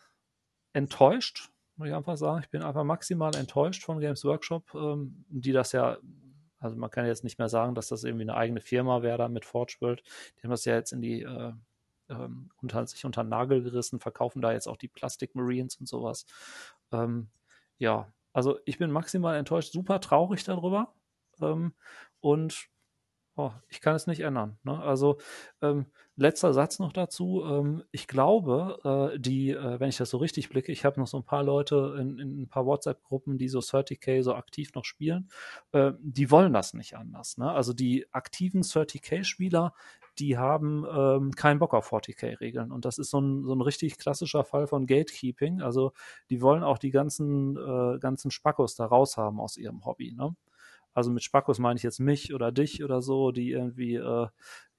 enttäuscht, 0.74 1.50
muss 1.76 1.88
ich 1.88 1.94
einfach 1.94 2.18
sagen. 2.18 2.42
Ich 2.42 2.50
bin 2.50 2.62
einfach 2.62 2.84
maximal 2.84 3.34
enttäuscht 3.34 3.82
von 3.82 3.98
Games 4.00 4.24
Workshop, 4.24 4.74
ähm, 4.74 5.24
die 5.28 5.52
das 5.52 5.72
ja 5.72 5.96
also 6.64 6.76
man 6.76 6.90
kann 6.90 7.04
jetzt 7.04 7.24
nicht 7.24 7.38
mehr 7.38 7.50
sagen, 7.50 7.74
dass 7.74 7.88
das 7.88 8.04
irgendwie 8.04 8.22
eine 8.22 8.36
eigene 8.36 8.62
Firma 8.62 9.02
wäre 9.02 9.18
da 9.18 9.28
mit 9.28 9.44
Forge 9.44 9.76
World. 9.80 10.02
Die 10.38 10.44
haben 10.44 10.50
das 10.50 10.64
ja 10.64 10.74
jetzt 10.74 10.92
in 10.92 11.02
die 11.02 11.20
äh, 11.20 11.52
ähm, 12.08 12.50
unter, 12.62 12.86
sich 12.86 13.04
unter 13.04 13.22
den 13.22 13.28
Nagel 13.28 13.62
gerissen, 13.62 14.00
verkaufen 14.00 14.40
da 14.40 14.52
jetzt 14.52 14.66
auch 14.66 14.78
die 14.78 14.88
Plastic 14.88 15.34
Marines 15.34 15.76
und 15.76 15.86
sowas. 15.86 16.24
Ähm, 16.90 17.28
ja, 17.78 18.10
also 18.32 18.58
ich 18.64 18.78
bin 18.78 18.90
maximal 18.90 19.36
enttäuscht, 19.36 19.72
super 19.72 20.00
traurig 20.00 20.42
darüber. 20.44 20.94
Ähm, 21.42 21.74
und 22.20 22.68
oh, 23.36 23.50
ich 23.68 23.80
kann 23.80 23.96
es 23.96 24.06
nicht 24.06 24.20
ändern. 24.20 24.58
Ne? 24.62 24.80
Also 24.80 25.18
ähm, 25.60 25.86
letzter 26.16 26.52
Satz 26.52 26.78
noch 26.78 26.92
dazu. 26.92 27.42
Ähm, 27.44 27.82
ich 27.90 28.06
glaube, 28.06 29.12
äh, 29.14 29.18
die, 29.18 29.50
äh, 29.50 29.80
wenn 29.80 29.88
ich 29.88 29.96
das 29.96 30.10
so 30.10 30.18
richtig 30.18 30.48
blicke, 30.48 30.72
ich 30.72 30.84
habe 30.84 31.00
noch 31.00 31.06
so 31.06 31.18
ein 31.18 31.24
paar 31.24 31.42
Leute 31.42 31.96
in, 31.98 32.18
in 32.18 32.42
ein 32.42 32.48
paar 32.48 32.66
WhatsApp-Gruppen, 32.66 33.38
die 33.38 33.48
so 33.48 33.58
30k 33.58 34.22
so 34.22 34.34
aktiv 34.34 34.72
noch 34.74 34.84
spielen, 34.84 35.28
äh, 35.72 35.92
die 36.00 36.30
wollen 36.30 36.52
das 36.52 36.74
nicht 36.74 36.96
anders. 36.96 37.36
Ne? 37.38 37.50
Also 37.50 37.72
die 37.72 38.06
aktiven 38.12 38.62
30k-Spieler, 38.62 39.74
die 40.18 40.38
haben 40.38 40.86
ähm, 40.88 41.32
keinen 41.32 41.58
Bock 41.58 41.74
auf 41.74 41.92
40k-Regeln. 41.92 42.70
Und 42.70 42.84
das 42.84 42.98
ist 42.98 43.10
so 43.10 43.20
ein, 43.20 43.44
so 43.44 43.52
ein 43.52 43.60
richtig 43.60 43.98
klassischer 43.98 44.44
Fall 44.44 44.68
von 44.68 44.86
Gatekeeping. 44.86 45.60
Also 45.60 45.92
die 46.30 46.40
wollen 46.40 46.62
auch 46.62 46.78
die 46.78 46.90
ganzen, 46.90 47.56
äh, 47.56 47.98
ganzen 47.98 48.30
Spackos 48.30 48.76
da 48.76 48.86
raus 48.86 49.16
haben 49.16 49.40
aus 49.40 49.56
ihrem 49.56 49.84
Hobby. 49.84 50.14
Ne? 50.16 50.36
Also 50.94 51.10
mit 51.10 51.22
Spackos 51.22 51.58
meine 51.58 51.76
ich 51.76 51.82
jetzt 51.82 51.98
mich 52.00 52.32
oder 52.34 52.52
dich 52.52 52.82
oder 52.84 53.02
so, 53.02 53.32
die 53.32 53.50
irgendwie, 53.50 53.96
äh, 53.96 54.28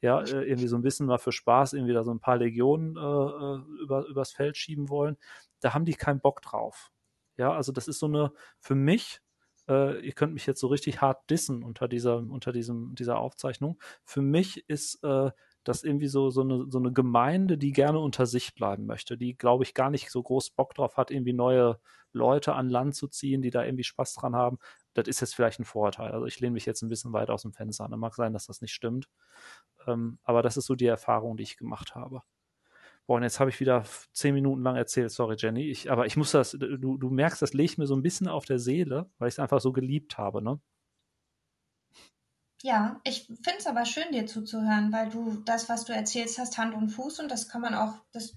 ja, 0.02 0.22
äh, 0.22 0.44
irgendwie 0.44 0.68
so 0.68 0.76
ein 0.78 0.82
bisschen 0.82 1.06
mal 1.08 1.18
für 1.18 1.32
Spaß 1.32 1.74
irgendwie 1.74 1.94
da 1.94 2.04
so 2.04 2.12
ein 2.12 2.20
paar 2.20 2.38
Legionen 2.38 2.96
äh, 2.98 3.00
äh, 3.00 3.82
über, 3.84 4.06
übers 4.08 4.32
Feld 4.32 4.58
schieben 4.58 4.90
wollen. 4.90 5.18
Da 5.60 5.74
haben 5.74 5.86
die 5.86 5.94
keinen 5.96 6.22
Bock 6.22 6.42
drauf. 6.42 6.92
Ja, 7.38 7.54
also 7.54 7.72
das 7.72 7.88
ist 7.88 8.00
so 8.00 8.08
eine, 8.08 8.32
für 8.60 8.76
mich, 8.76 9.22
äh, 9.68 10.00
ihr 10.06 10.14
könnt 10.14 10.34
mich 10.34 10.46
jetzt 10.46 10.60
so 10.62 10.68
richtig 10.68 11.02
hart 11.02 11.30
dissen 11.30 11.64
unter 11.64 11.88
dieser, 11.88 12.18
unter 12.18 12.52
diesem, 12.54 12.96
dieser 12.96 13.18
Aufzeichnung. 13.20 13.80
Für 14.04 14.22
mich 14.22 14.64
ist 14.70 15.04
äh, 15.04 15.32
das 15.64 15.84
irgendwie 15.84 16.08
so, 16.08 16.30
so, 16.30 16.42
eine, 16.42 16.66
so 16.70 16.78
eine 16.78 16.94
Gemeinde, 16.94 17.58
die 17.58 17.72
gerne 17.72 18.00
unter 18.00 18.26
sich 18.26 18.54
bleiben 18.56 18.86
möchte, 18.86 19.18
die, 19.18 19.36
glaube 19.36 19.64
ich, 19.64 19.74
gar 19.74 19.90
nicht 19.90 20.12
so 20.12 20.22
groß 20.24 20.52
Bock 20.52 20.76
drauf 20.76 20.96
hat, 20.98 21.12
irgendwie 21.12 21.34
neue 21.34 21.80
Leute 22.14 22.54
an 22.54 22.70
Land 22.70 22.96
zu 22.96 23.08
ziehen, 23.08 23.42
die 23.42 23.50
da 23.50 23.66
irgendwie 23.66 23.84
Spaß 23.84 24.14
dran 24.14 24.36
haben. 24.36 24.60
Das 24.96 25.08
ist 25.08 25.20
jetzt 25.22 25.36
vielleicht 25.36 25.60
ein 25.60 25.66
Vorurteil. 25.66 26.12
Also 26.12 26.26
ich 26.26 26.40
lehne 26.40 26.54
mich 26.54 26.66
jetzt 26.66 26.82
ein 26.82 26.90
bisschen 26.90 27.14
weit 27.14 27.30
aus 27.30 27.44
dem 27.44 27.54
Fenster 27.54 27.86
an. 27.86 28.00
Mag 28.00 28.16
sein, 28.16 28.34
dass 28.34 28.48
das 28.48 28.62
nicht 28.62 28.74
stimmt. 28.74 29.08
Ähm, 29.86 30.18
aber 30.24 30.42
das 30.42 30.58
ist 30.58 30.66
so 30.66 30.76
die 30.76 30.88
Erfahrung, 30.88 31.38
die 31.38 31.44
ich 31.44 31.58
gemacht 31.58 31.96
habe. 31.96 32.24
Boah, 33.08 33.18
und 33.18 33.24
jetzt 33.24 33.40
habe 33.40 33.52
ich 33.52 33.60
wieder 33.60 33.84
zehn 34.14 34.34
Minuten 34.34 34.64
lang 34.64 34.76
erzählt, 34.76 35.12
sorry 35.12 35.36
Jenny. 35.38 35.70
Ich, 35.70 35.92
aber 35.92 36.08
ich 36.08 36.18
muss 36.18 36.32
das, 36.32 36.52
du, 36.52 36.98
du 36.98 37.10
merkst, 37.10 37.42
das 37.42 37.54
legt 37.54 37.78
mir 37.78 37.86
so 37.86 37.96
ein 37.96 38.02
bisschen 38.02 38.28
auf 38.28 38.46
der 38.46 38.58
Seele, 38.58 39.12
weil 39.20 39.28
ich 39.28 39.36
es 39.36 39.40
einfach 39.40 39.62
so 39.62 39.72
geliebt 39.72 40.18
habe, 40.18 40.42
ne? 40.42 40.60
Ja, 42.64 43.00
ich 43.04 43.28
finde 43.28 43.60
es 43.60 43.68
aber 43.68 43.86
schön, 43.86 44.12
dir 44.12 44.26
zuzuhören, 44.26 44.92
weil 44.92 45.10
du 45.10 45.44
das, 45.46 45.70
was 45.70 45.86
du 45.86 45.94
erzählst, 45.94 46.40
hast 46.40 46.58
Hand 46.58 46.74
und 46.74 46.90
Fuß 46.90 47.20
und 47.20 47.30
das 47.30 47.48
kann 47.48 47.62
man 47.62 47.76
auch, 47.76 47.94
das, 48.12 48.36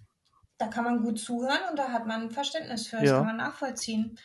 da 0.59 0.67
kann 0.67 0.85
man 0.85 1.03
gut 1.03 1.19
zuhören 1.19 1.61
und 1.71 1.79
da 1.79 1.93
hat 1.93 2.07
man 2.07 2.31
Verständnis 2.31 2.89
für, 2.89 2.97
das 2.97 3.07
ja. 3.07 3.17
kann 3.17 3.27
man 3.27 3.37
nachvollziehen. 3.39 4.19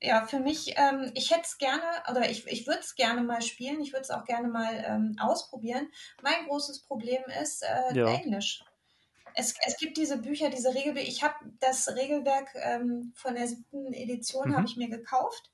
Ja, 0.00 0.26
für 0.26 0.40
mich, 0.40 0.74
ähm, 0.76 1.10
ich 1.14 1.30
hätte 1.30 1.44
es 1.44 1.56
gerne, 1.56 1.82
oder 2.10 2.28
ich, 2.28 2.46
ich 2.46 2.66
würde 2.66 2.80
es 2.80 2.96
gerne 2.96 3.22
mal 3.22 3.40
spielen, 3.40 3.80
ich 3.80 3.92
würde 3.92 4.02
es 4.02 4.10
auch 4.10 4.24
gerne 4.24 4.48
mal 4.48 4.84
ähm, 4.86 5.16
ausprobieren. 5.18 5.88
Mein 6.22 6.46
großes 6.46 6.82
Problem 6.82 7.22
ist 7.42 7.62
äh, 7.62 7.94
ja. 7.94 8.06
Englisch. 8.06 8.62
Es, 9.34 9.54
es 9.66 9.76
gibt 9.78 9.96
diese 9.96 10.18
Bücher, 10.18 10.50
diese 10.50 10.74
Regelbücher. 10.74 11.06
Ich 11.06 11.22
habe 11.22 11.34
das 11.60 11.88
Regelwerk 11.94 12.48
ähm, 12.54 13.12
von 13.16 13.34
der 13.34 13.48
siebten 13.48 13.92
Edition 13.92 14.50
mhm. 14.50 14.56
habe 14.56 14.66
ich 14.66 14.76
mir 14.76 14.88
gekauft 14.88 15.50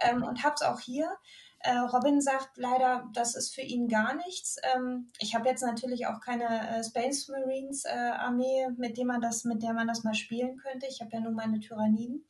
ähm, 0.00 0.22
und 0.22 0.42
habe 0.42 0.54
es 0.54 0.62
auch 0.62 0.80
hier. 0.80 1.16
Äh, 1.66 1.78
Robin 1.78 2.20
sagt 2.20 2.58
leider, 2.58 3.08
das 3.12 3.34
ist 3.34 3.52
für 3.52 3.60
ihn 3.60 3.88
gar 3.88 4.14
nichts. 4.14 4.56
Ähm, 4.62 5.10
ich 5.18 5.34
habe 5.34 5.48
jetzt 5.48 5.62
natürlich 5.62 6.06
auch 6.06 6.20
keine 6.20 6.46
äh, 6.46 6.84
Space 6.84 7.26
Marines 7.26 7.84
äh, 7.84 7.88
Armee, 7.88 8.68
mit 8.76 8.96
dem 8.96 9.08
man 9.08 9.20
das, 9.20 9.42
mit 9.42 9.64
der 9.64 9.72
man 9.72 9.88
das 9.88 10.04
mal 10.04 10.14
spielen 10.14 10.58
könnte. 10.58 10.86
Ich 10.86 11.00
habe 11.00 11.10
ja 11.12 11.18
nur 11.20 11.32
meine 11.32 11.58
Tyranniden. 11.58 12.24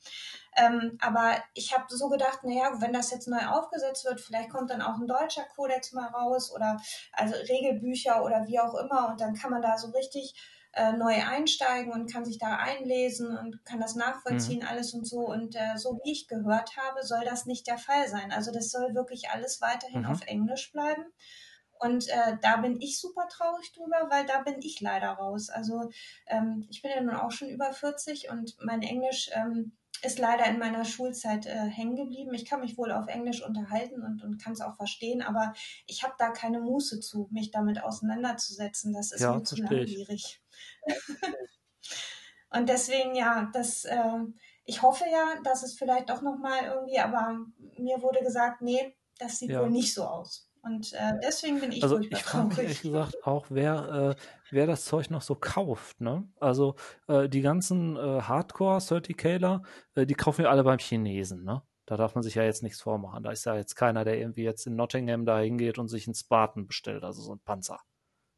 Ähm, 0.57 0.97
aber 1.03 1.37
ich 1.53 1.76
habe 1.76 1.84
so 1.89 2.09
gedacht, 2.09 2.45
naja, 2.45 2.80
wenn 2.80 2.95
das 2.95 3.11
jetzt 3.11 3.28
neu 3.28 3.45
aufgesetzt 3.47 4.07
wird, 4.07 4.22
vielleicht 4.22 4.49
kommt 4.49 4.70
dann 4.70 4.80
auch 4.80 4.97
ein 4.97 5.07
deutscher 5.07 5.45
Kodex 5.55 5.93
mal 5.93 6.07
raus 6.07 6.51
oder 6.51 6.80
also 7.12 7.34
Regelbücher 7.34 8.24
oder 8.24 8.47
wie 8.47 8.59
auch 8.59 8.74
immer 8.74 9.09
und 9.11 9.20
dann 9.20 9.34
kann 9.34 9.51
man 9.51 9.61
da 9.61 9.76
so 9.76 9.91
richtig 9.91 10.34
äh, 10.77 10.93
neu 10.93 11.14
einsteigen 11.14 11.91
und 11.91 12.12
kann 12.12 12.24
sich 12.24 12.39
da 12.39 12.57
einlesen 12.57 13.37
und 13.37 13.64
kann 13.64 13.81
das 13.81 13.95
nachvollziehen, 13.95 14.61
mhm. 14.61 14.66
alles 14.66 14.93
und 14.93 15.07
so. 15.07 15.20
Und 15.20 15.57
äh, 15.57 15.77
so 15.77 15.99
wie 16.05 16.12
ich 16.12 16.29
gehört 16.29 16.77
habe, 16.77 17.03
soll 17.03 17.24
das 17.24 17.47
nicht 17.47 17.66
der 17.66 17.79
Fall 17.79 18.07
sein. 18.09 18.31
Also 18.31 18.53
das 18.53 18.70
soll 18.70 18.95
wirklich 18.95 19.31
alles 19.31 19.61
weiterhin 19.62 20.03
mhm. 20.03 20.07
auf 20.07 20.20
Englisch 20.27 20.70
bleiben. 20.72 21.05
Und 21.79 22.09
äh, 22.09 22.37
da 22.43 22.59
bin 22.59 22.81
ich 22.81 23.01
super 23.01 23.27
traurig 23.29 23.72
drüber, 23.72 24.09
weil 24.11 24.27
da 24.27 24.43
bin 24.43 24.57
ich 24.61 24.81
leider 24.81 25.12
raus. 25.12 25.49
Also 25.49 25.91
ähm, 26.27 26.66
ich 26.70 26.83
bin 26.83 26.91
ja 26.91 27.01
nun 27.01 27.16
auch 27.16 27.31
schon 27.31 27.49
über 27.49 27.72
40 27.72 28.31
und 28.31 28.57
mein 28.62 28.83
Englisch 28.83 29.31
ähm, 29.33 29.72
ist 30.03 30.18
leider 30.18 30.47
in 30.47 30.59
meiner 30.59 30.85
Schulzeit 30.85 31.47
äh, 31.47 31.55
hängen 31.55 31.97
geblieben. 31.97 32.35
Ich 32.35 32.45
kann 32.45 32.61
mich 32.61 32.77
wohl 32.77 32.93
auf 32.93 33.09
Englisch 33.09 33.43
unterhalten 33.43 34.03
und, 34.03 34.22
und 34.22 34.43
kann 34.43 34.53
es 34.53 34.61
auch 34.61 34.77
verstehen, 34.77 35.22
aber 35.22 35.55
ich 35.87 36.03
habe 36.03 36.14
da 36.18 36.31
keine 36.31 36.61
Muße 36.61 37.01
zu, 37.01 37.29
mich 37.31 37.51
damit 37.51 37.83
auseinanderzusetzen. 37.83 38.93
Das 38.93 39.12
ist 39.12 39.20
ja, 39.20 39.35
mir 39.35 39.43
zu 39.43 39.57
langwierig. 39.57 40.43
und 42.51 42.69
deswegen, 42.69 43.15
ja, 43.15 43.51
das, 43.53 43.85
äh, 43.85 44.19
ich 44.65 44.83
hoffe 44.83 45.05
ja, 45.11 45.41
dass 45.45 45.63
es 45.63 45.75
vielleicht 45.75 46.11
doch 46.11 46.23
nochmal 46.23 46.65
irgendwie, 46.65 46.99
aber 46.99 47.39
mir 47.79 48.03
wurde 48.03 48.21
gesagt, 48.21 48.63
nee, 48.63 48.97
das 49.19 49.39
sieht 49.39 49.51
ja. 49.51 49.61
wohl 49.61 49.71
nicht 49.71 49.95
so 49.95 50.05
aus. 50.05 50.51
Und 50.67 50.93
äh, 50.95 51.13
deswegen 51.23 51.61
bin 51.61 51.71
ich 51.71 51.83
Also 51.85 52.01
ich 52.01 52.25
frage 52.25 52.49
mich 52.49 52.59
ehrlich 52.59 52.83
gesagt 52.83 53.25
auch, 53.25 53.47
wer, 53.51 54.17
äh, 54.19 54.23
wer 54.51 54.67
das 54.67 54.85
Zeug 54.85 55.11
noch 55.11 55.23
so 55.23 55.37
kauft. 55.37 56.01
Ne? 56.01 56.29
Also 56.41 56.75
äh, 57.07 57.29
die 57.29 57.41
ganzen 57.41 57.97
äh, 57.97 58.23
Hardcore-30Kler, 58.23 59.63
äh, 59.95 60.07
die 60.07 60.15
kaufen 60.15 60.39
wir 60.39 60.51
alle 60.51 60.65
beim 60.65 60.81
Chinesen. 60.81 61.45
Ne? 61.45 61.63
Da 61.87 61.97
darf 61.97 62.17
man 62.17 62.25
sich 62.25 62.35
ja 62.35 62.43
jetzt 62.43 62.65
nichts 62.65 62.81
vormachen. 62.81 63.23
Da 63.23 63.31
ist 63.31 63.47
ja 63.47 63.55
jetzt 63.55 63.77
keiner, 63.77 64.05
der 64.05 64.19
irgendwie 64.19 64.43
jetzt 64.43 64.67
in 64.67 64.75
Nottingham 64.75 65.25
da 65.25 65.39
hingeht 65.39 65.79
und 65.79 65.87
sich 65.87 66.09
einen 66.09 66.15
Spartan 66.15 66.67
bestellt, 66.67 67.05
also 67.05 67.23
so 67.23 67.33
ein 67.33 67.41
Panzer. 67.45 67.79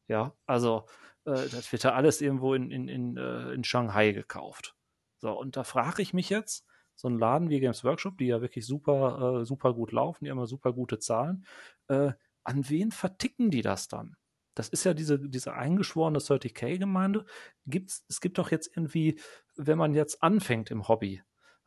Ja, 0.07 0.35
also 0.45 0.85
äh, 1.29 1.49
das 1.49 1.71
wird 1.71 1.83
ja 1.83 1.93
alles 1.93 2.21
irgendwo 2.21 2.53
in, 2.53 2.71
in, 2.71 2.87
in, 2.87 3.17
äh, 3.17 3.51
in 3.53 3.63
Shanghai 3.63 4.11
gekauft. 4.11 4.75
So, 5.19 5.31
und 5.37 5.57
da 5.57 5.63
frage 5.63 6.01
ich 6.01 6.13
mich 6.13 6.29
jetzt, 6.29 6.65
so 6.95 7.07
ein 7.07 7.17
Laden 7.17 7.49
wie 7.49 7.59
Games 7.59 7.83
Workshop, 7.83 8.17
die 8.17 8.27
ja 8.27 8.41
wirklich 8.41 8.65
super, 8.65 9.41
äh, 9.41 9.45
super 9.45 9.73
gut 9.73 9.91
laufen, 9.91 10.25
die 10.25 10.31
haben 10.31 10.39
ja 10.39 10.45
super 10.45 10.73
gute 10.73 10.99
Zahlen, 10.99 11.45
äh, 11.87 12.11
an 12.43 12.69
wen 12.69 12.91
verticken 12.91 13.51
die 13.51 13.61
das 13.61 13.87
dann? 13.87 14.17
Das 14.55 14.67
ist 14.67 14.83
ja 14.83 14.93
diese, 14.93 15.19
diese 15.19 15.53
eingeschworene 15.53 16.19
30k-Gemeinde. 16.19 17.25
Gibt's, 17.65 18.03
es 18.09 18.19
gibt 18.19 18.37
doch 18.37 18.51
jetzt 18.51 18.75
irgendwie, 18.75 19.19
wenn 19.55 19.77
man 19.77 19.93
jetzt 19.93 20.21
anfängt 20.21 20.71
im 20.71 20.89
Hobby, 20.89 21.21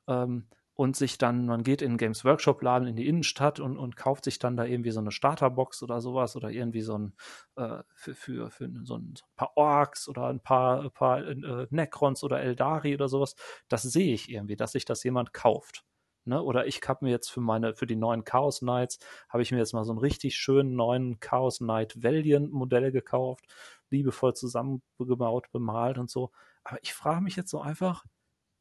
ähm, 0.09 0.49
und 0.75 0.97
sich 0.97 1.19
dann, 1.19 1.47
man 1.47 1.63
geht 1.63 1.83
in 1.83 1.99
Games 1.99 2.25
Workshop 2.25 2.63
Laden 2.63 2.89
in 2.89 2.97
die 2.97 3.07
Innenstadt 3.07 3.61
und, 3.61 3.77
und 3.77 3.97
kauft 3.97 4.25
sich 4.25 4.39
dann 4.39 4.57
da 4.57 4.65
irgendwie 4.65 4.91
so 4.91 5.01
eine 5.01 5.11
Starterbox 5.11 5.83
oder 5.83 6.01
sowas 6.01 6.35
oder 6.35 6.51
irgendwie 6.51 6.81
so 6.81 6.97
ein 6.97 7.15
äh, 7.57 7.83
für, 7.95 8.15
für, 8.15 8.51
für 8.51 8.71
so, 8.85 8.97
ein, 8.97 9.15
paar 9.37 9.53
Orks 9.57 10.09
oder 10.09 10.29
ein 10.29 10.41
paar, 10.41 10.83
ein 10.83 10.91
paar 10.91 11.27
äh, 11.27 11.67
Necrons 11.71 12.25
oder 12.25 12.41
Eldari 12.41 12.95
oder 12.95 13.09
sowas. 13.09 13.37
Das 13.69 13.83
sehe 13.83 14.15
ich 14.15 14.31
irgendwie, 14.31 14.57
dass 14.57 14.73
sich 14.73 14.85
das 14.85 15.05
jemand 15.05 15.35
kauft. 15.35 15.85
Ne? 16.25 16.43
Oder 16.43 16.67
ich 16.67 16.81
habe 16.89 17.05
mir 17.05 17.11
jetzt 17.11 17.31
für 17.31 17.41
meine, 17.41 17.75
für 17.75 17.87
die 17.87 17.97
neuen 17.97 18.25
Chaos 18.25 18.61
Knights, 18.61 18.99
habe 19.29 19.43
ich 19.43 19.53
mir 19.53 19.59
jetzt 19.59 19.75
mal 19.75 19.85
so 19.85 19.93
einen 19.93 20.01
richtig 20.01 20.37
schönen 20.37 20.75
neuen 20.75 21.21
Chaos 21.21 21.59
Knight 21.59 22.03
Valiant 22.03 22.53
Modell 22.53 22.93
gekauft, 22.93 23.45
liebevoll 23.91 24.35
zusammengebaut, 24.35 25.51
bemalt 25.53 25.99
und 25.99 26.11
so. 26.11 26.31
Aber 26.65 26.79
ich 26.83 26.95
frage 26.95 27.23
mich 27.23 27.37
jetzt 27.37 27.51
so 27.51 27.61
einfach, 27.61 28.05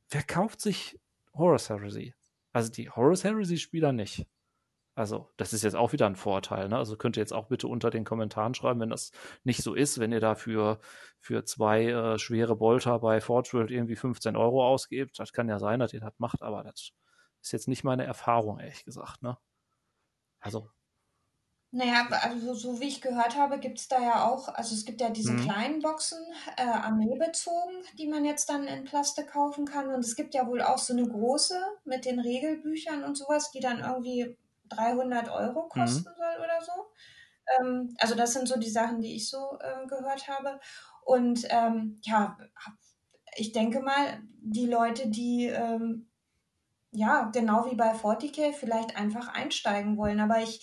wer 0.10 0.24
kauft 0.24 0.60
sich 0.60 1.00
Horus 1.34 1.70
Heresy. 1.70 2.14
Also 2.54 2.72
die 2.72 2.90
Horus 2.90 3.24
Heresy-Spieler 3.24 3.94
nicht. 3.94 4.26
Also, 4.94 5.30
das 5.38 5.54
ist 5.54 5.64
jetzt 5.64 5.76
auch 5.76 5.94
wieder 5.94 6.06
ein 6.06 6.18
Vorteil. 6.18 6.68
Ne? 6.68 6.78
Also 6.78 6.98
könnt 6.98 7.16
ihr 7.18 7.22
jetzt 7.22 7.32
auch 7.32 7.48
bitte 7.48 7.68
unter 7.68 7.90
den 7.90 8.04
Kommentaren 8.04 8.54
schreiben, 8.54 8.82
wenn 8.82 8.90
das 8.90 9.12
nicht 9.44 9.64
so 9.64 9.74
ist, 9.74 10.00
wenn 10.00 10.12
ihr 10.12 10.20
dafür 10.20 10.80
für 11.18 11.46
zwei 11.46 11.86
äh, 11.86 12.20
schwere 12.20 12.58
Bolter 12.58 13.00
bei 13.00 13.22
Forge 13.22 13.52
World 13.54 13.72
irgendwie 13.72 13.96
15 13.96 14.36
Euro 14.36 14.66
ausgebt. 14.68 15.18
Das 15.18 15.32
kann 15.32 15.48
ja 15.48 15.60
sein, 15.60 15.80
dass 15.80 15.94
ihr 15.94 16.02
das 16.02 16.20
macht, 16.20 16.42
aber 16.42 16.64
das 16.64 16.92
ist 17.42 17.52
jetzt 17.54 17.68
nicht 17.70 17.84
meine 17.86 18.04
Erfahrung, 18.06 18.60
ehrlich 18.60 18.84
gesagt. 18.84 19.22
Ne? 19.22 19.38
Also, 20.40 20.70
naja, 21.74 22.06
also 22.10 22.54
so 22.54 22.82
wie 22.82 22.90
ich 22.90 23.02
gehört 23.02 23.38
habe, 23.38 23.58
gibt 23.58 23.80
es 23.80 23.88
da 23.88 24.02
ja 24.02 24.30
auch, 24.30 24.50
also 24.50 24.76
es 24.76 24.84
gibt 24.84 25.00
ja 25.00 25.10
diese 25.10 25.32
mhm. 25.32 25.44
kleinen 25.44 25.82
Boxen, 25.82 26.20
äh, 26.58 26.64
armeebezogen, 26.64 27.84
die 27.98 28.08
man 28.08 28.26
jetzt 28.26 28.50
dann 28.50 28.66
in 28.66 28.84
Plastik 28.84 29.28
kaufen 29.28 29.66
kann. 29.66 29.88
Und 29.88 30.04
es 30.04 30.18
gibt 30.18 30.34
ja 30.34 30.46
wohl 30.48 30.62
auch 30.62 30.78
so 30.78 30.92
eine 30.92 31.08
große 31.08 31.58
mit 31.86 32.04
den 32.04 32.20
Regelbüchern 32.20 33.06
und 33.06 33.18
sowas, 33.18 33.52
die 33.52 33.62
dann 33.62 33.80
irgendwie 33.80 34.38
300 34.68 35.30
Euro 35.30 35.64
mhm. 35.64 35.70
kosten 35.70 36.10
mhm. 36.10 36.16
soll 36.18 36.44
oder 36.44 36.62
so. 36.62 36.72
Ähm, 37.60 37.96
also 38.00 38.16
das 38.16 38.34
sind 38.34 38.50
so 38.50 38.60
die 38.60 38.70
Sachen, 38.70 39.00
die 39.00 39.16
ich 39.16 39.30
so 39.30 39.58
äh, 39.62 39.88
gehört 39.88 40.28
habe. 40.28 40.60
Und 41.06 41.48
ähm, 41.50 42.00
ja, 42.04 42.38
ich 43.38 43.54
denke 43.54 43.80
mal, 43.80 44.20
die 44.42 44.68
Leute, 44.68 45.08
die 45.08 45.46
ähm, 45.46 46.10
ja, 46.92 47.30
genau 47.34 47.72
wie 47.72 47.76
bei 47.76 47.94
40k 47.94 48.52
vielleicht 48.52 48.98
einfach 48.98 49.30
einsteigen 49.30 49.96
wollen. 49.96 50.20
Aber 50.20 50.42
ich 50.42 50.62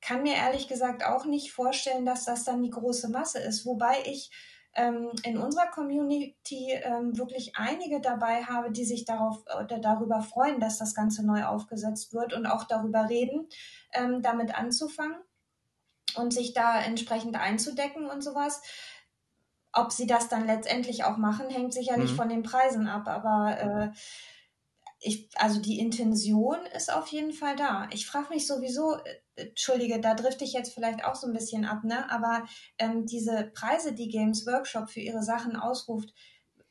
kann 0.00 0.22
mir 0.22 0.34
ehrlich 0.34 0.68
gesagt 0.68 1.04
auch 1.04 1.24
nicht 1.24 1.52
vorstellen, 1.52 2.06
dass 2.06 2.24
das 2.24 2.44
dann 2.44 2.62
die 2.62 2.70
große 2.70 3.08
Masse 3.08 3.38
ist. 3.38 3.66
Wobei 3.66 4.02
ich 4.04 4.30
ähm, 4.76 5.10
in 5.22 5.38
unserer 5.38 5.68
Community 5.68 6.72
ähm, 6.72 7.16
wirklich 7.16 7.56
einige 7.56 8.00
dabei 8.00 8.44
habe, 8.44 8.70
die 8.70 8.84
sich 8.84 9.04
darauf 9.04 9.42
oder 9.64 9.78
darüber 9.78 10.20
freuen, 10.20 10.60
dass 10.60 10.78
das 10.78 10.94
Ganze 10.94 11.26
neu 11.26 11.44
aufgesetzt 11.44 12.12
wird 12.12 12.34
und 12.34 12.46
auch 12.46 12.64
darüber 12.64 13.08
reden, 13.08 13.48
ähm, 13.92 14.22
damit 14.22 14.56
anzufangen 14.56 15.16
und 16.16 16.32
sich 16.32 16.52
da 16.52 16.80
entsprechend 16.80 17.36
einzudecken 17.36 18.06
und 18.06 18.22
sowas. 18.22 18.62
Ob 19.72 19.92
sie 19.92 20.06
das 20.06 20.28
dann 20.28 20.46
letztendlich 20.46 21.04
auch 21.04 21.16
machen, 21.16 21.48
hängt 21.50 21.72
sicherlich 21.72 22.12
mhm. 22.12 22.16
von 22.16 22.28
den 22.28 22.42
Preisen 22.42 22.86
ab, 22.86 23.08
aber 23.08 23.60
äh, 23.60 23.90
ich, 25.00 25.28
also 25.36 25.60
die 25.60 25.78
Intention 25.78 26.58
ist 26.74 26.92
auf 26.92 27.08
jeden 27.08 27.32
Fall 27.32 27.56
da. 27.56 27.88
Ich 27.92 28.06
frage 28.06 28.28
mich 28.30 28.46
sowieso, 28.46 28.96
äh, 28.96 29.20
Entschuldige, 29.36 30.00
da 30.00 30.14
drifte 30.14 30.44
ich 30.44 30.52
jetzt 30.52 30.72
vielleicht 30.74 31.04
auch 31.04 31.14
so 31.14 31.26
ein 31.26 31.32
bisschen 31.32 31.64
ab, 31.64 31.84
ne? 31.84 32.10
Aber 32.10 32.44
ähm, 32.78 33.06
diese 33.06 33.50
Preise, 33.54 33.92
die 33.92 34.08
Games 34.08 34.46
Workshop 34.46 34.88
für 34.88 35.00
ihre 35.00 35.22
Sachen 35.22 35.56
ausruft, 35.56 36.12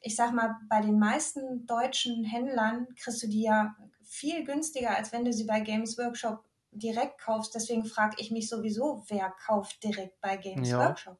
ich 0.01 0.15
sag 0.15 0.33
mal, 0.33 0.55
bei 0.69 0.81
den 0.81 0.99
meisten 0.99 1.65
deutschen 1.65 2.23
Händlern 2.23 2.87
kriegst 2.95 3.23
du 3.23 3.27
die 3.27 3.43
ja 3.43 3.75
viel 4.03 4.43
günstiger, 4.43 4.95
als 4.95 5.11
wenn 5.11 5.25
du 5.25 5.33
sie 5.33 5.45
bei 5.45 5.59
Games 5.61 5.97
Workshop 5.97 6.43
direkt 6.71 7.19
kaufst. 7.19 7.55
Deswegen 7.55 7.85
frage 7.85 8.15
ich 8.19 8.31
mich 8.31 8.49
sowieso, 8.49 9.03
wer 9.07 9.33
kauft 9.45 9.83
direkt 9.83 10.19
bei 10.21 10.37
Games 10.37 10.69
ja, 10.69 10.79
Workshop? 10.79 11.17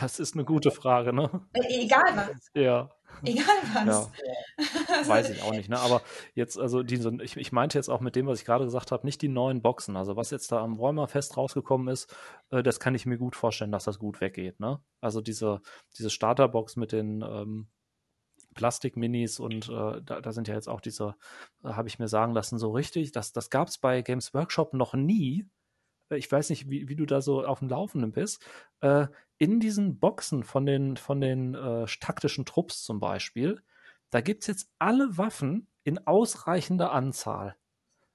Das 0.00 0.20
ist 0.20 0.34
eine 0.34 0.44
gute 0.44 0.70
Frage, 0.70 1.12
ne? 1.12 1.28
Äh, 1.52 1.84
egal 1.84 2.04
was. 2.14 2.50
Ja. 2.54 2.90
Egal 3.22 3.44
was. 3.72 4.10
Ja. 4.56 5.08
Weiß 5.08 5.30
ich 5.30 5.42
auch 5.42 5.52
nicht, 5.52 5.68
ne? 5.68 5.78
Aber 5.78 6.02
jetzt, 6.34 6.58
also 6.58 6.82
diese, 6.82 7.16
ich, 7.22 7.36
ich 7.36 7.52
meinte 7.52 7.78
jetzt 7.78 7.88
auch 7.88 8.00
mit 8.00 8.16
dem, 8.16 8.26
was 8.26 8.40
ich 8.40 8.44
gerade 8.44 8.64
gesagt 8.64 8.92
habe, 8.92 9.06
nicht 9.06 9.22
die 9.22 9.28
neuen 9.28 9.62
Boxen. 9.62 9.96
Also 9.96 10.16
was 10.16 10.30
jetzt 10.30 10.50
da 10.52 10.62
am 10.62 10.74
Räumerfest 10.74 11.36
rausgekommen 11.36 11.88
ist, 11.88 12.14
äh, 12.50 12.62
das 12.62 12.80
kann 12.80 12.94
ich 12.94 13.06
mir 13.06 13.18
gut 13.18 13.36
vorstellen, 13.36 13.72
dass 13.72 13.84
das 13.84 13.98
gut 13.98 14.20
weggeht, 14.20 14.60
ne? 14.60 14.80
Also 15.00 15.20
diese, 15.20 15.60
diese 15.96 16.10
Starterbox 16.10 16.76
mit 16.76 16.92
den 16.92 17.22
ähm, 17.22 17.68
Plastik-Minis 18.54 19.40
und 19.40 19.68
äh, 19.68 20.00
da, 20.02 20.20
da, 20.20 20.32
sind 20.32 20.48
ja 20.48 20.54
jetzt 20.54 20.68
auch 20.68 20.80
diese, 20.80 21.14
äh, 21.64 21.68
habe 21.68 21.88
ich 21.88 21.98
mir 21.98 22.08
sagen 22.08 22.32
lassen, 22.32 22.58
so 22.58 22.70
richtig, 22.70 23.12
das, 23.12 23.32
das 23.32 23.50
gab 23.50 23.68
es 23.68 23.78
bei 23.78 24.02
Games 24.02 24.32
Workshop 24.32 24.74
noch 24.74 24.94
nie. 24.94 25.46
Äh, 26.10 26.16
ich 26.16 26.30
weiß 26.30 26.50
nicht, 26.50 26.68
wie, 26.70 26.88
wie 26.88 26.96
du 26.96 27.06
da 27.06 27.20
so 27.20 27.44
auf 27.44 27.60
dem 27.60 27.68
Laufenden 27.68 28.12
bist. 28.12 28.44
Äh, 28.80 29.06
in 29.38 29.60
diesen 29.60 29.98
Boxen 29.98 30.44
von 30.44 30.66
den, 30.66 30.96
von 30.96 31.20
den 31.20 31.54
äh, 31.54 31.86
taktischen 32.00 32.44
Trupps 32.44 32.82
zum 32.82 33.00
Beispiel, 33.00 33.62
da 34.10 34.20
gibt 34.20 34.42
es 34.42 34.46
jetzt 34.46 34.70
alle 34.78 35.18
Waffen 35.18 35.68
in 35.82 36.06
ausreichender 36.06 36.92
Anzahl. 36.92 37.56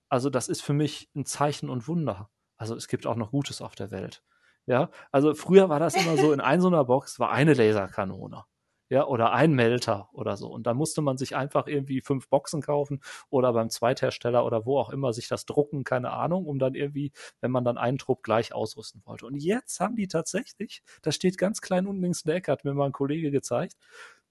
Also 0.08 0.30
das 0.30 0.48
ist 0.48 0.62
für 0.62 0.74
mich 0.74 1.10
ein 1.16 1.26
Zeichen 1.26 1.70
und 1.70 1.88
Wunder. 1.88 2.30
Also 2.58 2.76
es 2.76 2.88
gibt 2.88 3.06
auch 3.06 3.16
noch 3.16 3.32
Gutes 3.32 3.62
auf 3.62 3.76
der 3.76 3.92
Welt. 3.92 4.24
Ja, 4.66 4.92
also 5.12 5.34
früher 5.34 5.70
war 5.70 5.80
das 5.80 5.96
immer 5.96 6.18
so, 6.18 6.32
in 6.32 6.42
einer 6.42 6.68
einer 6.68 6.86
Box 6.86 7.20
war 7.20 7.32
eine 7.32 7.54
Laserkanone 7.54 8.46
ja, 8.90 9.06
oder 9.06 9.32
ein 9.32 9.54
Melter 9.54 10.10
oder 10.14 10.36
so. 10.36 10.48
Und 10.50 10.68
dann 10.68 10.76
musste 10.78 11.02
man 11.02 11.18
sich 11.18 11.36
einfach 11.36 11.68
irgendwie 11.68 12.02
fünf 12.02 12.28
Boxen 12.28 12.62
kaufen 12.62 13.02
oder 13.30 13.54
beim 13.54 13.70
Zweithersteller 13.70 14.46
oder 14.46 14.66
wo 14.66 14.80
auch 14.80 14.90
immer 14.90 15.14
sich 15.14 15.28
das 15.28 15.46
drucken, 15.46 15.84
keine 15.84 16.12
Ahnung, 16.12 16.46
um 16.46 16.60
dann 16.60 16.74
irgendwie, 16.76 17.12
wenn 17.40 17.52
man 17.52 17.64
dann 17.64 17.78
einen 17.78 18.00
Trupp 18.00 18.24
gleich 18.24 18.54
ausrüsten 18.54 19.02
wollte. 19.06 19.28
Und 19.28 19.38
jetzt 19.38 19.80
haben 19.80 19.96
die 19.96 20.08
tatsächlich, 20.08 20.84
das 21.04 21.16
steht 21.16 21.38
ganz 21.38 21.62
klein 21.62 21.88
unten 21.88 22.02
links 22.02 22.24
in 22.24 22.30
der 22.30 22.38
Ecke, 22.38 22.52
hat 22.52 22.66
mir 22.66 22.74
mal 22.74 22.88
ein 22.88 22.92
Kollege 22.92 23.32
gezeigt, 23.32 23.76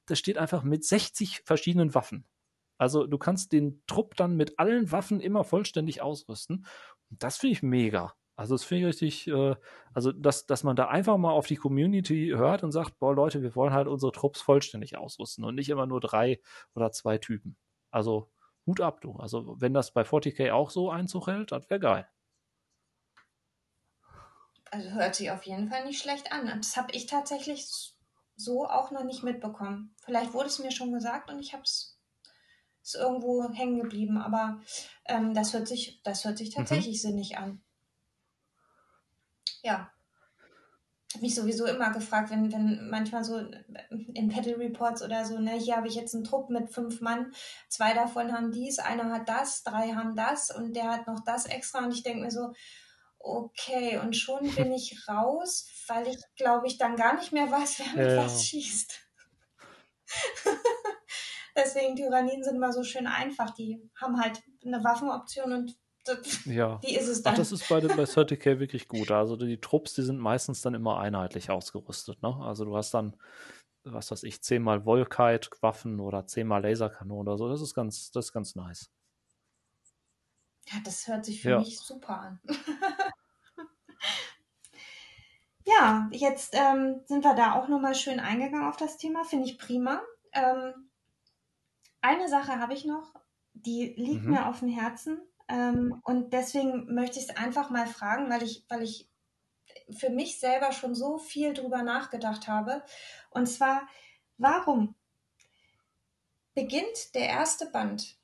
das 0.07 0.19
steht 0.19 0.39
einfach 0.39 0.65
mit 0.65 0.85
60 0.85 1.43
verschiedenen 1.45 1.95
Waffen. 1.95 2.25
Also 2.79 3.07
du 3.07 3.19
kannst 3.19 3.53
den 3.53 3.83
Trupp 3.87 4.17
dann 4.17 4.37
mit 4.37 4.59
allen 4.59 4.91
Waffen 4.93 5.21
immer 5.21 5.45
vollständig 5.45 6.01
ausrüsten. 6.01 6.67
Und 7.11 7.23
das 7.23 7.37
finde 7.39 7.53
ich 7.53 7.63
mega. 7.63 8.15
Also 8.39 8.55
das 8.55 8.63
finde 8.63 8.83
ich 8.83 8.95
richtig, 9.03 9.27
äh, 9.27 9.57
also 9.93 10.13
dass, 10.13 10.47
dass 10.47 10.63
man 10.63 10.77
da 10.77 10.87
einfach 10.87 11.17
mal 11.17 11.33
auf 11.33 11.49
die 11.49 11.57
Community 11.57 12.33
hört 12.37 12.63
und 12.63 12.71
sagt, 12.71 12.97
boah 13.01 13.13
Leute, 13.13 13.43
wir 13.43 13.57
wollen 13.57 13.73
halt 13.73 13.89
unsere 13.89 14.13
Trupps 14.13 14.41
vollständig 14.41 14.97
ausrüsten 14.97 15.45
und 15.45 15.57
nicht 15.57 15.71
immer 15.71 15.87
nur 15.87 16.01
drei 16.01 16.41
oder 16.77 16.93
zwei 16.93 17.19
Typen. 17.19 17.57
Also 17.91 18.31
Hut 18.65 18.81
ab, 18.81 19.01
du. 19.01 19.17
Also 19.17 19.61
wenn 19.61 19.75
das 19.75 19.91
bei 19.91 20.03
40k 20.03 20.53
auch 20.53 20.71
so 20.71 20.89
Einzug 20.89 21.27
hält, 21.27 21.51
das 21.51 21.69
wäre 21.69 21.81
geil. 21.81 22.09
Also 24.71 24.91
hört 24.91 25.17
sich 25.17 25.33
auf 25.33 25.43
jeden 25.43 25.69
Fall 25.69 25.85
nicht 25.85 26.01
schlecht 26.01 26.31
an. 26.31 26.47
Das 26.47 26.77
habe 26.77 26.93
ich 26.93 27.07
tatsächlich 27.07 27.67
so 28.37 28.69
auch 28.69 28.93
noch 28.93 29.03
nicht 29.03 29.25
mitbekommen. 29.25 29.97
Vielleicht 30.05 30.33
wurde 30.33 30.47
es 30.47 30.61
mir 30.61 30.71
schon 30.71 30.93
gesagt 30.93 31.29
und 31.29 31.41
ich 31.41 31.55
habe 31.55 31.65
es 31.65 31.99
irgendwo 32.95 33.53
hängen 33.53 33.81
geblieben, 33.81 34.17
aber 34.17 34.61
ähm, 35.07 35.35
das 35.35 35.55
hört 35.55 35.67
sich, 35.67 36.01
das 36.05 36.25
hört 36.25 36.39
sich 36.39 36.51
mhm. 36.51 36.61
tatsächlich 36.61 37.03
mhm. 37.03 37.09
sinnig 37.09 37.37
an. 37.37 37.65
Ja. 39.63 39.91
Ich 41.09 41.15
habe 41.15 41.25
mich 41.25 41.35
sowieso 41.35 41.65
immer 41.65 41.91
gefragt, 41.91 42.31
wenn, 42.31 42.53
wenn 42.53 42.91
manchmal 42.91 43.25
so 43.25 43.39
in 43.89 44.29
Battle 44.29 44.59
Reports 44.59 45.03
oder 45.03 45.25
so, 45.25 45.39
ne, 45.39 45.53
hier 45.53 45.77
habe 45.77 45.89
ich 45.89 45.95
jetzt 45.95 46.15
einen 46.15 46.25
Trupp 46.25 46.51
mit 46.51 46.71
fünf 46.71 47.01
Mann, 47.01 47.33
zwei 47.69 47.95
davon 47.95 48.33
haben 48.33 48.53
dies, 48.53 48.79
einer 48.79 49.11
hat 49.11 49.27
das, 49.27 49.63
drei 49.63 49.95
haben 49.95 50.17
das 50.17 50.51
und 50.51 50.75
der 50.75 50.91
hat 50.91 51.07
noch 51.07 51.25
das 51.25 51.47
extra 51.47 51.79
und 51.79 51.93
ich 51.93 52.03
denke 52.03 52.25
mir 52.25 52.31
so, 52.31 52.53
okay, 53.19 53.99
und 53.99 54.17
schon 54.17 54.51
bin 54.55 54.71
ich 54.71 55.09
raus, 55.09 55.67
weil 55.87 56.07
ich 56.09 56.19
glaube 56.37 56.67
ich 56.67 56.77
dann 56.77 56.97
gar 56.97 57.15
nicht 57.15 57.33
mehr 57.33 57.51
weiß, 57.51 57.79
wer 57.79 58.05
mit 58.05 58.13
ja. 58.17 58.25
was 58.25 58.45
schießt. 58.45 59.01
Deswegen 61.57 61.97
Tyrannien 61.97 62.45
sind 62.45 62.57
immer 62.57 62.73
so 62.73 62.85
schön 62.85 63.07
einfach. 63.07 63.51
Die 63.51 63.83
haben 64.01 64.21
halt 64.21 64.43
eine 64.65 64.85
Waffenoption 64.85 65.53
und 65.53 65.77
das, 66.15 66.45
ja. 66.45 66.81
die 66.85 66.95
ist 66.95 67.09
es 67.09 67.23
dann. 67.23 67.35
Ach, 67.35 67.39
das 67.39 67.53
ist 67.53 67.69
bei, 67.69 67.81
bei 67.81 67.87
30k 68.05 68.59
wirklich 68.59 68.89
gut. 68.89 69.11
Also 69.11 69.37
die 69.37 69.61
Trupps, 69.61 69.95
die 69.95 70.03
sind 70.03 70.19
meistens 70.19 70.63
dann 70.63 70.75
immer 70.75 70.99
einheitlich 70.99 71.51
ausgerüstet. 71.51 72.23
Ne? 72.23 72.35
Also 72.41 72.65
du 72.65 72.77
hast 72.77 72.93
dann, 72.95 73.17
was 73.85 74.11
weiß 74.11 74.23
ich, 74.25 74.43
zehnmal 74.43 74.85
Volkite-Waffen 74.85 76.01
oder 76.01 76.27
zehnmal 76.27 76.63
Laserkanonen 76.63 77.29
oder 77.29 77.39
so. 77.39 77.49
Das 77.49 77.61
ist 77.61 77.75
ganz, 77.75 78.11
das 78.11 78.27
ist 78.27 78.33
ganz 78.33 78.55
nice. 78.55 78.91
Ja, 80.67 80.79
das 80.85 81.07
hört 81.09 81.25
sich 81.25 81.41
für 81.43 81.51
ja. 81.51 81.59
mich 81.61 81.79
super 81.79 82.21
an. 82.21 82.41
ja, 85.65 86.09
jetzt 86.13 86.55
ähm, 86.55 87.01
sind 87.07 87.25
wir 87.25 87.35
da 87.35 87.55
auch 87.55 87.69
nochmal 87.69 87.95
schön 87.95 88.21
eingegangen 88.21 88.69
auf 88.69 88.77
das 88.77 88.99
Thema. 88.99 89.25
Finde 89.25 89.47
ich 89.47 89.59
prima. 89.59 90.03
Ähm, 90.33 90.89
eine 92.01 92.29
Sache 92.29 92.61
habe 92.61 92.75
ich 92.75 92.85
noch, 92.85 93.15
die 93.55 93.95
liegt 93.97 94.25
mhm. 94.25 94.33
mir 94.33 94.47
auf 94.47 94.61
dem 94.61 94.69
Herzen. 94.69 95.19
Ähm, 95.49 96.01
und 96.05 96.33
deswegen 96.33 96.95
möchte 96.95 97.19
ich 97.19 97.29
es 97.29 97.37
einfach 97.37 97.71
mal 97.71 97.87
fragen, 97.87 98.31
weil 98.31 98.43
ich, 98.43 98.65
weil 98.69 98.83
ich 98.83 99.09
für 99.97 100.11
mich 100.11 100.39
selber 100.39 100.73
schon 100.73 100.95
so 100.95 101.19
viel 101.19 101.55
drüber 101.55 101.83
nachgedacht 101.83 102.49
habe. 102.49 102.83
Und 103.31 103.47
zwar, 103.47 103.89
warum 104.37 104.95
beginnt 106.55 107.15
der 107.15 107.29
erste 107.29 107.67
Band 107.67 108.19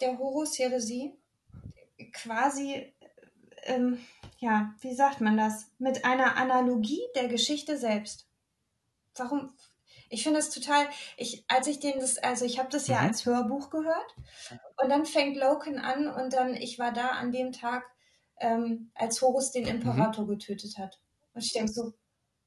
der 0.00 0.18
Horus-Heresie 0.18 1.18
quasi, 2.12 2.92
ähm, 3.64 3.98
ja, 4.38 4.72
wie 4.80 4.94
sagt 4.94 5.20
man 5.20 5.36
das, 5.36 5.70
mit 5.78 6.04
einer 6.04 6.36
Analogie 6.36 7.02
der 7.16 7.26
Geschichte 7.26 7.76
selbst? 7.76 8.28
Warum, 9.16 9.52
ich 10.10 10.22
finde 10.22 10.38
es 10.38 10.50
total, 10.50 10.88
ich, 11.16 11.44
als 11.48 11.66
ich 11.66 11.80
den, 11.80 11.98
das, 11.98 12.18
also 12.18 12.44
ich 12.44 12.60
habe 12.60 12.68
das 12.68 12.86
ja 12.86 13.00
mhm. 13.00 13.08
als 13.08 13.26
Hörbuch 13.26 13.70
gehört 13.70 14.14
und 14.80 14.90
dann 14.90 15.04
fängt 15.04 15.36
Loken 15.36 15.78
an 15.78 16.08
und 16.08 16.32
dann, 16.32 16.54
ich 16.54 16.78
war 16.78 16.92
da 16.92 17.08
an 17.10 17.32
dem 17.32 17.52
Tag, 17.52 17.84
ähm, 18.40 18.90
als 18.94 19.20
Horus 19.20 19.50
den 19.50 19.66
Imperator 19.66 20.24
mhm. 20.24 20.28
getötet 20.30 20.78
hat. 20.78 21.00
Und 21.34 21.44
ich 21.44 21.52
denke 21.52 21.72
so, 21.72 21.92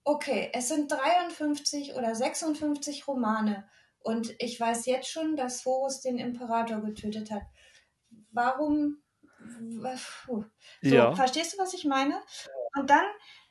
okay, 0.03 0.49
es 0.53 0.69
sind 0.69 0.91
53 0.91 1.95
oder 1.95 2.15
56 2.15 3.07
Romane 3.07 3.67
und 3.99 4.33
ich 4.39 4.59
weiß 4.59 4.85
jetzt 4.85 5.09
schon, 5.09 5.35
dass 5.35 5.65
Horus 5.65 6.01
den 6.01 6.17
Imperator 6.17 6.81
getötet 6.81 7.31
hat. 7.31 7.43
Warum? 8.31 9.01
So, 10.81 10.95
ja. 10.95 11.13
verstehst 11.15 11.53
du, 11.53 11.57
was 11.57 11.73
ich 11.73 11.85
meine? 11.85 12.15
Und 12.77 12.89
dann 12.89 13.05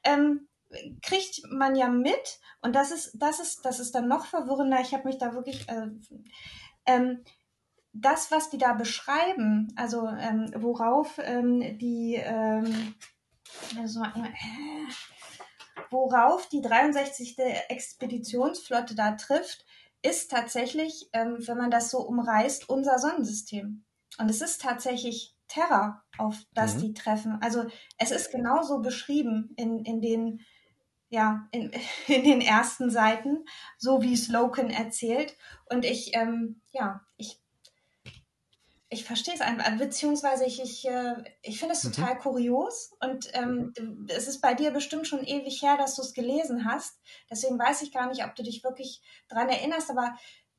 ähm, 0.05 0.49
kriegt 1.03 1.43
man 1.51 1.77
ja 1.77 1.89
mit, 1.89 2.41
und 2.63 2.75
das 2.75 2.91
ist, 2.91 3.13
das 3.15 3.41
ist, 3.41 3.65
das 3.65 3.81
ist 3.81 3.95
dann 3.95 4.09
noch 4.09 4.27
verwirrender. 4.27 4.81
Ich 4.81 4.95
habe 4.95 5.09
mich 5.09 5.19
da 5.19 5.35
wirklich, 5.35 5.69
äh, 5.69 5.89
ähm, 6.87 7.25
das, 7.93 8.31
was 8.31 8.51
die 8.51 8.59
da 8.59 8.73
beschreiben, 8.73 9.73
also 9.77 10.07
ähm, 10.07 10.53
worauf 10.57 11.19
ähm, 11.23 11.79
die, 11.79 12.15
ähm, 12.17 12.95
also, 13.79 14.03
äh, 14.03 14.33
worauf 15.91 16.49
die 16.49 16.61
63. 16.61 17.37
Expeditionsflotte 17.69 18.95
da 18.95 19.13
trifft, 19.13 19.65
ist 20.03 20.31
tatsächlich, 20.31 21.09
ähm, 21.13 21.37
wenn 21.41 21.59
man 21.59 21.71
das 21.71 21.91
so 21.91 21.99
umreißt, 21.99 22.69
unser 22.69 22.99
Sonnensystem. 22.99 23.85
Und 24.19 24.31
es 24.31 24.41
ist 24.41 24.63
tatsächlich 24.63 25.37
Terra, 25.49 26.05
auf 26.17 26.37
das 26.55 26.77
mhm. 26.77 26.81
die 26.81 26.95
treffen. 26.95 27.39
Also 27.43 27.65
es 27.99 28.13
ist 28.13 28.31
genauso 28.31 28.81
beschrieben 28.81 29.53
in, 29.57 29.85
in 29.85 30.01
den 30.01 30.41
ja, 31.11 31.49
in, 31.51 31.73
in 32.07 32.23
den 32.25 32.41
ersten 32.41 32.91
Seiten, 32.91 33.45
so 33.77 34.01
wie 34.01 34.15
es 34.15 34.29
Loken 34.29 34.71
erzählt. 34.71 35.37
Und 35.69 35.85
ich, 35.85 36.15
ähm, 36.15 36.63
ja, 36.71 37.03
ich, 37.17 37.43
ich 38.93 39.05
verstehe 39.05 39.35
es 39.35 39.41
einfach, 39.41 39.71
beziehungsweise 39.79 40.45
ich, 40.45 40.61
ich, 40.61 40.87
äh, 40.87 41.15
ich 41.43 41.61
finde 41.61 41.75
es 41.75 41.85
mhm. 41.85 41.93
total 41.93 42.19
kurios 42.19 42.93
und 43.01 43.31
ähm, 43.35 43.73
mhm. 43.79 44.07
es 44.09 44.27
ist 44.27 44.41
bei 44.41 44.53
dir 44.55 44.73
bestimmt 44.73 45.07
schon 45.07 45.25
ewig 45.25 45.63
her, 45.63 45.77
dass 45.77 45.95
du 45.95 46.03
es 46.03 46.13
gelesen 46.13 46.65
hast. 46.65 46.99
Deswegen 47.31 47.59
weiß 47.59 47.83
ich 47.83 47.93
gar 47.93 48.09
nicht, 48.09 48.25
ob 48.25 48.35
du 48.35 48.43
dich 48.43 48.65
wirklich 48.65 49.01
dran 49.29 49.49
erinnerst, 49.49 49.91
aber 49.91 50.17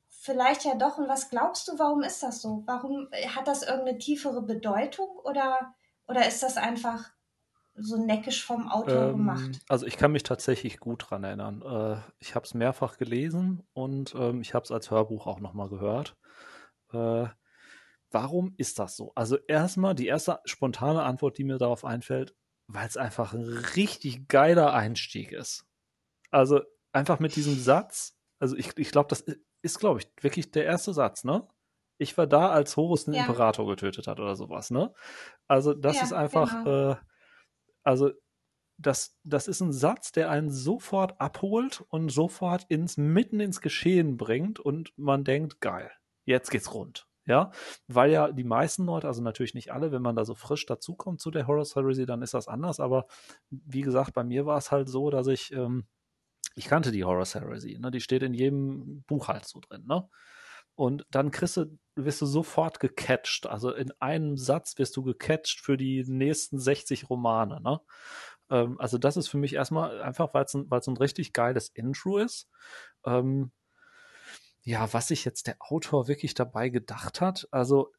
vielleicht 0.08 0.64
ja 0.64 0.74
doch. 0.74 0.96
Und 0.96 1.08
was 1.08 1.28
glaubst 1.28 1.68
du, 1.68 1.78
warum 1.78 2.02
ist 2.02 2.22
das 2.22 2.40
so? 2.40 2.62
Warum 2.66 3.08
hat 3.36 3.46
das 3.46 3.64
irgendeine 3.64 3.98
tiefere 3.98 4.40
Bedeutung 4.40 5.10
oder, 5.24 5.74
oder 6.08 6.26
ist 6.26 6.42
das 6.42 6.56
einfach 6.56 7.10
so 7.74 8.02
neckisch 8.02 8.46
vom 8.46 8.66
Autor 8.70 9.08
ähm, 9.08 9.12
gemacht? 9.12 9.60
Also 9.68 9.86
ich 9.86 9.98
kann 9.98 10.12
mich 10.12 10.22
tatsächlich 10.22 10.80
gut 10.80 11.10
dran 11.10 11.24
erinnern. 11.24 11.60
Äh, 11.60 12.00
ich 12.18 12.34
habe 12.34 12.46
es 12.46 12.54
mehrfach 12.54 12.96
gelesen 12.96 13.62
und 13.74 14.14
ähm, 14.14 14.40
ich 14.40 14.54
habe 14.54 14.64
es 14.64 14.70
als 14.70 14.90
Hörbuch 14.90 15.26
auch 15.26 15.40
nochmal 15.40 15.68
gehört. 15.68 16.16
Warum 18.12 18.54
ist 18.56 18.78
das 18.78 18.96
so? 18.96 19.12
Also 19.14 19.36
erstmal 19.48 19.94
die 19.94 20.06
erste 20.06 20.40
spontane 20.44 21.02
Antwort, 21.02 21.38
die 21.38 21.44
mir 21.44 21.58
darauf 21.58 21.84
einfällt, 21.84 22.34
weil 22.66 22.86
es 22.86 22.96
einfach 22.96 23.32
ein 23.32 23.44
richtig 23.76 24.28
geiler 24.28 24.72
Einstieg 24.72 25.32
ist. 25.32 25.66
Also 26.30 26.60
einfach 26.92 27.20
mit 27.20 27.36
diesem 27.36 27.58
Satz, 27.58 28.16
also 28.38 28.56
ich, 28.56 28.76
ich 28.76 28.90
glaube, 28.90 29.08
das 29.08 29.24
ist, 29.62 29.78
glaube 29.78 30.00
ich, 30.00 30.08
wirklich 30.22 30.50
der 30.50 30.64
erste 30.64 30.92
Satz, 30.92 31.24
ne? 31.24 31.46
Ich 31.98 32.18
war 32.18 32.26
da, 32.26 32.50
als 32.50 32.76
Horus 32.76 33.04
den 33.04 33.14
ja. 33.14 33.22
Imperator 33.22 33.66
getötet 33.66 34.06
hat 34.06 34.18
oder 34.18 34.34
sowas, 34.34 34.70
ne? 34.70 34.92
Also 35.46 35.74
das 35.74 35.96
ja, 35.96 36.02
ist 36.02 36.12
einfach, 36.12 36.64
genau. 36.64 36.92
äh, 36.92 36.96
also 37.84 38.10
das, 38.78 39.16
das 39.22 39.48
ist 39.48 39.60
ein 39.60 39.72
Satz, 39.72 40.12
der 40.12 40.30
einen 40.30 40.50
sofort 40.50 41.20
abholt 41.20 41.84
und 41.88 42.08
sofort 42.10 42.64
ins, 42.68 42.96
mitten 42.96 43.40
ins 43.40 43.60
Geschehen 43.60 44.16
bringt 44.16 44.58
und 44.58 44.92
man 44.96 45.24
denkt, 45.24 45.60
geil, 45.60 45.90
jetzt 46.24 46.50
geht's 46.50 46.74
rund. 46.74 47.06
Ja, 47.26 47.52
weil 47.86 48.10
ja 48.10 48.32
die 48.32 48.44
meisten 48.44 48.84
Leute, 48.84 49.06
also 49.06 49.22
natürlich 49.22 49.54
nicht 49.54 49.72
alle, 49.72 49.92
wenn 49.92 50.02
man 50.02 50.16
da 50.16 50.24
so 50.24 50.34
frisch 50.34 50.66
dazukommt 50.66 51.20
zu 51.20 51.30
der 51.30 51.46
Horror 51.46 51.64
Heresy, 51.64 52.04
dann 52.04 52.22
ist 52.22 52.34
das 52.34 52.48
anders, 52.48 52.80
aber 52.80 53.06
wie 53.50 53.82
gesagt, 53.82 54.12
bei 54.12 54.24
mir 54.24 54.44
war 54.44 54.58
es 54.58 54.72
halt 54.72 54.88
so, 54.88 55.08
dass 55.10 55.28
ich, 55.28 55.52
ähm, 55.52 55.86
ich 56.56 56.66
kannte 56.66 56.92
die 56.92 57.04
Horror 57.04 57.24
Heresy, 57.26 57.78
ne? 57.78 57.90
die 57.92 58.00
steht 58.00 58.22
in 58.24 58.34
jedem 58.34 59.04
Buch 59.04 59.28
halt 59.28 59.46
so 59.46 59.60
drin, 59.60 59.84
ne? 59.86 60.08
Und 60.74 61.06
dann 61.10 61.30
kriegst 61.30 61.56
du, 61.58 61.78
wirst 61.96 62.22
du 62.22 62.26
sofort 62.26 62.80
gecatcht. 62.80 63.46
Also 63.46 63.72
in 63.72 63.92
einem 64.00 64.36
Satz 64.36 64.78
wirst 64.78 64.96
du 64.96 65.02
gecatcht 65.02 65.60
für 65.60 65.76
die 65.76 66.02
nächsten 66.06 66.58
60 66.58 67.10
Romane. 67.10 67.60
Ne? 67.60 67.80
Ähm, 68.50 68.80
also 68.80 68.98
das 68.98 69.16
ist 69.16 69.28
für 69.28 69.36
mich 69.38 69.54
erstmal 69.54 70.00
einfach, 70.02 70.32
weil 70.34 70.44
es 70.44 70.54
ein, 70.54 70.68
ein 70.70 70.96
richtig 70.96 71.32
geiles 71.32 71.68
Intro 71.68 72.18
ist. 72.18 72.48
Ähm, 73.04 73.52
ja, 74.62 74.92
was 74.92 75.08
sich 75.08 75.24
jetzt 75.24 75.46
der 75.46 75.56
Autor 75.60 76.08
wirklich 76.08 76.34
dabei 76.34 76.68
gedacht 76.68 77.20
hat. 77.20 77.48
Also 77.50 77.92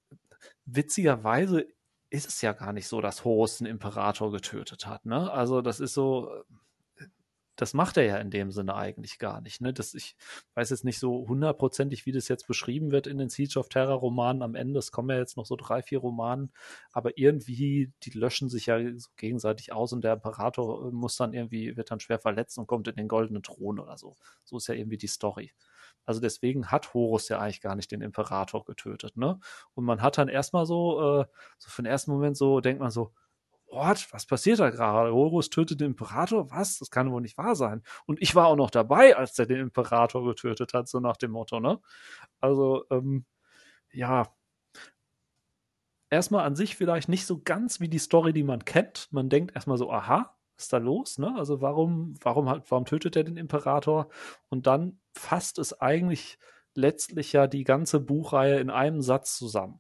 witzigerweise 0.65 1.67
ist 2.09 2.27
es 2.29 2.41
ja 2.41 2.53
gar 2.53 2.73
nicht 2.73 2.87
so, 2.87 3.01
dass 3.01 3.25
Horus 3.25 3.57
den 3.57 3.67
Imperator 3.67 4.31
getötet 4.31 4.87
hat. 4.87 5.05
Ne? 5.05 5.31
Also 5.31 5.61
das 5.61 5.79
ist 5.79 5.93
so, 5.93 6.43
das 7.55 7.73
macht 7.73 7.97
er 7.97 8.05
ja 8.05 8.17
in 8.17 8.31
dem 8.31 8.51
Sinne 8.51 8.75
eigentlich 8.75 9.19
gar 9.19 9.41
nicht. 9.41 9.61
Ne? 9.61 9.73
Das, 9.73 9.93
ich 9.93 10.15
weiß 10.55 10.69
jetzt 10.69 10.85
nicht 10.85 10.99
so 10.99 11.27
hundertprozentig, 11.27 12.05
wie 12.05 12.11
das 12.11 12.27
jetzt 12.27 12.47
beschrieben 12.47 12.91
wird 12.91 13.07
in 13.07 13.17
den 13.17 13.29
Siege 13.29 13.59
of 13.59 13.69
Terror 13.69 13.95
Romanen 13.95 14.41
am 14.41 14.55
Ende. 14.55 14.79
Es 14.79 14.91
kommen 14.91 15.09
ja 15.09 15.17
jetzt 15.17 15.37
noch 15.37 15.45
so 15.45 15.55
drei, 15.55 15.81
vier 15.81 15.99
Romanen, 15.99 16.51
aber 16.91 17.17
irgendwie, 17.17 17.91
die 18.03 18.11
löschen 18.11 18.49
sich 18.49 18.67
ja 18.67 18.79
so 18.97 19.09
gegenseitig 19.17 19.73
aus 19.73 19.93
und 19.93 20.03
der 20.03 20.13
Imperator 20.13 20.91
muss 20.91 21.17
dann 21.17 21.33
irgendwie, 21.33 21.75
wird 21.75 21.91
dann 21.91 21.99
schwer 21.99 22.19
verletzt 22.19 22.57
und 22.57 22.67
kommt 22.67 22.87
in 22.87 22.95
den 22.95 23.07
goldenen 23.07 23.43
Thron 23.43 23.79
oder 23.79 23.97
so. 23.97 24.15
So 24.43 24.57
ist 24.57 24.67
ja 24.67 24.75
irgendwie 24.75 24.97
die 24.97 25.07
Story. 25.07 25.51
Also 26.05 26.19
deswegen 26.21 26.67
hat 26.67 26.93
Horus 26.93 27.29
ja 27.29 27.39
eigentlich 27.39 27.61
gar 27.61 27.75
nicht 27.75 27.91
den 27.91 28.01
Imperator 28.01 28.65
getötet, 28.65 29.17
ne? 29.17 29.39
Und 29.73 29.85
man 29.85 30.01
hat 30.01 30.17
dann 30.17 30.29
erstmal 30.29 30.65
so, 30.65 31.21
äh, 31.21 31.25
so 31.57 31.69
für 31.69 31.81
den 31.81 31.91
ersten 31.91 32.11
Moment 32.11 32.37
so, 32.37 32.59
denkt 32.59 32.81
man 32.81 32.91
so, 32.91 33.13
What? 33.73 34.07
Was 34.11 34.27
passiert 34.27 34.59
da 34.59 34.69
gerade? 34.69 35.11
Horus 35.11 35.49
tötet 35.49 35.81
den 35.81 35.87
Imperator? 35.87 36.51
Was? 36.51 36.77
Das 36.77 36.91
kann 36.91 37.11
wohl 37.11 37.21
nicht 37.21 37.37
wahr 37.39 37.55
sein. 37.55 37.81
Und 38.05 38.21
ich 38.21 38.35
war 38.35 38.47
auch 38.47 38.55
noch 38.55 38.69
dabei, 38.69 39.17
als 39.17 39.33
der 39.33 39.47
den 39.47 39.59
Imperator 39.59 40.23
getötet 40.25 40.73
hat, 40.75 40.87
so 40.87 40.99
nach 40.99 41.17
dem 41.17 41.31
Motto, 41.31 41.59
ne? 41.59 41.79
Also, 42.39 42.85
ähm, 42.91 43.25
ja. 43.91 44.27
Erstmal 46.11 46.45
an 46.45 46.55
sich 46.55 46.75
vielleicht 46.75 47.09
nicht 47.09 47.25
so 47.25 47.41
ganz 47.43 47.79
wie 47.79 47.89
die 47.89 47.97
Story, 47.97 48.33
die 48.33 48.43
man 48.43 48.63
kennt. 48.65 49.07
Man 49.11 49.29
denkt 49.29 49.55
erstmal 49.55 49.77
so, 49.77 49.91
aha, 49.91 50.35
was 50.55 50.65
ist 50.65 50.73
da 50.73 50.77
los, 50.77 51.17
ne? 51.17 51.33
Also 51.37 51.61
warum, 51.61 52.15
warum 52.21 52.45
warum 52.45 52.85
tötet 52.85 53.15
er 53.15 53.23
den 53.23 53.37
Imperator? 53.37 54.09
Und 54.49 54.67
dann 54.67 54.99
fasst 55.13 55.59
es 55.59 55.79
eigentlich 55.79 56.37
letztlich 56.75 57.33
ja 57.33 57.47
die 57.47 57.63
ganze 57.63 57.99
Buchreihe 57.99 58.59
in 58.59 58.69
einem 58.69 59.01
Satz 59.01 59.37
zusammen. 59.37 59.79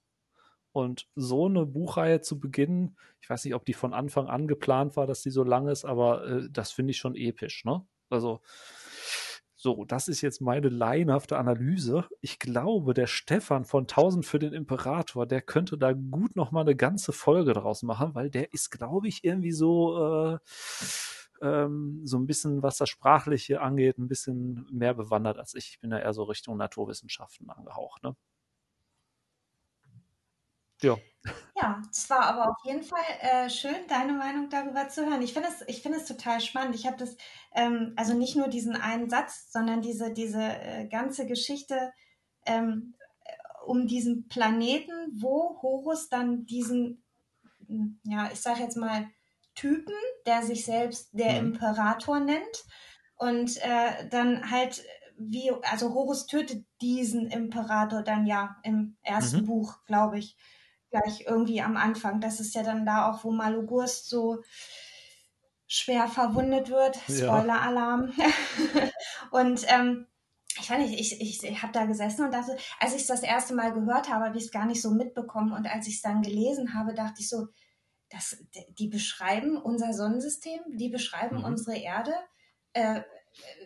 Und 0.71 1.07
so 1.15 1.45
eine 1.45 1.65
Buchreihe 1.67 2.21
zu 2.21 2.39
beginnen, 2.39 2.97
ich 3.21 3.29
weiß 3.29 3.45
nicht, 3.45 3.53
ob 3.53 3.65
die 3.65 3.73
von 3.73 3.93
Anfang 3.93 4.27
an 4.27 4.47
geplant 4.47 4.97
war, 4.97 5.05
dass 5.05 5.21
die 5.21 5.29
so 5.29 5.43
lang 5.43 5.67
ist, 5.67 5.85
aber 5.85 6.25
äh, 6.27 6.49
das 6.51 6.71
finde 6.71 6.91
ich 6.91 6.97
schon 6.97 7.15
episch, 7.15 7.63
ne? 7.63 7.85
Also, 8.09 8.41
so, 9.63 9.85
das 9.85 10.09
ist 10.09 10.19
jetzt 10.19 10.41
meine 10.41 10.67
laienhafte 10.67 11.37
Analyse. 11.37 12.05
Ich 12.19 12.37
glaube, 12.37 12.93
der 12.93 13.07
Stefan 13.07 13.63
von 13.63 13.83
1000 13.87 14.25
für 14.25 14.37
den 14.37 14.51
Imperator, 14.53 15.25
der 15.25 15.41
könnte 15.41 15.77
da 15.77 15.93
gut 15.93 16.35
noch 16.35 16.51
mal 16.51 16.61
eine 16.61 16.75
ganze 16.75 17.13
Folge 17.13 17.53
draus 17.53 17.81
machen, 17.81 18.13
weil 18.13 18.29
der 18.29 18.53
ist, 18.53 18.71
glaube 18.71 19.07
ich, 19.07 19.23
irgendwie 19.23 19.53
so, 19.53 20.33
äh, 20.33 20.37
ähm, 21.41 22.01
so 22.05 22.17
ein 22.17 22.27
bisschen, 22.27 22.61
was 22.61 22.77
das 22.77 22.89
Sprachliche 22.89 23.61
angeht, 23.61 23.97
ein 23.97 24.09
bisschen 24.09 24.67
mehr 24.69 24.93
bewandert 24.93 25.37
als 25.39 25.53
ich. 25.55 25.69
Ich 25.69 25.79
bin 25.79 25.91
ja 25.91 25.99
eher 25.99 26.13
so 26.13 26.23
Richtung 26.23 26.57
Naturwissenschaften 26.57 27.49
angehaucht, 27.49 28.03
ne? 28.03 28.15
Ja. 30.81 30.97
Ja, 31.63 31.81
es 31.89 32.09
war 32.09 32.23
aber 32.23 32.51
auf 32.51 32.57
jeden 32.65 32.83
Fall 32.83 32.99
äh, 33.21 33.49
schön, 33.49 33.87
deine 33.87 34.11
Meinung 34.11 34.49
darüber 34.49 34.89
zu 34.89 35.05
hören. 35.05 35.21
Ich 35.21 35.33
finde 35.33 35.47
es, 35.47 35.63
ich 35.67 35.81
finde 35.81 35.97
es 35.99 36.05
total 36.05 36.41
spannend. 36.41 36.75
Ich 36.75 36.85
habe 36.85 36.97
das, 36.97 37.15
ähm, 37.55 37.93
also 37.95 38.13
nicht 38.13 38.35
nur 38.35 38.49
diesen 38.49 38.75
einen 38.75 39.09
Satz, 39.09 39.49
sondern 39.49 39.81
diese, 39.81 40.11
diese 40.11 40.41
äh, 40.41 40.87
ganze 40.87 41.25
Geschichte 41.25 41.93
ähm, 42.45 42.95
um 43.65 43.87
diesen 43.87 44.27
Planeten, 44.27 44.91
wo 45.13 45.61
Horus 45.61 46.09
dann 46.09 46.45
diesen, 46.45 47.01
hm, 47.65 48.01
ja, 48.03 48.29
ich 48.33 48.41
sage 48.41 48.59
jetzt 48.59 48.75
mal, 48.75 49.09
Typen, 49.55 49.93
der 50.25 50.43
sich 50.43 50.65
selbst 50.65 51.09
der 51.13 51.41
mhm. 51.41 51.53
Imperator 51.53 52.19
nennt 52.19 52.65
und 53.15 53.55
äh, 53.63 54.09
dann 54.09 54.51
halt 54.51 54.83
wie, 55.17 55.51
also 55.71 55.93
Horus 55.93 56.25
tötet 56.25 56.65
diesen 56.81 57.27
Imperator 57.27 58.01
dann 58.01 58.25
ja 58.25 58.57
im 58.63 58.97
ersten 59.03 59.41
mhm. 59.41 59.45
Buch, 59.45 59.85
glaube 59.85 60.19
ich 60.19 60.35
gleich 60.93 61.25
irgendwie 61.27 61.61
am 61.61 61.75
Anfang. 61.75 62.21
Das 62.21 62.39
ist 62.39 62.53
ja 62.55 62.63
dann 62.63 62.85
da 62.85 63.09
auch, 63.09 63.23
wo 63.23 63.31
Malogurst 63.31 64.07
so 64.07 64.43
schwer 65.67 66.07
verwundet 66.07 66.69
wird. 66.69 66.95
Spoiler-Alarm. 67.09 68.13
und 69.31 69.65
ähm, 69.67 70.07
ich 70.59 70.69
weiß 70.69 70.77
nicht, 70.79 70.99
ich, 70.99 71.19
ich, 71.19 71.43
ich 71.43 71.61
habe 71.63 71.73
da 71.73 71.85
gesessen 71.85 72.25
und 72.25 72.33
dachte, 72.33 72.55
als 72.79 72.93
ich 72.93 73.01
es 73.01 73.07
das 73.07 73.23
erste 73.23 73.55
Mal 73.55 73.73
gehört 73.73 74.09
habe, 74.09 74.25
habe 74.25 74.37
ich 74.37 74.45
es 74.45 74.51
gar 74.51 74.67
nicht 74.67 74.81
so 74.81 74.91
mitbekommen. 74.91 75.51
Und 75.51 75.67
als 75.67 75.87
ich 75.87 75.95
es 75.95 76.01
dann 76.01 76.21
gelesen 76.21 76.75
habe, 76.75 76.93
dachte 76.93 77.21
ich 77.21 77.29
so, 77.29 77.47
das, 78.09 78.37
die 78.77 78.87
beschreiben 78.87 79.57
unser 79.57 79.93
Sonnensystem, 79.93 80.61
die 80.67 80.89
beschreiben 80.89 81.39
mhm. 81.39 81.45
unsere 81.45 81.75
Erde. 81.77 82.13
Äh, 82.73 83.01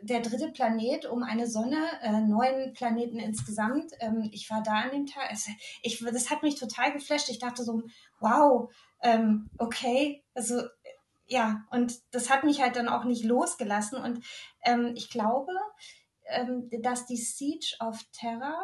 der 0.02 0.22
dritte 0.22 0.50
Planet 0.50 1.06
um 1.06 1.24
eine 1.24 1.48
Sonne, 1.48 1.78
äh, 2.02 2.22
neun 2.22 2.74
Planeten 2.74 3.20
insgesamt. 3.20 3.92
Ähm, 4.00 4.30
ich 4.32 4.50
war 4.50 4.64
da 4.64 4.74
an 4.74 4.92
dem 4.92 5.06
Tag. 5.06 5.30
Also 5.30 5.52
ich, 5.82 6.00
das 6.00 6.30
hat 6.30 6.44
mich 6.44 6.56
total 6.56 6.94
geflasht. 6.94 7.30
Ich 7.30 7.40
dachte 7.40 7.64
so, 7.64 7.84
wow, 8.20 8.72
ähm, 9.02 9.50
okay, 9.58 10.24
also 10.34 10.62
ja, 11.26 11.66
und 11.72 12.00
das 12.12 12.30
hat 12.30 12.44
mich 12.44 12.62
halt 12.62 12.78
dann 12.78 12.88
auch 12.88 13.04
nicht 13.04 13.24
losgelassen. 13.24 13.98
Und 14.02 14.24
ähm, 14.64 14.94
ich 14.96 15.10
glaube, 15.10 15.52
ähm, 16.28 16.70
dass 16.82 17.06
die 17.06 17.18
Siege 17.18 17.76
of 17.80 18.02
Terror, 18.14 18.58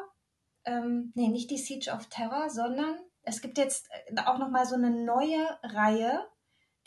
ähm, 0.65 1.11
nee, 1.15 1.27
nicht 1.27 1.51
die 1.51 1.57
Siege 1.57 1.91
of 1.91 2.07
Terror, 2.07 2.49
sondern 2.49 2.97
es 3.23 3.41
gibt 3.41 3.57
jetzt 3.57 3.89
äh, 4.07 4.21
auch 4.21 4.38
noch 4.38 4.49
mal 4.49 4.65
so 4.65 4.75
eine 4.75 4.91
neue 4.91 5.45
Reihe, 5.61 6.25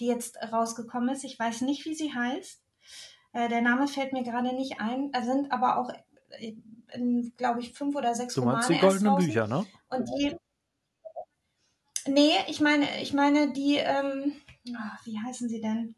die 0.00 0.06
jetzt 0.06 0.38
rausgekommen 0.52 1.10
ist. 1.10 1.24
Ich 1.24 1.38
weiß 1.38 1.62
nicht, 1.62 1.84
wie 1.84 1.94
sie 1.94 2.14
heißt. 2.14 2.65
Äh, 3.36 3.50
der 3.50 3.60
Name 3.60 3.86
fällt 3.86 4.14
mir 4.14 4.22
gerade 4.22 4.54
nicht 4.54 4.80
ein. 4.80 5.12
Sind 5.22 5.52
aber 5.52 5.76
auch, 5.76 5.90
äh, 6.38 6.54
glaube 7.36 7.60
ich, 7.60 7.74
fünf 7.74 7.94
oder 7.94 8.14
sechs 8.14 8.34
du 8.34 8.40
Romane. 8.40 8.62
Du 8.62 8.72
meinst 8.72 8.82
die 8.82 8.86
goldenen 8.86 9.16
Bücher, 9.16 9.46
ne? 9.46 9.66
Und 9.90 10.08
die. 10.08 10.36
Nee, 12.06 12.32
ich 12.46 12.60
meine, 12.60 12.86
ich 13.02 13.12
meine 13.12 13.52
die, 13.52 13.76
ähm, 13.76 14.32
oh, 14.70 15.04
wie 15.04 15.18
heißen 15.18 15.50
sie 15.50 15.60
denn? 15.60 15.96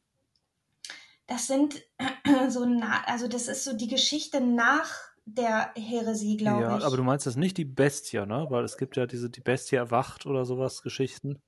Das 1.28 1.47
sind 1.47 1.85
so, 2.48 2.65
na, 2.65 3.05
also 3.06 3.28
das 3.28 3.47
ist 3.47 3.62
so 3.62 3.77
die 3.77 3.89
Geschichte 3.89 4.40
nach 4.40 4.90
der 5.24 5.70
Heresie, 5.77 6.39
glaube 6.39 6.62
ja, 6.62 6.74
ich. 6.77 6.81
Ja, 6.81 6.86
aber 6.89 6.97
du 6.97 7.05
meinst 7.05 7.27
das 7.27 7.36
nicht 7.36 7.56
die 7.56 7.66
Bestie, 7.66 8.27
ne? 8.27 8.47
Weil 8.48 8.65
es 8.65 8.78
gibt 8.78 8.97
ja 8.97 9.06
diese, 9.06 9.31
die 9.31 9.43
Bestie 9.43 9.77
erwacht 9.77 10.27
oder 10.27 10.44
sowas 10.44 10.82
Geschichten. 10.82 11.40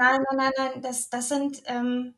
Nein, 0.00 0.20
nein, 0.30 0.36
nein, 0.36 0.52
nein, 0.56 0.82
das, 0.82 1.10
das 1.10 1.28
sind 1.28 1.60
ähm, 1.66 2.14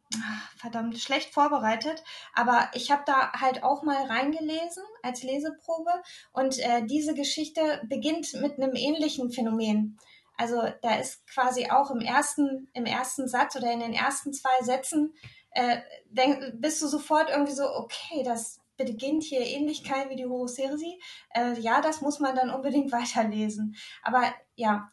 verdammt 0.58 0.98
schlecht 0.98 1.32
vorbereitet. 1.32 2.04
Aber 2.34 2.68
ich 2.74 2.90
habe 2.90 3.02
da 3.06 3.32
halt 3.32 3.62
auch 3.62 3.82
mal 3.82 4.04
reingelesen 4.04 4.82
als 5.02 5.22
Leseprobe 5.22 5.90
und 6.32 6.58
äh, 6.58 6.84
diese 6.84 7.14
Geschichte 7.14 7.80
beginnt 7.88 8.34
mit 8.34 8.58
einem 8.60 8.74
ähnlichen 8.74 9.30
Phänomen. 9.32 9.98
Also 10.36 10.62
da 10.82 10.96
ist 10.96 11.26
quasi 11.26 11.70
auch 11.70 11.90
im 11.90 12.00
ersten, 12.02 12.68
im 12.74 12.84
ersten 12.84 13.28
Satz 13.28 13.56
oder 13.56 13.72
in 13.72 13.80
den 13.80 13.94
ersten 13.94 14.34
zwei 14.34 14.62
Sätzen 14.62 15.14
äh, 15.52 15.78
denk, 16.10 16.60
bist 16.60 16.82
du 16.82 16.86
sofort 16.86 17.30
irgendwie 17.30 17.52
so, 17.54 17.64
okay, 17.64 18.22
das 18.24 18.58
beginnt 18.76 19.22
hier 19.22 19.40
Ähnlichkeit 19.40 20.10
wie 20.10 20.16
die 20.16 20.26
Horus 20.26 20.58
Heresie. 20.58 21.00
Äh, 21.34 21.58
ja, 21.60 21.80
das 21.80 22.02
muss 22.02 22.20
man 22.20 22.36
dann 22.36 22.50
unbedingt 22.50 22.92
weiterlesen. 22.92 23.74
Aber 24.02 24.22
ja, 24.54 24.90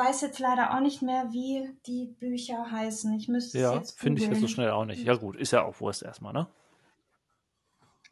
weiß 0.00 0.22
jetzt 0.22 0.38
leider 0.38 0.74
auch 0.74 0.80
nicht 0.80 1.02
mehr, 1.02 1.32
wie 1.32 1.68
die 1.86 2.06
Bücher 2.06 2.70
heißen. 2.70 3.12
Ich 3.14 3.28
müsste 3.28 3.58
ja, 3.58 3.74
jetzt 3.74 3.98
finde 3.98 4.22
ich 4.22 4.28
jetzt 4.28 4.40
so 4.40 4.48
schnell 4.48 4.70
auch 4.70 4.84
nicht. 4.84 5.04
Ja 5.04 5.14
gut, 5.14 5.36
ist 5.36 5.52
ja 5.52 5.62
auch 5.62 5.80
Wurst 5.80 6.02
erstmal, 6.02 6.32
ne? 6.32 6.46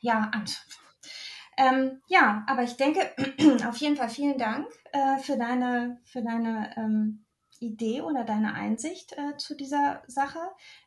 Ja, 0.00 0.30
ähm, 1.56 2.00
ja, 2.06 2.44
aber 2.46 2.62
ich 2.62 2.76
denke, 2.76 3.00
auf 3.68 3.76
jeden 3.78 3.96
Fall 3.96 4.08
vielen 4.08 4.38
Dank 4.38 4.68
äh, 4.92 5.18
für 5.18 5.36
deine, 5.36 5.98
für 6.04 6.22
deine 6.22 6.72
ähm, 6.76 7.24
Idee 7.60 8.02
oder 8.02 8.24
deine 8.24 8.54
Einsicht 8.54 9.12
äh, 9.12 9.36
zu 9.36 9.54
dieser 9.54 10.02
Sache. 10.06 10.38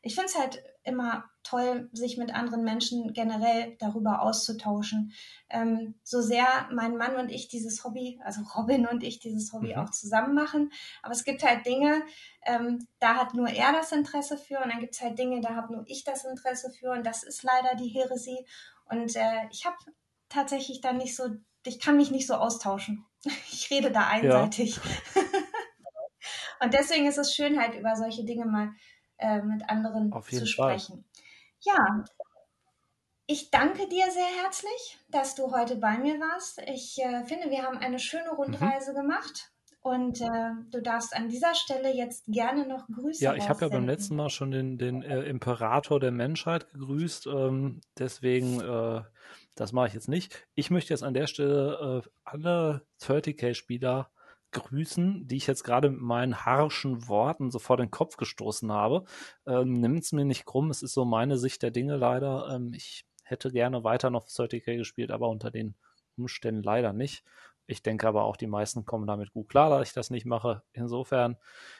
Ich 0.01 0.15
finde 0.15 0.27
es 0.27 0.37
halt 0.37 0.63
immer 0.83 1.25
toll, 1.43 1.89
sich 1.91 2.17
mit 2.17 2.33
anderen 2.33 2.63
Menschen 2.63 3.13
generell 3.13 3.75
darüber 3.79 4.21
auszutauschen. 4.21 5.13
Ähm, 5.49 5.95
so 6.03 6.21
sehr 6.21 6.69
mein 6.71 6.97
Mann 6.97 7.15
und 7.15 7.29
ich 7.29 7.47
dieses 7.47 7.83
Hobby, 7.83 8.19
also 8.23 8.41
Robin 8.55 8.87
und 8.87 9.03
ich 9.03 9.19
dieses 9.19 9.53
Hobby 9.53 9.73
mhm. 9.73 9.81
auch 9.81 9.91
zusammen 9.91 10.33
machen. 10.33 10.71
Aber 11.01 11.13
es 11.13 11.23
gibt 11.23 11.43
halt 11.43 11.65
Dinge, 11.65 12.03
ähm, 12.45 12.87
da 12.99 13.15
hat 13.15 13.33
nur 13.33 13.49
er 13.49 13.73
das 13.73 13.91
Interesse 13.91 14.37
für 14.37 14.59
und 14.59 14.69
dann 14.69 14.79
gibt 14.79 14.95
es 14.95 15.01
halt 15.01 15.19
Dinge, 15.19 15.41
da 15.41 15.55
habe 15.55 15.73
nur 15.73 15.83
ich 15.87 16.03
das 16.03 16.25
Interesse 16.25 16.71
für 16.71 16.91
und 16.91 17.05
das 17.05 17.23
ist 17.23 17.43
leider 17.43 17.75
die 17.75 17.89
Heresie. 17.89 18.45
Und 18.85 19.15
äh, 19.15 19.47
ich 19.51 19.65
habe 19.65 19.77
tatsächlich 20.29 20.81
dann 20.81 20.97
nicht 20.97 21.15
so, 21.15 21.25
ich 21.65 21.79
kann 21.79 21.97
mich 21.97 22.11
nicht 22.11 22.27
so 22.27 22.35
austauschen. 22.35 23.05
Ich 23.51 23.69
rede 23.69 23.91
da 23.91 24.07
einseitig. 24.07 24.77
Ja. 24.77 25.21
Und 26.61 26.73
deswegen 26.73 27.07
ist 27.07 27.17
es 27.17 27.33
schön, 27.33 27.59
halt 27.59 27.75
über 27.75 27.95
solche 27.95 28.23
Dinge 28.23 28.45
mal 28.45 28.69
äh, 29.17 29.41
mit 29.41 29.67
anderen 29.69 30.11
zu 30.23 30.45
sprechen. 30.45 30.95
Fall. 30.95 31.23
Ja, 31.61 32.03
ich 33.25 33.49
danke 33.49 33.87
dir 33.87 34.11
sehr 34.11 34.43
herzlich, 34.43 34.99
dass 35.09 35.35
du 35.35 35.51
heute 35.51 35.77
bei 35.77 35.97
mir 35.97 36.19
warst. 36.19 36.61
Ich 36.67 36.99
äh, 36.99 37.23
finde, 37.25 37.49
wir 37.49 37.63
haben 37.63 37.77
eine 37.77 37.97
schöne 37.97 38.29
Rundreise 38.31 38.91
mhm. 38.91 38.95
gemacht. 38.95 39.51
Und 39.83 40.21
äh, 40.21 40.51
du 40.69 40.79
darfst 40.79 41.15
an 41.15 41.29
dieser 41.29 41.55
Stelle 41.55 41.91
jetzt 41.91 42.25
gerne 42.27 42.67
noch 42.67 42.87
Grüße 42.87 43.23
Ja, 43.23 43.33
ich 43.33 43.49
habe 43.49 43.61
ja 43.61 43.69
beim 43.69 43.87
letzten 43.87 44.15
Mal 44.15 44.29
schon 44.29 44.51
den, 44.51 44.77
den 44.77 45.01
äh, 45.01 45.21
Imperator 45.21 45.99
der 45.99 46.11
Menschheit 46.11 46.69
gegrüßt. 46.69 47.25
Ähm, 47.25 47.81
deswegen, 47.97 48.61
äh, 48.61 49.01
das 49.55 49.71
mache 49.71 49.87
ich 49.87 49.93
jetzt 49.95 50.07
nicht. 50.07 50.47
Ich 50.53 50.69
möchte 50.69 50.93
jetzt 50.93 51.01
an 51.01 51.15
der 51.15 51.25
Stelle 51.25 52.03
äh, 52.05 52.09
alle 52.23 52.85
30k-Spieler 53.01 54.11
grüßen, 54.51 55.27
die 55.27 55.37
ich 55.37 55.47
jetzt 55.47 55.63
gerade 55.63 55.89
mit 55.89 56.01
meinen 56.01 56.45
harschen 56.45 57.07
Worten 57.07 57.51
so 57.51 57.59
vor 57.59 57.77
den 57.77 57.91
Kopf 57.91 58.17
gestoßen 58.17 58.71
habe. 58.71 59.05
Ähm, 59.45 59.73
Nimmt 59.73 60.03
es 60.03 60.11
mir 60.11 60.25
nicht 60.25 60.45
krumm, 60.45 60.69
es 60.69 60.83
ist 60.83 60.93
so 60.93 61.05
meine 61.05 61.37
Sicht 61.37 61.61
der 61.63 61.71
Dinge 61.71 61.97
leider. 61.97 62.49
Ähm, 62.53 62.73
ich 62.73 63.05
hätte 63.23 63.51
gerne 63.51 63.83
weiter 63.83 64.09
noch 64.09 64.27
30k 64.27 64.77
gespielt, 64.77 65.11
aber 65.11 65.29
unter 65.29 65.51
den 65.51 65.75
Umständen 66.17 66.63
leider 66.63 66.93
nicht. 66.93 67.23
Ich 67.67 67.83
denke 67.83 68.07
aber 68.07 68.23
auch, 68.25 68.35
die 68.35 68.47
meisten 68.47 68.85
kommen 68.85 69.07
damit 69.07 69.31
gut 69.31 69.49
klar, 69.49 69.69
dass 69.69 69.87
ich 69.87 69.93
das 69.93 70.09
nicht 70.09 70.25
mache. 70.25 70.63
Insofern, 70.73 71.37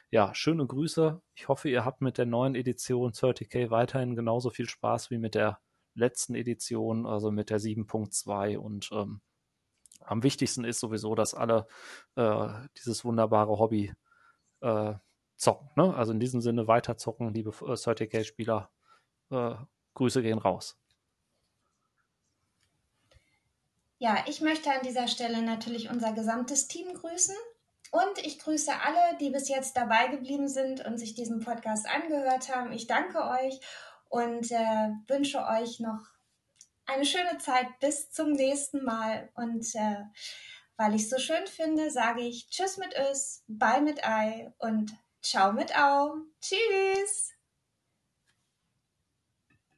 ja, 0.10 0.34
schöne 0.34 0.66
Grüße. 0.66 1.22
Ich 1.36 1.50
hoffe, 1.50 1.70
ihr 1.70 1.84
habt 1.84 2.02
mit 2.02 2.18
der 2.18 2.26
neuen 2.26 2.56
Edition 2.56 3.12
30k 3.12 3.70
weiterhin 3.72 4.16
genauso 4.16 4.50
viel 4.52 4.70
Spaß 4.70 5.12
wie 5.12 5.18
mit 5.18 5.36
der 5.36 5.60
letzten 5.94 6.36
Edition, 6.36 7.06
also 7.06 7.32
mit 7.32 7.50
der 7.50 7.60
7.2 7.60 8.58
und 8.58 8.90
ähm, 8.94 9.22
am 10.06 10.24
wichtigsten 10.24 10.64
ist 10.64 10.80
sowieso, 10.80 11.16
dass 11.16 11.34
alle 11.34 11.68
äh, 12.16 12.48
dieses 12.78 13.06
wunderbare 13.06 13.58
Hobby 13.58 13.94
äh, 14.62 14.94
zocken. 15.36 15.70
Ne? 15.76 15.94
Also 15.96 16.12
in 16.12 16.20
diesem 16.20 16.42
Sinne 16.42 16.68
weiter 16.68 16.98
zocken, 16.98 17.34
liebe 17.34 17.50
äh, 17.50 17.74
30k-Spieler. 17.74 18.70
Äh, 19.30 19.56
Grüße 19.94 20.22
gehen 20.22 20.38
raus. 20.38 20.78
Ja, 23.98 24.24
ich 24.28 24.42
möchte 24.42 24.72
an 24.72 24.82
dieser 24.84 25.08
Stelle 25.08 25.42
natürlich 25.42 25.90
unser 25.90 26.14
gesamtes 26.14 26.68
Team 26.68 26.94
grüßen. 26.94 27.36
Und 27.92 28.26
ich 28.26 28.40
grüße 28.40 28.72
alle, 28.72 29.18
die 29.20 29.30
bis 29.30 29.50
jetzt 29.50 29.76
dabei 29.76 30.08
geblieben 30.08 30.48
sind 30.48 30.86
und 30.86 30.98
sich 30.98 31.14
diesen 31.14 31.42
Podcast 31.42 31.86
angehört 31.88 32.56
haben. 32.56 32.72
Ich 32.72 32.88
danke 32.88 33.20
euch 33.20 33.60
und 34.08 34.50
äh, 34.52 34.90
wünsche 35.08 35.46
euch 35.46 35.82
noch 35.82 36.00
eine 36.92 37.06
schöne 37.06 37.38
Zeit 37.38 37.80
bis 37.80 38.12
zum 38.12 38.32
nächsten 38.32 38.84
Mal. 38.84 39.30
Und 39.36 39.74
äh, 39.76 40.04
weil 40.78 40.96
ich 40.96 41.04
es 41.04 41.10
so 41.10 41.20
schön 41.20 41.48
finde, 41.48 41.92
sage 41.92 42.22
ich 42.22 42.50
Tschüss 42.50 42.78
mit 42.78 42.96
Ös, 42.98 43.44
Bye 43.48 43.82
mit 43.82 44.04
Ei 44.04 44.54
und 44.58 44.92
Ciao 45.22 45.54
mit 45.54 45.78
Au. 45.78 46.16
Tschüss! 46.42 47.41